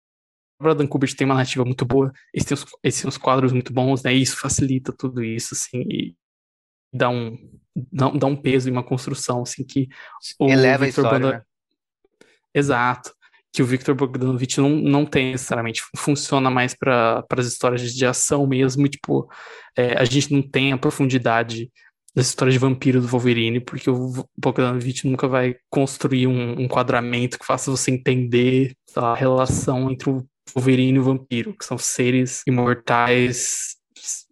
Adam 0.59 0.87
Kubert 0.87 1.15
tem 1.15 1.25
uma 1.25 1.35
narrativa 1.35 1.63
muito 1.63 1.85
boa, 1.85 2.11
eles 2.33 2.45
têm 2.45 2.55
uns, 2.57 2.65
eles 2.83 3.01
têm 3.01 3.07
uns 3.07 3.17
quadros 3.17 3.51
muito 3.51 3.71
bons, 3.71 4.03
né, 4.03 4.13
e 4.13 4.21
isso 4.21 4.37
facilita 4.37 4.91
tudo 4.91 5.23
isso, 5.23 5.53
assim, 5.53 5.81
e 5.81 6.15
dá 6.93 7.09
um, 7.09 7.37
dá, 7.91 8.09
dá 8.09 8.27
um 8.27 8.35
peso 8.35 8.67
e 8.67 8.71
uma 8.71 8.83
construção, 8.83 9.43
assim, 9.43 9.63
que 9.63 9.87
o 10.39 10.49
Eleva 10.49 10.83
a 10.83 10.87
Victor 10.87 11.05
história, 11.05 11.19
Bogdan- 11.25 11.37
né? 11.37 11.43
Exato. 12.53 13.13
Que 13.51 13.63
o 13.63 13.65
Victor 13.65 13.95
Bogdanovich 13.95 14.59
não, 14.59 14.69
não 14.69 15.05
tem 15.05 15.31
necessariamente. 15.31 15.81
Funciona 15.95 16.51
mais 16.51 16.75
para 16.75 17.25
as 17.35 17.47
histórias 17.47 17.93
de 17.93 18.05
ação 18.05 18.45
mesmo. 18.45 18.85
E, 18.85 18.89
tipo, 18.89 19.27
é, 19.75 19.93
a 19.97 20.05
gente 20.05 20.31
não 20.31 20.41
tem 20.41 20.71
a 20.71 20.77
profundidade 20.77 21.71
das 22.15 22.27
histórias 22.27 22.53
de 22.53 22.59
vampiro 22.59 23.01
do 23.01 23.07
Wolverine, 23.07 23.59
porque 23.59 23.89
o 23.89 24.25
Bogdanovich 24.37 25.07
nunca 25.07 25.27
vai 25.27 25.55
construir 25.69 26.27
um 26.27 26.57
um 26.57 26.61
enquadramento 26.61 27.39
que 27.39 27.45
faça 27.45 27.71
você 27.71 27.91
entender 27.91 28.73
lá, 28.95 29.13
a 29.13 29.15
relação 29.15 29.89
entre 29.91 30.09
o 30.09 30.27
Wolverine 30.53 30.97
e 30.97 30.99
o 30.99 31.03
vampiro, 31.03 31.55
que 31.57 31.65
são 31.65 31.77
seres 31.77 32.41
imortais, 32.47 33.75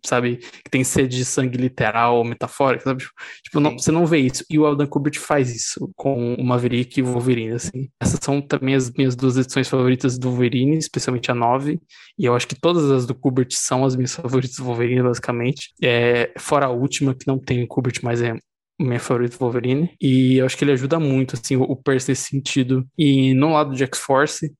sabe, 0.05 0.37
que 0.37 0.69
tem 0.71 0.83
sede 0.83 1.17
de 1.17 1.25
sangue 1.25 1.57
literal 1.57 2.17
ou 2.17 2.23
metafórica, 2.23 2.85
sabe? 2.85 3.03
Tipo, 3.43 3.59
não- 3.59 3.71
Sim. 3.71 3.77
você 3.79 3.91
não 3.91 4.05
vê 4.05 4.19
isso. 4.19 4.43
E 4.49 4.57
o 4.57 4.65
Aldan 4.65 4.87
Kubert 4.87 5.19
faz 5.19 5.53
isso 5.53 5.91
com 5.95 6.35
o 6.35 6.43
Maverick 6.43 6.99
e 6.99 7.03
o 7.03 7.07
Wolverine, 7.07 7.53
assim. 7.53 7.89
Essas 8.01 8.19
são 8.23 8.41
também 8.41 8.75
as 8.75 8.89
minhas 8.91 9.15
duas 9.15 9.37
edições 9.37 9.67
favoritas 9.67 10.17
do 10.17 10.29
Wolverine, 10.29 10.77
especialmente 10.77 11.29
a 11.29 11.35
9. 11.35 11.79
E 12.17 12.25
eu 12.25 12.33
acho 12.35 12.47
que 12.47 12.55
todas 12.59 12.89
as 12.89 13.05
do 13.05 13.13
Kubert 13.13 13.49
são 13.51 13.83
as 13.83 13.95
minhas 13.95 14.15
favoritas 14.15 14.55
do 14.55 14.63
Wolverine, 14.63 15.03
basicamente. 15.03 15.71
É, 15.83 16.31
fora 16.39 16.67
a 16.67 16.69
última, 16.69 17.13
que 17.13 17.27
não 17.27 17.37
tem 17.37 17.61
o 17.63 17.67
Kubert, 17.67 17.99
mas 18.01 18.21
é 18.21 18.33
meu 18.79 18.99
favorito 18.99 19.37
Wolverine. 19.39 19.89
E 19.99 20.37
eu 20.37 20.45
acho 20.45 20.55
que 20.55 20.63
ele 20.63 20.71
ajuda 20.71 20.99
muito, 20.99 21.35
assim, 21.35 21.57
o 21.57 21.75
Percy 21.75 22.11
nesse 22.11 22.29
sentido. 22.29 22.87
E 22.97 23.33
no 23.33 23.51
lado 23.51 23.75
de 23.75 23.83
X-Force, 23.83 24.53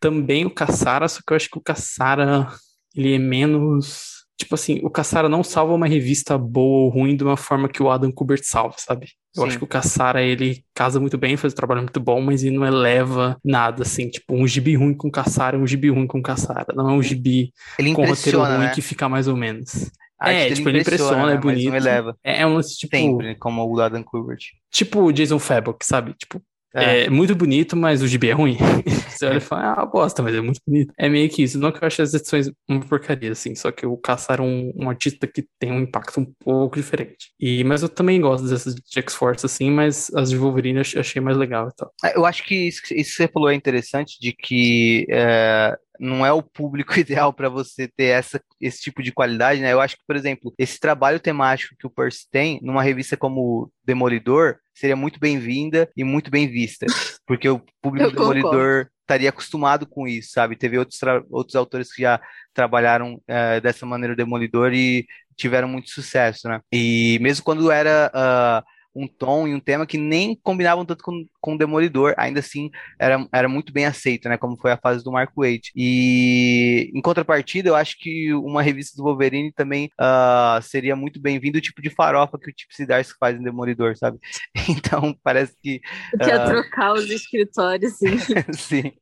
também 0.00 0.44
o 0.44 0.50
Caçara, 0.50 1.08
só 1.08 1.20
que 1.26 1.32
eu 1.32 1.36
acho 1.36 1.48
que 1.50 1.58
o 1.58 1.62
Caçara, 1.62 2.48
ele 2.94 3.14
é 3.14 3.18
menos... 3.18 4.20
Tipo 4.38 4.54
assim, 4.54 4.80
o 4.82 4.88
Caçara 4.88 5.28
não 5.28 5.44
salva 5.44 5.74
uma 5.74 5.86
revista 5.86 6.38
boa 6.38 6.84
ou 6.84 6.88
ruim 6.88 7.14
de 7.14 7.22
uma 7.22 7.36
forma 7.36 7.68
que 7.68 7.82
o 7.82 7.90
Adam 7.90 8.10
Kubert 8.10 8.40
salva, 8.42 8.74
sabe? 8.78 9.08
Eu 9.36 9.42
Sim. 9.42 9.48
acho 9.48 9.58
que 9.58 9.64
o 9.64 9.66
Caçara, 9.66 10.22
ele 10.22 10.64
casa 10.74 10.98
muito 10.98 11.18
bem, 11.18 11.36
faz 11.36 11.52
um 11.52 11.56
trabalho 11.56 11.82
muito 11.82 12.00
bom, 12.00 12.22
mas 12.22 12.42
ele 12.42 12.56
não 12.56 12.64
eleva 12.64 13.36
nada, 13.44 13.82
assim. 13.82 14.08
Tipo, 14.08 14.34
um 14.34 14.46
gibi 14.46 14.74
ruim 14.74 14.94
com 14.94 15.10
Caçara 15.10 15.58
é 15.58 15.60
um 15.60 15.66
gibi 15.66 15.90
ruim 15.90 16.06
com 16.06 16.22
Caçara. 16.22 16.72
Não 16.74 16.88
é 16.88 16.92
um 16.94 17.02
gibi 17.02 17.52
Ele 17.78 17.92
com 17.92 18.02
roteiro 18.06 18.42
ruim 18.42 18.58
né? 18.58 18.72
que 18.74 18.80
fica 18.80 19.10
mais 19.10 19.28
ou 19.28 19.36
menos. 19.36 19.90
É, 20.22 20.52
tipo, 20.52 20.68
ele 20.68 20.80
impressiona, 20.80 21.22
é 21.22 21.26
né? 21.26 21.34
Mas 21.34 21.40
bonito. 21.40 21.68
não 21.68 21.76
eleva. 21.76 22.16
É, 22.24 22.42
é 22.42 22.46
um 22.46 22.54
lance, 22.54 22.76
tipo, 22.76 22.96
Sempre, 22.96 23.34
como 23.36 23.62
o 23.62 23.80
Adam 23.80 24.02
Kubert. 24.02 24.40
tipo 24.70 25.02
o 25.02 25.12
Jason 25.12 25.38
Fabok, 25.38 25.84
sabe? 25.84 26.14
Tipo, 26.14 26.42
É. 26.74 27.04
é. 27.04 27.10
muito 27.10 27.34
bonito, 27.34 27.76
mas 27.76 28.02
o 28.02 28.06
gibi 28.08 28.28
é 28.30 28.32
ruim. 28.32 28.56
Você 29.10 29.26
olha 29.26 29.38
e 29.38 29.40
fala, 29.40 29.74
ah, 29.74 29.86
bosta, 29.86 30.22
mas 30.22 30.34
é 30.34 30.40
muito 30.40 30.60
bonito. 30.66 30.92
É 30.98 31.08
meio 31.08 31.28
que 31.28 31.42
isso. 31.42 31.58
Não 31.58 31.70
que 31.72 31.82
eu 31.82 31.86
ache 31.86 32.00
as 32.02 32.14
edições 32.14 32.50
uma 32.68 32.80
porcaria, 32.80 33.32
assim, 33.32 33.54
só 33.54 33.70
que 33.70 33.84
o 33.86 33.96
Caçar 33.96 34.38
é 34.38 34.42
um, 34.42 34.72
um 34.76 34.88
artista 34.88 35.26
que 35.26 35.46
tem 35.58 35.72
um 35.72 35.80
impacto 35.80 36.20
um 36.20 36.26
pouco 36.38 36.76
diferente. 36.76 37.32
E, 37.38 37.62
mas 37.64 37.82
eu 37.82 37.88
também 37.88 38.20
gosto 38.20 38.48
dessas 38.48 38.74
de 38.74 38.82
X-Force, 38.92 39.44
assim, 39.44 39.70
mas 39.70 40.10
as 40.14 40.30
de 40.30 40.36
Wolverine 40.36 40.76
eu 40.78 40.82
ach- 40.82 40.96
achei 40.96 41.20
mais 41.20 41.36
legal 41.36 41.68
e 41.68 41.74
tal. 41.76 41.92
É, 42.04 42.16
Eu 42.16 42.24
acho 42.24 42.44
que 42.44 42.54
isso, 42.54 42.82
que 42.82 42.94
isso 42.94 43.10
que 43.10 43.16
você 43.16 43.28
falou 43.28 43.50
é 43.50 43.54
interessante, 43.54 44.18
de 44.20 44.32
que 44.32 45.06
é, 45.10 45.76
não 46.00 46.24
é 46.24 46.32
o 46.32 46.42
público 46.42 46.94
ideal 46.98 47.32
para 47.32 47.48
você 47.48 47.86
ter 47.86 48.06
essa, 48.06 48.40
esse 48.60 48.80
tipo 48.80 49.02
de 49.02 49.12
qualidade, 49.12 49.60
né? 49.60 49.72
Eu 49.72 49.80
acho 49.80 49.96
que, 49.96 50.04
por 50.06 50.16
exemplo, 50.16 50.54
esse 50.58 50.80
trabalho 50.80 51.20
temático 51.20 51.76
que 51.78 51.86
o 51.86 51.90
Percy 51.90 52.26
tem 52.30 52.58
numa 52.62 52.82
revista 52.82 53.16
como 53.16 53.70
Demolidor 53.84 54.56
seria 54.74 54.96
muito 54.96 55.20
bem-vinda 55.20 55.88
e 55.94 56.02
muito 56.02 56.30
bem 56.30 56.48
vista, 56.48 56.86
porque 57.26 57.48
o 57.48 57.60
público 57.82 58.08
Eu 58.08 58.12
Demolidor 58.12 58.88
estaria 59.02 59.28
acostumado 59.28 59.86
com 59.86 60.08
isso, 60.08 60.30
sabe? 60.32 60.56
Teve 60.56 60.78
outros, 60.78 60.98
outros 61.30 61.56
autores 61.56 61.92
que 61.92 62.02
já 62.02 62.20
trabalharam 62.54 63.20
é, 63.28 63.60
dessa 63.60 63.84
maneira 63.84 64.14
o 64.14 64.16
Demolidor 64.16 64.72
e 64.72 65.04
tiveram 65.36 65.68
muito 65.68 65.90
sucesso, 65.90 66.48
né? 66.48 66.60
E 66.72 67.18
mesmo 67.20 67.44
quando 67.44 67.70
era 67.70 68.10
ah, 68.14 68.64
um 68.94 69.06
tom 69.06 69.46
e 69.46 69.54
um 69.54 69.60
tema 69.60 69.86
que 69.86 69.96
nem 69.98 70.38
combinavam 70.42 70.84
tanto 70.84 71.04
com, 71.04 71.24
com 71.40 71.54
o 71.54 71.58
Demolidor, 71.58 72.14
ainda 72.16 72.40
assim 72.40 72.70
era, 72.98 73.26
era 73.32 73.48
muito 73.48 73.72
bem 73.72 73.84
aceito, 73.86 74.28
né? 74.28 74.36
Como 74.36 74.56
foi 74.56 74.72
a 74.72 74.76
fase 74.76 75.04
do 75.04 75.12
Mark 75.12 75.32
Waid. 75.36 75.70
E 75.76 76.90
em 76.94 77.00
contrapartida, 77.00 77.68
eu 77.68 77.76
acho 77.76 77.96
que 77.98 78.32
uma 78.34 78.62
revista 78.62 78.96
do 78.96 79.04
Wolverine 79.04 79.52
também 79.52 79.90
ah, 79.98 80.58
seria 80.62 80.96
muito 80.96 81.20
bem-vindo 81.20 81.58
o 81.58 81.60
tipo 81.60 81.80
de 81.80 81.90
farofa 81.90 82.38
que 82.38 82.50
o 82.50 82.54
Chip 82.56 82.74
Zdarsky 82.84 83.18
faz 83.18 83.38
em 83.38 83.42
Demolidor, 83.42 83.96
sabe? 83.96 84.18
Então 84.68 85.14
parece 85.22 85.54
que 85.62 85.80
Que 85.80 86.30
é 86.30 86.34
Ah. 86.34 86.44
trocar 86.44 86.92
os 86.94 87.08
escritórios, 87.10 87.96
sim. 87.98 88.16
sim. 88.54 88.92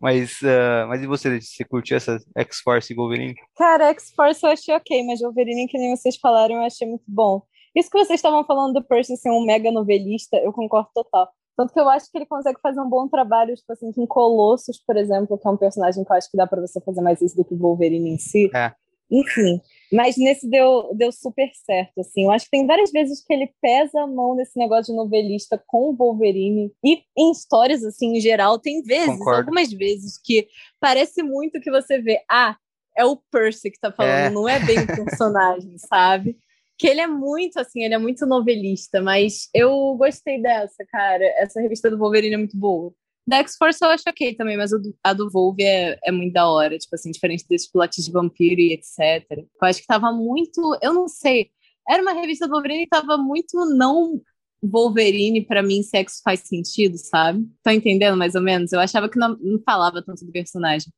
Mas, 0.00 0.38
ah, 0.44 0.86
mas 0.88 1.02
e 1.02 1.06
você, 1.06 1.40
você 1.40 1.64
curtiu 1.64 1.96
essa 1.96 2.18
X-Force 2.36 2.92
e 2.92 2.96
Wolverine? 2.96 3.34
Cara, 3.56 3.88
X-Force 3.90 4.44
eu 4.44 4.50
achei 4.50 4.74
ok, 4.74 5.04
mas 5.04 5.20
Wolverine, 5.20 5.66
que 5.66 5.76
nem 5.76 5.94
vocês 5.96 6.16
falaram, 6.16 6.56
eu 6.56 6.62
achei 6.62 6.86
muito 6.86 7.04
bom. 7.06 7.42
Isso 7.74 7.90
que 7.90 7.98
vocês 7.98 8.18
estavam 8.18 8.44
falando 8.44 8.74
do 8.74 8.84
Percy 8.84 9.16
ser 9.16 9.30
um 9.30 9.44
mega 9.44 9.70
novelista, 9.70 10.36
eu 10.38 10.52
concordo 10.52 10.88
total. 10.94 11.28
Tanto 11.56 11.72
que 11.72 11.80
eu 11.80 11.88
acho 11.88 12.10
que 12.10 12.16
ele 12.18 12.26
consegue 12.26 12.58
fazer 12.60 12.80
um 12.80 12.88
bom 12.88 13.06
trabalho, 13.06 13.54
tipo 13.54 13.72
assim, 13.72 13.92
com 13.92 14.06
Colossus, 14.06 14.78
por 14.86 14.96
exemplo, 14.96 15.36
que 15.38 15.46
é 15.46 15.50
um 15.50 15.56
personagem 15.56 16.02
que 16.04 16.10
eu 16.10 16.16
acho 16.16 16.30
que 16.30 16.36
dá 16.36 16.46
pra 16.46 16.60
você 16.60 16.80
fazer 16.80 17.00
mais 17.02 17.20
isso 17.20 17.36
do 17.36 17.44
que 17.44 17.54
o 17.54 17.58
Wolverine 17.58 18.10
em 18.10 18.18
si. 18.18 18.50
É. 18.54 18.72
Enfim, 19.12 19.60
mas 19.92 20.16
nesse 20.16 20.48
deu, 20.48 20.88
deu 20.94 21.10
super 21.10 21.50
certo, 21.66 22.00
assim. 22.00 22.24
Eu 22.24 22.30
acho 22.30 22.44
que 22.44 22.52
tem 22.52 22.64
várias 22.64 22.92
vezes 22.92 23.22
que 23.24 23.32
ele 23.34 23.52
pesa 23.60 24.02
a 24.02 24.06
mão 24.06 24.36
nesse 24.36 24.56
negócio 24.56 24.92
de 24.92 24.96
novelista 24.96 25.60
com 25.66 25.90
o 25.90 25.96
Wolverine. 25.96 26.72
E 26.84 27.02
em 27.18 27.32
histórias, 27.32 27.84
assim, 27.84 28.16
em 28.16 28.20
geral, 28.20 28.58
tem 28.58 28.80
vezes, 28.82 29.18
Concordo. 29.18 29.40
algumas 29.40 29.70
vezes, 29.72 30.16
que 30.16 30.46
parece 30.80 31.22
muito 31.24 31.60
que 31.60 31.70
você 31.72 32.00
vê, 32.00 32.22
ah, 32.30 32.56
é 32.96 33.04
o 33.04 33.16
Percy 33.16 33.70
que 33.72 33.80
tá 33.80 33.90
falando, 33.90 34.12
É. 34.12 34.30
não 34.30 34.48
é 34.48 34.60
bem 34.64 34.78
o 34.78 34.86
personagem, 35.20 35.76
sabe? 35.78 36.38
Que 36.80 36.86
ele 36.86 37.02
é 37.02 37.06
muito, 37.06 37.58
assim, 37.58 37.82
ele 37.82 37.92
é 37.92 37.98
muito 37.98 38.24
novelista, 38.24 39.02
mas 39.02 39.50
eu 39.52 39.94
gostei 39.98 40.40
dessa, 40.40 40.82
cara. 40.90 41.22
Essa 41.36 41.60
revista 41.60 41.90
do 41.90 41.98
Wolverine 41.98 42.34
é 42.34 42.38
muito 42.38 42.56
boa. 42.56 42.90
Da 43.26 43.36
X-Force 43.36 43.84
eu 43.84 43.90
acho 43.90 44.08
ok 44.08 44.34
também, 44.34 44.56
mas 44.56 44.72
a 44.72 44.78
do, 44.78 44.96
a 45.04 45.12
do 45.12 45.30
Wolve 45.30 45.62
é, 45.62 45.98
é 46.02 46.10
muito 46.10 46.32
da 46.32 46.48
hora, 46.48 46.78
tipo 46.78 46.94
assim, 46.94 47.10
diferente 47.10 47.44
desses 47.46 47.70
plots 47.70 48.02
de 48.02 48.10
vampiro 48.10 48.58
e 48.62 48.72
etc. 48.72 49.28
Eu 49.30 49.68
acho 49.68 49.82
que 49.82 49.86
tava 49.86 50.10
muito, 50.10 50.58
eu 50.80 50.94
não 50.94 51.06
sei, 51.06 51.50
era 51.86 52.00
uma 52.00 52.14
revista 52.14 52.46
do 52.46 52.52
Wolverine 52.52 52.84
que 52.84 52.88
tava 52.88 53.18
muito 53.18 53.58
não 53.76 54.18
Wolverine 54.62 55.44
pra 55.44 55.62
mim, 55.62 55.82
se 55.82 55.98
X 55.98 56.22
faz 56.24 56.40
sentido, 56.40 56.96
sabe? 56.96 57.46
Tá 57.62 57.74
entendendo 57.74 58.16
mais 58.16 58.34
ou 58.34 58.40
menos? 58.40 58.72
Eu 58.72 58.80
achava 58.80 59.06
que 59.06 59.18
não, 59.18 59.36
não 59.38 59.60
falava 59.62 60.02
tanto 60.02 60.24
do 60.24 60.32
personagem. 60.32 60.90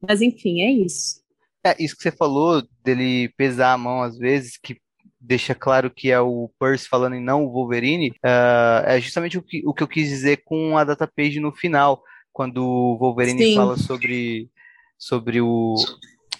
Mas 0.00 0.22
enfim, 0.22 0.62
é 0.62 0.70
isso. 0.70 1.24
É, 1.66 1.74
isso 1.82 1.96
que 1.96 2.02
você 2.02 2.12
falou, 2.12 2.62
dele 2.84 3.30
pesar 3.36 3.72
a 3.72 3.78
mão 3.78 4.02
às 4.02 4.16
vezes, 4.16 4.58
que 4.62 4.76
deixa 5.26 5.54
claro 5.54 5.90
que 5.90 6.10
é 6.10 6.20
o 6.20 6.50
Percy 6.58 6.88
falando 6.88 7.16
e 7.16 7.20
não 7.20 7.44
o 7.44 7.50
Wolverine, 7.50 8.14
ah, 8.22 8.82
é 8.86 9.00
justamente 9.00 9.38
o 9.38 9.42
que, 9.42 9.62
o 9.66 9.72
que 9.72 9.82
eu 9.82 9.88
quis 9.88 10.08
dizer 10.08 10.42
com 10.44 10.76
a 10.76 10.84
data 10.84 11.06
page 11.06 11.40
no 11.40 11.52
final, 11.52 12.02
quando 12.32 12.58
o 12.58 12.98
Wolverine 12.98 13.42
Sim. 13.42 13.54
fala 13.56 13.76
sobre, 13.76 14.50
sobre 14.98 15.40
o. 15.40 15.74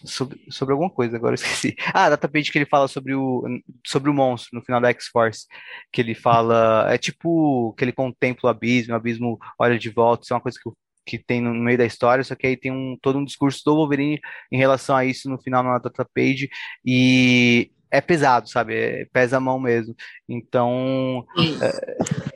Sobre, 0.05 0.39
sobre 0.51 0.73
alguma 0.73 0.90
coisa, 0.90 1.16
agora 1.16 1.32
eu 1.32 1.36
esqueci. 1.36 1.74
Ah, 1.94 2.05
a 2.05 2.11
data 2.11 2.28
page 2.28 2.52
que 2.52 2.59
ele 2.59 2.66
fala 2.66 2.86
sobre 2.86 3.15
o, 3.15 3.43
sobre 3.86 4.11
o 4.11 4.15
monstro 4.15 4.51
no 4.52 4.62
final 4.62 4.78
da 4.78 4.90
X-Force. 4.90 5.47
Que 5.90 6.02
ele 6.02 6.15
fala. 6.15 6.86
É 6.93 6.98
tipo 6.98 7.73
que 7.78 7.85
ele 7.85 7.93
contempla 7.93 8.48
o 8.48 8.51
abismo, 8.51 8.93
o 8.93 8.97
abismo 8.97 9.39
olha 9.59 9.78
de 9.78 9.89
volta, 9.89 10.24
isso 10.24 10.35
é 10.35 10.36
uma 10.36 10.43
coisa 10.43 10.59
que 10.62 10.69
o 10.69 10.77
que 11.06 11.19
tem 11.19 11.40
no 11.40 11.55
meio 11.55 11.77
da 11.77 11.85
história, 11.85 12.24
só 12.24 12.35
que 12.35 12.47
aí 12.47 12.56
tem 12.56 12.73
um, 12.73 12.97
todo 13.01 13.19
um 13.19 13.24
discurso 13.24 13.62
do 13.65 13.74
Wolverine 13.74 14.19
em 14.51 14.56
relação 14.56 14.97
a 14.97 15.05
isso 15.05 15.28
no 15.28 15.39
final 15.39 15.62
na 15.62 15.78
data 15.78 16.06
page 16.15 16.48
e 16.85 17.70
é 17.96 18.00
pesado, 18.00 18.48
sabe? 18.48 18.74
É, 18.74 19.04
pesa 19.12 19.36
a 19.36 19.40
mão 19.40 19.58
mesmo. 19.60 19.94
Então, 20.28 21.24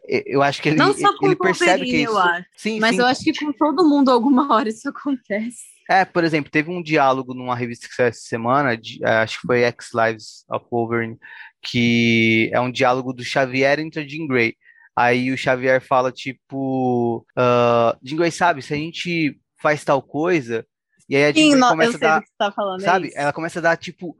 é, 0.08 0.22
eu 0.26 0.42
acho 0.42 0.60
que 0.62 0.68
ele, 0.70 0.76
Não 0.78 0.92
só 0.94 1.16
com 1.16 1.26
ele 1.26 1.34
o 1.34 1.38
percebe 1.38 1.84
que 1.84 1.96
isso. 2.02 2.12
eu 2.12 2.18
acho. 2.18 2.46
Sim, 2.56 2.80
Mas 2.80 2.94
sim. 2.96 3.00
eu 3.02 3.06
acho 3.06 3.24
que 3.24 3.32
com 3.38 3.52
todo 3.52 3.88
mundo, 3.88 4.10
alguma 4.10 4.52
hora 4.54 4.68
isso 4.68 4.88
acontece. 4.88 5.58
É, 5.90 6.04
por 6.04 6.22
exemplo, 6.22 6.50
teve 6.50 6.70
um 6.70 6.82
diálogo 6.82 7.32
numa 7.32 7.56
revista 7.56 7.88
que 7.88 7.94
saiu 7.94 8.08
essa 8.08 8.20
semana, 8.20 8.76
de- 8.76 8.98
eh, 9.02 9.08
acho 9.22 9.40
que 9.40 9.46
foi 9.46 9.62
X 9.62 9.88
Lives 9.94 10.44
of 10.50 10.66
Wolverine, 10.70 11.16
que 11.62 12.50
é 12.52 12.60
um 12.60 12.70
diálogo 12.70 13.12
do 13.12 13.24
Xavier 13.24 13.78
entre 13.80 14.02
a 14.02 14.06
Jean 14.06 14.26
Grey. 14.26 14.54
Aí 14.94 15.32
o 15.32 15.38
Xavier 15.38 15.80
fala, 15.80 16.12
tipo, 16.12 17.24
ah, 17.36 17.96
Jean 18.02 18.16
Grey, 18.18 18.30
sabe, 18.30 18.60
se 18.62 18.74
a 18.74 18.76
gente 18.76 19.38
faz 19.62 19.82
tal 19.82 20.02
coisa, 20.02 20.66
e 21.08 21.16
aí 21.16 21.24
a 21.24 21.32
Jean 21.32 21.42
Sim, 21.42 21.50
Grey 21.52 21.68
começa 21.70 21.90
a 21.90 21.98
sei 21.98 22.00
dar, 22.08 22.18
do 22.18 22.22
que 22.22 22.28
você 22.28 22.34
tá 22.38 22.52
falando. 22.52 22.80
é 22.80 22.84
sabe, 22.84 23.06
isso. 23.08 23.18
ela 23.18 23.32
começa 23.32 23.58
a 23.58 23.62
dar, 23.62 23.76
tipo, 23.78 24.14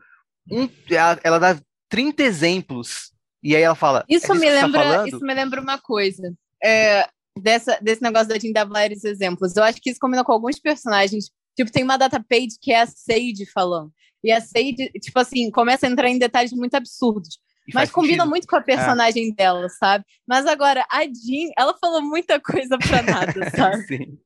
um, 0.50 0.68
ela, 0.90 1.20
ela 1.22 1.38
dá 1.38 1.60
30 1.88 2.22
exemplos, 2.22 3.12
e 3.42 3.54
aí 3.56 3.62
ela 3.62 3.74
fala, 3.74 4.00
é 4.08 4.14
Isso 4.14 4.26
disso 4.26 4.40
me 4.40 4.46
tá 4.46 4.52
lembra, 4.52 4.82
falando? 4.82 5.08
isso 5.08 5.20
me 5.20 5.34
lembra 5.34 5.60
uma 5.60 5.78
coisa. 5.78 6.32
É, 6.62 7.08
dessa, 7.40 7.78
desse 7.80 8.02
negócio 8.02 8.28
da 8.28 8.38
Jean 8.38 8.52
dar 8.52 8.64
vários 8.64 9.04
exemplos. 9.04 9.56
Eu 9.56 9.62
acho 9.64 9.80
que 9.80 9.90
isso 9.90 10.00
combina 10.00 10.24
com 10.24 10.32
alguns 10.32 10.58
personagens. 10.58 11.30
Tipo, 11.56 11.70
tem 11.70 11.84
uma 11.84 11.96
data 11.96 12.22
page 12.22 12.58
que 12.60 12.72
é 12.72 12.82
a 12.82 12.86
Sage 12.86 13.46
falando. 13.52 13.92
E 14.22 14.32
a 14.32 14.40
Sage, 14.40 14.90
tipo 15.00 15.18
assim, 15.18 15.50
começa 15.50 15.86
a 15.86 15.90
entrar 15.90 16.08
em 16.08 16.18
detalhes 16.18 16.52
muito 16.52 16.74
absurdos. 16.74 17.38
E 17.68 17.72
Mas 17.74 17.90
combina 17.90 18.22
sentido. 18.22 18.30
muito 18.30 18.46
com 18.46 18.56
a 18.56 18.60
personagem 18.62 19.32
dela, 19.34 19.68
sabe? 19.68 20.04
Mas 20.26 20.46
agora, 20.46 20.84
a 20.90 21.02
Jean, 21.04 21.50
ela 21.56 21.76
falou 21.78 22.00
muita 22.02 22.40
coisa 22.40 22.78
pra 22.78 23.02
nada, 23.02 23.50
sabe? 23.54 24.18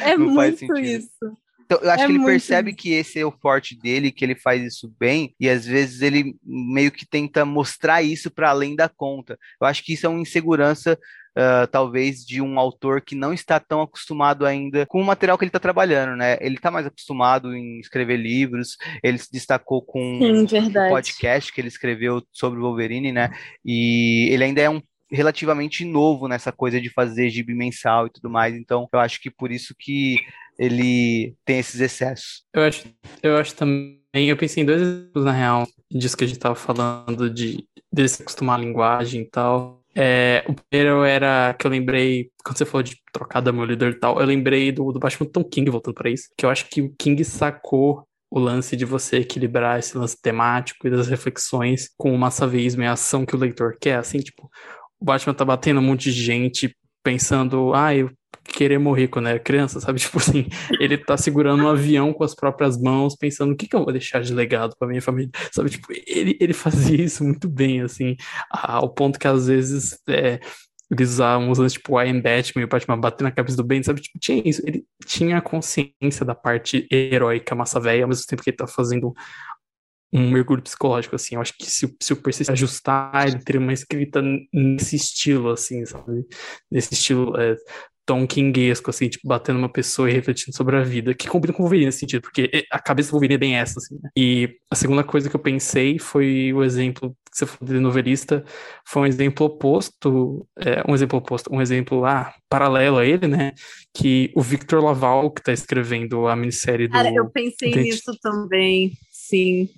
É 0.00 0.16
Não 0.16 0.26
muito 0.30 0.76
isso. 0.78 1.36
Então, 1.70 1.80
eu 1.82 1.90
acho 1.90 2.04
É 2.04 2.06
que 2.06 2.12
ele 2.12 2.18
muito 2.18 2.30
percebe 2.30 2.72
que 2.72 2.92
esse 2.92 3.20
é 3.20 3.26
o 3.26 3.30
forte 3.30 3.78
dele, 3.78 4.10
que 4.10 4.24
ele 4.24 4.34
faz 4.34 4.62
isso 4.64 4.90
bem, 4.98 5.34
e 5.38 5.50
às 5.50 5.66
vezes 5.66 6.00
ele 6.00 6.34
meio 6.42 6.90
que 6.90 7.06
tenta 7.06 7.44
mostrar 7.44 8.02
isso 8.02 8.30
para 8.30 8.48
além 8.48 8.74
da 8.74 8.88
conta. 8.88 9.38
Eu 9.60 9.66
acho 9.66 9.84
que 9.84 9.92
isso 9.92 10.06
é 10.06 10.08
uma 10.08 10.22
insegurança, 10.22 10.98
ah, 11.36 11.68
talvez, 11.70 12.24
de 12.24 12.40
um 12.40 12.58
autor 12.58 13.02
que 13.02 13.14
não 13.14 13.34
está 13.34 13.60
tão 13.60 13.82
acostumado 13.82 14.46
ainda 14.46 14.86
com 14.86 14.98
o 14.98 15.04
material 15.04 15.36
que 15.36 15.44
ele 15.44 15.50
está 15.50 15.60
trabalhando, 15.60 16.16
né? 16.16 16.38
Ele 16.40 16.56
está 16.56 16.70
mais 16.70 16.86
acostumado 16.86 17.54
em 17.54 17.78
escrever 17.80 18.16
livros, 18.16 18.78
ele 19.02 19.18
se 19.18 19.30
destacou 19.30 19.82
com 19.82 20.18
Sim, 20.20 20.44
o 20.44 20.46
verdade. 20.46 20.88
podcast 20.90 21.52
que 21.52 21.60
ele 21.60 21.68
escreveu 21.68 22.22
sobre 22.32 22.58
o 22.58 22.62
Wolverine, 22.62 23.12
né? 23.12 23.30
E 23.62 24.30
ele 24.32 24.44
ainda 24.44 24.62
é 24.62 24.70
um 24.70 24.80
relativamente 25.10 25.84
novo 25.84 26.28
nessa 26.28 26.50
coisa 26.50 26.80
de 26.80 26.90
fazer 26.90 27.30
gibi 27.30 27.54
mensal 27.54 28.06
e 28.06 28.10
tudo 28.10 28.28
mais, 28.28 28.54
então 28.54 28.88
eu 28.92 29.00
acho 29.00 29.20
que 29.20 29.30
por 29.30 29.50
isso 29.50 29.74
que 29.78 30.16
ele 30.58 31.34
tem 31.44 31.58
esses 31.58 31.80
excessos. 31.80 32.42
Eu 32.52 32.62
acho, 32.62 32.84
eu 33.22 33.36
acho 33.36 33.54
também. 33.54 33.98
Eu 34.14 34.36
pensei 34.36 34.62
em 34.62 34.66
dois 34.66 34.80
exemplos, 34.80 35.24
na 35.24 35.32
real, 35.32 35.66
disso 35.90 36.16
que 36.16 36.24
a 36.24 36.26
gente 36.26 36.40
tava 36.40 36.54
falando, 36.54 37.30
de 37.30 37.64
dele 37.92 38.08
se 38.08 38.22
acostumar 38.22 38.58
à 38.58 38.62
linguagem 38.62 39.22
e 39.22 39.30
tal. 39.30 39.82
É, 39.94 40.44
o 40.46 40.54
primeiro 40.54 41.02
era 41.02 41.54
que 41.54 41.66
eu 41.66 41.70
lembrei, 41.70 42.30
quando 42.44 42.56
você 42.56 42.64
falou 42.64 42.82
de 42.82 42.96
trocar 43.12 43.40
Demolidor 43.40 43.90
e 43.90 43.98
tal, 43.98 44.20
eu 44.20 44.26
lembrei 44.26 44.70
do, 44.70 44.92
do 44.92 44.98
Batman 44.98 45.28
Tom 45.28 45.44
King, 45.44 45.70
voltando 45.70 45.94
pra 45.94 46.10
isso, 46.10 46.28
que 46.36 46.46
eu 46.46 46.50
acho 46.50 46.68
que 46.68 46.80
o 46.80 46.94
King 46.96 47.24
sacou 47.24 48.06
o 48.30 48.38
lance 48.38 48.76
de 48.76 48.84
você 48.84 49.18
equilibrar 49.18 49.78
esse 49.78 49.96
lance 49.96 50.20
temático 50.20 50.86
e 50.86 50.90
das 50.90 51.08
reflexões 51.08 51.90
com 51.96 52.14
o 52.14 52.18
massaveísmo 52.18 52.82
e 52.82 52.86
a 52.86 52.92
ação 52.92 53.24
que 53.24 53.34
o 53.34 53.38
leitor 53.38 53.76
quer, 53.80 53.96
assim, 53.96 54.18
tipo, 54.18 54.48
o 55.00 55.04
Batman 55.04 55.34
tá 55.34 55.44
batendo 55.44 55.80
um 55.80 55.82
monte 55.82 56.12
de 56.12 56.22
gente 56.22 56.76
pensando, 57.02 57.72
ah, 57.74 57.94
eu 57.94 58.10
querer 58.44 58.78
morrer 58.78 59.08
quando 59.08 59.28
era 59.28 59.38
criança, 59.38 59.80
sabe? 59.80 60.00
Tipo 60.00 60.18
assim, 60.18 60.46
ele 60.80 60.98
tá 60.98 61.16
segurando 61.16 61.62
um 61.62 61.68
avião 61.68 62.12
com 62.12 62.24
as 62.24 62.34
próprias 62.34 62.80
mãos, 62.80 63.16
pensando 63.16 63.52
o 63.52 63.56
que, 63.56 63.68
que 63.68 63.76
eu 63.76 63.84
vou 63.84 63.92
deixar 63.92 64.20
de 64.20 64.32
legado 64.34 64.74
para 64.78 64.88
minha 64.88 65.02
família, 65.02 65.30
sabe? 65.52 65.70
Tipo, 65.70 65.88
ele, 66.06 66.36
ele 66.40 66.52
fazia 66.52 67.00
isso 67.04 67.22
muito 67.24 67.48
bem, 67.48 67.82
assim, 67.82 68.16
ao 68.50 68.88
ponto 68.88 69.18
que 69.18 69.28
às 69.28 69.46
vezes 69.46 69.98
é, 70.08 70.40
eles 70.90 71.10
usavam 71.10 71.50
os 71.50 71.72
tipo 71.72 72.00
I 72.00 72.08
am 72.08 72.20
Batman 72.20 72.62
e 72.62 72.64
o 72.64 72.68
Batman 72.68 72.98
bater 72.98 73.22
na 73.22 73.30
cabeça 73.30 73.56
do 73.56 73.64
Ben, 73.64 73.82
sabe? 73.82 74.00
Tipo, 74.00 74.18
tinha 74.18 74.42
isso. 74.44 74.62
Ele 74.66 74.84
tinha 75.06 75.40
consciência 75.40 76.24
da 76.24 76.34
parte 76.34 76.88
heróica 76.90 77.54
massa 77.54 77.78
velha, 77.78 78.04
ao 78.04 78.08
mesmo 78.08 78.24
tempo 78.26 78.42
que 78.42 78.50
ele 78.50 78.56
tá 78.56 78.66
fazendo 78.66 79.12
um 80.10 80.30
mergulho 80.30 80.62
psicológico, 80.62 81.14
assim. 81.14 81.34
Eu 81.34 81.42
acho 81.42 81.52
que 81.58 81.70
se, 81.70 81.94
se 82.00 82.12
o 82.14 82.16
Percy 82.16 82.46
se 82.46 82.52
ajustar, 82.52 83.28
ele 83.28 83.44
teria 83.44 83.60
uma 83.60 83.72
escrita 83.72 84.22
nesse 84.52 84.96
estilo, 84.96 85.50
assim, 85.50 85.84
sabe? 85.84 86.26
Nesse 86.70 86.94
estilo 86.94 87.38
é, 87.38 87.54
tom 88.08 88.26
kinguesco, 88.26 88.88
assim, 88.88 89.06
tipo, 89.06 89.28
batendo 89.28 89.58
uma 89.58 89.68
pessoa 89.68 90.08
e 90.08 90.14
refletindo 90.14 90.56
sobre 90.56 90.76
a 90.76 90.82
vida, 90.82 91.12
que 91.12 91.28
combina 91.28 91.52
com 91.52 91.62
o 91.62 91.66
Wolverine 91.66 91.84
nesse 91.84 91.98
sentido, 91.98 92.22
porque 92.22 92.64
a 92.72 92.78
cabeça 92.80 93.10
do 93.10 93.12
Wolverine 93.12 93.34
é 93.34 93.38
bem 93.38 93.56
essa, 93.56 93.78
assim, 93.78 93.98
né? 94.02 94.08
E 94.16 94.56
a 94.70 94.74
segunda 94.74 95.04
coisa 95.04 95.28
que 95.28 95.36
eu 95.36 95.40
pensei 95.40 95.98
foi 95.98 96.50
o 96.54 96.64
exemplo 96.64 97.14
que 97.30 97.36
você 97.36 97.44
falou 97.44 97.74
de 97.74 97.78
novelista, 97.78 98.42
foi 98.86 99.02
um 99.02 99.06
exemplo 99.06 99.44
oposto, 99.44 100.48
é, 100.58 100.82
um 100.88 100.94
exemplo 100.94 101.18
oposto, 101.18 101.54
um 101.54 101.60
exemplo, 101.60 102.06
ah, 102.06 102.32
paralelo 102.48 102.96
a 102.96 103.04
ele, 103.04 103.28
né, 103.28 103.52
que 103.92 104.32
o 104.34 104.40
Victor 104.40 104.82
Laval, 104.82 105.30
que 105.30 105.42
tá 105.42 105.52
escrevendo 105.52 106.26
a 106.26 106.34
minissérie 106.34 106.88
do... 106.88 106.92
Cara, 106.92 107.12
eu 107.12 107.28
pensei 107.28 107.74
nisso 107.74 108.10
também. 108.22 108.92
Sim. 109.28 109.68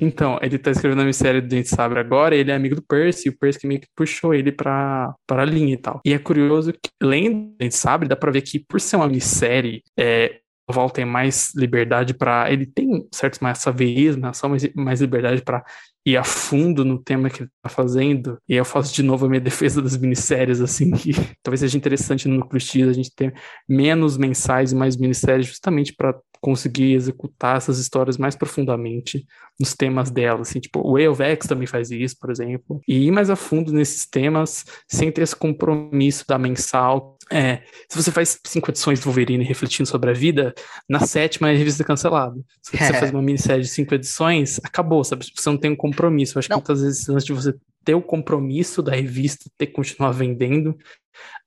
Então, 0.00 0.38
ele 0.40 0.58
tá 0.58 0.70
escrevendo 0.70 1.00
a 1.00 1.04
minissérie 1.04 1.42
do 1.42 1.48
Dente 1.48 1.68
Sabre 1.68 2.00
agora, 2.00 2.34
ele 2.34 2.50
é 2.50 2.54
amigo 2.54 2.74
do 2.74 2.82
Percy, 2.82 3.28
e 3.28 3.30
o 3.30 3.38
Percy 3.38 3.66
meio 3.66 3.80
que 3.80 3.88
puxou 3.94 4.32
ele 4.32 4.50
pra, 4.50 5.14
pra 5.26 5.44
linha 5.44 5.74
e 5.74 5.76
tal. 5.76 6.00
E 6.02 6.14
é 6.14 6.18
curioso 6.18 6.72
que, 6.72 6.88
lendo 7.02 7.54
Dente 7.58 7.76
Sabre, 7.76 8.08
dá 8.08 8.16
pra 8.16 8.30
ver 8.30 8.40
que, 8.40 8.58
por 8.58 8.80
ser 8.80 8.96
uma 8.96 9.06
minissérie, 9.06 9.82
é, 9.98 10.40
o 10.66 10.72
Val 10.72 10.88
tem 10.88 11.04
mais 11.04 11.52
liberdade 11.54 12.14
para 12.14 12.50
Ele 12.50 12.64
tem 12.64 13.06
certos 13.12 13.40
mais 13.40 13.58
saveísmo, 13.58 14.32
só 14.34 14.48
mais, 14.48 14.66
mais 14.74 15.00
liberdade 15.00 15.42
para 15.42 15.62
ir 16.06 16.16
a 16.16 16.24
fundo 16.24 16.86
no 16.86 16.98
tema 16.98 17.28
que 17.28 17.42
ele 17.42 17.50
tá 17.62 17.68
fazendo. 17.68 18.38
E 18.48 18.54
eu 18.54 18.64
faço 18.64 18.94
de 18.94 19.02
novo 19.02 19.26
a 19.26 19.28
minha 19.28 19.40
defesa 19.42 19.82
das 19.82 19.96
minisséries, 19.96 20.62
assim, 20.62 20.90
que 20.92 21.12
talvez 21.42 21.60
seja 21.60 21.76
interessante 21.76 22.28
no 22.28 22.36
Núcleo 22.38 22.60
X 22.60 22.88
a 22.88 22.92
gente 22.94 23.14
ter 23.14 23.34
menos 23.68 24.16
mensais 24.16 24.72
e 24.72 24.74
mais 24.74 24.96
minisséries, 24.96 25.46
justamente 25.46 25.94
para 25.94 26.14
conseguir 26.44 26.92
executar 26.92 27.56
essas 27.56 27.78
histórias 27.78 28.18
mais 28.18 28.36
profundamente 28.36 29.26
nos 29.58 29.72
temas 29.72 30.10
dela, 30.10 30.42
assim, 30.42 30.60
tipo, 30.60 30.78
o 30.80 30.92
Way 30.92 31.08
of 31.08 31.22
X 31.22 31.46
também 31.46 31.66
faz 31.66 31.90
isso, 31.90 32.18
por 32.20 32.30
exemplo, 32.30 32.82
e 32.86 33.06
ir 33.06 33.10
mais 33.10 33.30
a 33.30 33.36
fundo 33.36 33.72
nesses 33.72 34.04
temas 34.04 34.66
sem 34.86 35.10
ter 35.10 35.22
esse 35.22 35.34
compromisso 35.34 36.26
da 36.28 36.36
mensal. 36.36 37.16
É, 37.32 37.62
se 37.88 37.96
você 37.96 38.12
faz 38.12 38.38
cinco 38.46 38.70
edições 38.70 39.00
do 39.00 39.04
Wolverine 39.04 39.42
refletindo 39.42 39.88
sobre 39.88 40.10
a 40.10 40.12
vida, 40.12 40.54
na 40.86 41.00
sétima 41.00 41.48
a 41.48 41.52
revista 41.52 41.82
é 41.82 41.86
cancelada. 41.86 42.38
Se 42.60 42.76
você 42.76 42.92
faz 42.92 43.10
uma 43.10 43.22
minissérie 43.22 43.62
de 43.62 43.68
cinco 43.68 43.94
edições, 43.94 44.60
acabou, 44.62 45.02
sabe? 45.02 45.24
Você 45.34 45.48
não 45.48 45.56
tem 45.56 45.70
um 45.70 45.76
compromisso. 45.76 46.36
Eu 46.36 46.40
acho 46.40 46.50
não. 46.50 46.60
que 46.60 46.68
muitas 46.68 46.84
vezes 46.84 47.08
antes 47.08 47.24
de 47.24 47.32
você 47.32 47.54
ter 47.84 47.94
o 47.94 48.02
compromisso 48.02 48.82
da 48.82 48.92
revista, 48.92 49.50
ter 49.58 49.66
que 49.66 49.72
continuar 49.72 50.10
vendendo, 50.12 50.76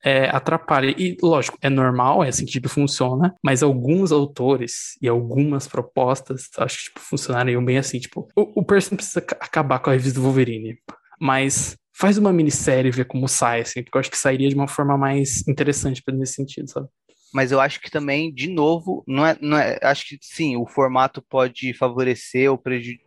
é, 0.03 0.29
atrapalha. 0.29 0.93
E, 0.97 1.17
lógico, 1.21 1.57
é 1.61 1.69
normal, 1.69 2.23
é 2.23 2.29
assim 2.29 2.45
que 2.45 2.51
tipo, 2.51 2.69
funciona, 2.69 3.35
mas 3.43 3.63
alguns 3.63 4.11
autores 4.11 4.97
e 5.01 5.07
algumas 5.07 5.67
propostas, 5.67 6.49
acho 6.57 6.77
que 6.77 6.83
tipo, 6.85 6.99
funcionariam 6.99 7.63
bem 7.63 7.77
assim. 7.77 7.99
Tipo, 7.99 8.27
o, 8.35 8.61
o 8.61 8.65
Percy 8.65 8.91
não 8.91 8.97
precisa 8.97 9.19
acabar 9.19 9.79
com 9.79 9.89
a 9.89 9.93
revista 9.93 10.19
do 10.19 10.23
Wolverine, 10.23 10.77
mas 11.19 11.75
faz 11.93 12.17
uma 12.17 12.31
minissérie 12.31 12.89
e 12.89 12.95
vê 12.95 13.03
como 13.03 13.27
sai, 13.27 13.61
assim, 13.61 13.83
porque 13.83 13.97
eu 13.97 13.99
acho 13.99 14.11
que 14.11 14.17
sairia 14.17 14.49
de 14.49 14.55
uma 14.55 14.67
forma 14.67 14.97
mais 14.97 15.45
interessante 15.47 16.03
nesse 16.13 16.33
sentido, 16.33 16.69
sabe? 16.69 16.87
Mas 17.33 17.51
eu 17.51 17.59
acho 17.59 17.81
que 17.81 17.91
também, 17.91 18.33
de 18.33 18.47
novo, 18.47 19.03
não 19.05 19.25
é, 19.25 19.37
não 19.41 19.57
é. 19.57 19.77
Acho 19.83 20.05
que 20.07 20.17
sim, 20.21 20.55
o 20.55 20.65
formato 20.65 21.21
pode 21.21 21.73
favorecer 21.73 22.49
ou 22.49 22.57
prejudicar 22.57 23.06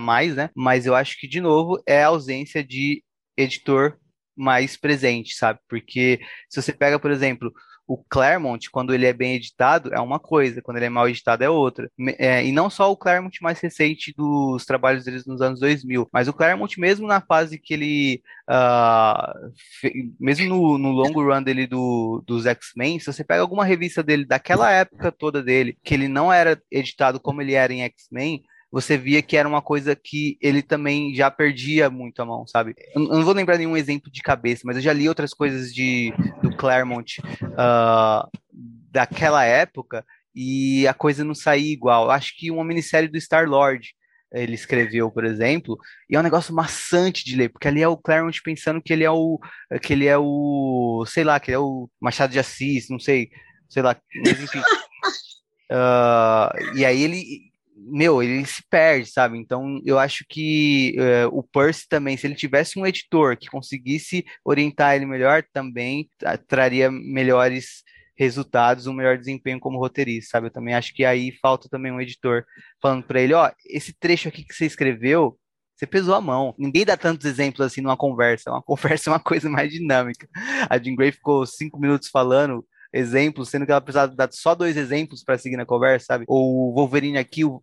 mais, 0.00 0.34
né? 0.34 0.50
Mas 0.54 0.86
eu 0.86 0.94
acho 0.94 1.18
que, 1.18 1.28
de 1.28 1.40
novo, 1.40 1.82
é 1.86 2.02
a 2.02 2.08
ausência 2.08 2.64
de 2.64 3.02
editor 3.36 3.96
mais 4.36 4.76
presente, 4.76 5.34
sabe? 5.34 5.60
Porque 5.68 6.20
se 6.48 6.60
você 6.60 6.72
pega, 6.72 6.98
por 6.98 7.10
exemplo, 7.10 7.52
o 7.90 7.98
Claremont, 8.08 8.70
quando 8.70 8.94
ele 8.94 9.04
é 9.04 9.12
bem 9.12 9.34
editado, 9.34 9.92
é 9.92 9.98
uma 9.98 10.20
coisa, 10.20 10.62
quando 10.62 10.76
ele 10.76 10.86
é 10.86 10.88
mal 10.88 11.08
editado 11.08 11.42
é 11.42 11.50
outra. 11.50 11.90
É, 12.18 12.44
e 12.46 12.52
não 12.52 12.70
só 12.70 12.88
o 12.88 12.96
Claremont 12.96 13.36
mais 13.42 13.58
recente 13.58 14.14
dos 14.16 14.64
trabalhos 14.64 15.04
deles 15.04 15.26
nos 15.26 15.42
anos 15.42 15.58
2000, 15.58 16.08
mas 16.12 16.28
o 16.28 16.32
Claremont 16.32 16.78
mesmo 16.78 17.08
na 17.08 17.20
fase 17.20 17.58
que 17.58 17.74
ele, 17.74 18.22
uh, 18.48 19.50
mesmo 20.20 20.48
no, 20.48 20.78
no 20.78 20.92
longo 20.92 21.20
run 21.20 21.42
dele 21.42 21.66
do, 21.66 22.22
dos 22.24 22.46
X-Men, 22.46 23.00
se 23.00 23.12
você 23.12 23.24
pega 23.24 23.42
alguma 23.42 23.64
revista 23.64 24.04
dele 24.04 24.24
daquela 24.24 24.70
época 24.70 25.10
toda 25.10 25.42
dele, 25.42 25.76
que 25.82 25.92
ele 25.92 26.06
não 26.06 26.32
era 26.32 26.62
editado 26.70 27.18
como 27.18 27.42
ele 27.42 27.54
era 27.54 27.72
em 27.72 27.82
X-Men, 27.82 28.40
você 28.70 28.96
via 28.96 29.20
que 29.20 29.36
era 29.36 29.48
uma 29.48 29.60
coisa 29.60 29.96
que 29.96 30.38
ele 30.40 30.62
também 30.62 31.14
já 31.14 31.30
perdia 31.30 31.90
muito 31.90 32.22
a 32.22 32.24
mão, 32.24 32.46
sabe? 32.46 32.74
Eu 32.94 33.00
não 33.00 33.24
vou 33.24 33.34
lembrar 33.34 33.58
nenhum 33.58 33.76
exemplo 33.76 34.10
de 34.10 34.22
cabeça, 34.22 34.62
mas 34.64 34.76
eu 34.76 34.82
já 34.82 34.92
li 34.92 35.08
outras 35.08 35.34
coisas 35.34 35.74
de, 35.74 36.12
do 36.42 36.56
Claremont 36.56 37.20
uh, 37.20 38.30
daquela 38.90 39.44
época 39.44 40.04
e 40.34 40.86
a 40.86 40.94
coisa 40.94 41.24
não 41.24 41.34
saía 41.34 41.72
igual. 41.72 42.10
Acho 42.10 42.32
que 42.36 42.50
uma 42.50 42.64
minissérie 42.64 43.08
do 43.08 43.20
Star-Lord 43.20 43.88
ele 44.32 44.54
escreveu, 44.54 45.10
por 45.10 45.24
exemplo, 45.24 45.76
e 46.08 46.14
é 46.14 46.20
um 46.20 46.22
negócio 46.22 46.54
maçante 46.54 47.24
de 47.24 47.34
ler, 47.34 47.48
porque 47.48 47.66
ali 47.66 47.82
é 47.82 47.88
o 47.88 47.96
Claremont 47.96 48.40
pensando 48.42 48.80
que 48.80 48.92
ele 48.92 49.02
é 49.02 49.10
o 49.10 49.40
que 49.82 49.92
ele 49.92 50.06
é 50.06 50.16
o, 50.16 51.04
sei 51.08 51.24
lá, 51.24 51.40
que 51.40 51.50
ele 51.50 51.56
é 51.56 51.58
o 51.58 51.90
Machado 52.00 52.32
de 52.32 52.38
Assis, 52.38 52.88
não 52.88 53.00
sei, 53.00 53.30
sei 53.68 53.82
lá, 53.82 53.96
mas 54.24 54.40
enfim. 54.40 54.60
Uh, 55.70 56.54
e 56.78 56.84
aí 56.84 57.02
ele 57.02 57.49
meu, 57.82 58.22
ele 58.22 58.44
se 58.44 58.62
perde, 58.68 59.10
sabe? 59.10 59.38
Então, 59.38 59.80
eu 59.84 59.98
acho 59.98 60.24
que 60.28 60.96
uh, 60.98 61.28
o 61.36 61.42
Percy 61.42 61.86
também, 61.88 62.16
se 62.16 62.26
ele 62.26 62.34
tivesse 62.34 62.78
um 62.78 62.86
editor 62.86 63.36
que 63.36 63.48
conseguisse 63.48 64.24
orientar 64.44 64.94
ele 64.94 65.06
melhor, 65.06 65.44
também 65.52 66.10
traria 66.46 66.90
melhores 66.90 67.82
resultados, 68.16 68.86
um 68.86 68.92
melhor 68.92 69.16
desempenho 69.16 69.58
como 69.58 69.78
roteirista, 69.78 70.32
sabe? 70.32 70.48
Eu 70.48 70.52
também 70.52 70.74
acho 70.74 70.92
que 70.92 71.04
aí 71.04 71.32
falta 71.40 71.68
também 71.70 71.90
um 71.90 72.00
editor 72.00 72.44
falando 72.82 73.02
para 73.02 73.20
ele, 73.20 73.32
ó, 73.32 73.50
esse 73.66 73.94
trecho 73.94 74.28
aqui 74.28 74.44
que 74.44 74.54
você 74.54 74.66
escreveu, 74.66 75.38
você 75.74 75.86
pesou 75.86 76.14
a 76.14 76.20
mão. 76.20 76.54
Ninguém 76.58 76.84
dá 76.84 76.98
tantos 76.98 77.24
exemplos 77.24 77.66
assim 77.66 77.80
numa 77.80 77.96
conversa. 77.96 78.50
Uma 78.50 78.60
conversa 78.62 79.08
é 79.08 79.12
uma 79.14 79.20
coisa 79.20 79.48
mais 79.48 79.72
dinâmica. 79.72 80.28
A 80.68 80.76
Jean 80.76 80.94
Grey 80.94 81.12
ficou 81.12 81.46
cinco 81.46 81.80
minutos 81.80 82.08
falando 82.10 82.62
exemplos, 82.92 83.48
sendo 83.48 83.64
que 83.64 83.72
ela 83.72 83.80
precisava 83.80 84.14
dar 84.14 84.28
só 84.32 84.54
dois 84.54 84.76
exemplos 84.76 85.22
para 85.22 85.38
seguir 85.38 85.56
na 85.56 85.66
conversa, 85.66 86.06
sabe? 86.06 86.24
Ou 86.28 86.70
o 86.70 86.74
Wolverine 86.74 87.18
aqui, 87.18 87.44
o... 87.44 87.62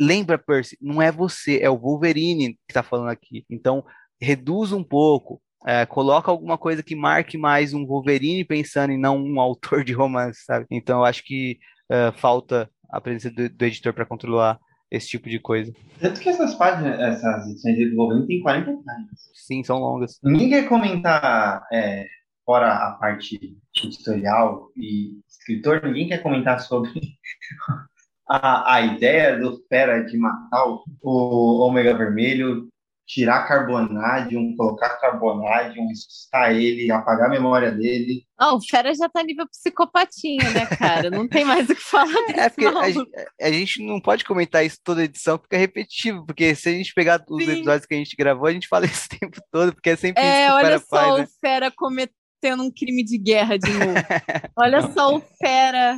lembra, 0.00 0.38
Percy, 0.38 0.78
não 0.80 1.02
é 1.02 1.10
você, 1.10 1.58
é 1.60 1.68
o 1.68 1.78
Wolverine 1.78 2.58
que 2.66 2.74
tá 2.74 2.82
falando 2.82 3.08
aqui. 3.08 3.44
Então, 3.50 3.84
reduz 4.20 4.72
um 4.72 4.82
pouco, 4.82 5.40
é, 5.66 5.84
coloca 5.86 6.30
alguma 6.30 6.56
coisa 6.56 6.82
que 6.82 6.94
marque 6.94 7.36
mais 7.36 7.74
um 7.74 7.86
Wolverine 7.86 8.44
pensando 8.44 8.92
e 8.92 8.98
não 8.98 9.18
um 9.18 9.38
autor 9.40 9.84
de 9.84 9.92
romance, 9.92 10.44
sabe? 10.44 10.66
Então, 10.70 11.00
eu 11.00 11.04
acho 11.04 11.24
que 11.24 11.58
é, 11.90 12.12
falta 12.12 12.70
a 12.90 13.00
presença 13.00 13.30
do, 13.30 13.48
do 13.48 13.64
editor 13.64 13.92
para 13.92 14.06
controlar 14.06 14.58
esse 14.90 15.08
tipo 15.08 15.28
de 15.28 15.40
coisa. 15.40 15.72
Tanto 15.98 16.20
que 16.20 16.28
essas 16.28 16.54
páginas, 16.54 17.00
essas 17.00 17.48
edições 17.48 17.90
do 17.90 17.96
Wolverine 17.96 18.26
tem 18.26 18.40
40 18.40 18.66
páginas. 18.84 19.20
Sim, 19.34 19.64
são 19.64 19.78
longas. 19.78 20.20
Ninguém 20.22 20.50
quer 20.50 20.68
comentar 20.68 21.66
é, 21.72 22.06
fora 22.44 22.72
a 22.72 22.92
parte 22.92 23.56
editorial 23.76 24.70
e 24.76 25.18
escritor, 25.28 25.82
ninguém 25.84 26.08
quer 26.08 26.22
comentar 26.22 26.60
sobre 26.60 26.90
a, 28.28 28.74
a 28.74 28.80
ideia 28.82 29.38
do 29.38 29.62
Fera 29.68 30.04
de 30.04 30.16
matar 30.16 30.66
o, 30.66 30.84
o 31.02 31.66
Ômega 31.66 31.96
Vermelho, 31.96 32.68
tirar 33.06 33.46
Carbonadium, 33.46 34.56
colocar 34.56 34.96
Carbonadium, 34.98 35.88
ressuscitar 35.88 36.52
ele, 36.52 36.90
apagar 36.90 37.26
a 37.26 37.30
memória 37.30 37.70
dele. 37.70 38.24
Oh, 38.40 38.56
o 38.56 38.60
Fera 38.62 38.94
já 38.94 39.08
tá 39.08 39.22
nível 39.22 39.46
psicopatinho, 39.48 40.42
né, 40.52 40.66
cara? 40.66 41.10
Não 41.10 41.28
tem 41.28 41.44
mais 41.44 41.68
o 41.68 41.74
que 41.74 41.82
falar 41.82 42.06
disso, 42.26 42.32
É 42.40 42.48
porque 42.48 42.66
a, 42.66 43.46
a, 43.46 43.52
gente 43.52 43.84
não 43.84 44.00
pode 44.00 44.24
comentar 44.24 44.64
isso 44.64 44.78
toda 44.82 45.04
edição, 45.04 45.38
fica 45.38 45.58
repetitivo, 45.58 46.24
porque 46.24 46.54
se 46.54 46.70
a 46.70 46.72
gente 46.72 46.94
pegar 46.94 47.22
os 47.28 47.44
Sim. 47.44 47.50
episódios 47.52 47.86
que 47.86 47.94
a 47.94 47.98
gente 47.98 48.16
gravou, 48.16 48.46
a 48.46 48.52
gente 48.52 48.68
fala 48.68 48.86
isso 48.86 49.06
o 49.06 49.18
tempo 49.18 49.38
todo, 49.50 49.74
porque 49.74 49.90
é 49.90 49.96
sempre 49.96 50.22
é, 50.22 50.46
isso 50.46 50.56
que 50.56 50.58
o 50.58 50.66
Fera 50.66 50.80
faz. 50.80 50.92
olha 50.92 51.12
só, 51.12 51.18
né? 51.18 51.24
o 51.24 51.40
Fera 51.40 51.70
cometeu 51.70 52.23
tendo 52.44 52.62
um 52.62 52.70
crime 52.70 53.02
de 53.02 53.16
guerra 53.16 53.56
de 53.56 53.72
novo. 53.72 53.94
Olha 54.54 54.82
só 54.92 55.16
o 55.16 55.20
Fera 55.40 55.96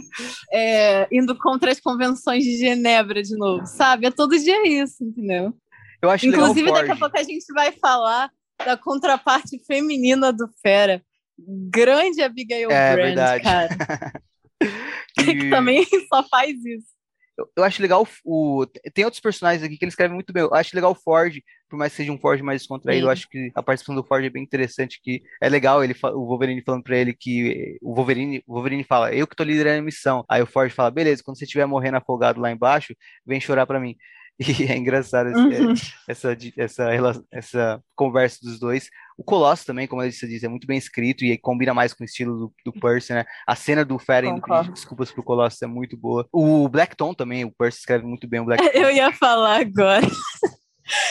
é, 0.53 1.09
indo 1.11 1.37
contra 1.37 1.73
as 1.73 1.81
convenções 1.81 2.45
de 2.45 2.57
Genebra 2.57 3.21
de 3.21 3.37
novo, 3.37 3.67
sabe? 3.67 4.07
É 4.07 4.13
todo 4.13 4.39
dia 4.39 4.65
isso, 4.65 5.03
entendeu? 5.03 5.53
Eu 6.01 6.09
acho 6.09 6.25
Inclusive, 6.25 6.63
legal 6.63 6.83
daqui 6.83 6.93
a 6.93 6.97
pouco 6.97 7.19
a 7.19 7.23
gente 7.25 7.53
vai 7.53 7.73
falar 7.73 8.31
da 8.65 8.77
contraparte 8.77 9.59
feminina 9.67 10.33
do 10.33 10.49
Fera. 10.63 11.03
Grande 11.37 12.23
Abigail 12.23 12.71
é, 12.71 12.95
Brand, 12.95 13.07
verdade. 13.07 13.43
cara. 13.43 13.77
e... 15.19 15.25
que 15.25 15.51
também 15.51 15.85
só 16.09 16.23
faz 16.29 16.55
isso. 16.65 16.96
Eu, 17.39 17.49
eu 17.57 17.65
acho 17.65 17.83
legal 17.83 18.07
o, 18.25 18.63
o- 18.63 18.67
Tem 18.67 19.05
outros 19.05 19.21
personagens 19.21 19.63
aqui 19.63 19.77
que 19.77 19.85
eles 19.85 19.93
escrevem 19.93 20.15
muito 20.15 20.33
bem. 20.33 20.43
Eu 20.43 20.55
acho 20.55 20.75
legal 20.75 20.93
o 20.93 20.95
Ford, 20.95 21.35
por 21.69 21.77
mais 21.79 21.93
que 21.93 21.97
seja 21.99 22.13
um 22.13 22.19
Ford 22.19 22.41
mais 22.43 22.63
descontraído, 22.63 23.03
Sim. 23.03 23.07
eu 23.07 23.11
acho 23.13 23.29
que 23.29 23.51
a 23.55 23.63
participação 23.63 24.01
do 24.01 24.07
Ford 24.07 24.25
é 24.25 24.31
bem 24.31 24.43
interessante, 24.43 25.01
que 25.03 25.23
é 25.43 25.49
legal 25.49 25.83
ele, 25.83 25.95
o 26.03 26.27
Wolverine 26.27 26.63
falando 26.65 26.83
pra 26.83 26.97
ele 26.97 27.13
que 27.13 27.77
o 27.83 27.95
Wolverine, 27.95 28.43
o 28.47 28.55
Wolverine 28.55 28.85
fala, 28.85 29.13
eu 29.15 29.27
que 29.27 29.37
tô 29.37 29.45
liderando 29.45 29.81
a 29.81 29.83
missão. 29.85 30.25
Aí 30.29 30.41
o 30.43 30.47
Ford 30.47 30.71
fala, 30.73 30.91
beleza, 30.91 31.23
quando 31.25 31.39
você 31.39 31.45
estiver 31.45 31.67
morrendo 31.67 31.97
afogado 31.99 32.41
lá 32.41 32.51
embaixo, 32.51 32.95
vem 33.27 33.41
chorar 33.41 33.67
pra 33.67 33.81
mim. 33.81 33.97
E 34.39 34.65
é 34.71 34.77
engraçado 34.77 35.29
Uhum. 35.31 35.73
essa, 36.07 36.37
essa, 36.59 37.25
essa 37.33 37.83
conversa 37.95 38.39
dos 38.43 38.59
dois. 38.59 38.91
O 39.17 39.25
Colosso 39.25 39.65
também, 39.65 39.87
como 39.87 40.03
você 40.03 40.27
disse, 40.27 40.45
é 40.45 40.49
muito 40.49 40.67
bem 40.67 40.77
escrito 40.77 41.25
e 41.25 41.39
combina 41.39 41.73
mais 41.73 41.95
com 41.95 42.05
o 42.05 42.07
estilo 42.07 42.37
do, 42.39 42.55
do 42.67 42.73
Percy, 42.73 43.15
né? 43.15 43.25
A 43.47 43.57
cena 43.57 43.85
do 43.85 43.97
pedir 43.97 44.29
Concordo. 44.31 44.73
desculpas 44.73 45.11
pro 45.11 45.23
Colosso 45.23 45.65
é 45.65 45.67
muito 45.67 45.97
boa. 45.97 46.29
O 46.31 46.69
Blackton 46.69 47.15
também, 47.15 47.45
o 47.45 47.51
Percy 47.51 47.79
escreve 47.79 48.05
muito 48.05 48.29
bem 48.29 48.41
o 48.41 48.45
Blackton. 48.45 48.69
Eu 48.77 48.91
ia 48.91 49.11
falar 49.13 49.61
agora. 49.61 50.07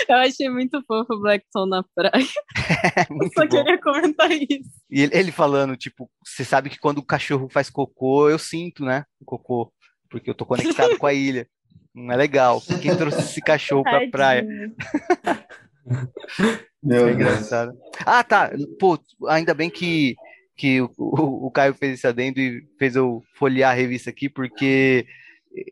Eu 0.08 0.16
achei 0.18 0.50
muito 0.50 0.82
fofo 0.86 1.14
o 1.14 1.20
Blackton 1.20 1.66
na 1.66 1.84
praia. 1.96 2.12
É 2.14 3.02
Eu 3.10 3.30
só 3.34 3.42
bom. 3.42 3.50
queria 3.50 3.82
comentar 3.82 4.32
isso. 4.32 4.70
E 4.90 5.02
ele, 5.02 5.18
ele 5.18 5.32
falando, 5.32 5.76
tipo, 5.76 6.10
você 6.24 6.46
sabe 6.46 6.70
que 6.70 6.80
quando 6.80 7.00
o 7.00 7.06
cachorro 7.06 7.50
faz 7.50 7.70
cocô, 7.70 8.30
eu 8.30 8.40
sinto, 8.40 8.86
né? 8.86 9.04
O 9.20 9.26
cocô, 9.26 9.74
porque 10.10 10.30
eu 10.30 10.36
tô 10.36 10.46
conectado 10.46 10.98
com 10.98 11.08
a 11.08 11.14
ilha. 11.14 11.48
Não 11.94 12.14
é 12.14 12.18
legal. 12.18 12.62
Quem 12.82 12.96
trouxe 12.96 13.20
esse 13.20 13.42
cachorro 13.42 13.84
pra 13.84 14.10
praia? 14.10 14.46
Meu 16.84 17.08
É 17.08 17.14
engraçado. 17.14 17.78
Ah, 18.06 18.24
tá. 18.24 18.52
Pô, 18.80 19.00
ainda 19.28 19.54
bem 19.54 19.70
que, 19.70 20.16
que 20.56 20.82
o, 20.82 20.92
o, 20.98 21.48
o 21.48 21.52
Caio 21.52 21.74
fez 21.74 21.94
esse 21.94 22.08
adendo 22.08 22.40
e 22.40 22.68
fez 22.78 22.96
eu 22.96 23.24
folhear 23.36 23.72
a 23.72 23.76
revista 23.76 24.10
aqui, 24.10 24.30
porque 24.30 25.06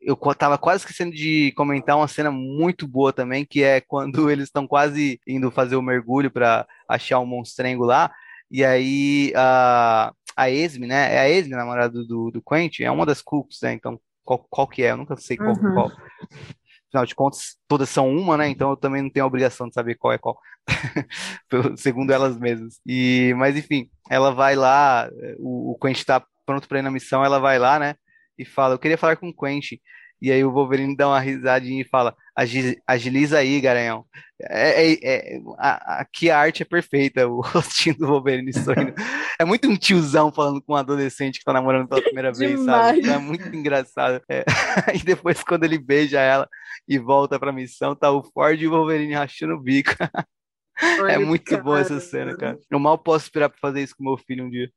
eu 0.01 0.15
tava 0.35 0.57
quase 0.57 0.81
esquecendo 0.83 1.13
de 1.13 1.51
comentar 1.55 1.97
uma 1.97 2.07
cena 2.07 2.31
muito 2.31 2.87
boa 2.87 3.11
também, 3.11 3.45
que 3.45 3.63
é 3.63 3.81
quando 3.81 4.29
eles 4.31 4.45
estão 4.45 4.65
quase 4.65 5.19
indo 5.27 5.51
fazer 5.51 5.75
o 5.75 5.81
mergulho 5.81 6.31
para 6.31 6.65
achar 6.87 7.19
um 7.19 7.25
monstrengo 7.25 7.83
lá, 7.83 8.11
e 8.49 8.63
aí 8.63 9.33
a, 9.35 10.13
a 10.37 10.49
Esme, 10.49 10.87
né? 10.87 11.15
É 11.15 11.19
a 11.19 11.29
Esme, 11.29 11.55
namorada 11.55 11.93
do, 11.93 12.05
do, 12.05 12.31
do 12.31 12.41
Quentin, 12.41 12.83
é 12.83 12.91
uma 12.91 13.05
das 13.05 13.21
Cooks, 13.21 13.59
né? 13.61 13.73
Então, 13.73 13.99
qual, 14.23 14.39
qual 14.49 14.67
que 14.67 14.83
é? 14.83 14.91
Eu 14.91 14.97
nunca 14.97 15.17
sei 15.17 15.37
qual, 15.37 15.49
Uhum. 15.55 15.73
qual. 15.73 15.91
Afinal 16.93 17.05
de 17.07 17.15
contas, 17.15 17.57
todas 17.67 17.89
são 17.89 18.09
uma, 18.15 18.37
né? 18.37 18.47
Então 18.49 18.69
eu 18.71 18.77
também 18.77 19.01
não 19.01 19.09
tenho 19.09 19.23
a 19.25 19.27
obrigação 19.27 19.67
de 19.67 19.73
saber 19.73 19.95
qual 19.95 20.13
é 20.13 20.17
qual. 20.17 20.37
Segundo 21.77 22.11
elas 22.11 22.37
mesmas. 22.37 22.79
E, 22.85 23.33
mas 23.37 23.55
enfim, 23.57 23.89
ela 24.09 24.31
vai 24.31 24.55
lá, 24.55 25.09
o, 25.39 25.71
o 25.71 25.77
Quentin 25.79 26.03
tá 26.05 26.23
pronto 26.45 26.67
para 26.67 26.79
ir 26.79 26.81
na 26.81 26.91
missão, 26.91 27.23
ela 27.23 27.39
vai 27.39 27.57
lá, 27.59 27.79
né? 27.79 27.95
E 28.37 28.45
fala, 28.45 28.75
eu 28.75 28.79
queria 28.79 28.97
falar 28.97 29.15
com 29.17 29.29
o 29.29 29.35
Quentin. 29.35 29.79
E 30.21 30.31
aí 30.31 30.43
o 30.43 30.51
Wolverine 30.51 30.95
dá 30.95 31.07
uma 31.07 31.19
risadinha 31.19 31.81
e 31.81 31.87
fala, 31.89 32.09
"Agi- 32.09 32.17
agiliza 32.87 33.37
aí, 33.37 33.61
garanhão. 33.61 34.05
É, 34.41 34.91
é, 34.91 35.35
é- 35.37 35.39
a- 35.57 36.01
aqui 36.01 36.29
a 36.29 36.37
arte 36.37 36.63
é 36.63 36.65
perfeita, 36.65 37.27
o 37.27 37.41
rostinho 37.41 37.97
do 37.97 38.07
Wolverine 38.07 38.51
sorrindo. 38.53 38.93
É 39.39 39.43
muito 39.45 39.67
um 39.67 39.75
tiozão 39.75 40.31
falando 40.31 40.61
com 40.61 40.73
um 40.73 40.75
adolescente 40.75 41.39
que 41.39 41.43
tá 41.43 41.51
namorando 41.51 41.87
pela 41.87 42.03
primeira 42.03 42.31
vez, 42.31 42.59
sabe? 42.63 43.01
Demais. 43.01 43.15
É 43.15 43.17
muito 43.19 43.47
engraçado. 43.55 44.21
É. 44.29 44.43
E 44.93 44.99
depois, 45.03 45.43
quando 45.43 45.63
ele 45.63 45.77
beija 45.79 46.19
ela 46.19 46.47
e 46.87 46.99
volta 46.99 47.39
pra 47.39 47.51
missão, 47.51 47.95
tá 47.95 48.11
o 48.11 48.21
Ford 48.23 48.61
e 48.61 48.67
o 48.67 48.71
Wolverine 48.71 49.13
rachando 49.15 49.55
o 49.55 49.59
bico. 49.59 49.91
É 50.79 51.01
Olha, 51.01 51.19
muito 51.19 51.57
boa 51.63 51.79
essa 51.79 51.99
cena, 51.99 52.37
cara. 52.37 52.59
Eu 52.69 52.79
mal 52.79 52.97
posso 52.97 53.25
esperar 53.25 53.49
pra 53.49 53.57
fazer 53.59 53.81
isso 53.81 53.95
com 53.97 54.03
meu 54.03 54.17
filho 54.17 54.45
um 54.45 54.49
dia. 54.51 54.69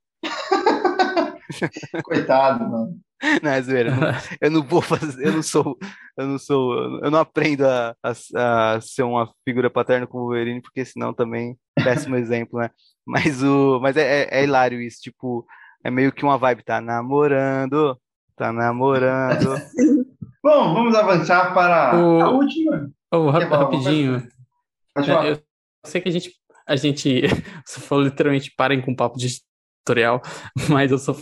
Coitado, 2.05 2.69
mano. 2.69 2.97
Não, 3.43 3.51
é 3.51 3.63
zoeira. 3.63 3.91
Eu 3.91 3.97
não, 3.97 4.09
eu 4.43 4.51
não 4.51 4.63
vou 4.63 4.83
fazer, 4.83 5.27
eu 5.27 5.33
não 5.33 5.43
sou, 5.43 5.79
eu 6.19 6.27
não 6.27 6.39
sou, 6.39 6.75
eu 7.03 7.11
não 7.11 7.19
aprendo 7.19 7.67
a, 7.67 7.95
a, 8.03 8.75
a 8.75 8.81
ser 8.81 9.03
uma 9.05 9.33
figura 9.45 9.71
paterna 9.71 10.07
com 10.07 10.19
o 10.19 10.21
Wolverine, 10.23 10.61
porque 10.61 10.85
senão 10.85 11.15
também, 11.15 11.57
péssimo 11.83 12.15
exemplo, 12.17 12.59
né? 12.61 12.71
Mas, 13.07 13.43
o, 13.43 13.81
mas 13.81 13.97
é, 13.97 14.25
é, 14.25 14.41
é 14.41 14.45
hilário 14.45 14.81
isso, 14.81 15.01
tipo, 15.01 15.47
é 15.83 15.91
meio 15.91 16.13
que 16.13 16.25
uma 16.25 16.37
vibe, 16.37 16.63
tá 16.63 16.81
namorando, 16.81 17.99
tá 18.37 18.53
namorando. 18.53 19.55
Bom, 20.43 20.75
vamos 20.75 20.95
avançar 20.95 21.53
para 21.55 21.99
O- 21.99 22.21
a 22.21 22.31
última. 22.31 22.91
Oh, 23.13 23.31
rap- 23.31 23.43
Quer 23.45 23.49
falar 23.49 23.63
alguma 23.63 23.83
rapidinho. 23.83 24.29
É, 24.99 25.31
eu 25.33 25.43
sei 25.87 26.01
que 26.01 26.09
a 26.09 26.13
gente, 26.13 26.33
a 26.67 26.77
gente, 26.77 27.23
você 27.65 27.81
falou 27.81 28.05
literalmente 28.05 28.53
parem 28.57 28.81
com 28.83 28.95
papo 28.95 29.17
de 29.19 29.41
tutorial, 29.85 30.21
mas 30.71 30.91
eu 30.93 30.99
só 30.99 31.15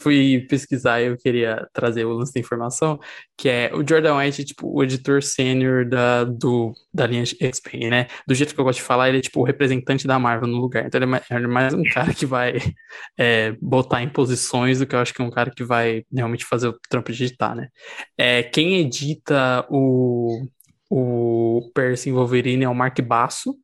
fui 0.00 0.46
pesquisar 0.48 1.00
e 1.00 1.06
eu 1.06 1.16
queria 1.16 1.66
trazer 1.72 2.04
o 2.04 2.12
lance 2.12 2.32
da 2.32 2.40
informação, 2.40 2.98
que 3.36 3.48
é 3.48 3.70
o 3.74 3.86
Jordan 3.86 4.16
White, 4.16 4.44
tipo, 4.44 4.68
o 4.68 4.82
editor 4.82 5.22
sênior 5.22 5.88
da, 5.88 6.24
do, 6.24 6.72
da 6.92 7.06
linha 7.06 7.24
X-Men, 7.24 7.90
né? 7.90 8.06
Do 8.26 8.34
jeito 8.34 8.54
que 8.54 8.60
eu 8.60 8.64
gosto 8.64 8.78
de 8.78 8.84
falar, 8.84 9.08
ele 9.08 9.18
é 9.18 9.20
tipo 9.20 9.40
o 9.40 9.44
representante 9.44 10.06
da 10.06 10.18
Marvel 10.18 10.48
no 10.48 10.58
lugar. 10.58 10.86
Então 10.86 10.98
ele 10.98 11.04
é 11.04 11.08
mais, 11.08 11.24
ele 11.30 11.44
é 11.44 11.48
mais 11.48 11.74
um 11.74 11.82
cara 11.82 12.14
que 12.14 12.26
vai 12.26 12.54
é, 13.18 13.52
botar 13.60 14.02
em 14.02 14.08
posições 14.08 14.78
do 14.78 14.86
que 14.86 14.94
eu 14.94 15.00
acho 15.00 15.12
que 15.12 15.20
é 15.20 15.24
um 15.24 15.30
cara 15.30 15.50
que 15.50 15.64
vai 15.64 16.04
realmente 16.12 16.44
fazer 16.44 16.68
o 16.68 16.78
trampo 16.88 17.12
de 17.12 17.24
editar, 17.24 17.54
né? 17.54 17.68
É, 18.16 18.42
quem 18.42 18.78
edita 18.78 19.66
o, 19.68 20.46
o 20.90 21.70
Percy 21.74 22.12
Wolverine 22.12 22.64
é 22.64 22.68
o 22.68 22.74
Mark 22.74 23.00
Basso, 23.00 23.56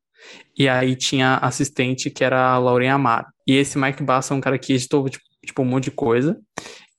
e 0.57 0.69
aí 0.69 0.97
tinha 0.97 1.37
assistente 1.37 2.11
que 2.11 2.25
era 2.25 2.53
a 2.53 2.59
Lauren 2.59 2.91
Amaro. 2.91 3.27
E 3.47 3.57
esse 3.57 3.77
Mark 3.77 4.01
Basso 4.03 4.33
é 4.33 4.37
um 4.37 4.41
cara 4.41 4.59
que 4.59 4.73
editou 4.73 5.09
tipo, 5.09 5.25
tipo, 5.45 5.63
um 5.63 5.67
monte 5.67 5.85
de 5.85 5.91
coisa. 5.91 6.39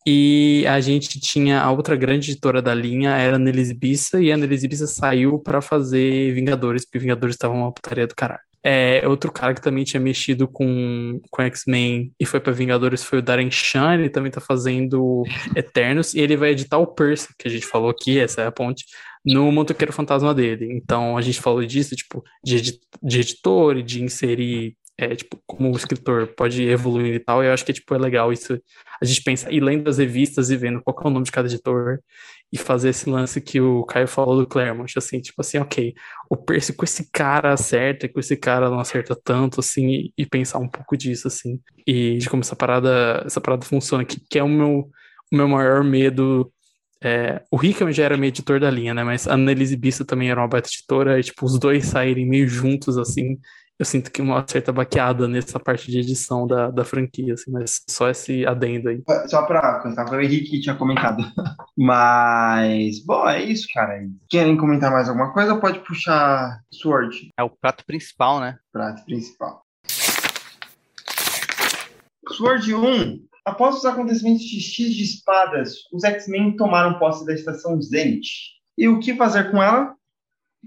E 0.07 0.63
a 0.67 0.79
gente 0.79 1.19
tinha 1.19 1.61
a 1.61 1.71
outra 1.71 1.95
grande 1.95 2.29
editora 2.29 2.61
da 2.61 2.75
linha, 2.75 3.11
era 3.17 3.33
a 3.33 3.35
Annelise 3.37 3.73
Bissa, 3.73 4.21
e 4.21 4.31
a 4.31 4.35
Annelise 4.35 4.67
Bissa 4.67 4.85
saiu 4.85 5.39
pra 5.39 5.61
fazer 5.61 6.31
Vingadores, 6.33 6.85
porque 6.85 6.99
Vingadores 6.99 7.35
estavam 7.35 7.57
uma 7.61 7.71
putaria 7.71 8.05
do 8.05 8.13
caralho. 8.13 8.41
É, 8.67 9.07
outro 9.07 9.31
cara 9.31 9.53
que 9.53 9.61
também 9.61 9.83
tinha 9.83 9.99
mexido 9.99 10.47
com, 10.47 11.21
com 11.29 11.41
X-Men 11.43 12.11
e 12.19 12.25
foi 12.25 12.39
pra 12.39 12.51
Vingadores 12.51 13.03
foi 13.03 13.19
o 13.19 13.21
Darren 13.21 13.51
Shan, 13.51 13.93
ele 13.93 14.09
também 14.09 14.31
tá 14.31 14.41
fazendo 14.41 15.23
Eternos, 15.55 16.15
e 16.15 16.19
ele 16.19 16.35
vai 16.35 16.49
editar 16.49 16.79
o 16.79 16.87
Percy, 16.87 17.29
que 17.37 17.47
a 17.47 17.51
gente 17.51 17.65
falou 17.65 17.89
aqui, 17.89 18.17
essa 18.19 18.41
é 18.41 18.47
a 18.47 18.51
ponte, 18.51 18.85
no 19.23 19.51
Motoqueiro 19.51 19.93
Fantasma 19.93 20.33
dele. 20.33 20.67
Então 20.71 21.17
a 21.17 21.21
gente 21.21 21.39
falou 21.39 21.63
disso, 21.63 21.95
tipo, 21.95 22.23
de, 22.43 22.57
edi- 22.57 22.79
de 23.03 23.19
editor 23.19 23.77
e 23.77 23.83
de 23.83 24.03
inserir, 24.03 24.75
é, 24.97 25.15
tipo, 25.15 25.37
como 25.45 25.71
o 25.71 25.75
escritor 25.75 26.27
pode 26.35 26.63
evoluir 26.63 27.15
e 27.15 27.19
tal, 27.19 27.43
eu 27.43 27.53
acho 27.53 27.65
que 27.65 27.73
tipo, 27.73 27.93
é 27.93 27.97
legal 27.97 28.31
isso. 28.31 28.59
A 29.01 29.05
gente 29.05 29.21
pensa, 29.23 29.51
e 29.51 29.59
lendo 29.59 29.89
as 29.89 29.97
revistas 29.97 30.49
e 30.49 30.55
vendo 30.57 30.81
qual 30.81 30.97
é 31.03 31.07
o 31.07 31.11
nome 31.11 31.25
de 31.25 31.31
cada 31.31 31.47
editor, 31.47 31.99
e 32.51 32.57
fazer 32.57 32.89
esse 32.89 33.09
lance 33.09 33.41
que 33.41 33.59
o 33.59 33.83
Caio 33.85 34.07
falou 34.07 34.37
do 34.37 34.47
Claremont, 34.47 34.97
assim, 34.97 35.19
tipo 35.19 35.41
assim, 35.41 35.57
ok, 35.57 35.93
o 36.29 36.37
Percy 36.37 36.73
com 36.73 36.85
esse 36.85 37.09
cara 37.11 37.51
acerta, 37.51 38.07
com 38.07 38.19
esse 38.19 38.37
cara 38.37 38.69
não 38.69 38.79
acerta 38.79 39.15
tanto, 39.21 39.59
assim, 39.59 39.87
e, 39.89 40.13
e 40.17 40.25
pensar 40.25 40.59
um 40.59 40.69
pouco 40.69 40.95
disso, 40.95 41.27
assim, 41.27 41.59
e 41.85 42.17
de 42.17 42.29
como 42.29 42.41
essa 42.41 42.55
parada, 42.55 43.23
essa 43.25 43.41
parada 43.41 43.65
funciona, 43.65 44.05
que, 44.05 44.19
que 44.19 44.39
é 44.39 44.43
o 44.43 44.47
meu, 44.47 44.89
o 45.31 45.35
meu 45.35 45.47
maior 45.49 45.83
medo. 45.83 46.51
É, 47.03 47.43
o 47.51 47.57
Rickman 47.57 47.93
já 47.93 48.05
era 48.05 48.17
meio 48.17 48.29
editor 48.29 48.59
da 48.59 48.71
linha, 48.71 48.93
né? 48.93 49.03
Mas 49.03 49.27
a 49.27 49.33
Annelise 49.33 49.75
Bissa 49.75 50.05
também 50.05 50.31
era 50.31 50.39
uma 50.39 50.47
baita 50.47 50.69
editora, 50.69 51.19
e 51.19 51.23
tipo, 51.23 51.45
os 51.45 51.59
dois 51.59 51.85
saírem 51.87 52.25
meio 52.25 52.47
juntos, 52.47 52.97
assim, 52.97 53.37
eu 53.77 53.85
sinto 53.85 54.09
que 54.09 54.21
uma 54.21 54.45
certa 54.47 54.71
baqueada 54.71 55.27
nessa 55.27 55.59
parte 55.59 55.91
de 55.91 55.99
edição 55.99 56.47
da, 56.47 56.71
da 56.71 56.85
franquia, 56.85 57.33
assim, 57.33 57.51
mas 57.51 57.81
só 57.89 58.09
esse 58.09 58.45
adendo 58.45 58.89
aí. 58.89 59.03
Só 59.27 59.45
pra 59.45 59.81
constar, 59.81 60.07
foi 60.07 60.17
o 60.19 60.21
Henrique 60.21 60.51
que 60.51 60.61
tinha 60.61 60.75
comentado. 60.75 61.23
Mas, 61.77 63.03
bom, 63.05 63.27
é 63.27 63.43
isso, 63.43 63.67
cara. 63.73 64.01
Querem 64.29 64.55
comentar 64.55 64.89
mais 64.89 65.09
alguma 65.09 65.33
coisa? 65.33 65.59
Pode 65.59 65.79
puxar 65.79 66.61
Sword, 66.71 67.31
É 67.37 67.43
o 67.43 67.49
prato 67.49 67.83
principal, 67.85 68.39
né? 68.39 68.57
prato 68.71 69.03
principal. 69.03 69.61
Sword 72.29 72.73
1. 72.73 73.19
Após 73.43 73.75
os 73.75 73.85
acontecimentos 73.85 74.43
de 74.43 74.59
X 74.61 74.93
de 74.93 75.03
espadas, 75.03 75.75
os 75.91 76.03
X-Men 76.03 76.55
tomaram 76.55 76.97
posse 76.97 77.25
da 77.25 77.33
estação 77.33 77.79
Zenith. 77.81 78.25
E 78.77 78.87
o 78.87 78.99
que 78.99 79.15
fazer 79.15 79.51
com 79.51 79.61
ela? 79.61 79.93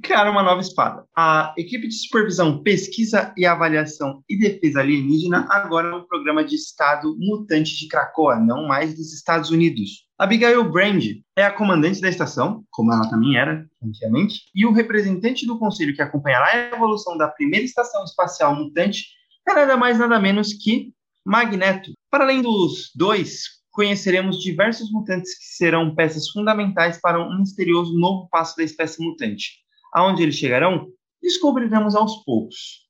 Criaram 0.03 0.33
uma 0.33 0.43
nova 0.43 0.61
espada. 0.61 1.05
A 1.16 1.55
equipe 1.57 1.89
de 1.89 1.95
supervisão, 1.95 2.62
pesquisa 2.62 3.33
e 3.37 3.47
avaliação 3.47 4.23
e 4.29 4.39
defesa 4.39 4.81
alienígena 4.81 5.47
agora 5.51 5.89
é 5.89 5.95
um 5.95 6.07
programa 6.07 6.45
de 6.45 6.55
Estado 6.55 7.16
mutante 7.19 7.77
de 7.77 7.89
Krakoa, 7.89 8.37
não 8.37 8.66
mais 8.66 8.95
dos 8.95 9.12
Estados 9.12 9.51
Unidos. 9.51 10.07
Abigail 10.19 10.70
Brand 10.70 11.03
é 11.37 11.45
a 11.45 11.53
comandante 11.53 12.01
da 12.01 12.09
estação, 12.09 12.65
como 12.70 12.93
ela 12.93 13.09
também 13.09 13.37
era 13.37 13.66
antigamente, 13.83 14.43
e 14.55 14.66
o 14.66 14.73
representante 14.73 15.47
do 15.47 15.59
conselho 15.59 15.95
que 15.95 16.03
acompanhará 16.03 16.47
a 16.47 16.77
evolução 16.77 17.16
da 17.16 17.29
primeira 17.29 17.65
estação 17.65 18.05
espacial 18.05 18.55
mutante 18.55 19.07
é 19.49 19.55
nada 19.55 19.77
mais 19.77 19.99
nada 19.99 20.19
menos 20.19 20.53
que 20.53 20.93
Magneto. 21.25 21.93
Para 22.11 22.25
além 22.25 22.43
dos 22.43 22.91
dois, 22.95 23.45
conheceremos 23.70 24.41
diversos 24.41 24.91
mutantes 24.91 25.39
que 25.39 25.45
serão 25.45 25.95
peças 25.95 26.29
fundamentais 26.31 27.01
para 27.01 27.20
um 27.23 27.39
misterioso 27.39 27.97
novo 27.99 28.29
passo 28.29 28.57
da 28.57 28.65
espécie 28.65 29.01
mutante. 29.01 29.53
Aonde 29.99 30.23
eles 30.23 30.37
chegarão, 30.37 30.87
descobriremos 31.20 31.97
aos 31.97 32.23
poucos. 32.23 32.87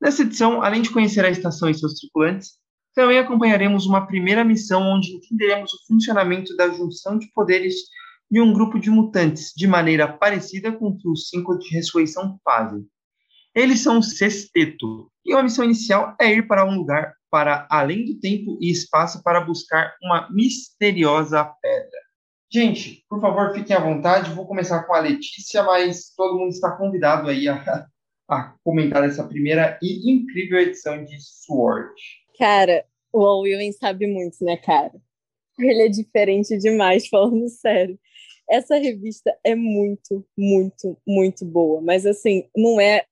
Nessa 0.00 0.22
edição, 0.22 0.62
além 0.62 0.82
de 0.82 0.90
conhecer 0.90 1.24
a 1.24 1.28
estação 1.28 1.68
e 1.68 1.74
seus 1.74 1.94
tripulantes, 1.94 2.52
também 2.94 3.18
acompanharemos 3.18 3.86
uma 3.86 4.06
primeira 4.06 4.44
missão 4.44 4.80
onde 4.82 5.16
entenderemos 5.16 5.74
o 5.74 5.84
funcionamento 5.88 6.54
da 6.54 6.68
junção 6.68 7.18
de 7.18 7.26
poderes 7.32 7.74
e 8.30 8.40
um 8.40 8.52
grupo 8.52 8.78
de 8.78 8.88
mutantes, 8.88 9.52
de 9.56 9.66
maneira 9.66 10.06
parecida 10.06 10.70
com 10.70 10.90
o 10.90 10.96
que 10.96 11.08
os 11.08 11.28
cinco 11.28 11.58
de 11.58 11.74
ressurreição 11.74 12.38
fazem. 12.44 12.86
Eles 13.52 13.80
são 13.80 13.98
o 13.98 14.02
sexteto, 14.04 15.10
e 15.26 15.34
a 15.34 15.42
missão 15.42 15.64
inicial 15.64 16.14
é 16.20 16.34
ir 16.34 16.46
para 16.46 16.64
um 16.64 16.76
lugar 16.76 17.14
para 17.32 17.66
além 17.68 18.04
do 18.04 18.20
tempo 18.20 18.56
e 18.60 18.70
espaço 18.70 19.24
para 19.24 19.40
buscar 19.40 19.92
uma 20.00 20.30
misteriosa 20.30 21.44
pedra. 21.60 22.03
Gente, 22.54 23.04
por 23.08 23.20
favor, 23.20 23.52
fiquem 23.52 23.74
à 23.74 23.80
vontade. 23.80 24.32
Vou 24.32 24.46
começar 24.46 24.84
com 24.84 24.94
a 24.94 25.00
Letícia, 25.00 25.64
mas 25.64 26.14
todo 26.16 26.38
mundo 26.38 26.50
está 26.50 26.70
convidado 26.70 27.28
aí 27.28 27.48
a, 27.48 27.84
a 28.30 28.54
comentar 28.62 29.02
essa 29.02 29.26
primeira 29.26 29.76
e 29.82 30.08
incrível 30.08 30.60
edição 30.60 31.04
de 31.04 31.16
Sword. 31.20 31.92
Cara, 32.38 32.84
o 33.12 33.26
Al 33.26 33.42
sabe 33.76 34.06
muito, 34.06 34.36
né, 34.44 34.56
cara? 34.56 34.92
Ele 35.58 35.82
é 35.82 35.88
diferente 35.88 36.56
demais, 36.56 37.08
falando 37.08 37.48
sério. 37.48 37.98
Essa 38.48 38.76
revista 38.76 39.36
é 39.42 39.56
muito, 39.56 40.24
muito, 40.38 40.96
muito 41.04 41.44
boa. 41.44 41.80
Mas, 41.80 42.06
assim, 42.06 42.48
não 42.56 42.80
é 42.80 43.04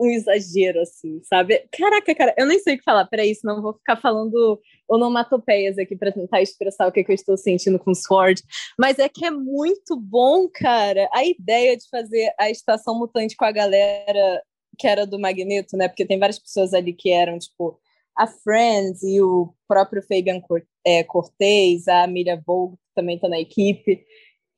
um 0.00 0.10
exagero, 0.10 0.80
assim, 0.80 1.20
sabe? 1.22 1.66
Caraca, 1.72 2.14
cara, 2.14 2.34
eu 2.36 2.46
nem 2.46 2.58
sei 2.58 2.74
o 2.74 2.78
que 2.78 2.84
falar. 2.84 3.06
Peraí, 3.06 3.34
senão 3.34 3.62
vou 3.62 3.74
ficar 3.74 3.96
falando 3.96 4.60
onomatopeias 4.88 5.78
aqui 5.78 5.96
para 5.96 6.12
tentar 6.12 6.42
expressar 6.42 6.88
o 6.88 6.92
que, 6.92 7.00
é 7.00 7.04
que 7.04 7.10
eu 7.10 7.14
estou 7.14 7.36
sentindo 7.36 7.78
com 7.78 7.94
Sword. 7.94 8.42
Mas 8.78 8.98
é 8.98 9.08
que 9.08 9.24
é 9.24 9.30
muito 9.30 9.96
bom, 9.96 10.48
cara. 10.48 11.08
A 11.12 11.24
ideia 11.24 11.76
de 11.76 11.88
fazer 11.88 12.32
a 12.38 12.50
estação 12.50 12.98
mutante 12.98 13.36
com 13.36 13.44
a 13.44 13.52
galera 13.52 14.42
que 14.76 14.86
era 14.86 15.06
do 15.06 15.18
Magneto, 15.18 15.76
né? 15.76 15.88
Porque 15.88 16.04
tem 16.04 16.18
várias 16.18 16.38
pessoas 16.38 16.74
ali 16.74 16.92
que 16.92 17.10
eram, 17.10 17.38
tipo, 17.38 17.78
a 18.16 18.26
Friends 18.26 19.02
e 19.02 19.20
o 19.20 19.54
próprio 19.66 20.02
Fabian 20.02 20.40
é, 20.84 21.02
Cortez, 21.04 21.88
a 21.88 22.04
Amelia 22.04 22.40
Vogue, 22.44 22.76
que 22.76 22.94
também 22.94 23.18
tá 23.18 23.28
na 23.28 23.40
equipe. 23.40 24.04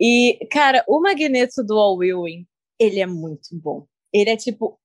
E, 0.00 0.38
cara, 0.50 0.84
o 0.86 1.00
Magneto 1.00 1.62
do 1.64 1.78
All 1.78 2.02
Ewing, 2.02 2.46
ele 2.78 3.00
é 3.00 3.06
muito 3.06 3.48
bom. 3.52 3.86
Ele 4.12 4.30
é, 4.30 4.36
tipo, 4.36 4.78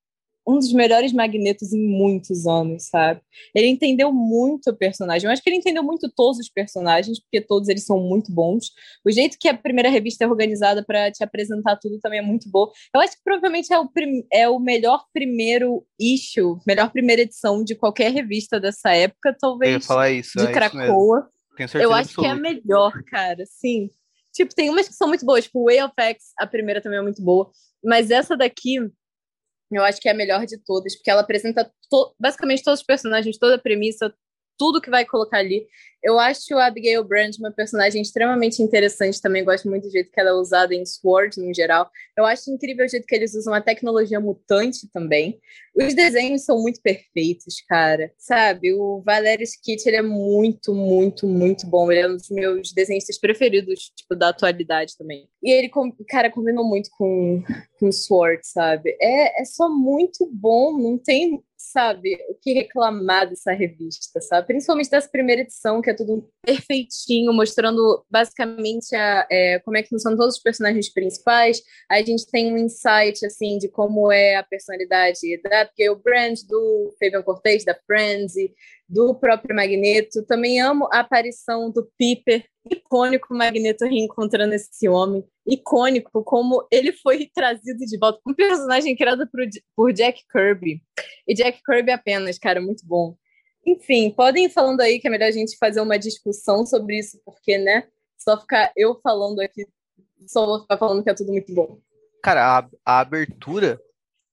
um 0.48 0.58
dos 0.58 0.74
melhores 0.74 1.14
magnetos 1.14 1.72
em 1.72 1.88
muitos 1.88 2.48
anos, 2.48 2.88
sabe? 2.88 3.22
Ele 3.56 3.68
entendeu 3.68 4.12
muito 4.12 4.72
o 4.72 4.76
personagem. 4.76 5.28
Eu 5.28 5.32
acho 5.32 5.42
que 5.42 5.50
ele 5.50 5.58
entendeu 5.58 5.84
muito 5.84 6.12
todos 6.16 6.40
os 6.40 6.50
personagens, 6.50 7.20
porque 7.20 7.42
todos 7.42 7.70
eles 7.70 7.86
são 7.86 8.00
muito 8.00 8.34
bons. 8.34 8.72
O 9.06 9.12
jeito 9.12 9.38
que 9.40 9.48
a 9.48 9.58
primeira 9.58 9.90
revista 9.90 10.24
é 10.24 10.28
organizada 10.28 10.84
para 10.84 11.12
te 11.12 11.24
apresentar 11.24 11.78
tudo 11.78 12.00
também 12.00 12.20
é 12.20 12.24
muito 12.24 12.50
bom. 12.50 12.68
Eu 12.94 13.02
acho 13.02 13.16
que 13.16 13.24
provavelmente 13.24 13.72
é 13.72 13.80
o, 13.80 13.90
é 14.34 14.50
o 14.50 14.60
melhor 14.60 15.06
primeiro 15.14 15.86
issue, 16.00 16.58
melhor 16.66 16.92
primeira 16.92 17.22
edição 17.22 17.64
de 17.64 17.76
qualquer 17.76 18.12
revista 18.12 18.60
dessa 18.60 18.92
época, 18.92 19.36
talvez. 19.40 19.72
Eu 19.72 19.80
ia 19.80 19.86
falar 19.86 20.12
isso. 20.12 20.38
De 20.38 20.46
é 20.46 21.68
certeza 21.68 21.84
Eu 21.84 21.94
acho 21.94 22.10
absoluta. 22.10 22.22
que 22.22 22.28
é 22.28 22.32
a 22.32 22.36
melhor, 22.36 22.92
cara. 23.06 23.44
Sim. 23.46 23.90
Tipo, 24.34 24.56
tem 24.56 24.70
umas 24.70 24.88
que 24.88 24.94
são 24.94 25.08
muito 25.08 25.26
boas. 25.26 25.44
Tipo, 25.44 25.66
Way 25.66 25.84
of 25.84 25.94
X, 25.98 26.34
a 26.40 26.48
primeira 26.48 26.82
também 26.82 27.00
é 27.00 27.02
muito 27.02 27.22
boa. 27.22 27.52
Mas 27.84 28.12
essa 28.12 28.38
daqui, 28.38 28.78
eu 29.78 29.84
acho 29.84 30.00
que 30.00 30.10
é 30.10 30.12
a 30.12 30.16
melhor 30.16 30.46
de 30.46 30.58
todas, 30.58 30.96
porque 30.96 31.10
ela 31.10 31.22
apresenta 31.22 31.72
to 31.90 32.16
basicamente 32.20 32.64
todos 32.64 32.82
os 32.82 32.86
personagens, 32.86 33.38
toda 33.38 33.56
a 33.56 33.60
premissa, 33.60 34.14
tudo 34.62 34.80
que 34.80 34.92
vai 34.92 35.04
colocar 35.04 35.40
ali. 35.40 35.66
Eu 36.04 36.20
acho 36.20 36.56
a 36.56 36.68
Abigail 36.68 37.04
Brand 37.04 37.36
uma 37.40 37.52
personagem 37.52 38.00
extremamente 38.00 38.62
interessante 38.62 39.20
também, 39.20 39.44
gosto 39.44 39.68
muito 39.68 39.88
do 39.88 39.92
jeito 39.92 40.12
que 40.12 40.20
ela 40.20 40.30
é 40.30 40.34
usada 40.34 40.76
em 40.76 40.86
Sword, 40.86 41.40
no 41.42 41.52
geral. 41.52 41.90
Eu 42.16 42.26
acho 42.26 42.52
incrível 42.52 42.86
o 42.86 42.88
jeito 42.88 43.08
que 43.08 43.16
eles 43.16 43.34
usam 43.34 43.56
a 43.56 43.62
tecnologia 43.62 44.20
mutante 44.20 44.88
também. 44.92 45.40
Os 45.76 45.96
desenhos 45.96 46.44
são 46.44 46.62
muito 46.62 46.80
perfeitos, 46.80 47.56
cara. 47.68 48.14
Sabe, 48.20 48.72
o 48.72 49.02
Valerio 49.04 49.44
Skit, 49.44 49.88
ele 49.88 49.98
é 49.98 50.02
muito, 50.04 50.76
muito, 50.76 51.26
muito 51.28 51.66
bom. 51.66 51.92
Ele 51.92 52.02
é 52.02 52.08
um 52.08 52.18
dos 52.18 52.30
meus 52.30 52.72
desenhistas 52.72 53.18
preferidos, 53.18 53.92
tipo, 53.96 54.16
da 54.16 54.30
atualidade 54.30 54.96
também. 54.96 55.28
E 55.44 55.52
ele, 55.52 55.72
cara, 56.08 56.30
combinou 56.30 56.64
muito 56.64 56.90
com, 56.98 57.44
com 57.80 57.92
Sword, 57.92 58.42
sabe? 58.44 58.96
É, 59.02 59.42
é 59.42 59.46
só 59.46 59.70
muito 59.70 60.30
bom, 60.32 60.78
não 60.78 60.98
tem 60.98 61.44
sabe, 61.72 62.18
o 62.30 62.36
que 62.36 62.54
reclamar 62.54 63.30
dessa 63.30 63.52
revista, 63.52 64.20
sabe? 64.20 64.48
Principalmente 64.48 64.90
dessa 64.90 65.08
primeira 65.08 65.42
edição, 65.42 65.82
que 65.82 65.90
é 65.90 65.94
tudo 65.94 66.28
perfeitinho, 66.44 67.34
mostrando 67.34 68.04
basicamente 68.10 68.96
a, 68.96 69.28
é, 69.30 69.60
como 69.60 69.78
é 69.78 69.84
que 69.84 69.90
funcionam 69.90 70.18
todos 70.18 70.36
os 70.36 70.42
personagens 70.42 70.90
principais. 70.90 71.62
Aí 71.90 72.02
a 72.02 72.06
gente 72.06 72.26
tem 72.30 72.52
um 72.52 72.58
insight, 72.58 73.26
assim, 73.26 73.58
de 73.58 73.70
como 73.70 74.12
é 74.12 74.36
a 74.36 74.44
personalidade 74.44 75.20
da 75.44 75.70
Gail 75.78 75.96
Brand, 75.96 76.40
do 76.48 76.94
Fabian 77.00 77.22
Cortez, 77.22 77.64
da 77.64 77.78
Frenzy, 77.86 78.54
do 78.92 79.16
próprio 79.16 79.56
Magneto. 79.56 80.26
Também 80.26 80.60
amo 80.62 80.88
a 80.92 81.00
aparição 81.00 81.72
do 81.72 81.90
Piper, 81.98 82.46
icônico 82.70 83.34
Magneto 83.34 83.86
reencontrando 83.86 84.54
esse 84.54 84.90
homem. 84.90 85.24
Icônico, 85.48 86.24
como 86.24 86.68
ele 86.70 86.92
foi 86.92 87.30
trazido 87.34 87.80
de 87.86 87.98
volta. 87.98 88.20
Um 88.28 88.34
personagem 88.34 88.96
criado 88.96 89.28
por, 89.32 89.42
por 89.76 89.94
Jack 89.94 90.22
Kirby. 90.30 90.84
E 91.26 91.34
Jack 91.34 91.62
Kirby 91.64 91.92
apenas, 91.92 92.38
cara, 92.38 92.60
muito 92.60 92.86
bom. 92.86 93.16
Enfim, 93.66 94.12
podem 94.12 94.46
ir 94.46 94.50
falando 94.50 94.82
aí 94.82 95.00
que 95.00 95.08
é 95.08 95.12
melhor 95.12 95.28
a 95.28 95.32
gente 95.32 95.58
fazer 95.58 95.80
uma 95.80 95.98
discussão 95.98 96.66
sobre 96.66 97.00
isso, 97.00 97.20
porque, 97.24 97.58
né? 97.58 97.88
Só 98.18 98.40
ficar 98.40 98.72
eu 98.76 99.00
falando 99.02 99.40
aqui, 99.40 99.66
só 100.28 100.46
vou 100.46 100.62
ficar 100.62 100.78
falando 100.78 101.04
que 101.04 101.10
é 101.10 101.14
tudo 101.14 101.32
muito 101.32 101.54
bom. 101.54 101.80
Cara, 102.24 102.60
a, 102.60 102.70
a 102.86 103.00
abertura, 103.00 103.80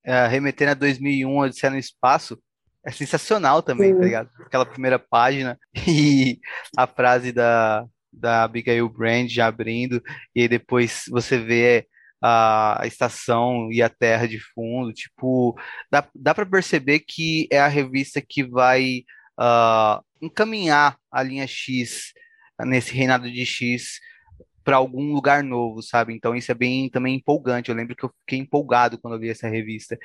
é, 0.05 0.27
remetendo 0.27 0.73
a 0.73 0.75
2001, 0.75 1.39
Odisseia 1.39 1.71
no 1.71 1.79
Espaço, 1.79 2.39
é 2.89 2.91
sensacional 2.91 3.63
também, 3.63 3.95
tá 3.95 4.03
ligado? 4.03 4.31
Aquela 4.41 4.65
primeira 4.65 4.99
página 4.99 5.59
e 5.87 6.41
a 6.75 6.87
frase 6.87 7.33
da, 7.33 7.85
da 8.11 8.45
Abigail 8.45 8.89
Brand 8.89 9.29
já 9.29 9.47
abrindo, 9.47 10.03
e 10.35 10.41
aí 10.43 10.49
depois 10.49 11.05
você 11.11 11.37
vê 11.37 11.87
a, 12.23 12.83
a 12.83 12.87
estação 12.87 13.71
e 13.71 13.83
a 13.83 13.91
terra 13.91 14.27
de 14.27 14.41
fundo, 14.41 14.91
tipo, 14.95 15.55
dá, 15.93 16.09
dá 16.15 16.35
para 16.35 16.47
perceber 16.47 17.01
que 17.01 17.47
é 17.53 17.61
a 17.61 17.69
revista 17.69 18.23
que 18.27 18.43
vai 18.43 19.05
uh, 19.39 20.03
encaminhar 20.23 20.97
a 21.13 21.23
linha 21.23 21.47
X 21.47 22.15
nesse 22.65 22.95
reinado 22.95 23.31
de 23.31 23.45
X 23.45 24.01
para 24.65 24.77
algum 24.77 25.13
lugar 25.13 25.45
novo, 25.45 25.83
sabe? 25.83 26.15
Então 26.15 26.35
isso 26.35 26.51
é 26.51 26.55
bem 26.55 26.89
também 26.89 27.17
empolgante. 27.17 27.69
Eu 27.69 27.77
lembro 27.77 27.95
que 27.95 28.05
eu 28.05 28.13
fiquei 28.21 28.39
empolgado 28.39 28.99
quando 28.99 29.15
eu 29.15 29.21
li 29.21 29.29
essa 29.29 29.47
revista. 29.47 29.99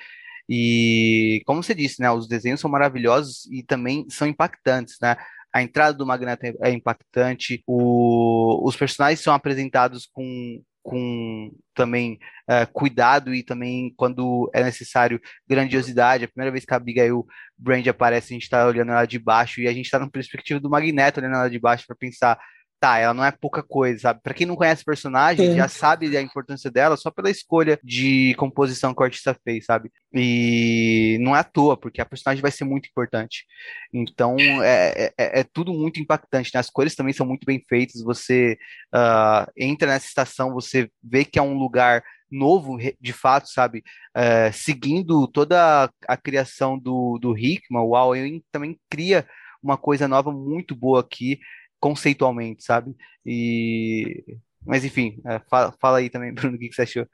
E 0.49 1.41
como 1.45 1.63
você 1.63 1.73
disse, 1.73 2.01
né, 2.01 2.11
os 2.11 2.27
desenhos 2.27 2.59
são 2.59 2.69
maravilhosos 2.69 3.45
e 3.51 3.63
também 3.63 4.05
são 4.09 4.27
impactantes, 4.27 4.97
né? 5.01 5.15
A 5.53 5.61
entrada 5.61 5.95
do 5.95 6.05
Magneto 6.05 6.45
é 6.63 6.71
impactante, 6.71 7.63
o, 7.67 8.67
os 8.67 8.75
personagens 8.75 9.19
são 9.19 9.33
apresentados 9.35 10.07
com, 10.11 10.61
com 10.81 11.51
também 11.75 12.17
uh, 12.49 12.71
cuidado 12.73 13.33
e 13.35 13.43
também, 13.43 13.93
quando 13.95 14.49
é 14.51 14.63
necessário, 14.63 15.21
grandiosidade. 15.47 16.25
A 16.25 16.27
primeira 16.27 16.51
vez 16.51 16.65
que 16.65 16.73
a 16.73 16.77
Abigail 16.77 17.23
Brand 17.55 17.87
aparece, 17.87 18.33
a 18.33 18.35
gente 18.35 18.43
está 18.43 18.65
olhando 18.65 18.91
ela 18.91 19.05
de 19.05 19.19
baixo 19.19 19.61
e 19.61 19.67
a 19.67 19.73
gente 19.73 19.85
está 19.85 19.99
na 19.99 20.09
perspectiva 20.09 20.59
do 20.59 20.71
Magneto 20.71 21.19
olhando 21.19 21.35
ela 21.35 21.49
de 21.49 21.59
baixo 21.59 21.85
para 21.85 21.95
pensar 21.95 22.39
tá, 22.83 22.97
ela 22.97 23.13
não 23.13 23.23
é 23.23 23.31
pouca 23.31 23.63
coisa, 23.63 23.97
sabe? 23.97 24.19
Pra 24.21 24.33
quem 24.33 24.45
não 24.45 24.57
conhece 24.57 24.81
o 24.81 24.85
personagem, 24.85 25.51
Sim. 25.51 25.55
já 25.55 25.69
sabe 25.69 26.17
a 26.17 26.21
importância 26.21 26.69
dela 26.69 26.97
só 26.97 27.09
pela 27.09 27.29
escolha 27.29 27.79
de 27.81 28.35
composição 28.35 28.93
que 28.93 28.99
o 29.01 29.05
artista 29.05 29.33
fez, 29.41 29.63
sabe? 29.63 29.89
E 30.13 31.17
não 31.21 31.33
é 31.33 31.39
à 31.39 31.43
toa, 31.45 31.77
porque 31.77 32.01
a 32.01 32.05
personagem 32.05 32.41
vai 32.41 32.51
ser 32.51 32.65
muito 32.65 32.89
importante. 32.89 33.45
Então, 33.93 34.35
é, 34.61 35.13
é, 35.17 35.39
é 35.39 35.43
tudo 35.45 35.73
muito 35.73 36.01
impactante, 36.01 36.51
né? 36.53 36.59
As 36.59 36.69
cores 36.69 36.93
também 36.93 37.13
são 37.13 37.25
muito 37.25 37.45
bem 37.45 37.63
feitas, 37.69 38.03
você 38.03 38.57
uh, 38.93 39.49
entra 39.55 39.87
nessa 39.87 40.07
estação, 40.07 40.53
você 40.53 40.89
vê 41.01 41.23
que 41.23 41.39
é 41.39 41.41
um 41.41 41.57
lugar 41.57 42.03
novo, 42.29 42.77
de 42.99 43.13
fato, 43.13 43.47
sabe? 43.47 43.81
Uh, 44.13 44.51
seguindo 44.51 45.25
toda 45.29 45.85
a, 45.85 45.89
a, 46.05 46.17
criação 46.17 46.77
do, 46.77 47.17
do 47.17 47.37
Hickman, 47.37 47.81
o 47.81 47.95
Al 47.95 48.11
também 48.51 48.77
cria 48.89 49.25
uma 49.61 49.77
coisa 49.77 50.05
nova 50.05 50.33
muito 50.33 50.75
boa 50.75 50.99
aqui 50.99 51.39
conceitualmente, 51.83 52.63
sabe? 52.63 52.95
E 53.25 54.23
mas 54.65 54.85
enfim, 54.85 55.19
é, 55.25 55.41
fala, 55.49 55.73
fala, 55.81 55.97
aí 55.97 56.09
também, 56.09 56.31
Bruno, 56.33 56.55
o 56.55 56.59
que, 56.59 56.69
que 56.69 56.75
você 56.75 56.83
achou? 56.83 57.05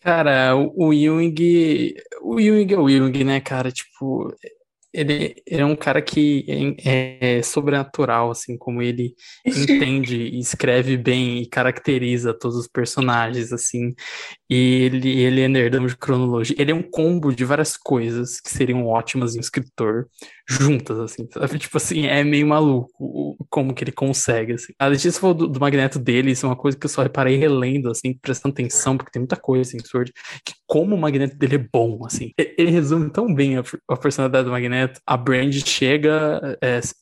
Cara, 0.00 0.54
o 0.56 0.92
Ewing, 0.92 1.94
o 2.22 2.38
Ewing 2.38 2.72
é 2.72 2.78
o 2.78 2.88
Ewing, 2.88 3.24
né, 3.24 3.40
cara? 3.40 3.72
Tipo, 3.72 4.32
ele, 4.92 5.36
ele 5.46 5.62
é 5.62 5.64
um 5.64 5.74
cara 5.74 6.02
que 6.02 6.44
é, 6.84 7.38
é 7.38 7.42
sobrenatural, 7.42 8.30
assim, 8.30 8.56
como 8.58 8.82
ele 8.82 9.14
entende 9.46 10.16
e 10.16 10.38
escreve 10.38 10.96
bem 10.96 11.38
e 11.38 11.46
caracteriza 11.46 12.34
todos 12.34 12.56
os 12.56 12.68
personagens, 12.68 13.52
assim. 13.52 13.94
E 14.50 14.82
ele, 14.84 15.20
ele 15.20 15.40
é 15.40 15.48
nerdão 15.48 15.86
de 15.86 15.96
cronologia. 15.96 16.56
Ele 16.58 16.72
é 16.72 16.74
um 16.74 16.82
combo 16.82 17.32
de 17.34 17.44
várias 17.44 17.76
coisas 17.76 18.40
que 18.40 18.50
seriam 18.50 18.86
ótimas 18.86 19.34
em 19.34 19.38
um 19.38 19.40
escritor. 19.40 20.06
Juntas, 20.48 20.98
assim, 20.98 21.28
sabe? 21.30 21.58
Tipo 21.58 21.76
assim, 21.76 22.06
é 22.06 22.22
meio 22.24 22.46
maluco 22.46 23.36
como 23.48 23.74
que 23.74 23.84
ele 23.84 23.92
consegue, 23.92 24.54
assim. 24.54 24.72
A 24.78 24.86
Letícia 24.86 25.20
falou 25.20 25.34
do, 25.34 25.48
do 25.48 25.60
magneto 25.60 25.98
dele, 25.98 26.30
isso 26.30 26.46
é 26.46 26.48
uma 26.48 26.56
coisa 26.56 26.76
que 26.76 26.86
eu 26.86 26.90
só 26.90 27.02
reparei 27.02 27.36
relendo, 27.36 27.90
assim, 27.90 28.14
prestando 28.20 28.52
atenção, 28.52 28.96
porque 28.96 29.12
tem 29.12 29.20
muita 29.20 29.36
coisa, 29.36 29.62
assim, 29.62 29.78
Sword, 29.84 30.12
que 30.44 30.54
como 30.66 30.94
o 30.94 30.98
magneto 30.98 31.36
dele 31.36 31.56
é 31.56 31.66
bom, 31.72 32.00
assim. 32.06 32.32
Ele 32.38 32.70
resume 32.70 33.10
tão 33.10 33.34
bem 33.34 33.58
a, 33.58 33.62
a 33.90 33.96
personalidade 33.96 34.46
do 34.46 34.50
magneto. 34.50 35.00
A 35.06 35.16
Brand 35.16 35.52
chega, 35.66 36.56
é, 36.62 36.80
se 36.80 36.94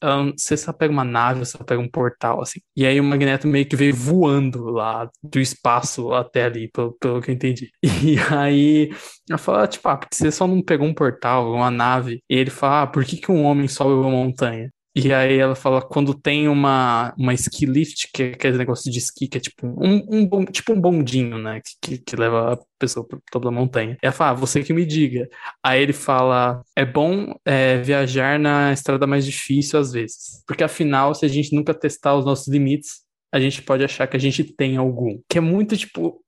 ela 0.65 0.73
pega 0.73 0.93
uma 0.93 1.05
nave 1.05 1.45
se 1.45 1.57
ela 1.57 1.65
pega 1.65 1.81
um 1.81 1.89
portal, 1.89 2.43
assim. 2.43 2.61
E 2.77 2.85
aí 2.85 3.01
o 3.01 3.05
magneto 3.05 3.47
meio 3.47 3.67
que 3.67 3.77
veio 3.77 3.95
voando 3.95 4.65
lá 4.71 5.09
do 5.23 5.39
espaço 5.39 6.13
até 6.13 6.45
ali, 6.45 6.69
pelo, 6.69 6.93
pelo 6.95 7.21
que 7.21 7.31
eu 7.31 7.35
entendi. 7.35 7.71
E 8.03 8.17
aí 8.35 8.91
ela 9.29 9.39
fala, 9.39 9.67
tipo, 9.69 9.87
ah, 9.89 9.97
porque 9.97 10.17
você 10.17 10.33
só 10.33 10.47
não 10.47 10.63
pegou 10.63 10.87
um 10.87 10.95
portal, 10.95 11.53
uma 11.53 11.71
nave. 11.71 12.23
E 12.29 12.35
ele 12.35 12.51
fala, 12.51 12.83
ah, 12.83 12.87
por 12.87 13.05
que, 13.05 13.19
que 13.19 13.30
um 13.31 13.45
homem 13.45 13.69
sobe 13.69 13.93
uma 13.93 14.11
montanha? 14.11 14.71
E 14.95 15.13
aí 15.13 15.39
ela 15.39 15.55
fala, 15.55 15.81
quando 15.81 16.13
tem 16.13 16.49
uma, 16.49 17.15
uma 17.17 17.33
ski 17.35 17.65
lift, 17.65 18.09
que 18.13 18.23
é 18.25 18.27
aquele 18.33 18.59
negócio 18.59 18.91
de 18.91 18.99
esqui, 18.99 19.29
que 19.29 19.39
é 19.39 19.41
tipo 19.41 19.65
um, 19.65 20.05
um, 20.11 20.45
tipo 20.47 20.73
um 20.73 20.81
bondinho, 20.81 21.39
né? 21.39 21.61
Que, 21.81 21.99
que 21.99 22.17
leva 22.17 22.55
a 22.55 22.59
pessoa 22.77 23.07
pro 23.07 23.23
topo 23.31 23.45
da 23.45 23.53
montanha. 23.53 23.97
Ela 24.03 24.13
fala, 24.13 24.31
ah, 24.33 24.35
você 24.35 24.65
que 24.65 24.73
me 24.73 24.85
diga. 24.85 25.29
Aí 25.63 25.81
ele 25.81 25.93
fala, 25.93 26.61
é 26.75 26.85
bom 26.85 27.33
é, 27.45 27.79
viajar 27.79 28.37
na 28.39 28.73
estrada 28.73 29.07
mais 29.07 29.25
difícil 29.25 29.79
às 29.79 29.93
vezes. 29.93 30.43
Porque 30.45 30.65
afinal, 30.65 31.15
se 31.15 31.25
a 31.25 31.29
gente 31.29 31.55
nunca 31.55 31.73
testar 31.73 32.17
os 32.17 32.25
nossos 32.25 32.49
limites, 32.49 33.03
a 33.33 33.39
gente 33.39 33.63
pode 33.63 33.85
achar 33.85 34.09
que 34.09 34.17
a 34.17 34.21
gente 34.21 34.43
tem 34.43 34.77
algum. 34.77 35.21
Que 35.29 35.39
é 35.39 35.41
muito, 35.41 35.77
tipo, 35.77 36.21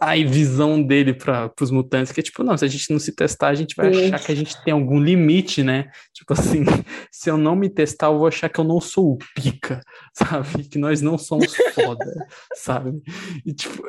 a 0.00 0.14
visão 0.16 0.82
dele 0.82 1.14
para 1.14 1.52
os 1.60 1.70
mutantes, 1.70 2.12
que 2.12 2.20
é 2.20 2.22
tipo, 2.22 2.42
não, 2.42 2.56
se 2.56 2.64
a 2.64 2.68
gente 2.68 2.90
não 2.90 2.98
se 2.98 3.14
testar, 3.14 3.48
a 3.48 3.54
gente 3.54 3.74
vai 3.74 3.92
Sim. 3.92 4.06
achar 4.06 4.26
que 4.26 4.32
a 4.32 4.34
gente 4.34 4.62
tem 4.64 4.72
algum 4.72 5.00
limite, 5.00 5.62
né? 5.62 5.90
Tipo 6.12 6.32
assim, 6.32 6.64
se 7.10 7.30
eu 7.30 7.36
não 7.36 7.56
me 7.56 7.68
testar, 7.68 8.06
eu 8.06 8.18
vou 8.18 8.26
achar 8.26 8.48
que 8.48 8.58
eu 8.58 8.64
não 8.64 8.80
sou 8.80 9.12
o 9.12 9.18
pica, 9.34 9.80
sabe? 10.14 10.64
Que 10.68 10.78
nós 10.78 11.00
não 11.00 11.16
somos 11.18 11.54
foda, 11.74 12.04
sabe? 12.54 13.00
E 13.44 13.52
tipo, 13.52 13.82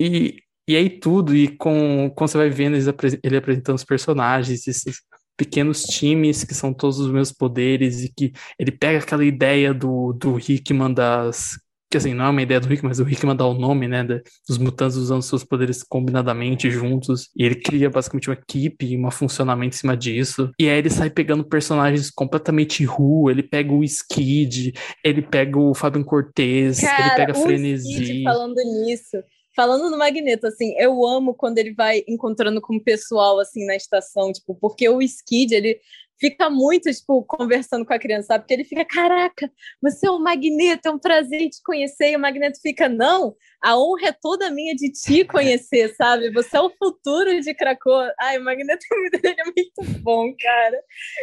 e, 0.00 0.42
e 0.68 0.76
aí 0.76 0.90
tudo, 0.90 1.34
e 1.34 1.48
com, 1.48 2.12
quando 2.14 2.30
você 2.30 2.38
vai 2.38 2.50
vendo 2.50 2.76
ele 3.22 3.36
apresentando 3.36 3.76
os 3.76 3.84
personagens, 3.84 4.66
esses 4.66 5.02
pequenos 5.38 5.84
times 5.84 6.42
que 6.42 6.52
são 6.52 6.74
todos 6.74 6.98
os 6.98 7.10
meus 7.10 7.30
poderes, 7.30 8.02
e 8.02 8.12
que 8.12 8.32
ele 8.58 8.72
pega 8.72 8.98
aquela 8.98 9.24
ideia 9.24 9.72
do, 9.72 10.12
do 10.12 10.38
Hickman 10.38 10.92
das. 10.92 11.58
Que 11.90 11.96
assim, 11.96 12.12
não 12.12 12.26
é 12.26 12.28
uma 12.28 12.42
ideia 12.42 12.60
do 12.60 12.70
Hickman, 12.70 12.90
mas 12.90 13.00
o 13.00 13.08
Hickman 13.08 13.34
dá 13.34 13.46
o 13.46 13.54
nome, 13.54 13.88
né? 13.88 14.04
dos 14.46 14.58
mutantes 14.58 14.96
usando 14.96 15.22
seus 15.22 15.42
poderes 15.42 15.82
combinadamente 15.82 16.70
juntos. 16.70 17.30
E 17.36 17.44
ele 17.44 17.54
cria 17.54 17.88
basicamente 17.88 18.28
uma 18.28 18.34
equipe 18.34 18.86
e 18.86 18.98
um 18.98 19.10
funcionamento 19.10 19.74
em 19.74 19.78
cima 19.78 19.96
disso. 19.96 20.50
E 20.58 20.68
aí 20.68 20.78
ele 20.78 20.90
sai 20.90 21.08
pegando 21.08 21.44
personagens 21.44 22.10
completamente 22.10 22.84
ru. 22.84 23.30
Ele 23.30 23.42
pega 23.42 23.72
o 23.72 23.82
Skid, 23.82 24.74
ele 25.02 25.22
pega 25.22 25.58
o 25.58 25.74
Fabian 25.74 26.04
Cortez, 26.04 26.82
ele 26.82 26.90
Cara, 26.90 27.14
pega 27.14 27.32
a 27.32 27.34
Frenesi. 27.34 27.90
Skid 27.90 28.24
falando 28.24 28.56
nisso, 28.84 29.16
falando 29.56 29.90
no 29.90 29.98
Magneto, 29.98 30.46
assim, 30.46 30.74
eu 30.78 31.04
amo 31.06 31.34
quando 31.34 31.58
ele 31.58 31.74
vai 31.74 32.04
encontrando 32.06 32.60
com 32.60 32.76
o 32.76 32.82
pessoal, 32.82 33.40
assim, 33.40 33.66
na 33.66 33.74
estação, 33.74 34.32
tipo, 34.32 34.54
porque 34.54 34.88
o 34.88 35.02
Skid, 35.02 35.52
ele 35.52 35.80
fica 36.18 36.50
muito, 36.50 36.90
tipo, 36.92 37.22
conversando 37.24 37.84
com 37.86 37.92
a 37.92 37.98
criança, 37.98 38.28
sabe? 38.28 38.42
Porque 38.44 38.54
ele 38.54 38.64
fica, 38.64 38.84
caraca, 38.84 39.50
você 39.80 40.06
é 40.06 40.10
o 40.10 40.18
Magneto, 40.18 40.88
é 40.88 40.90
um 40.90 40.98
prazer 40.98 41.48
te 41.48 41.62
conhecer, 41.62 42.10
e 42.12 42.16
o 42.16 42.20
Magneto 42.20 42.58
fica, 42.60 42.88
não, 42.88 43.34
a 43.62 43.78
honra 43.78 44.08
é 44.08 44.12
toda 44.12 44.50
minha 44.50 44.74
de 44.74 44.90
te 44.90 45.24
conhecer, 45.26 45.94
sabe? 45.94 46.30
Você 46.32 46.56
é 46.56 46.60
o 46.60 46.70
futuro 46.70 47.40
de 47.40 47.54
Krakoa. 47.54 48.12
Ai, 48.20 48.38
o 48.38 48.44
Magneto 48.44 48.84
é 49.24 49.44
muito 49.44 50.00
bom, 50.02 50.32
cara. 50.40 50.82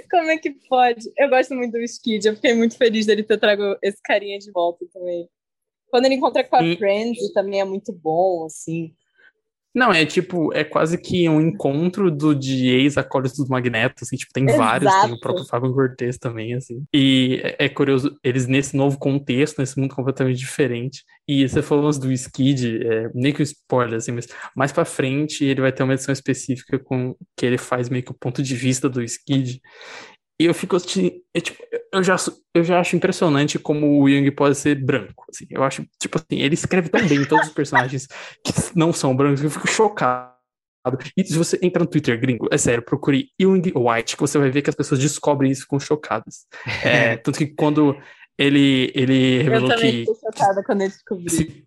Como 0.10 0.30
é 0.30 0.38
que 0.38 0.52
pode? 0.68 1.12
Eu 1.18 1.30
gosto 1.30 1.54
muito 1.56 1.74
do 1.74 1.80
Skid, 1.82 2.26
eu 2.28 2.36
fiquei 2.36 2.54
muito 2.54 2.78
feliz 2.78 3.06
dele 3.06 3.24
ter 3.24 3.38
trago 3.38 3.78
esse 3.82 4.02
carinha 4.04 4.40
de 4.40 4.52
volta 4.52 4.86
também. 4.94 5.30
Quando 5.90 6.06
ele 6.06 6.16
encontra 6.16 6.44
com 6.44 6.56
a 6.56 6.64
E- 6.64 6.78
Friends 6.78 7.32
também 7.34 7.62
é 7.62 7.66
muito 7.66 7.94
bom, 7.94 8.46
assim. 8.46 8.94
Não, 9.76 9.92
é 9.92 10.06
tipo, 10.06 10.54
é 10.54 10.64
quase 10.64 10.98
que 10.98 11.28
um 11.28 11.42
encontro 11.42 12.10
do 12.10 12.34
de 12.34 12.70
ex-acólitos 12.70 13.38
do 13.38 13.50
Magneto, 13.50 14.04
assim, 14.04 14.16
tipo, 14.16 14.32
tem 14.32 14.46
vários, 14.46 14.90
tem 14.90 15.02
o 15.02 15.06
Exato. 15.08 15.20
próprio 15.20 15.46
Fábio 15.46 15.74
Cortez 15.74 16.18
também, 16.18 16.54
assim. 16.54 16.86
E 16.94 17.42
é, 17.44 17.66
é 17.66 17.70
curioso, 17.70 18.18
eles 18.24 18.48
nesse 18.48 18.78
novo 18.78 18.98
contexto, 18.98 19.60
nesse 19.60 19.78
mundo 19.78 19.94
completamente 19.94 20.38
diferente. 20.38 21.04
E 21.28 21.48
você 21.48 21.62
falou 21.62 21.92
do 21.92 22.12
Skid, 22.14 22.88
é, 22.88 23.10
nem 23.14 23.34
que 23.34 23.42
um 23.42 23.44
spoiler, 23.44 23.98
assim, 23.98 24.14
mas 24.14 24.28
mais 24.56 24.72
pra 24.72 24.86
frente 24.86 25.44
ele 25.44 25.60
vai 25.60 25.74
ter 25.74 25.84
uma 25.84 25.94
edição 25.94 26.14
específica 26.14 26.80
com 26.80 27.14
que 27.36 27.46
ele 27.46 27.58
faz 27.58 27.90
meio 27.90 28.04
que 28.04 28.12
o 28.12 28.18
ponto 28.18 28.42
de 28.42 28.56
vista 28.56 28.88
do 28.88 29.04
Skid. 29.04 29.60
E 30.40 30.46
eu 30.46 30.54
fico 30.54 30.76
assim, 30.76 31.22
é, 31.34 31.40
tipo, 31.40 31.58
eu 31.94 32.04
já, 32.04 32.16
eu 32.54 32.64
já 32.64 32.80
acho 32.80 32.96
impressionante 32.96 33.58
como 33.58 34.02
o 34.02 34.10
Young 34.10 34.30
pode 34.32 34.56
ser 34.56 34.76
branco. 34.76 35.26
Assim, 35.30 35.46
eu 35.50 35.64
acho, 35.64 35.86
tipo 36.00 36.18
assim, 36.18 36.42
ele 36.42 36.56
escreve 36.56 36.90
tão 36.90 37.08
bem 37.08 37.24
todos 37.24 37.48
os 37.48 37.54
personagens 37.54 38.08
que 38.44 38.54
não 38.76 38.92
são 38.92 39.16
brancos, 39.16 39.42
eu 39.42 39.50
fico 39.50 39.68
chocado. 39.68 40.36
E 41.18 41.24
se 41.24 41.38
você 41.38 41.58
entra 41.64 41.82
no 41.82 41.90
Twitter 41.90 42.20
gringo, 42.20 42.48
é 42.52 42.58
sério, 42.58 42.84
procure 42.84 43.30
Young 43.42 43.72
White, 43.76 44.16
que 44.16 44.22
você 44.22 44.38
vai 44.38 44.52
ver 44.52 44.62
que 44.62 44.70
as 44.70 44.76
pessoas 44.76 45.00
descobrem 45.00 45.52
isso 45.52 45.62
e 45.62 45.64
ficam 45.64 45.80
chocadas. 45.80 46.46
É, 46.84 47.16
tanto 47.18 47.40
que 47.40 47.48
quando 47.48 47.98
ele, 48.38 48.92
ele 48.94 49.38
Eu 49.40 49.44
revelou 49.44 49.70
também 49.70 49.92
que. 49.92 50.14
fiquei 50.14 50.16
chocada 50.16 50.64
quando 50.64 50.82
eu 50.82 50.90
descobri. 50.90 51.66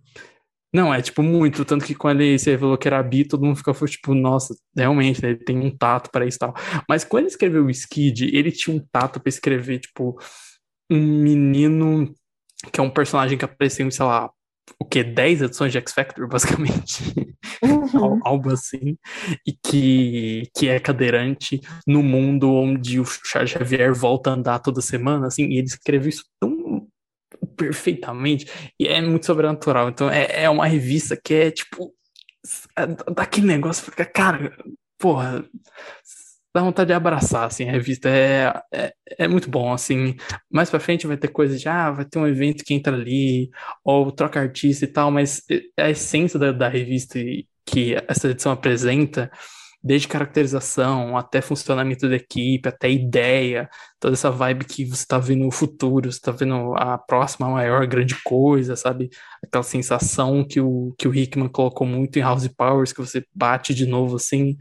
Não, 0.72 0.92
é 0.92 1.00
tipo 1.00 1.22
muito. 1.22 1.64
Tanto 1.64 1.84
que 1.84 1.94
quando 1.94 2.20
ele 2.20 2.38
se 2.38 2.50
revelou 2.50 2.76
que 2.76 2.86
era 2.88 3.02
bi, 3.02 3.24
todo 3.26 3.44
mundo 3.44 3.56
ficou 3.56 3.74
tipo, 3.86 4.14
nossa, 4.14 4.54
realmente, 4.76 5.22
né, 5.22 5.30
ele 5.30 5.38
tem 5.44 5.58
um 5.58 5.74
tato 5.76 6.10
para 6.10 6.26
isso 6.26 6.36
e 6.36 6.40
tal. 6.40 6.54
Mas 6.88 7.04
quando 7.04 7.22
ele 7.24 7.30
escreveu 7.30 7.64
o 7.64 7.70
Skid, 7.70 8.30
ele 8.36 8.52
tinha 8.52 8.76
um 8.76 8.84
tato 8.92 9.18
para 9.20 9.28
escrever, 9.30 9.78
tipo, 9.80 10.18
um 10.90 10.98
menino 10.98 12.12
que 12.72 12.80
é 12.80 12.82
um 12.82 12.90
personagem 12.90 13.38
que 13.38 13.44
apareceu 13.44 13.86
em, 13.86 13.90
sei 13.90 14.04
lá, 14.04 14.30
o 14.78 14.84
que, 14.84 15.02
10 15.02 15.42
edições 15.42 15.72
de 15.72 15.78
X 15.78 15.92
Factor, 15.92 16.26
basicamente. 16.28 17.02
Uhum. 17.62 18.04
Al- 18.04 18.20
algo 18.24 18.52
assim, 18.52 18.98
e 19.46 19.52
que, 19.52 20.50
que 20.56 20.68
é 20.68 20.78
cadeirante 20.78 21.60
no 21.86 22.02
mundo 22.02 22.52
onde 22.52 23.00
o 23.00 23.04
Charles 23.04 23.50
Xavier 23.50 23.94
volta 23.94 24.30
a 24.30 24.34
andar 24.34 24.58
toda 24.58 24.80
semana, 24.80 25.26
assim, 25.28 25.44
e 25.44 25.58
ele 25.58 25.66
escreveu 25.66 26.08
isso 26.08 26.24
tão 26.40 26.86
perfeitamente, 27.56 28.46
e 28.78 28.86
é 28.86 29.00
muito 29.00 29.26
sobrenatural. 29.26 29.88
Então, 29.88 30.10
é, 30.10 30.44
é 30.44 30.50
uma 30.50 30.66
revista 30.66 31.16
que 31.22 31.34
é 31.34 31.50
tipo, 31.50 31.94
é 32.76 32.86
daquele 33.12 33.46
negócio, 33.46 33.84
fica, 33.84 34.04
cara, 34.04 34.56
porra, 34.98 35.44
dá 36.54 36.62
vontade 36.62 36.88
de 36.88 36.94
abraçar, 36.94 37.46
assim, 37.46 37.68
a 37.68 37.72
revista 37.72 38.08
é, 38.08 38.52
é, 38.72 38.94
é 39.18 39.28
muito 39.28 39.50
bom, 39.50 39.72
assim, 39.72 40.16
mais 40.50 40.70
pra 40.70 40.80
frente 40.80 41.06
vai 41.06 41.16
ter 41.16 41.28
coisa 41.28 41.56
de, 41.56 41.68
ah, 41.68 41.90
vai 41.90 42.04
ter 42.04 42.18
um 42.18 42.26
evento 42.26 42.64
que 42.64 42.74
entra 42.74 42.94
ali, 42.94 43.50
ou 43.84 44.10
troca 44.10 44.40
artista 44.40 44.84
e 44.84 44.88
tal, 44.88 45.10
mas 45.10 45.42
a 45.78 45.90
essência 45.90 46.38
da, 46.38 46.52
da 46.52 46.68
revista 46.68 47.18
que 47.66 47.94
essa 48.08 48.28
edição 48.28 48.52
apresenta, 48.52 49.30
desde 49.82 50.08
caracterização 50.08 51.16
até 51.16 51.40
funcionamento 51.40 52.08
da 52.08 52.16
equipe, 52.16 52.68
até 52.68 52.90
ideia, 52.90 53.68
toda 54.00 54.14
essa 54.14 54.30
vibe 54.30 54.64
que 54.64 54.84
você 54.84 55.06
tá 55.06 55.18
vendo 55.18 55.46
o 55.46 55.50
futuro, 55.52 56.10
você 56.10 56.20
tá 56.20 56.32
vendo 56.32 56.74
a 56.76 56.98
próxima 56.98 57.48
maior 57.48 57.86
grande 57.86 58.16
coisa, 58.24 58.74
sabe? 58.76 59.08
Aquela 59.42 59.62
sensação 59.62 60.44
que 60.46 60.60
o, 60.60 60.94
que 60.98 61.06
o 61.06 61.14
Hickman 61.14 61.48
colocou 61.48 61.86
muito 61.86 62.18
em 62.18 62.22
House 62.22 62.48
Powers, 62.48 62.92
que 62.92 63.00
você 63.00 63.24
bate 63.34 63.72
de 63.74 63.86
novo, 63.86 64.16
assim, 64.16 64.56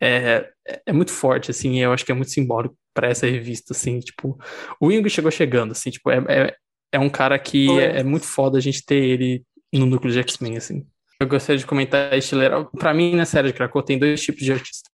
é, 0.00 0.48
é- 0.66 0.82
é 0.86 0.92
muito 0.92 1.12
forte, 1.12 1.50
assim, 1.50 1.74
e 1.78 1.80
eu 1.80 1.92
acho 1.92 2.04
que 2.04 2.12
é 2.12 2.14
muito 2.14 2.30
simbólico 2.30 2.76
para 2.94 3.08
essa 3.08 3.26
revista, 3.26 3.72
assim, 3.72 4.00
tipo, 4.00 4.38
o 4.80 4.86
Wing 4.88 5.08
chegou 5.08 5.30
chegando, 5.30 5.72
assim, 5.72 5.90
tipo, 5.90 6.10
é, 6.10 6.18
é, 6.28 6.56
é 6.92 6.98
um 6.98 7.08
cara 7.10 7.38
que 7.38 7.78
é, 7.78 8.00
é 8.00 8.02
muito 8.04 8.26
foda 8.26 8.58
a 8.58 8.60
gente 8.60 8.84
ter 8.84 8.96
ele 9.02 9.44
no 9.72 9.86
núcleo 9.86 10.12
de 10.12 10.18
X-Men, 10.20 10.56
assim. 10.56 10.86
Eu 11.22 11.28
gostaria 11.28 11.58
de 11.58 11.66
comentar 11.66 12.12
a 12.12 12.16
estileira. 12.16 12.64
Pra 12.64 12.92
mim, 12.92 13.14
na 13.14 13.24
série 13.24 13.48
de 13.48 13.54
Krakow, 13.54 13.80
tem 13.80 13.96
dois 13.96 14.20
tipos 14.20 14.42
de 14.42 14.52
artista. 14.52 14.90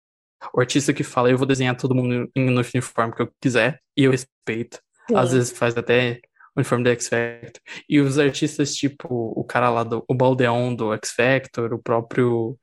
O 0.53 0.61
artista 0.61 0.93
que 0.93 1.03
fala, 1.03 1.29
eu 1.29 1.37
vou 1.37 1.45
desenhar 1.45 1.75
todo 1.75 1.93
mundo 1.93 2.31
no 2.33 2.61
uniforme 2.73 3.13
que 3.13 3.21
eu 3.23 3.29
quiser, 3.41 3.81
e 3.95 4.05
eu 4.05 4.11
respeito. 4.11 4.79
Às 5.13 5.29
Sim. 5.29 5.35
vezes 5.35 5.57
faz 5.57 5.75
até 5.75 6.21
o 6.55 6.59
uniforme 6.59 6.85
do 6.85 6.89
X 6.91 7.09
Factor. 7.09 7.61
E 7.89 7.99
os 7.99 8.17
artistas, 8.17 8.73
tipo, 8.73 9.33
o 9.35 9.43
cara 9.43 9.69
lá 9.69 9.83
do 9.83 10.03
o 10.07 10.13
Baldeon 10.13 10.73
do 10.73 10.93
X 10.93 11.11
Factor, 11.11 11.73
o 11.73 11.83
próprio 11.83 12.57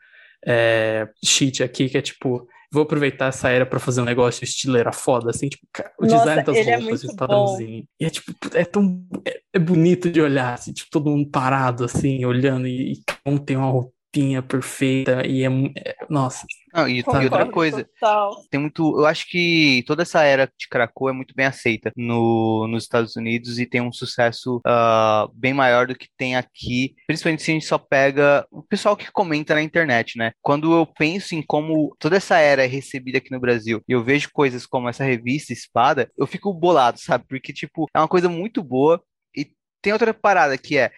é, 0.47 1.07
Cheat 1.23 1.63
aqui, 1.63 1.91
que 1.91 1.99
é 1.99 2.03
tipo, 2.03 2.49
vou 2.73 2.85
aproveitar 2.85 3.27
essa 3.27 3.49
era 3.49 3.67
pra 3.67 3.81
fazer 3.81 4.01
um 4.01 4.05
negócio 4.05 4.45
estileira 4.45 4.93
foda, 4.93 5.31
assim, 5.31 5.49
tipo, 5.49 5.67
o 5.99 6.07
Nossa, 6.07 6.17
design 6.19 6.43
das 6.45 6.57
é 6.57 6.77
roupas, 6.77 7.03
muito 7.03 7.13
o 7.13 7.17
padrãozinho. 7.17 7.85
E 7.99 8.05
é 8.05 8.11
tipo, 8.11 8.33
é 8.55 8.65
tão. 8.65 9.05
É, 9.27 9.41
é 9.55 9.59
bonito 9.59 10.11
de 10.11 10.21
olhar, 10.21 10.55
assim, 10.55 10.73
tipo, 10.73 10.91
todo 10.91 11.11
mundo 11.11 11.29
parado, 11.31 11.85
assim, 11.85 12.25
olhando, 12.25 12.67
e, 12.67 12.93
e 12.93 13.03
cada 13.05 13.21
um 13.27 13.39
tem 13.39 13.57
uma, 13.57 13.89
limpinha, 14.15 14.43
perfeita, 14.43 15.27
e 15.27 15.45
é, 15.45 15.49
é- 15.77 15.97
nossa, 16.09 16.47
Não, 16.75 16.89
e, 16.89 16.99
e 17.01 17.05
outra 17.25 17.51
coisa, 17.51 17.85
total. 17.85 18.45
tem 18.51 18.61
muito. 18.61 18.99
Eu 18.99 19.07
acho 19.07 19.27
que 19.29 19.85
toda 19.87 20.03
essa 20.03 20.23
era 20.23 20.47
de 20.47 20.69
Krakow 20.69 21.09
é 21.09 21.13
muito 21.13 21.35
bem 21.35 21.47
aceita 21.47 21.93
no, 21.97 22.67
nos 22.69 22.85
Estados 22.85 23.17
Unidos 23.17 23.59
e 23.59 23.67
tem 23.67 23.81
um 23.81 23.93
sucesso 23.93 24.61
ah, 24.67 25.29
bem 25.35 25.55
maior 25.55 25.87
do 25.87 25.95
que 25.95 26.09
tem 26.17 26.37
aqui, 26.37 26.95
principalmente 27.07 27.43
se 27.43 27.51
a 27.51 27.55
gente 27.55 27.67
só 27.67 27.79
pega 27.79 28.47
o 28.51 28.63
pessoal 28.63 28.97
que 28.97 29.11
comenta 29.11 29.55
na 29.55 29.63
internet, 29.63 30.19
né? 30.19 30.33
Quando 30.43 30.73
eu 30.73 30.87
penso 30.87 31.35
em 31.35 31.43
como 31.43 31.95
toda 31.99 32.17
essa 32.17 32.39
era 32.39 32.65
é 32.65 32.67
recebida 32.67 33.19
aqui 33.19 33.31
no 33.31 33.41
Brasil 33.41 33.83
e 33.89 33.93
eu 33.93 34.03
vejo 34.03 34.31
coisas 34.33 34.67
como 34.67 34.89
essa 34.89 35.05
revista 35.05 35.53
Espada, 35.53 36.11
eu 36.19 36.27
fico 36.27 36.53
bolado, 36.53 36.99
sabe? 37.01 37.25
Porque, 37.29 37.53
tipo, 37.53 37.87
é 37.95 37.99
uma 37.99 38.09
coisa 38.09 38.29
muito 38.29 38.63
boa 38.63 39.03
e 39.37 39.51
tem 39.83 39.93
outra 39.93 40.13
parada 40.13 40.57
que 40.59 40.77
é. 40.77 40.91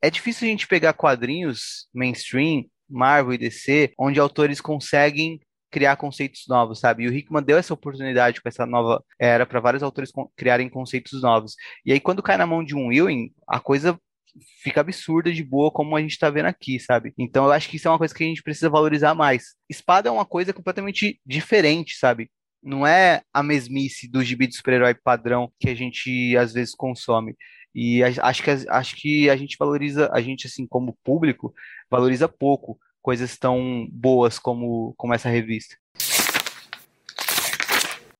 É 0.00 0.10
difícil 0.10 0.46
a 0.46 0.50
gente 0.50 0.66
pegar 0.66 0.92
quadrinhos 0.92 1.88
mainstream, 1.92 2.64
Marvel 2.88 3.34
e 3.34 3.38
DC, 3.38 3.92
onde 3.98 4.20
autores 4.20 4.60
conseguem 4.60 5.40
criar 5.70 5.96
conceitos 5.96 6.44
novos, 6.48 6.80
sabe? 6.80 7.04
E 7.04 7.08
o 7.08 7.14
Hickman 7.14 7.42
deu 7.42 7.58
essa 7.58 7.74
oportunidade 7.74 8.40
com 8.40 8.48
essa 8.48 8.64
nova 8.64 9.04
era 9.18 9.44
para 9.44 9.60
vários 9.60 9.82
autores 9.82 10.10
criarem 10.36 10.68
conceitos 10.68 11.22
novos. 11.22 11.54
E 11.84 11.92
aí, 11.92 12.00
quando 12.00 12.22
cai 12.22 12.36
na 12.36 12.46
mão 12.46 12.64
de 12.64 12.74
um 12.74 12.92
Ewing, 12.92 13.32
a 13.46 13.60
coisa 13.60 13.98
fica 14.62 14.80
absurda 14.80 15.32
de 15.32 15.42
boa, 15.42 15.70
como 15.70 15.96
a 15.96 16.00
gente 16.00 16.18
tá 16.18 16.30
vendo 16.30 16.46
aqui, 16.46 16.78
sabe? 16.78 17.12
Então, 17.18 17.44
eu 17.46 17.52
acho 17.52 17.68
que 17.68 17.76
isso 17.76 17.88
é 17.88 17.90
uma 17.90 17.98
coisa 17.98 18.14
que 18.14 18.24
a 18.24 18.26
gente 18.26 18.42
precisa 18.42 18.70
valorizar 18.70 19.14
mais. 19.14 19.54
Espada 19.68 20.08
é 20.08 20.12
uma 20.12 20.24
coisa 20.24 20.52
completamente 20.52 21.20
diferente, 21.26 21.96
sabe? 21.96 22.30
Não 22.62 22.86
é 22.86 23.22
a 23.32 23.42
mesmice 23.42 24.08
do 24.08 24.22
gibi 24.22 24.46
de 24.46 24.56
super-herói 24.56 24.94
padrão 24.94 25.52
que 25.60 25.68
a 25.70 25.74
gente 25.74 26.36
às 26.36 26.52
vezes 26.52 26.74
consome. 26.74 27.36
E 27.74 28.02
acho 28.02 28.42
que, 28.42 28.50
acho 28.50 28.96
que 28.96 29.30
a 29.30 29.36
gente 29.36 29.56
valoriza, 29.58 30.10
a 30.12 30.20
gente, 30.20 30.46
assim, 30.46 30.66
como 30.66 30.96
público, 31.04 31.54
valoriza 31.90 32.28
pouco 32.28 32.78
coisas 33.02 33.36
tão 33.38 33.88
boas 33.90 34.38
como, 34.38 34.94
como 34.96 35.14
essa 35.14 35.28
revista. 35.28 35.76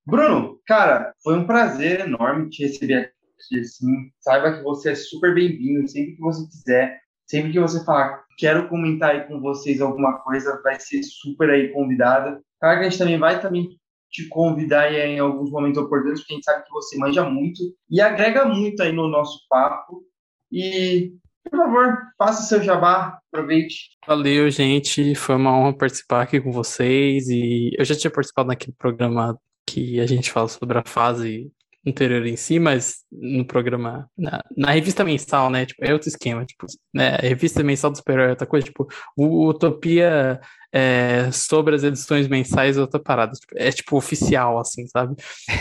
Bruno, 0.07 0.59
cara, 0.67 1.13
foi 1.23 1.37
um 1.37 1.47
prazer 1.47 2.01
enorme 2.01 2.49
te 2.49 2.63
receber 2.65 2.95
aqui, 2.95 3.61
assim. 3.61 4.11
Saiba 4.21 4.57
que 4.57 4.63
você 4.63 4.93
é 4.93 4.95
super 4.95 5.35
bem-vindo, 5.35 5.87
sempre 5.89 6.17
que 6.17 6.21
você 6.21 6.47
quiser. 6.49 7.01
Sempre 7.27 7.53
que 7.53 7.61
você 7.61 7.85
falar, 7.85 8.25
quero 8.39 8.71
comentar 8.71 9.11
aí 9.11 9.29
com 9.29 9.39
vocês 9.39 9.83
alguma 9.83 10.19
coisa, 10.21 10.63
vai 10.63 10.81
ser 10.81 11.03
super 11.03 11.51
aí 11.51 11.69
convidada. 11.69 12.41
Claro 12.59 12.79
que 12.79 12.87
a 12.87 12.89
gente 12.89 12.99
também 12.99 13.19
vai 13.19 13.39
também 13.39 13.79
te 14.11 14.29
convidar 14.29 14.85
aí 14.85 14.97
em 14.97 15.19
alguns 15.19 15.51
momentos 15.51 15.83
oportunos, 15.83 16.21
porque 16.21 16.33
a 16.33 16.37
gente 16.37 16.45
sabe 16.45 16.65
que 16.65 16.73
você 16.73 16.97
manja 16.99 17.29
muito 17.29 17.61
e 17.91 18.01
agrega 18.01 18.45
muito 18.45 18.83
aí 18.83 18.93
no 18.93 19.09
nosso 19.09 19.41
papo. 19.49 20.03
E, 20.51 21.13
por 21.51 21.59
favor, 21.59 21.99
faça 22.17 22.43
seu 22.43 22.63
jabá, 22.63 23.19
aproveite. 23.33 23.91
Valeu, 24.07 24.51
gente. 24.51 25.15
Foi 25.15 25.37
uma 25.37 25.57
honra 25.57 25.77
participar 25.77 26.23
aqui 26.23 26.41
com 26.41 26.51
vocês. 26.51 27.29
E 27.29 27.71
eu 27.79 27.85
já 27.85 27.95
tinha 27.95 28.11
participado 28.11 28.49
naquele 28.49 28.75
programa 28.79 29.39
que 29.67 30.01
a 30.01 30.07
gente 30.07 30.31
fala 30.31 30.49
sobre 30.49 30.79
a 30.79 30.83
fase 30.87 31.53
anterior 31.87 32.27
em 32.27 32.37
si, 32.37 32.59
mas 32.59 33.05
no 33.11 33.47
programa, 33.47 34.11
na, 34.17 34.43
na 34.57 34.71
revista 34.73 35.05
mensal, 35.05 35.51
né? 35.51 35.67
Tipo, 35.67 35.85
é 35.85 35.93
outro 35.93 36.09
esquema. 36.09 36.45
Tipo, 36.45 36.67
né? 36.95 37.17
A 37.17 37.23
revista 37.23 37.63
mensal 37.63 37.91
do 37.91 37.97
super-herói 37.97 38.29
é 38.29 38.31
outra 38.31 38.47
coisa. 38.47 38.67
Tipo, 38.67 38.87
o 39.17 39.49
Utopia 39.49 40.41
é, 40.73 41.31
sobre 41.33 41.75
as 41.75 41.83
edições 41.83 42.29
mensais 42.29 42.77
é 42.77 42.81
outra 42.81 43.01
parada. 43.01 43.33
Tipo, 43.33 43.55
é 43.57 43.71
tipo 43.71 43.97
oficial, 43.97 44.59
assim, 44.59 44.87
sabe? 44.87 45.17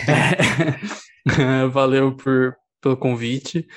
É, 0.07 0.87
valeu 1.71 2.15
por, 2.15 2.55
pelo 2.81 2.97
convite. 2.97 3.67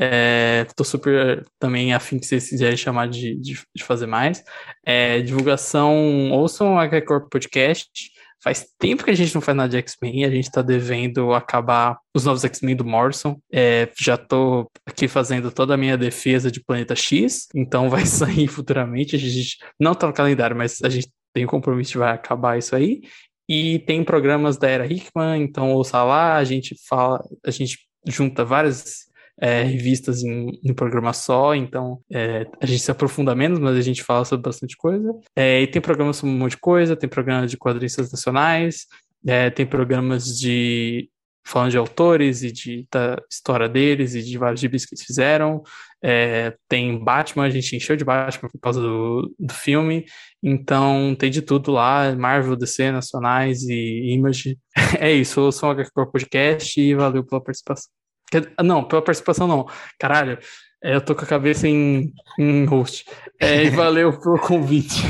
É, 0.00 0.64
tô 0.76 0.84
super 0.84 1.44
também 1.58 1.92
afim 1.92 2.20
que 2.20 2.26
vocês 2.26 2.48
quiserem 2.48 2.76
chamar 2.76 3.08
de, 3.08 3.34
de, 3.36 3.60
de 3.74 3.84
fazer 3.84 4.06
mais. 4.06 4.44
É, 4.84 5.20
divulgação, 5.20 6.30
ouçam 6.30 6.76
o 6.76 6.78
HCorp 6.78 7.28
Podcast. 7.28 8.12
Faz 8.42 8.66
tempo 8.78 9.04
que 9.04 9.10
a 9.10 9.14
gente 9.14 9.34
não 9.34 9.40
faz 9.40 9.56
nada 9.56 9.68
de 9.68 9.76
X-Men, 9.78 10.24
a 10.24 10.30
gente 10.30 10.50
tá 10.50 10.62
devendo 10.62 11.32
acabar 11.32 11.98
os 12.14 12.24
novos 12.24 12.44
X-Men 12.44 12.76
do 12.76 12.84
Morrison. 12.84 13.40
É, 13.52 13.90
já 13.98 14.16
tô 14.16 14.70
aqui 14.86 15.08
fazendo 15.08 15.50
toda 15.50 15.74
a 15.74 15.76
minha 15.76 15.98
defesa 15.98 16.50
de 16.50 16.62
Planeta 16.62 16.94
X, 16.94 17.48
então 17.54 17.90
vai 17.90 18.04
sair 18.06 18.46
futuramente. 18.46 19.16
A 19.16 19.18
gente 19.18 19.58
não 19.78 19.94
tá 19.94 20.06
no 20.06 20.12
calendário, 20.12 20.56
mas 20.56 20.80
a 20.82 20.88
gente 20.88 21.08
tem 21.34 21.44
um 21.44 21.48
compromisso 21.48 21.92
de 21.92 21.98
vai 21.98 22.12
acabar 22.12 22.58
isso 22.58 22.76
aí. 22.76 23.02
E 23.48 23.80
tem 23.80 24.04
programas 24.04 24.56
da 24.56 24.68
Era 24.68 24.86
Hickman, 24.86 25.42
então 25.42 25.72
ouça 25.72 26.02
lá, 26.04 26.36
a 26.36 26.44
gente 26.44 26.76
fala, 26.86 27.24
a 27.44 27.50
gente 27.50 27.78
junta 28.06 28.44
várias 28.44 29.07
é, 29.40 29.62
revistas 29.62 30.22
em, 30.22 30.58
em 30.62 30.74
programa 30.74 31.12
só, 31.12 31.54
então 31.54 32.00
é, 32.10 32.46
a 32.60 32.66
gente 32.66 32.80
se 32.82 32.90
aprofunda 32.90 33.34
menos, 33.34 33.58
mas 33.58 33.76
a 33.76 33.80
gente 33.80 34.02
fala 34.02 34.24
sobre 34.24 34.48
bastante 34.48 34.76
coisa. 34.76 35.12
É, 35.36 35.62
e 35.62 35.66
tem 35.66 35.80
programas 35.80 36.16
sobre 36.16 36.34
um 36.34 36.38
monte 36.38 36.52
de 36.52 36.58
coisa, 36.58 36.96
tem 36.96 37.08
programas 37.08 37.50
de 37.50 37.56
quadristas 37.56 38.10
nacionais, 38.10 38.86
é, 39.26 39.50
tem 39.50 39.66
programas 39.66 40.38
de 40.38 41.08
falando 41.48 41.70
de 41.70 41.78
autores 41.78 42.42
e 42.42 42.52
de, 42.52 42.86
da 42.92 43.16
história 43.30 43.68
deles 43.68 44.14
e 44.14 44.22
de 44.22 44.36
vários 44.36 44.60
gibis 44.60 44.84
que 44.84 44.94
eles 44.94 45.04
fizeram. 45.04 45.62
É, 46.02 46.54
tem 46.68 47.02
Batman, 47.02 47.44
a 47.44 47.50
gente 47.50 47.74
encheu 47.74 47.96
de 47.96 48.04
Batman 48.04 48.50
por 48.50 48.60
causa 48.60 48.80
do, 48.80 49.34
do 49.38 49.54
filme. 49.54 50.04
Então 50.42 51.16
tem 51.18 51.30
de 51.30 51.40
tudo 51.40 51.72
lá, 51.72 52.14
Marvel, 52.14 52.54
DC, 52.54 52.92
Nacionais 52.92 53.62
e 53.62 54.12
Image. 54.12 54.58
É 55.00 55.12
isso, 55.12 55.40
eu 55.40 55.52
sou 55.52 55.68
o 55.68 55.72
HQ 55.72 55.90
Podcast 56.10 56.80
e 56.80 56.94
valeu 56.94 57.22
pela 57.22 57.42
participação. 57.42 57.97
Quer- 58.30 58.52
Não, 58.62 58.84
pela 58.84 59.02
participação 59.02 59.46
não. 59.46 59.66
Caralho, 59.98 60.38
é, 60.82 60.94
eu 60.94 61.00
tô 61.00 61.14
com 61.14 61.22
a 61.24 61.26
cabeça 61.28 61.66
em, 61.68 62.12
em 62.38 62.64
host. 62.66 63.04
É, 63.40 63.64
e 63.64 63.70
valeu 63.70 64.18
pelo 64.20 64.38
convite. 64.38 65.02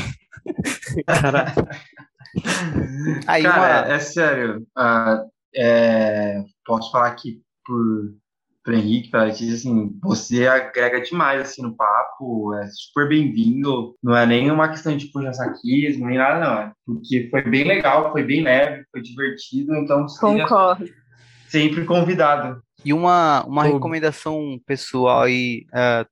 Caralho. 1.06 1.52
Aí, 3.26 3.42
Cara, 3.42 3.86
uma- 3.86 3.94
é 3.94 3.98
sério. 3.98 4.66
ah, 4.76 5.22
é, 5.54 6.42
posso 6.64 6.90
falar 6.92 7.08
aqui 7.08 7.40
por, 7.64 8.14
por 8.64 8.74
Henrique, 8.74 9.10
para 9.10 9.24
Letícia, 9.24 9.54
assim, 9.54 9.98
você 10.02 10.46
agrega 10.46 11.00
demais 11.00 11.40
assim, 11.40 11.62
no 11.62 11.74
papo, 11.76 12.54
é 12.54 12.66
super 12.70 13.08
bem-vindo. 13.08 13.94
Não 14.02 14.16
é 14.16 14.26
nem 14.26 14.50
uma 14.50 14.68
questão 14.68 14.96
de 14.96 15.06
puxa-saquismo, 15.06 16.06
nem 16.06 16.18
nada, 16.18 16.38
não. 16.40 16.58
É 16.60 16.72
porque 16.86 17.28
foi 17.30 17.42
bem 17.42 17.64
legal, 17.64 18.12
foi 18.12 18.22
bem 18.22 18.42
leve, 18.42 18.84
foi 18.92 19.02
divertido, 19.02 19.74
então 19.74 20.06
Concordo. 20.20 20.86
sempre 21.48 21.84
convidado. 21.84 22.62
E 22.84 22.92
uma, 22.92 23.44
uma 23.44 23.64
Pô. 23.64 23.72
recomendação 23.72 24.60
pessoal 24.66 25.22
aí 25.22 25.66
eh, 25.74 26.06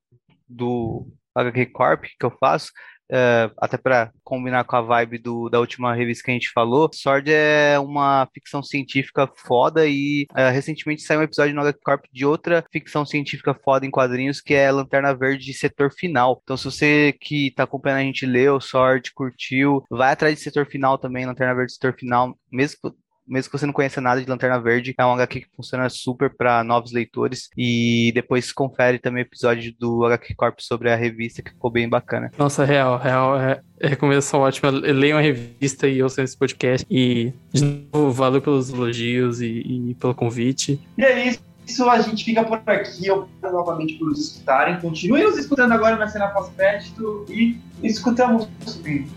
do 0.49 1.07
HQ 1.35 1.67
Corp 1.67 2.05
que 2.19 2.27
eu 2.27 2.31
faço, 2.41 2.73
eh, 3.09 3.51
até 3.59 3.77
para 3.77 4.11
combinar 4.25 4.65
com 4.65 4.75
a 4.75 4.81
vibe 4.81 5.19
do, 5.19 5.49
da 5.49 5.61
última 5.61 5.95
revista 5.95 6.25
que 6.25 6.31
a 6.33 6.35
gente 6.35 6.51
falou, 6.51 6.91
Sword 6.93 7.31
é 7.33 7.79
uma 7.79 8.29
ficção 8.35 8.63
científica 8.63 9.31
foda 9.33 9.87
e 9.87 10.27
eh, 10.35 10.51
recentemente 10.51 11.03
saiu 11.03 11.21
um 11.21 11.23
episódio 11.23 11.55
no 11.55 11.61
HQ 11.61 11.81
Corp 11.85 12.05
de 12.13 12.27
outra 12.27 12.65
ficção 12.73 13.07
científica 13.07 13.55
foda 13.55 13.87
em 13.87 13.91
quadrinhos 13.91 14.41
que 14.41 14.55
é 14.55 14.71
Lanterna 14.73 15.15
Verde 15.15 15.53
Setor 15.55 15.93
Final. 15.93 16.41
Então 16.43 16.57
se 16.57 16.65
você 16.65 17.13
que 17.21 17.53
tá 17.53 17.63
acompanhando 17.63 18.01
a 18.01 18.05
gente 18.05 18.27
leu 18.27 18.61
Sword, 18.61 19.13
curtiu, 19.15 19.85
vai 19.89 20.13
atrás 20.13 20.35
de 20.37 20.43
Setor 20.43 20.67
Final 20.67 20.99
também, 20.99 21.27
Lanterna 21.27 21.55
Verde 21.55 21.73
Setor 21.75 21.95
Final, 21.97 22.37
mesmo 22.51 22.77
que 22.83 23.06
mesmo 23.27 23.51
que 23.51 23.59
você 23.59 23.67
não 23.67 23.73
conheça 23.73 24.01
nada 24.01 24.21
de 24.23 24.29
Lanterna 24.29 24.61
Verde, 24.61 24.95
é 24.97 25.05
um 25.05 25.13
HQ 25.13 25.41
que 25.41 25.57
funciona 25.57 25.89
super 25.89 26.35
para 26.35 26.63
novos 26.63 26.93
leitores. 26.93 27.49
E 27.57 28.13
depois 28.15 28.53
confere 28.53 28.99
também 28.99 29.23
o 29.23 29.27
episódio 29.27 29.75
do 29.79 30.05
HQ 30.05 30.35
Corp 30.35 30.59
sobre 30.61 30.91
a 30.91 30.97
revista, 30.97 31.43
que 31.43 31.51
ficou 31.51 31.71
bem 31.71 31.89
bacana. 31.89 32.31
Nossa, 32.39 32.65
real, 32.65 32.99
real, 32.99 33.41
é, 33.41 33.61
é 33.81 33.89
recomendação 33.89 34.41
ótima. 34.41 34.71
Leiam 34.71 35.19
a 35.19 35.23
revista 35.23 35.89
e 35.89 36.03
ouçam 36.03 36.25
esse 36.25 36.37
podcast. 36.37 36.87
E, 36.91 37.33
de 37.53 37.89
novo, 37.93 38.13
valeu 38.13 38.41
pelos 38.41 38.71
elogios 38.71 39.41
e, 39.41 39.91
e 39.91 39.95
pelo 39.95 40.15
convite. 40.15 40.81
E 40.97 41.05
é 41.05 41.29
isso. 41.29 41.56
Isso 41.67 41.89
a 41.91 42.01
gente 42.01 42.25
fica 42.25 42.45
por 42.45 42.63
aqui. 42.65 43.11
Obrigado 43.11 43.53
novamente 43.53 43.95
por 43.95 44.09
nos 44.09 44.21
escutarem. 44.21 44.81
Continuem 44.81 45.25
nos 45.25 45.37
escutando 45.37 45.73
agora 45.73 45.97
na 45.97 46.07
cena 46.07 46.29
pós-crédito 46.29 47.27
e 47.29 47.59
escutamos. 47.83 48.49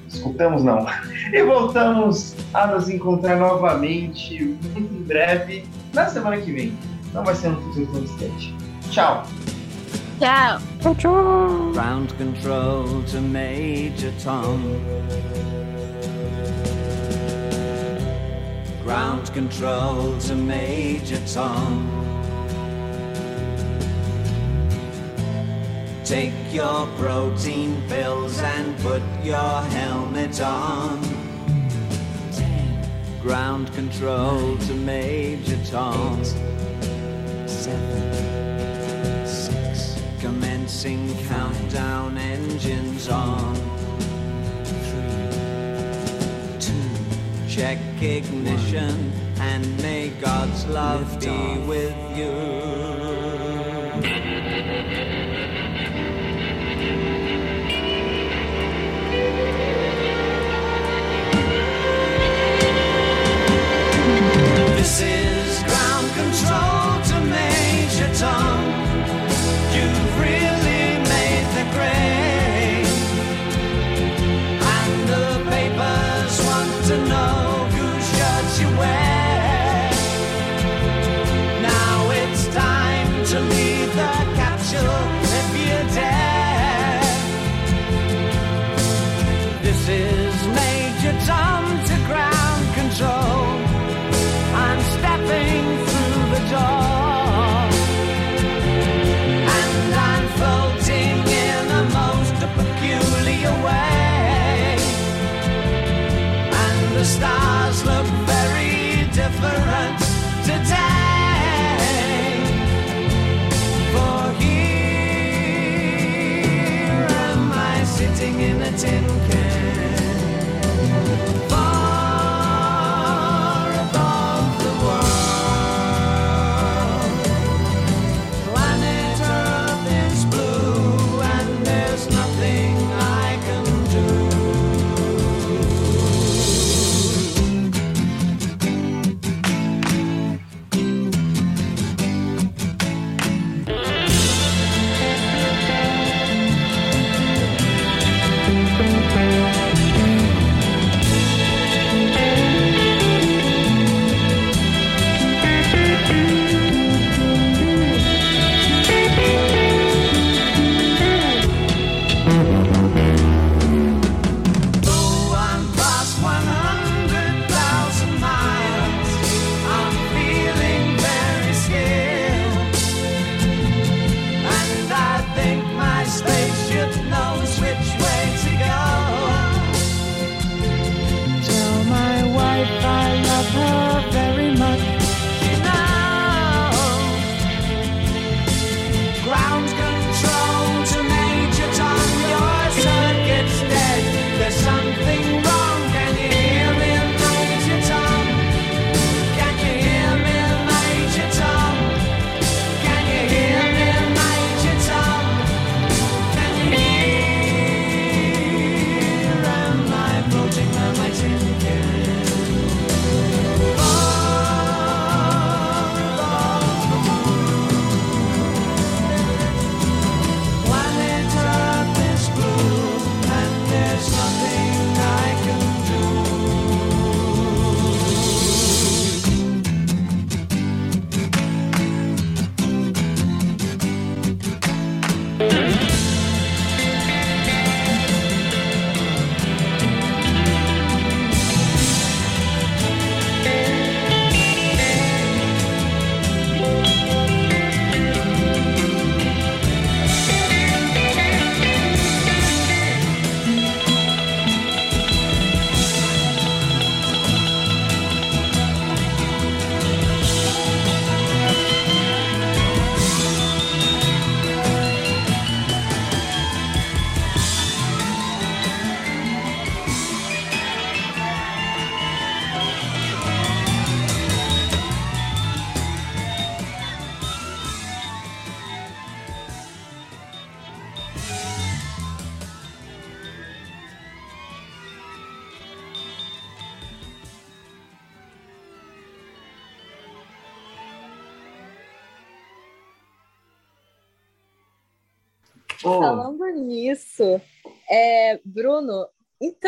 Escutamos 0.08 0.64
não. 0.64 0.86
E 1.32 1.44
voltamos 1.44 2.36
a 2.54 2.66
nos 2.68 2.90
encontrar 2.90 3.38
novamente 3.38 4.44
muito 4.44 4.94
em 4.94 5.04
breve, 5.04 5.64
na 5.94 6.08
semana 6.08 6.38
que 6.38 6.52
vem. 6.52 6.78
Não 7.14 7.24
vai 7.24 7.36
ser 7.36 7.50
no 7.50 7.62
futuro 7.62 7.88
tão 7.88 8.02
distante. 8.02 8.56
Tchau. 8.90 9.24
Tchau. 10.20 10.60
Ground 11.74 12.12
control 12.18 13.04
to 13.04 13.22
Major 13.22 14.12
Tom. 14.24 14.60
Ground 18.84 19.32
control 19.34 20.18
to 20.18 20.36
Major 20.36 21.20
Tom. 21.32 22.09
Take 26.10 26.34
your 26.52 26.88
protein 26.98 27.84
pills 27.88 28.40
and 28.40 28.76
put 28.80 29.04
your 29.24 29.62
helmet 29.78 30.42
on. 30.42 31.00
Ten. 32.32 32.90
Ground 33.22 33.72
control 33.74 34.56
nine, 34.56 34.58
to 34.58 34.74
Major 34.74 35.60
Tom. 35.66 36.20
Eight, 36.20 37.48
seven. 37.48 39.28
Six. 39.28 40.02
Commencing 40.20 41.16
countdown 41.28 42.18
engines 42.18 43.08
on. 43.08 43.54
Three. 44.66 45.30
Two. 46.60 46.90
Check 47.48 47.78
ignition 48.02 49.12
one, 49.12 49.42
and 49.42 49.78
may 49.84 50.10
God's 50.20 50.66
love 50.66 51.20
be 51.20 51.60
with 51.68 51.96
you. 52.18 52.99
voices. 64.80 65.39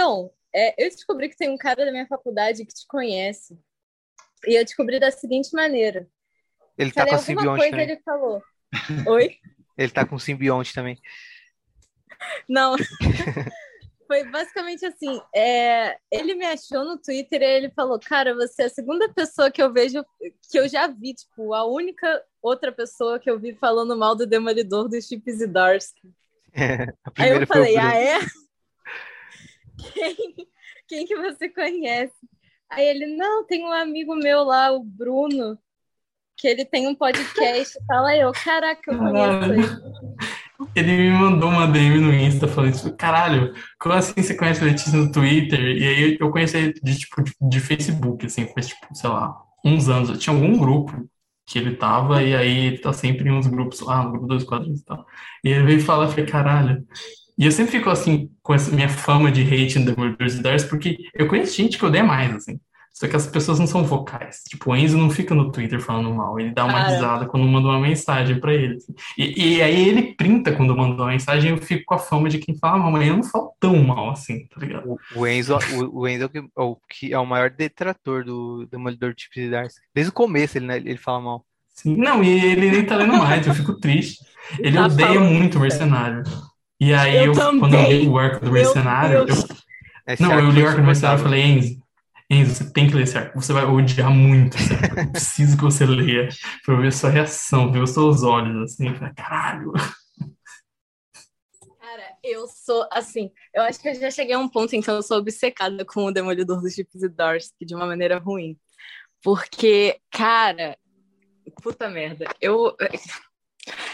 Então, 0.01 0.31
é, 0.51 0.83
eu 0.83 0.89
descobri 0.89 1.29
que 1.29 1.37
tem 1.37 1.47
um 1.47 1.57
cara 1.57 1.85
da 1.85 1.91
minha 1.91 2.07
faculdade 2.07 2.65
que 2.65 2.73
te 2.73 2.87
conhece. 2.87 3.55
E 4.47 4.57
eu 4.57 4.65
descobri 4.65 4.99
da 4.99 5.11
seguinte 5.11 5.53
maneira. 5.53 6.07
Ele 6.75 6.91
tá 6.91 7.05
Falei 7.05 7.19
tá 7.19 7.23
com 7.23 7.31
alguma 7.33 7.57
coisa 7.57 7.69
também. 7.69 7.91
ele 7.91 8.01
falou. 8.01 8.43
Oi? 9.07 9.37
ele 9.77 9.91
tá 9.91 10.03
com 10.03 10.17
simbionte 10.17 10.73
também. 10.73 10.97
Não. 12.49 12.75
Foi 14.07 14.23
basicamente 14.23 14.83
assim. 14.87 15.21
É, 15.35 15.95
ele 16.11 16.33
me 16.33 16.45
achou 16.45 16.83
no 16.83 16.97
Twitter 16.97 17.39
e 17.39 17.45
ele 17.45 17.69
falou: 17.69 17.99
Cara, 17.99 18.33
você 18.33 18.63
é 18.63 18.65
a 18.65 18.69
segunda 18.69 19.07
pessoa 19.13 19.51
que 19.51 19.61
eu 19.61 19.71
vejo, 19.71 20.03
que 20.49 20.57
eu 20.57 20.67
já 20.67 20.87
vi, 20.87 21.13
tipo, 21.13 21.53
a 21.53 21.63
única 21.63 22.23
outra 22.41 22.71
pessoa 22.71 23.19
que 23.19 23.29
eu 23.29 23.39
vi 23.39 23.53
falando 23.53 23.95
mal 23.95 24.15
do 24.15 24.25
Demolidor 24.25 24.89
dos 24.89 25.05
Chips 25.05 25.41
e 25.41 25.47
Darsky. 25.47 26.11
É, 26.53 26.87
Aí 27.19 27.29
eu 27.29 27.45
falei, 27.45 27.77
ah, 27.77 27.95
é? 27.95 28.19
quem, 29.93 30.15
quem 30.87 31.05
que 31.05 31.15
você 31.15 31.49
conhece? 31.49 32.13
Aí 32.69 32.87
ele, 32.87 33.15
não, 33.15 33.45
tem 33.45 33.63
um 33.63 33.71
amigo 33.71 34.15
meu 34.15 34.43
lá, 34.43 34.71
o 34.71 34.81
Bruno, 34.83 35.57
que 36.37 36.47
ele 36.47 36.65
tem 36.65 36.87
um 36.87 36.95
podcast 36.95 37.77
Fala. 37.85 38.09
Aí 38.09 38.21
eu, 38.21 38.31
caraca, 38.31 38.91
eu 38.91 38.97
conheço 38.97 39.53
ele. 39.53 40.11
Ele 40.75 40.95
me 40.95 41.11
mandou 41.11 41.49
uma 41.49 41.67
DM 41.67 41.99
no 41.99 42.13
Insta 42.13 42.47
falando 42.47 42.73
isso. 42.73 42.95
Caralho, 42.95 43.53
como 43.79 43.95
assim 43.95 44.13
você 44.15 44.35
conhece 44.35 44.61
a 44.61 44.65
Letícia 44.65 44.97
no 44.97 45.11
Twitter? 45.11 45.59
E 45.59 45.87
aí 45.87 46.17
eu 46.19 46.29
conheci 46.29 46.57
ele 46.57 46.73
de, 46.81 46.99
tipo, 46.99 47.21
de, 47.23 47.33
de 47.41 47.59
Facebook, 47.59 48.25
assim, 48.25 48.47
faz, 48.47 48.67
tipo, 48.67 48.87
sei 48.93 49.09
lá, 49.09 49.35
uns 49.65 49.89
anos. 49.89 50.09
Eu 50.09 50.17
tinha 50.17 50.35
algum 50.35 50.57
grupo 50.57 51.09
que 51.45 51.59
ele 51.59 51.75
tava, 51.75 52.23
e 52.23 52.35
aí 52.35 52.67
ele 52.67 52.77
tá 52.77 52.93
sempre 52.93 53.27
em 53.27 53.31
uns 53.31 53.47
grupos 53.47 53.81
lá, 53.81 54.05
grupo 54.05 54.27
dos 54.27 54.43
quadros 54.43 54.79
e 54.79 54.85
tal. 54.85 55.05
E 55.43 55.49
ele 55.49 55.63
veio 55.63 55.81
falar, 55.81 56.05
eu 56.05 56.09
falei, 56.09 56.25
caralho, 56.25 56.87
e 57.41 57.45
eu 57.45 57.51
sempre 57.51 57.71
fico 57.71 57.89
assim, 57.89 58.29
com 58.43 58.53
essa 58.53 58.69
minha 58.69 58.87
fama 58.87 59.31
de 59.31 59.41
hate 59.41 59.79
em 59.79 59.83
Demolidores 59.83 60.35
e 60.35 60.43
Dars, 60.43 60.63
porque 60.63 60.95
eu 61.15 61.27
conheço 61.27 61.57
gente 61.57 61.75
que 61.75 61.83
odeia 61.83 62.03
mais, 62.03 62.35
assim. 62.35 62.59
Só 62.93 63.07
que 63.07 63.15
as 63.15 63.25
pessoas 63.25 63.57
não 63.57 63.65
são 63.65 63.83
vocais. 63.83 64.43
Tipo, 64.47 64.69
o 64.69 64.75
Enzo 64.75 64.95
não 64.95 65.09
fica 65.09 65.33
no 65.33 65.51
Twitter 65.51 65.81
falando 65.81 66.13
mal, 66.13 66.39
ele 66.39 66.51
dá 66.51 66.65
uma 66.65 66.73
Cara. 66.73 66.89
risada 66.89 67.25
quando 67.25 67.47
manda 67.47 67.67
uma 67.67 67.79
mensagem 67.79 68.39
pra 68.39 68.53
ele. 68.53 68.75
assim. 68.75 68.93
E, 69.17 69.55
e 69.55 69.61
aí 69.63 69.89
ele 69.89 70.13
printa 70.13 70.51
quando 70.51 70.77
manda 70.77 71.01
uma 71.01 71.09
mensagem, 71.11 71.49
eu 71.49 71.57
fico 71.57 71.83
com 71.85 71.95
a 71.95 71.97
fama 71.97 72.29
de 72.29 72.37
quem 72.37 72.55
fala 72.59 72.77
mal, 72.77 72.91
mas 72.91 73.07
eu 73.07 73.15
não 73.15 73.23
falo 73.23 73.53
tão 73.59 73.75
mal 73.83 74.11
assim, 74.11 74.45
tá 74.45 74.59
ligado? 74.61 74.91
O, 74.91 75.21
o 75.21 75.25
Enzo, 75.25 75.57
o, 75.79 76.01
o 76.01 76.07
Enzo 76.07 76.25
é 76.25 76.27
o 76.27 76.29
que, 76.29 76.37
é 76.37 76.61
o 76.61 76.75
que 76.87 77.13
é 77.13 77.17
o 77.17 77.25
maior 77.25 77.49
detrator 77.49 78.23
do 78.23 78.67
Demolidor 78.67 79.15
de 79.15 79.23
Chip 79.23 79.49
Darcy. 79.49 79.79
Desde 79.95 80.11
o 80.11 80.13
começo 80.13 80.59
ele, 80.59 80.67
né, 80.67 80.77
ele 80.77 80.97
fala 80.97 81.19
mal. 81.21 81.45
Sim, 81.73 81.95
não, 81.95 82.23
e 82.23 82.29
ele 82.29 82.69
nem 82.69 82.85
tá 82.85 82.97
lendo 82.97 83.15
mais, 83.17 83.47
eu 83.47 83.53
fico 83.55 83.79
triste. 83.79 84.19
Ele 84.59 84.77
Tá 84.77 84.85
odeia 84.85 85.07
falando, 85.15 85.31
muito 85.31 85.57
o 85.57 85.61
mercenário. 85.61 86.23
E 86.81 86.95
aí, 86.95 87.15
Eu 87.17 87.25
eu, 87.25 87.33
quando 87.33 87.63
eu 87.63 87.69
também. 87.69 88.01
li 88.01 88.07
o 88.09 88.17
arco 88.17 88.43
do 88.43 88.51
mercenário, 88.51 89.19
eu, 89.19 89.25
não, 90.19 90.39
eu 90.39 90.49
li 90.49 90.63
o 90.63 90.67
arco 90.67 90.81
do 90.81 90.87
mercenário 90.87 91.19
e 91.19 91.23
falei, 91.23 91.41
Enzo, 91.43 91.81
Enzo, 92.27 92.55
você 92.55 92.73
tem 92.73 92.87
que 92.87 92.95
ler 92.95 93.03
esse 93.03 93.15
arco, 93.15 93.39
você 93.39 93.53
vai 93.53 93.65
odiar 93.65 94.09
muito 94.09 94.57
esse 94.57 94.73
arco. 94.73 94.99
Eu 94.99 95.11
preciso 95.11 95.57
que 95.57 95.63
você 95.63 95.85
leia 95.85 96.29
pra 96.65 96.73
eu 96.73 96.81
ver 96.81 96.91
sua 96.91 97.11
reação, 97.11 97.71
ver 97.71 97.83
os 97.83 97.91
seus 97.91 98.23
olhos, 98.23 98.63
assim, 98.63 98.87
eu 98.87 98.95
falei, 98.95 99.13
caralho. 99.13 99.71
Cara, 101.79 102.15
eu 102.23 102.47
sou 102.47 102.87
assim. 102.91 103.29
Eu 103.53 103.61
acho 103.61 103.79
que 103.79 103.89
eu 103.89 103.93
já 103.93 104.09
cheguei 104.09 104.33
a 104.33 104.39
um 104.39 104.49
ponto 104.49 104.75
em 104.75 104.81
que 104.81 104.89
eu 104.89 105.03
sou 105.03 105.17
obcecada 105.17 105.85
com 105.85 106.05
o 106.05 106.11
Demolidor 106.11 106.61
dos 106.61 106.73
Chips 106.73 107.03
e 107.03 107.09
Darsky 107.09 107.63
de 107.63 107.75
uma 107.75 107.85
maneira 107.85 108.17
ruim. 108.17 108.57
Porque, 109.21 109.99
cara, 110.09 110.75
puta 111.61 111.87
merda, 111.89 112.25
eu. 112.41 112.75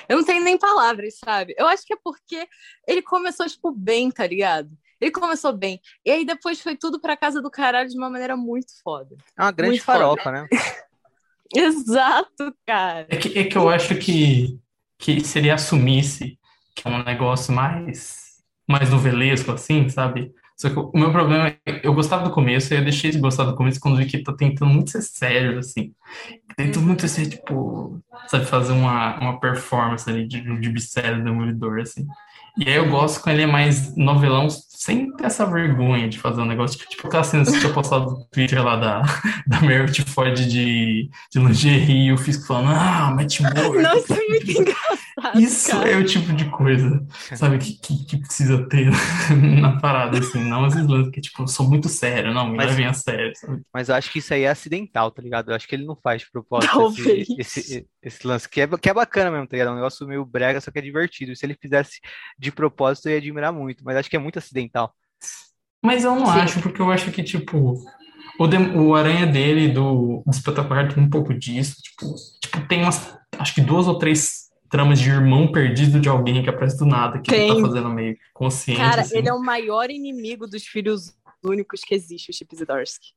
Eu 0.10 0.18
não 0.18 0.24
tenho 0.24 0.44
nem 0.44 0.58
palavras, 0.58 1.18
sabe? 1.18 1.54
Eu 1.58 1.68
acho 1.68 1.86
que 1.86 1.94
é 1.94 1.98
porque 2.04 2.48
ele 2.88 3.02
começou, 3.02 3.48
tipo, 3.48 3.72
bem, 3.72 4.10
tá 4.10 4.26
ligado? 4.26 4.70
Ele 5.00 5.12
começou 5.12 5.54
bem. 5.54 5.80
E 6.06 6.12
aí 6.12 6.26
depois 6.26 6.60
foi 6.60 6.76
tudo 6.76 7.00
pra 7.00 7.18
casa 7.18 7.42
do 7.42 7.52
caralho 7.52 7.90
de 7.90 7.98
uma 7.98 8.10
maneira 8.10 8.36
muito 8.36 8.72
foda. 8.84 9.16
É 9.38 9.42
uma 9.44 9.52
grande 9.52 9.72
Muito 9.72 9.84
foda. 9.84 10.00
farofa, 10.00 10.32
né? 10.32 10.48
Exato, 11.56 12.54
cara. 12.66 13.08
É 13.10 13.16
que, 13.16 13.40
é 13.40 13.44
que 13.46 13.58
eu 13.58 13.70
acho 13.70 13.96
que, 13.96 14.60
que 14.98 15.22
se 15.22 15.40
ele 15.40 15.50
assumisse 15.50 16.38
que 16.76 16.88
é 16.88 16.92
um 16.92 17.04
negócio 17.04 17.54
mais, 17.54 18.44
mais 18.68 18.90
novelesco, 18.90 19.52
assim, 19.52 19.88
sabe? 19.90 20.34
Só 20.58 20.72
que 20.72 20.80
o 20.80 20.92
meu 20.96 21.12
problema 21.12 21.50
é 21.50 21.82
eu 21.84 21.94
gostava 21.94 22.24
do 22.24 22.32
começo, 22.32 22.74
e 22.74 22.78
eu 22.78 22.84
deixei 22.84 23.12
de 23.12 23.20
gostar 23.20 23.44
do 23.44 23.56
começo 23.56 23.80
quando 23.80 23.98
vi 23.98 24.08
que 24.08 24.24
tá 24.24 24.34
tentando 24.34 24.72
muito 24.72 24.90
ser 24.90 25.04
sério, 25.04 25.60
assim. 25.60 25.94
Tentando 26.56 26.88
muito 26.88 27.08
ser, 27.08 27.30
tipo, 27.30 28.02
sabe, 28.28 28.46
fazer 28.46 28.74
uma, 28.74 29.20
uma 29.20 29.40
performance 29.40 30.10
ali 30.10 30.28
de, 30.28 30.42
de 30.60 30.70
mistério 30.70 31.20
do 31.20 31.26
Demolidor, 31.26 31.80
assim. 31.80 32.08
E 32.58 32.68
aí 32.68 32.76
eu 32.76 32.90
gosto 32.90 33.22
quando 33.22 33.36
ele 33.36 33.44
é 33.44 33.48
mais 33.48 33.96
novelão, 33.96 34.50
sem 34.50 35.16
ter 35.16 35.26
essa 35.26 35.46
vergonha 35.46 36.10
de 36.10 36.18
fazer 36.18 36.42
um 36.42 36.46
negócio. 36.46 36.80
Tipo, 36.90 37.08
aquela 37.08 37.24
cena 37.24 37.44
que 37.44 37.52
você 37.52 37.60
tinha 37.60 37.74
postado 37.74 38.10
no 38.10 38.26
Twitter 38.32 38.64
lá 38.64 38.78
da, 38.78 39.02
da 39.46 39.62
Meredith 39.62 40.10
Ford 40.10 40.34
de, 40.34 41.08
de 41.32 41.40
lingerie 41.40 42.08
e 42.08 42.12
o 42.12 42.18
Fisk 42.18 42.48
falando, 42.48 42.72
ah, 42.72 43.12
Matt 43.12 43.42
Murdock. 43.42 43.78
Nossa, 43.78 44.16
é 44.16 44.28
muito 44.28 44.52
engraçado. 44.52 44.97
Isso 45.36 45.72
cara. 45.72 45.90
é 45.90 45.98
o 45.98 46.06
tipo 46.06 46.34
de 46.34 46.49
coisa, 46.49 47.06
sabe, 47.36 47.58
que, 47.58 47.74
que, 47.80 48.06
que 48.06 48.18
precisa 48.18 48.68
ter 48.70 48.90
na 49.62 49.80
parada, 49.80 50.20
assim. 50.20 50.44
Não 50.44 50.68
esses 50.68 50.86
lances 50.88 51.12
que, 51.12 51.22
tipo, 51.22 51.44
eu 51.44 51.48
sou 51.48 51.68
muito 51.70 51.90
sério, 51.90 52.34
não, 52.34 52.48
me 52.49 52.58
Mas- 52.58 52.68
levem 52.68 52.86
a 52.86 52.94
sério, 52.94 53.32
sabe? 53.36 53.62
Mas 53.74 53.90
eu 53.90 53.95
acho 53.95 54.12
que 54.12 54.20
isso 54.20 54.34
aí 54.34 54.44
é 54.44 54.49
acidental, 54.49 55.12
tá 55.12 55.22
ligado? 55.22 55.49
Eu 55.52 55.56
acho 55.56 55.68
que 55.68 55.76
ele 55.76 55.86
não 55.86 55.95
faz 55.95 56.22
de 56.22 56.32
propósito 56.32 56.72
Talvez. 56.72 57.28
esse, 57.38 57.60
esse, 57.60 57.88
esse 58.02 58.28
lance, 58.28 58.48
que 58.49 58.62
é, 58.62 58.68
que 58.68 58.90
é 58.90 58.94
bacana 58.94 59.32
mesmo, 59.32 59.48
tá 59.48 59.56
ligado? 59.56 59.70
É 59.70 59.72
um 59.72 59.76
negócio 59.76 60.08
meio 60.08 60.26
brega, 60.26 60.62
só 60.62 60.72
que 60.72 60.80
é 60.80 60.82
divertido. 60.82 61.32
E 61.32 61.36
se 61.36 61.45
ele 61.45 61.58
fizesse 61.62 61.99
de 62.38 62.52
propósito, 62.52 63.08
eu 63.08 63.14
ia 63.14 63.18
admirar 63.18 63.52
muito, 63.52 63.84
mas 63.84 63.98
acho 63.98 64.10
que 64.10 64.16
é 64.16 64.20
muito 64.20 64.40
acidental. 64.40 64.94
Mas 65.84 66.04
eu 66.04 66.16
não 66.16 66.26
Sim. 66.26 66.40
acho, 66.40 66.62
porque 66.62 66.82
eu 66.82 66.91
acho 66.91 67.12
que, 67.12 67.24
tipo, 67.24 67.76
o, 68.40 68.48
dem- 68.48 68.76
o 68.78 68.95
Aranha 68.95 69.26
dele 69.28 69.68
do, 69.70 70.24
do 70.26 70.32
Espetacular 70.32 70.91
tem 70.94 71.02
um 71.04 71.10
pouco 71.10 71.34
disso. 71.34 71.76
Tipo, 71.82 72.16
tipo, 72.41 72.68
tem 72.68 72.82
umas, 72.84 73.18
acho 73.40 73.54
que 73.56 73.62
duas 73.62 73.88
ou 73.88 73.98
três 73.98 74.47
tramas 74.69 74.99
de 74.99 75.10
irmão 75.10 75.52
perdido 75.52 75.99
de 75.99 76.10
alguém 76.10 76.44
que 76.44 76.49
aparece 76.49 76.77
do 76.77 76.85
nada, 76.85 77.19
que 77.19 77.34
ele 77.34 77.45
Tem. 77.53 77.56
tá 77.61 77.68
fazendo 77.68 77.89
meio 77.89 78.18
consciente, 78.34 78.80
Cara, 78.81 79.02
assim. 79.02 79.18
ele 79.18 79.30
é 79.30 79.34
o 79.34 79.41
maior 79.41 79.89
inimigo 79.89 80.48
dos 80.48 80.64
filhos 80.64 81.15
únicos 81.44 81.81
que 81.81 81.94
existe, 81.95 82.31
o 82.31 82.34
Chip 82.34 82.56
Zdarsky. 82.56 83.14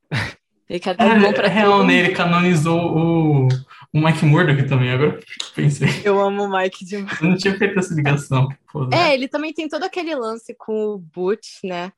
Ele 0.68 0.78
quer 0.78 0.90
É, 0.90 0.94
dar 0.94 1.18
mão 1.20 1.32
pra 1.32 1.46
é 1.46 1.50
real, 1.50 1.84
né? 1.84 1.94
Ele 1.94 2.12
canonizou 2.14 2.78
o, 2.78 3.48
o 3.92 4.00
Mike 4.00 4.24
Murdock 4.24 4.68
também, 4.68 4.90
agora 4.92 5.18
pensei. 5.54 5.88
Eu 6.04 6.20
amo 6.20 6.44
o 6.44 6.50
Mike 6.50 6.84
demais. 6.84 7.20
Eu 7.20 7.28
não 7.28 7.36
tinha 7.36 7.56
feito 7.58 7.76
essa 7.78 7.92
ligação. 7.92 8.48
Pô, 8.72 8.86
né? 8.86 9.10
É, 9.10 9.14
ele 9.14 9.26
também 9.26 9.52
tem 9.52 9.68
todo 9.68 9.82
aquele 9.82 10.14
lance 10.14 10.54
com 10.56 10.94
o 10.94 10.98
Butch, 10.98 11.58
né? 11.64 11.90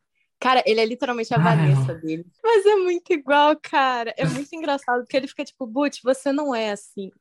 Cara, 0.43 0.61
ele 0.67 0.81
é 0.81 0.85
literalmente 0.85 1.33
a 1.33 1.37
Ah, 1.37 1.41
Vanessa 1.41 1.95
dele. 1.95 2.27
Mas 2.43 2.67
é 2.67 2.75
muito 2.75 3.13
igual, 3.13 3.57
cara. 3.63 4.13
É 4.17 4.27
muito 4.27 4.53
engraçado, 4.55 5.03
porque 5.03 5.17
ele 5.17 5.29
fica 5.29 5.45
tipo, 5.45 5.65
Butch, 5.67 6.01
você 6.03 6.33
não 6.33 6.53
é 6.53 6.73
assim. 6.73 7.13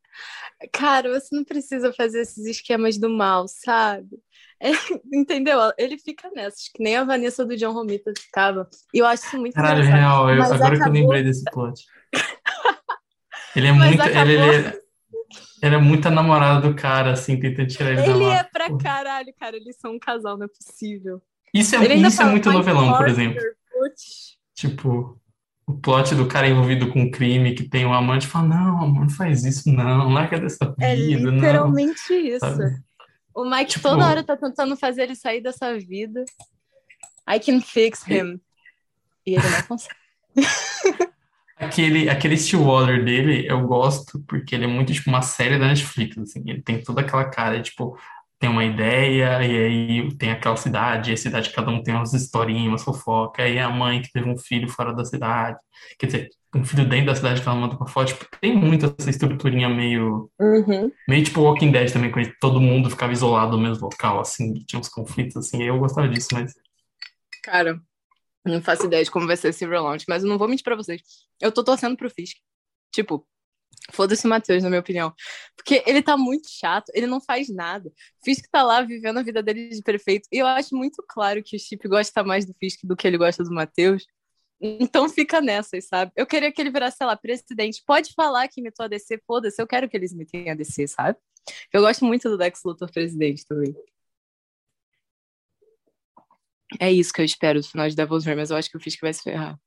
Cara, 0.74 1.08
você 1.20 1.36
não 1.36 1.44
precisa 1.44 1.94
fazer 1.94 2.22
esses 2.22 2.46
esquemas 2.46 2.98
do 2.98 3.10
mal, 3.10 3.48
sabe? 3.48 4.18
É, 4.60 4.72
entendeu? 5.14 5.60
Ele 5.78 5.98
fica 6.00 6.32
nessas, 6.34 6.68
que 6.70 6.82
nem 6.84 6.96
a 6.98 7.04
Vanessa 7.04 7.46
do 7.46 7.56
John 7.56 7.74
Romita 7.74 8.12
ficava. 8.18 8.68
E 8.94 8.98
eu 9.00 9.06
acho 9.06 9.26
isso 9.28 9.38
muito 9.38 9.54
Caralho, 9.54 9.82
engraçado. 9.84 10.00
real, 10.00 10.30
eu- 10.32 10.38
Mas 10.38 10.52
agora 10.52 10.70
que 10.72 10.76
eu 10.78 10.82
acabou- 10.82 11.02
lembrei 11.02 11.24
desse 11.24 11.44
plot. 11.52 11.86
Ele 13.56 13.68
é 13.68 13.72
Mas 13.74 13.88
muito. 13.88 14.02
acabou- 14.02 14.22
Ele, 14.22 14.34
ele, 14.34 14.68
é, 14.68 14.80
ele 15.62 15.76
é 15.76 15.80
muito 15.80 16.08
a 16.08 16.12
namorada 16.12 16.68
do 16.68 16.76
cara, 16.76 17.12
assim, 17.12 17.40
tentando 17.40 17.68
tirar 17.68 17.92
ele 17.92 18.02
da 18.02 18.08
Ele 18.08 18.26
é 18.26 18.44
pra 18.44 18.76
caralho, 18.78 19.34
cara. 19.40 19.56
Eles 19.56 19.78
são 19.80 19.94
um 19.94 20.00
casal, 20.00 20.38
não 20.38 20.46
é 20.46 20.50
possível. 20.50 21.22
Isso 21.54 21.76
é, 21.76 21.96
isso 21.96 22.22
é 22.22 22.26
muito 22.26 22.50
"My 22.50 22.56
novelão, 22.56 22.98
por 22.98 23.08
exemplo. 23.08 23.42
Butch." 23.80 24.36
Tipo, 24.56 25.20
o 25.68 25.74
plot 25.74 26.16
do 26.16 26.28
cara 26.28 26.48
envolvido 26.48 26.90
com 26.92 27.10
crime, 27.12 27.54
que 27.56 27.68
tem 27.68 27.86
um 27.86 27.94
amante, 27.94 28.28
fala: 28.28 28.48
Não, 28.48 28.82
amor, 28.84 29.02
não 29.02 29.10
faz 29.10 29.44
isso, 29.44 29.70
não, 29.72 30.10
larga 30.10 30.40
dessa 30.40 30.74
É 30.80 30.96
vida, 30.96 31.24
não. 31.30 31.36
literalmente 31.36 32.14
isso. 32.14 32.40
Sabe? 32.40 32.80
O 33.34 33.46
Mike 33.50 33.72
Tipo- 33.72 33.90
toda 33.90 34.08
hora 34.08 34.24
tá 34.24 34.36
tentando 34.38 34.76
fazer 34.76 35.04
ele 35.04 35.16
sair 35.16 35.42
dessa 35.42 35.78
vida. 35.78 36.24
I 37.30 37.40
can 37.40 37.62
fix 37.62 38.06
him. 38.08 38.40
E 39.26 39.36
ele 39.36 39.50
não 39.50 39.62
consegue. 39.64 39.96
Aquele, 41.58 42.10
aquele 42.10 42.36
Stillwater 42.38 43.06
dele, 43.06 43.46
eu 43.48 43.62
gosto, 43.68 44.20
porque 44.28 44.56
ele 44.56 44.64
é 44.64 44.68
muito 44.68 44.92
tipo 44.92 45.12
uma 45.12 45.22
série 45.22 45.60
da 45.60 45.68
Netflix, 45.68 46.18
assim. 46.18 46.42
Ele 46.48 46.60
tem 46.60 46.82
toda 46.82 47.02
aquela 47.02 47.26
cara, 47.26 47.62
tipo, 47.62 47.96
tem 48.42 48.50
uma 48.50 48.66
ideia, 48.66 49.44
e 49.46 49.58
aí 50.04 50.18
tem 50.18 50.32
aquela 50.32 50.58
cidade, 50.58 51.12
e 51.12 51.14
a 51.14 51.18
cidade 51.18 51.52
cada 51.52 51.72
um 51.72 51.84
tem 51.84 51.94
umas 51.96 52.14
historinhas, 52.14 52.68
umas 52.70 52.84
fofocas, 52.84 53.46
aí 53.46 53.60
a 53.60 53.70
mãe 53.70 54.02
que 54.02 54.12
teve 54.12 54.28
um 54.30 54.38
filho 54.38 54.68
fora 54.68 54.94
da 54.94 55.06
cidade, 55.06 55.60
quer 56.00 56.08
dizer, 56.08 56.30
um 56.56 56.66
filho 56.66 56.90
dentro 56.90 57.06
da 57.08 57.16
cidade 57.16 57.42
que 57.42 57.48
ela 57.48 57.58
manda 57.58 57.78
pra 57.78 57.88
fora, 57.88 58.08
tipo, 58.08 58.26
tem 58.42 58.56
muito 58.58 58.94
essa 59.00 59.12
estruturinha 59.12 59.70
meio, 59.70 60.30
Uhum. 60.40 60.92
meio 61.08 61.24
tipo 61.24 61.42
Walking 61.42 61.72
Dead 61.72 61.94
também, 61.94 62.12
com 62.12 62.20
todo 62.42 62.60
mundo 62.60 62.90
ficava 62.90 63.14
isolado 63.14 63.56
no 63.58 63.64
mesmo 63.64 63.84
local, 63.86 64.20
assim, 64.20 64.54
tinha 64.66 64.80
uns 64.80 64.90
conflitos, 64.90 65.38
assim, 65.38 65.64
eu 65.64 65.78
gostava 65.80 66.10
disso, 66.10 66.30
mas 66.34 66.54
Cara, 67.44 67.80
não 68.46 68.62
faço 68.62 68.86
ideia 68.88 69.04
de 69.04 69.12
como 69.12 69.28
vai 69.28 69.38
ser 69.38 69.50
esse 69.50 69.66
relaunch, 69.66 70.06
mas 70.10 70.24
eu 70.24 70.30
não 70.30 70.38
vou 70.38 70.48
mentir 70.48 70.64
pra 70.64 70.76
vocês. 70.76 71.02
Eu 71.40 71.52
tô 71.52 71.64
torcendo 71.64 71.96
pro 71.98 72.10
Fisk. 72.10 72.38
Tipo, 72.92 73.26
foda-se 73.92 74.26
o 74.26 74.30
Matheus, 74.30 74.64
na 74.64 74.70
minha 74.70 74.80
opinião. 74.80 75.14
Porque 75.56 75.84
ele 75.86 76.02
tá 76.02 76.16
muito 76.16 76.50
chato, 76.50 76.92
ele 76.94 77.08
não 77.08 77.20
faz 77.20 77.50
nada. 77.50 77.92
Fisk 78.24 78.46
tá 78.52 78.64
lá 78.64 78.82
vivendo 78.82 79.18
a 79.18 79.24
vida 79.24 79.42
dele 79.42 79.70
de 79.70 79.82
perfeito. 79.82 80.28
E 80.32 80.38
eu 80.38 80.48
acho 80.48 80.76
muito 80.76 81.04
claro 81.08 81.42
que 81.44 81.56
o 81.56 81.60
Chip 81.60 81.88
gosta 81.88 82.24
mais 82.24 82.46
do 82.46 82.54
Fisk 82.60 82.82
do 82.84 82.96
que 82.96 83.08
ele 83.08 83.18
gosta 83.18 83.44
do 83.44 83.52
Matheus. 83.52 84.06
Então 84.62 85.10
fica 85.10 85.42
nessas, 85.42 85.88
sabe? 85.88 86.12
Eu 86.16 86.28
queria 86.28 86.52
que 86.52 86.62
ele 86.62 86.70
virasse, 86.70 86.98
sei 86.98 87.08
lá, 87.08 87.18
presidente. 87.18 87.82
Pode 87.86 88.14
falar 88.14 88.48
que 88.48 88.62
imitou 88.62 88.86
a 88.86 88.88
DC, 88.88 89.20
foda-se, 89.26 89.60
eu 89.60 89.66
quero 89.66 89.90
que 89.90 89.98
eles 89.98 90.12
imitem 90.12 90.52
a 90.52 90.56
DC, 90.56 90.88
sabe? 90.88 91.18
Eu 91.74 91.82
gosto 91.82 92.06
muito 92.06 92.30
do 92.30 92.38
Dex 92.38 92.62
Luthor 92.64 92.92
presidente 92.92 93.46
também. 93.48 93.76
É 96.80 96.92
isso 96.92 97.12
que 97.12 97.22
eu 97.22 97.26
espero 97.26 97.60
do 97.60 97.68
final 97.68 97.90
de 97.90 97.96
Devil's 97.96 98.24
Reign, 98.24 98.40
mas 98.40 98.52
eu 98.52 98.58
acho 98.58 98.70
que 98.70 98.78
o 98.78 98.80
Fisk 98.80 99.02
vai 99.02 99.14
se 99.14 99.24
ferrar. 99.24 99.60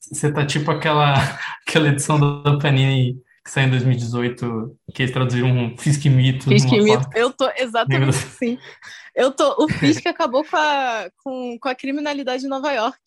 Você 0.00 0.32
tá 0.32 0.46
tipo 0.46 0.70
aquela, 0.70 1.14
aquela 1.66 1.88
edição 1.88 2.42
da 2.42 2.58
Panini 2.58 3.20
que 3.44 3.50
saiu 3.50 3.68
em 3.68 3.70
2018, 3.70 4.78
que 4.94 5.02
eles 5.02 5.12
traduziram 5.12 5.48
um 5.48 5.76
Fisk 5.76 6.04
Mito. 6.06 6.48
Fisk 6.48 6.70
mito. 6.70 7.08
Eu 7.14 7.32
tô 7.32 7.50
exatamente 7.56 8.10
assim. 8.10 8.58
Eu 9.14 9.32
tô. 9.32 9.64
O 9.64 9.68
Fisk 9.72 10.06
acabou 10.06 10.44
com 10.44 10.56
a, 10.56 11.10
com, 11.24 11.58
com 11.58 11.68
a 11.68 11.74
criminalidade 11.74 12.42
de 12.42 12.48
Nova 12.48 12.70
York. 12.72 12.98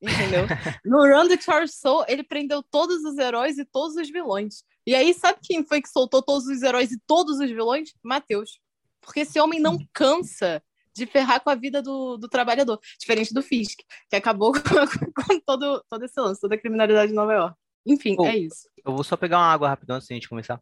Entendeu? 0.00 0.46
No 0.84 0.98
Run 0.98 1.26
the 1.26 1.40
Charles 1.40 1.74
Soul, 1.74 2.04
ele 2.06 2.22
prendeu 2.22 2.62
todos 2.62 3.02
os 3.02 3.18
heróis 3.18 3.58
e 3.58 3.64
todos 3.64 3.96
os 3.96 4.08
vilões. 4.08 4.62
E 4.86 4.94
aí, 4.94 5.12
sabe 5.12 5.38
quem 5.42 5.64
foi 5.64 5.82
que 5.82 5.88
soltou 5.88 6.22
todos 6.22 6.46
os 6.46 6.62
heróis 6.62 6.92
e 6.92 7.00
todos 7.06 7.40
os 7.40 7.50
vilões? 7.50 7.92
Matheus. 8.02 8.60
Porque 9.00 9.20
esse 9.20 9.40
homem 9.40 9.58
não 9.58 9.78
cansa 9.92 10.62
de 10.98 11.06
ferrar 11.06 11.42
com 11.42 11.50
a 11.50 11.54
vida 11.54 11.80
do, 11.80 12.16
do 12.16 12.28
trabalhador, 12.28 12.78
diferente 12.98 13.32
do 13.32 13.40
Fisk, 13.42 13.78
que 14.10 14.16
acabou 14.16 14.52
com, 14.52 15.22
com 15.22 15.40
todo, 15.46 15.82
todo 15.88 16.04
esse 16.04 16.20
lance, 16.20 16.40
toda 16.40 16.54
a 16.54 16.58
criminalidade 16.60 17.10
de 17.10 17.14
Nova 17.16 17.32
York. 17.32 17.56
Enfim, 17.86 18.16
Pô. 18.16 18.26
é 18.26 18.36
isso. 18.36 18.68
Eu 18.84 18.92
vou 18.94 19.02
só 19.04 19.16
pegar 19.16 19.38
uma 19.38 19.46
água 19.52 19.68
rapidão 19.68 19.96
antes 19.96 20.08
da 20.08 20.14
gente 20.14 20.28
começar. 20.28 20.60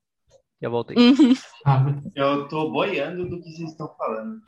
Já 0.62 0.68
volto 0.68 0.90
aí. 0.92 0.96
Uhum. 0.96 1.34
Ah, 1.64 1.84
Eu 2.14 2.48
tô 2.48 2.70
boiando 2.70 3.28
do 3.28 3.42
que 3.42 3.50
vocês 3.50 3.70
estão 3.70 3.92
falando. 3.98 4.40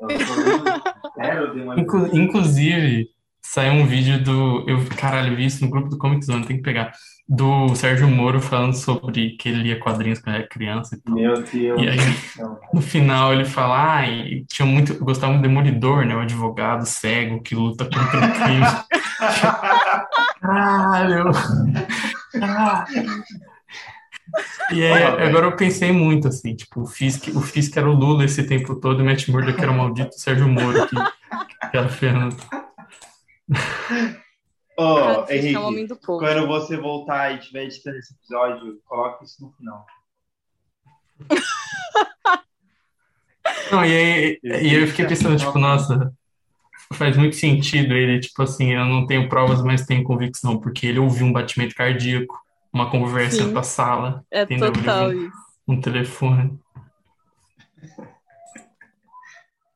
Eu 0.00 0.08
tô... 0.08 1.10
Sério, 1.20 1.42
eu 1.42 1.54
dei 1.54 1.62
uma... 1.62 1.80
Inclu- 1.80 2.16
inclusive, 2.16 3.08
saiu 3.44 3.74
um 3.74 3.86
vídeo 3.86 4.22
do. 4.22 4.64
Eu, 4.66 4.84
caralho, 4.96 5.36
vi 5.36 5.44
isso 5.44 5.62
no 5.62 5.70
grupo 5.70 5.90
do 5.90 5.98
Comic 5.98 6.24
Zone, 6.24 6.46
tem 6.46 6.56
que 6.56 6.62
pegar. 6.62 6.92
Do 7.26 7.74
Sérgio 7.74 8.06
Moro 8.06 8.38
falando 8.38 8.74
sobre 8.74 9.30
que 9.38 9.48
ele 9.48 9.62
lia 9.62 9.80
quadrinhos 9.80 10.18
quando 10.18 10.36
era 10.36 10.46
criança 10.46 10.94
e 10.94 10.98
tal. 11.00 11.14
Meu 11.14 11.34
Deus 11.42 11.82
E 11.82 11.88
aí, 11.88 11.98
no 12.72 12.82
final, 12.82 13.32
ele 13.32 13.44
fala: 13.44 13.98
Ah, 13.98 14.06
e 14.06 14.44
tinha 14.46 14.66
muito. 14.66 14.92
Eu 14.94 15.04
gostava 15.04 15.32
muito 15.32 15.42
do 15.42 15.48
Demolidor, 15.48 16.04
né? 16.04 16.14
O 16.14 16.20
advogado 16.20 16.84
cego 16.84 17.42
que 17.42 17.54
luta 17.54 17.84
contra 17.84 18.26
o 18.26 18.32
crime. 18.32 18.66
Caralho! 20.40 21.30
Ah. 22.42 22.84
E 24.72 24.84
aí, 24.84 25.02
agora 25.02 25.46
eu 25.46 25.56
pensei 25.56 25.92
muito 25.92 26.28
assim, 26.28 26.56
tipo, 26.56 26.82
o 26.82 26.86
Fisk, 26.86 27.28
o 27.34 27.40
Fisk 27.40 27.76
era 27.76 27.88
o 27.88 27.94
Lula 27.94 28.24
esse 28.24 28.42
tempo 28.42 28.74
todo, 28.74 29.00
e 29.00 29.02
o 29.02 29.04
Matt 29.04 29.28
Murdock 29.28 29.60
era 29.60 29.70
o 29.70 29.76
maldito 29.76 30.18
Sérgio 30.18 30.48
Moro 30.48 30.88
que, 30.88 30.96
que 31.70 31.76
era 31.76 31.88
Fernando. 31.88 32.36
Vocês 34.76 35.44
Henrique, 35.44 35.52
são 35.52 35.68
homem 35.68 35.86
do 35.86 35.96
povo. 35.96 36.18
quando 36.18 36.48
você 36.48 36.76
voltar 36.76 37.32
e 37.32 37.38
estiver 37.38 37.64
editando 37.64 37.96
esse 37.96 38.12
episódio, 38.14 38.80
coloque 38.84 39.24
isso 39.24 39.40
no 39.44 39.52
final. 39.52 39.86
Não, 43.70 43.84
e 43.84 43.96
aí, 43.96 44.40
e 44.42 44.74
eu 44.74 44.88
fiquei 44.88 45.06
pensando, 45.06 45.36
tipo, 45.36 45.58
nossa, 45.58 46.12
faz 46.92 47.16
muito 47.16 47.36
sentido 47.36 47.94
ele, 47.94 48.20
tipo 48.20 48.42
assim, 48.42 48.72
eu 48.72 48.84
não 48.84 49.06
tenho 49.06 49.28
provas, 49.28 49.62
mas 49.62 49.86
tenho 49.86 50.02
convicção, 50.02 50.58
porque 50.58 50.86
ele 50.86 50.98
ouviu 50.98 51.26
um 51.26 51.32
batimento 51.32 51.74
cardíaco, 51.74 52.40
uma 52.72 52.90
conversa 52.90 53.44
Sim. 53.44 53.52
pra 53.52 53.62
sala, 53.62 54.24
É 54.30 54.42
entendeu? 54.42 54.72
Total 54.72 55.06
ouviu 55.06 55.28
isso. 55.28 55.36
um 55.68 55.80
telefone. 55.80 56.58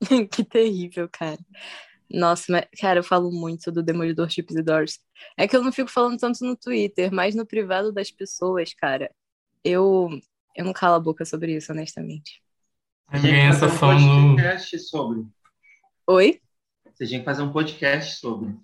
que 0.30 0.44
terrível, 0.44 1.08
cara. 1.10 1.38
Nossa, 2.10 2.50
mas, 2.50 2.66
cara, 2.80 3.00
eu 3.00 3.04
falo 3.04 3.30
muito 3.30 3.70
do 3.70 3.82
Demolidor 3.82 4.30
Chips 4.30 4.56
e 4.56 4.62
Doors. 4.62 4.98
É 5.36 5.46
que 5.46 5.54
eu 5.54 5.62
não 5.62 5.70
fico 5.70 5.90
falando 5.90 6.18
tanto 6.18 6.44
no 6.44 6.56
Twitter, 6.56 7.12
mas 7.12 7.34
no 7.34 7.44
privado 7.44 7.92
das 7.92 8.10
pessoas, 8.10 8.72
cara, 8.72 9.10
eu, 9.62 10.08
eu 10.56 10.64
não 10.64 10.72
calo 10.72 10.94
a 10.94 11.00
boca 11.00 11.24
sobre 11.24 11.54
isso, 11.56 11.70
honestamente. 11.70 12.42
Que 13.10 13.20
ganha 13.20 13.52
fazer 13.52 13.66
essa 13.66 13.74
um 13.74 13.78
fama 13.78 14.00
no. 14.00 14.36
podcast 14.36 14.78
sobre. 14.80 15.26
Oi? 16.06 16.40
Você 16.94 17.06
tinha 17.06 17.20
que 17.20 17.24
fazer 17.24 17.42
um 17.42 17.52
podcast 17.52 18.20
sobre. 18.20 18.56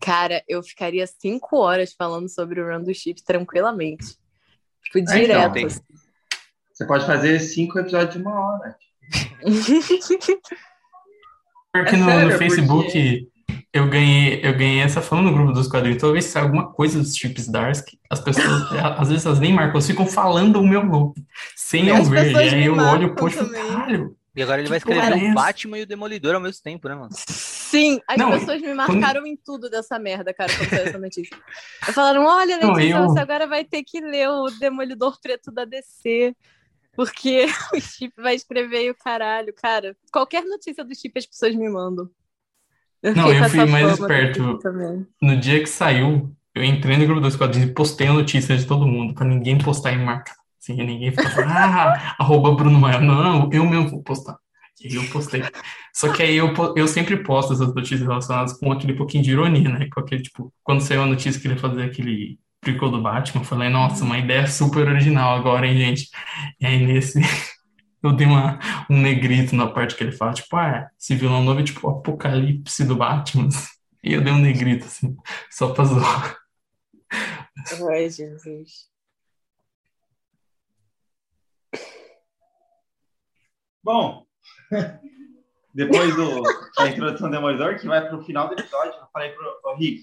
Cara, 0.00 0.42
eu 0.48 0.62
ficaria 0.62 1.06
cinco 1.06 1.58
horas 1.58 1.92
falando 1.92 2.28
sobre 2.28 2.60
o 2.60 2.66
Run 2.66 2.82
do 2.82 2.92
Chips 2.92 3.22
tranquilamente. 3.22 4.16
Tipo, 4.84 4.98
então, 4.98 5.14
direto. 5.14 5.52
tem- 5.52 5.66
assim. 5.66 5.80
Você 6.72 6.86
pode 6.86 7.06
fazer 7.06 7.38
cinco 7.38 7.78
episódios 7.78 8.14
de 8.14 8.20
uma 8.20 8.34
hora. 8.40 8.76
Porque 11.72 11.94
É 11.94 11.98
no, 11.98 12.04
no 12.04 12.10
sério, 12.12 12.38
Facebook 12.38 13.28
eu 13.72 13.88
ganhei, 13.88 14.40
eu 14.44 14.52
ganhei 14.56 14.80
essa 14.80 15.00
fama 15.00 15.22
no 15.22 15.32
grupo 15.32 15.52
dos 15.52 15.66
quadrinhos. 15.68 16.00
Toda 16.00 16.12
vez 16.12 16.26
que 16.26 16.32
sai 16.32 16.42
alguma 16.42 16.70
coisa 16.70 16.98
dos 16.98 17.16
Chips 17.16 17.48
Dark, 17.48 17.86
as 18.10 18.20
pessoas, 18.20 18.46
às 18.98 19.08
vezes 19.08 19.24
elas 19.24 19.40
nem 19.40 19.52
marcam, 19.52 19.72
elas 19.72 19.86
ficam 19.86 20.06
falando 20.06 20.56
o 20.60 20.66
meu 20.66 20.84
nome, 20.84 21.14
sem 21.56 21.88
eu 21.88 22.04
ver. 22.04 22.30
E 22.32 22.36
aí 22.36 22.66
eu 22.66 22.76
olho 22.76 23.08
o 23.08 23.14
post 23.14 23.42
e 23.42 23.48
caralho. 23.48 24.14
E 24.34 24.42
agora 24.42 24.60
ele 24.62 24.68
vai 24.68 24.80
Que 24.80 24.90
escrever 24.90 25.12
é 25.12 25.14
o 25.14 25.26
essa? 25.26 25.34
Batman 25.34 25.78
e 25.78 25.82
o 25.82 25.86
Demolidor 25.86 26.34
ao 26.34 26.40
mesmo 26.40 26.62
tempo, 26.62 26.88
né, 26.88 26.94
mano? 26.94 27.10
Sim, 27.12 28.00
as 28.08 28.16
Não, 28.16 28.30
pessoas 28.30 28.60
me 28.62 28.72
marcaram 28.72 29.26
em 29.26 29.36
tudo 29.36 29.68
dessa 29.68 29.98
merda, 29.98 30.32
cara, 30.32 30.50
quando 30.56 30.70
saiu 30.70 30.86
essa 30.88 30.98
notícia. 30.98 31.36
Falaram: 31.92 32.24
olha, 32.24 32.58
Não, 32.58 32.72
Letícia, 32.72 32.96
eu- 32.96 33.08
você 33.08 33.18
agora 33.20 33.46
vai 33.46 33.62
ter 33.64 33.82
que 33.82 34.00
ler 34.00 34.28
o 34.30 34.48
Demolidor 34.58 35.18
Preto 35.20 35.50
da 35.52 35.64
DC. 35.66 36.34
Porque 36.94 37.46
o 37.74 37.80
Chip 37.80 38.12
vai 38.16 38.34
escrever 38.34 38.86
e 38.86 38.90
o 38.90 38.94
caralho, 38.94 39.52
cara. 39.54 39.96
Qualquer 40.12 40.44
notícia 40.44 40.84
do 40.84 40.94
Chip 40.94 41.18
as 41.18 41.26
pessoas 41.26 41.54
me 41.54 41.68
mandam. 41.68 42.08
Não, 43.02 43.28
fiquei 43.28 43.40
eu 43.40 43.50
fui 43.50 43.66
mais 43.66 43.92
esperto. 43.92 44.58
No 45.20 45.36
dia 45.36 45.60
que 45.60 45.68
saiu, 45.68 46.34
eu 46.54 46.62
entrei 46.62 46.96
no 46.96 47.06
grupo 47.06 47.20
dos 47.20 47.34
quadrinhos 47.34 47.70
e 47.70 47.74
postei 47.74 48.06
a 48.06 48.12
notícia 48.12 48.56
de 48.56 48.64
todo 48.64 48.86
mundo, 48.86 49.14
pra 49.14 49.26
ninguém 49.26 49.58
postar 49.58 49.92
e 49.92 49.96
marcar. 49.96 50.36
Assim, 50.60 50.76
ninguém 50.76 51.12
falando, 51.12 51.50
ah, 51.50 52.14
arroba 52.18 52.52
Bruno 52.52 52.78
Maia. 52.78 53.00
Não, 53.00 53.50
eu 53.52 53.64
mesmo 53.66 53.88
vou 53.88 54.02
postar. 54.02 54.38
E 54.80 54.94
eu 54.94 55.08
postei. 55.10 55.42
Só 55.92 56.12
que 56.12 56.22
aí 56.22 56.36
eu, 56.36 56.52
eu 56.76 56.86
sempre 56.86 57.16
posto 57.22 57.52
essas 57.52 57.74
notícias 57.74 58.02
relacionadas 58.02 58.52
com 58.52 58.70
aquele 58.70 58.94
pouquinho 58.94 59.24
de 59.24 59.30
ironia, 59.30 59.68
né? 59.68 59.88
Com 59.92 60.00
aquele, 60.00 60.22
tipo, 60.22 60.52
quando 60.62 60.80
saiu 60.80 61.02
a 61.02 61.06
notícia 61.06 61.40
que 61.40 61.46
ele 61.46 61.54
ia 61.54 61.60
fazer 61.60 61.82
aquele 61.82 62.38
prequel 62.62 62.90
do 62.92 63.02
Batman, 63.02 63.42
eu 63.42 63.44
falei, 63.44 63.68
nossa, 63.68 64.04
uma 64.04 64.18
ideia 64.18 64.46
super 64.46 64.86
original 64.86 65.36
agora, 65.36 65.66
hein, 65.66 65.76
gente? 65.76 66.08
E 66.60 66.64
aí 66.64 66.86
nesse, 66.86 67.20
eu 68.02 68.12
dei 68.12 68.26
uma, 68.26 68.58
um 68.88 69.00
negrito 69.00 69.56
na 69.56 69.66
parte 69.66 69.96
que 69.96 70.04
ele 70.04 70.12
fala, 70.12 70.32
tipo, 70.32 70.56
ah, 70.56 70.88
esse 70.98 71.16
vilão 71.16 71.42
novo 71.42 71.60
é 71.60 71.64
tipo 71.64 71.86
o 71.86 71.90
apocalipse 71.90 72.84
do 72.84 72.96
Batman. 72.96 73.48
E 74.04 74.14
eu 74.14 74.20
dei 74.20 74.32
um 74.32 74.38
negrito, 74.38 74.84
assim, 74.84 75.16
só 75.48 75.72
pra 75.72 75.84
zoar. 75.84 76.36
Ai, 77.88 78.10
Jesus. 78.10 78.90
Bom, 83.80 84.26
depois 85.72 86.16
do, 86.16 86.42
da 86.76 86.88
introdução 86.88 87.28
do 87.28 87.32
Demolidor, 87.32 87.78
que 87.78 87.86
vai 87.86 88.08
pro 88.08 88.24
final 88.24 88.48
do 88.48 88.54
episódio, 88.54 88.92
eu 88.92 89.06
falei 89.12 89.30
pro, 89.30 89.60
pro 89.62 89.76
Rick, 89.76 90.02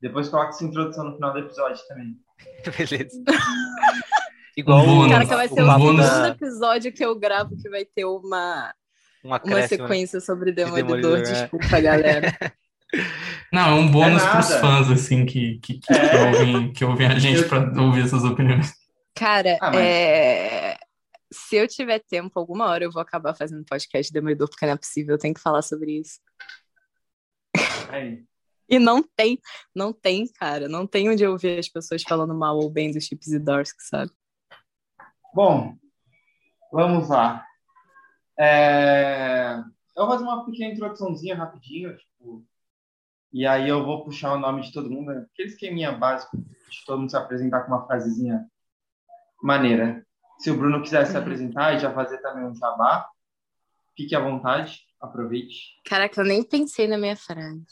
depois 0.00 0.28
coloca 0.28 0.50
essa 0.50 0.64
introdução 0.64 1.04
no 1.04 1.14
final 1.14 1.32
do 1.32 1.38
episódio 1.40 1.82
também. 1.88 2.16
Beleza. 2.76 3.22
Igual 4.56 4.84
bônus. 4.84 5.12
Cara, 5.12 5.24
que 5.26 5.34
vai 5.34 5.48
ser 5.48 5.62
o 5.62 5.66
Um 5.68 5.72
segundo 5.72 6.26
episódio 6.26 6.92
que 6.92 7.04
eu 7.04 7.14
gravo 7.18 7.56
que 7.56 7.68
vai 7.70 7.84
ter 7.84 8.04
uma, 8.04 8.74
um 9.24 9.28
uma 9.28 9.36
acréscimo. 9.36 9.82
sequência 9.84 10.20
sobre 10.20 10.50
Demolidor. 10.52 10.96
Demolidor, 11.00 11.18
é. 11.18 11.22
Desculpa, 11.22 11.80
galera. 11.80 12.36
Não, 13.52 13.68
é 13.68 13.74
um 13.74 13.88
bônus 13.90 14.22
É 14.22 14.30
pros 14.30 14.48
nada. 14.50 14.60
fãs, 14.60 14.90
assim, 14.90 15.24
que, 15.26 15.58
que, 15.58 15.78
que, 15.78 15.92
É. 15.92 16.08
que 16.08 16.16
ouvem, 16.16 16.72
que 16.72 16.84
ouvem 16.84 17.06
a 17.06 17.18
gente 17.18 17.42
Eu- 17.42 17.48
pra 17.48 17.82
ouvir 17.82 18.04
essas 18.04 18.24
opiniões. 18.24 18.72
Cara, 19.14 19.58
Ah, 19.60 19.70
mas- 19.70 19.80
é, 19.80 20.76
se 21.32 21.56
eu 21.56 21.68
tiver 21.68 21.98
tempo, 22.00 22.38
alguma 22.38 22.66
hora 22.66 22.82
eu 22.84 22.90
vou 22.90 23.02
acabar 23.02 23.34
fazendo 23.34 23.64
podcast 23.64 24.10
de 24.10 24.14
Demolidor, 24.14 24.48
porque 24.48 24.64
não 24.66 24.72
é 24.72 24.76
possível, 24.76 25.14
eu 25.14 25.18
tenho 25.18 25.34
que 25.34 25.40
falar 25.40 25.62
sobre 25.62 26.00
isso. 26.00 26.18
Aí. 27.90 28.22
E 28.68 28.78
não 28.78 29.02
tem, 29.02 29.38
não 29.74 29.92
tem, 29.92 30.26
cara, 30.32 30.68
não 30.68 30.86
tem 30.86 31.08
onde 31.08 31.22
eu 31.24 31.32
ouvir 31.32 31.58
as 31.58 31.68
pessoas 31.68 32.02
falando 32.02 32.34
mal 32.34 32.56
ou 32.56 32.70
bem 32.70 32.92
dos 32.92 33.04
Chips 33.04 33.28
e 33.28 33.38
Dorsky, 33.38 33.82
sabe? 33.82 34.12
Bom, 35.34 35.76
vamos 36.72 37.08
lá. 37.08 37.44
É, 38.38 39.54
Eu 39.96 40.06
vou 40.06 40.08
fazer 40.08 40.24
uma 40.24 40.44
pequena 40.44 40.72
introduçãozinha 40.72 41.34
rapidinho, 41.34 41.96
tipo, 41.96 42.44
e 43.32 43.46
aí 43.46 43.68
eu 43.68 43.84
vou 43.84 44.04
puxar 44.04 44.32
o 44.32 44.38
nome 44.38 44.62
de 44.62 44.72
todo 44.72 44.90
mundo, 44.90 45.12
né? 45.12 45.26
aquele 45.32 45.48
esqueminha 45.48 45.92
básico 45.92 46.36
de 46.36 46.84
todo 46.86 47.00
mundo 47.00 47.10
se 47.10 47.16
apresentar 47.16 47.62
com 47.62 47.72
uma 47.72 47.86
frasezinha 47.86 48.46
maneira. 49.42 50.06
Se 50.38 50.50
o 50.50 50.56
Bruno 50.56 50.82
quiser 50.82 51.06
se 51.06 51.16
apresentar 51.16 51.74
e 51.74 51.78
já 51.78 51.92
fazer 51.92 52.18
também 52.18 52.44
um 52.44 52.54
jabá, 52.54 53.08
fique 53.96 54.14
à 54.14 54.20
vontade, 54.20 54.80
aproveite. 55.00 55.80
Caraca, 55.84 56.20
eu 56.20 56.24
nem 56.24 56.42
pensei 56.42 56.86
na 56.86 56.96
minha 56.96 57.16
frase. 57.16 57.66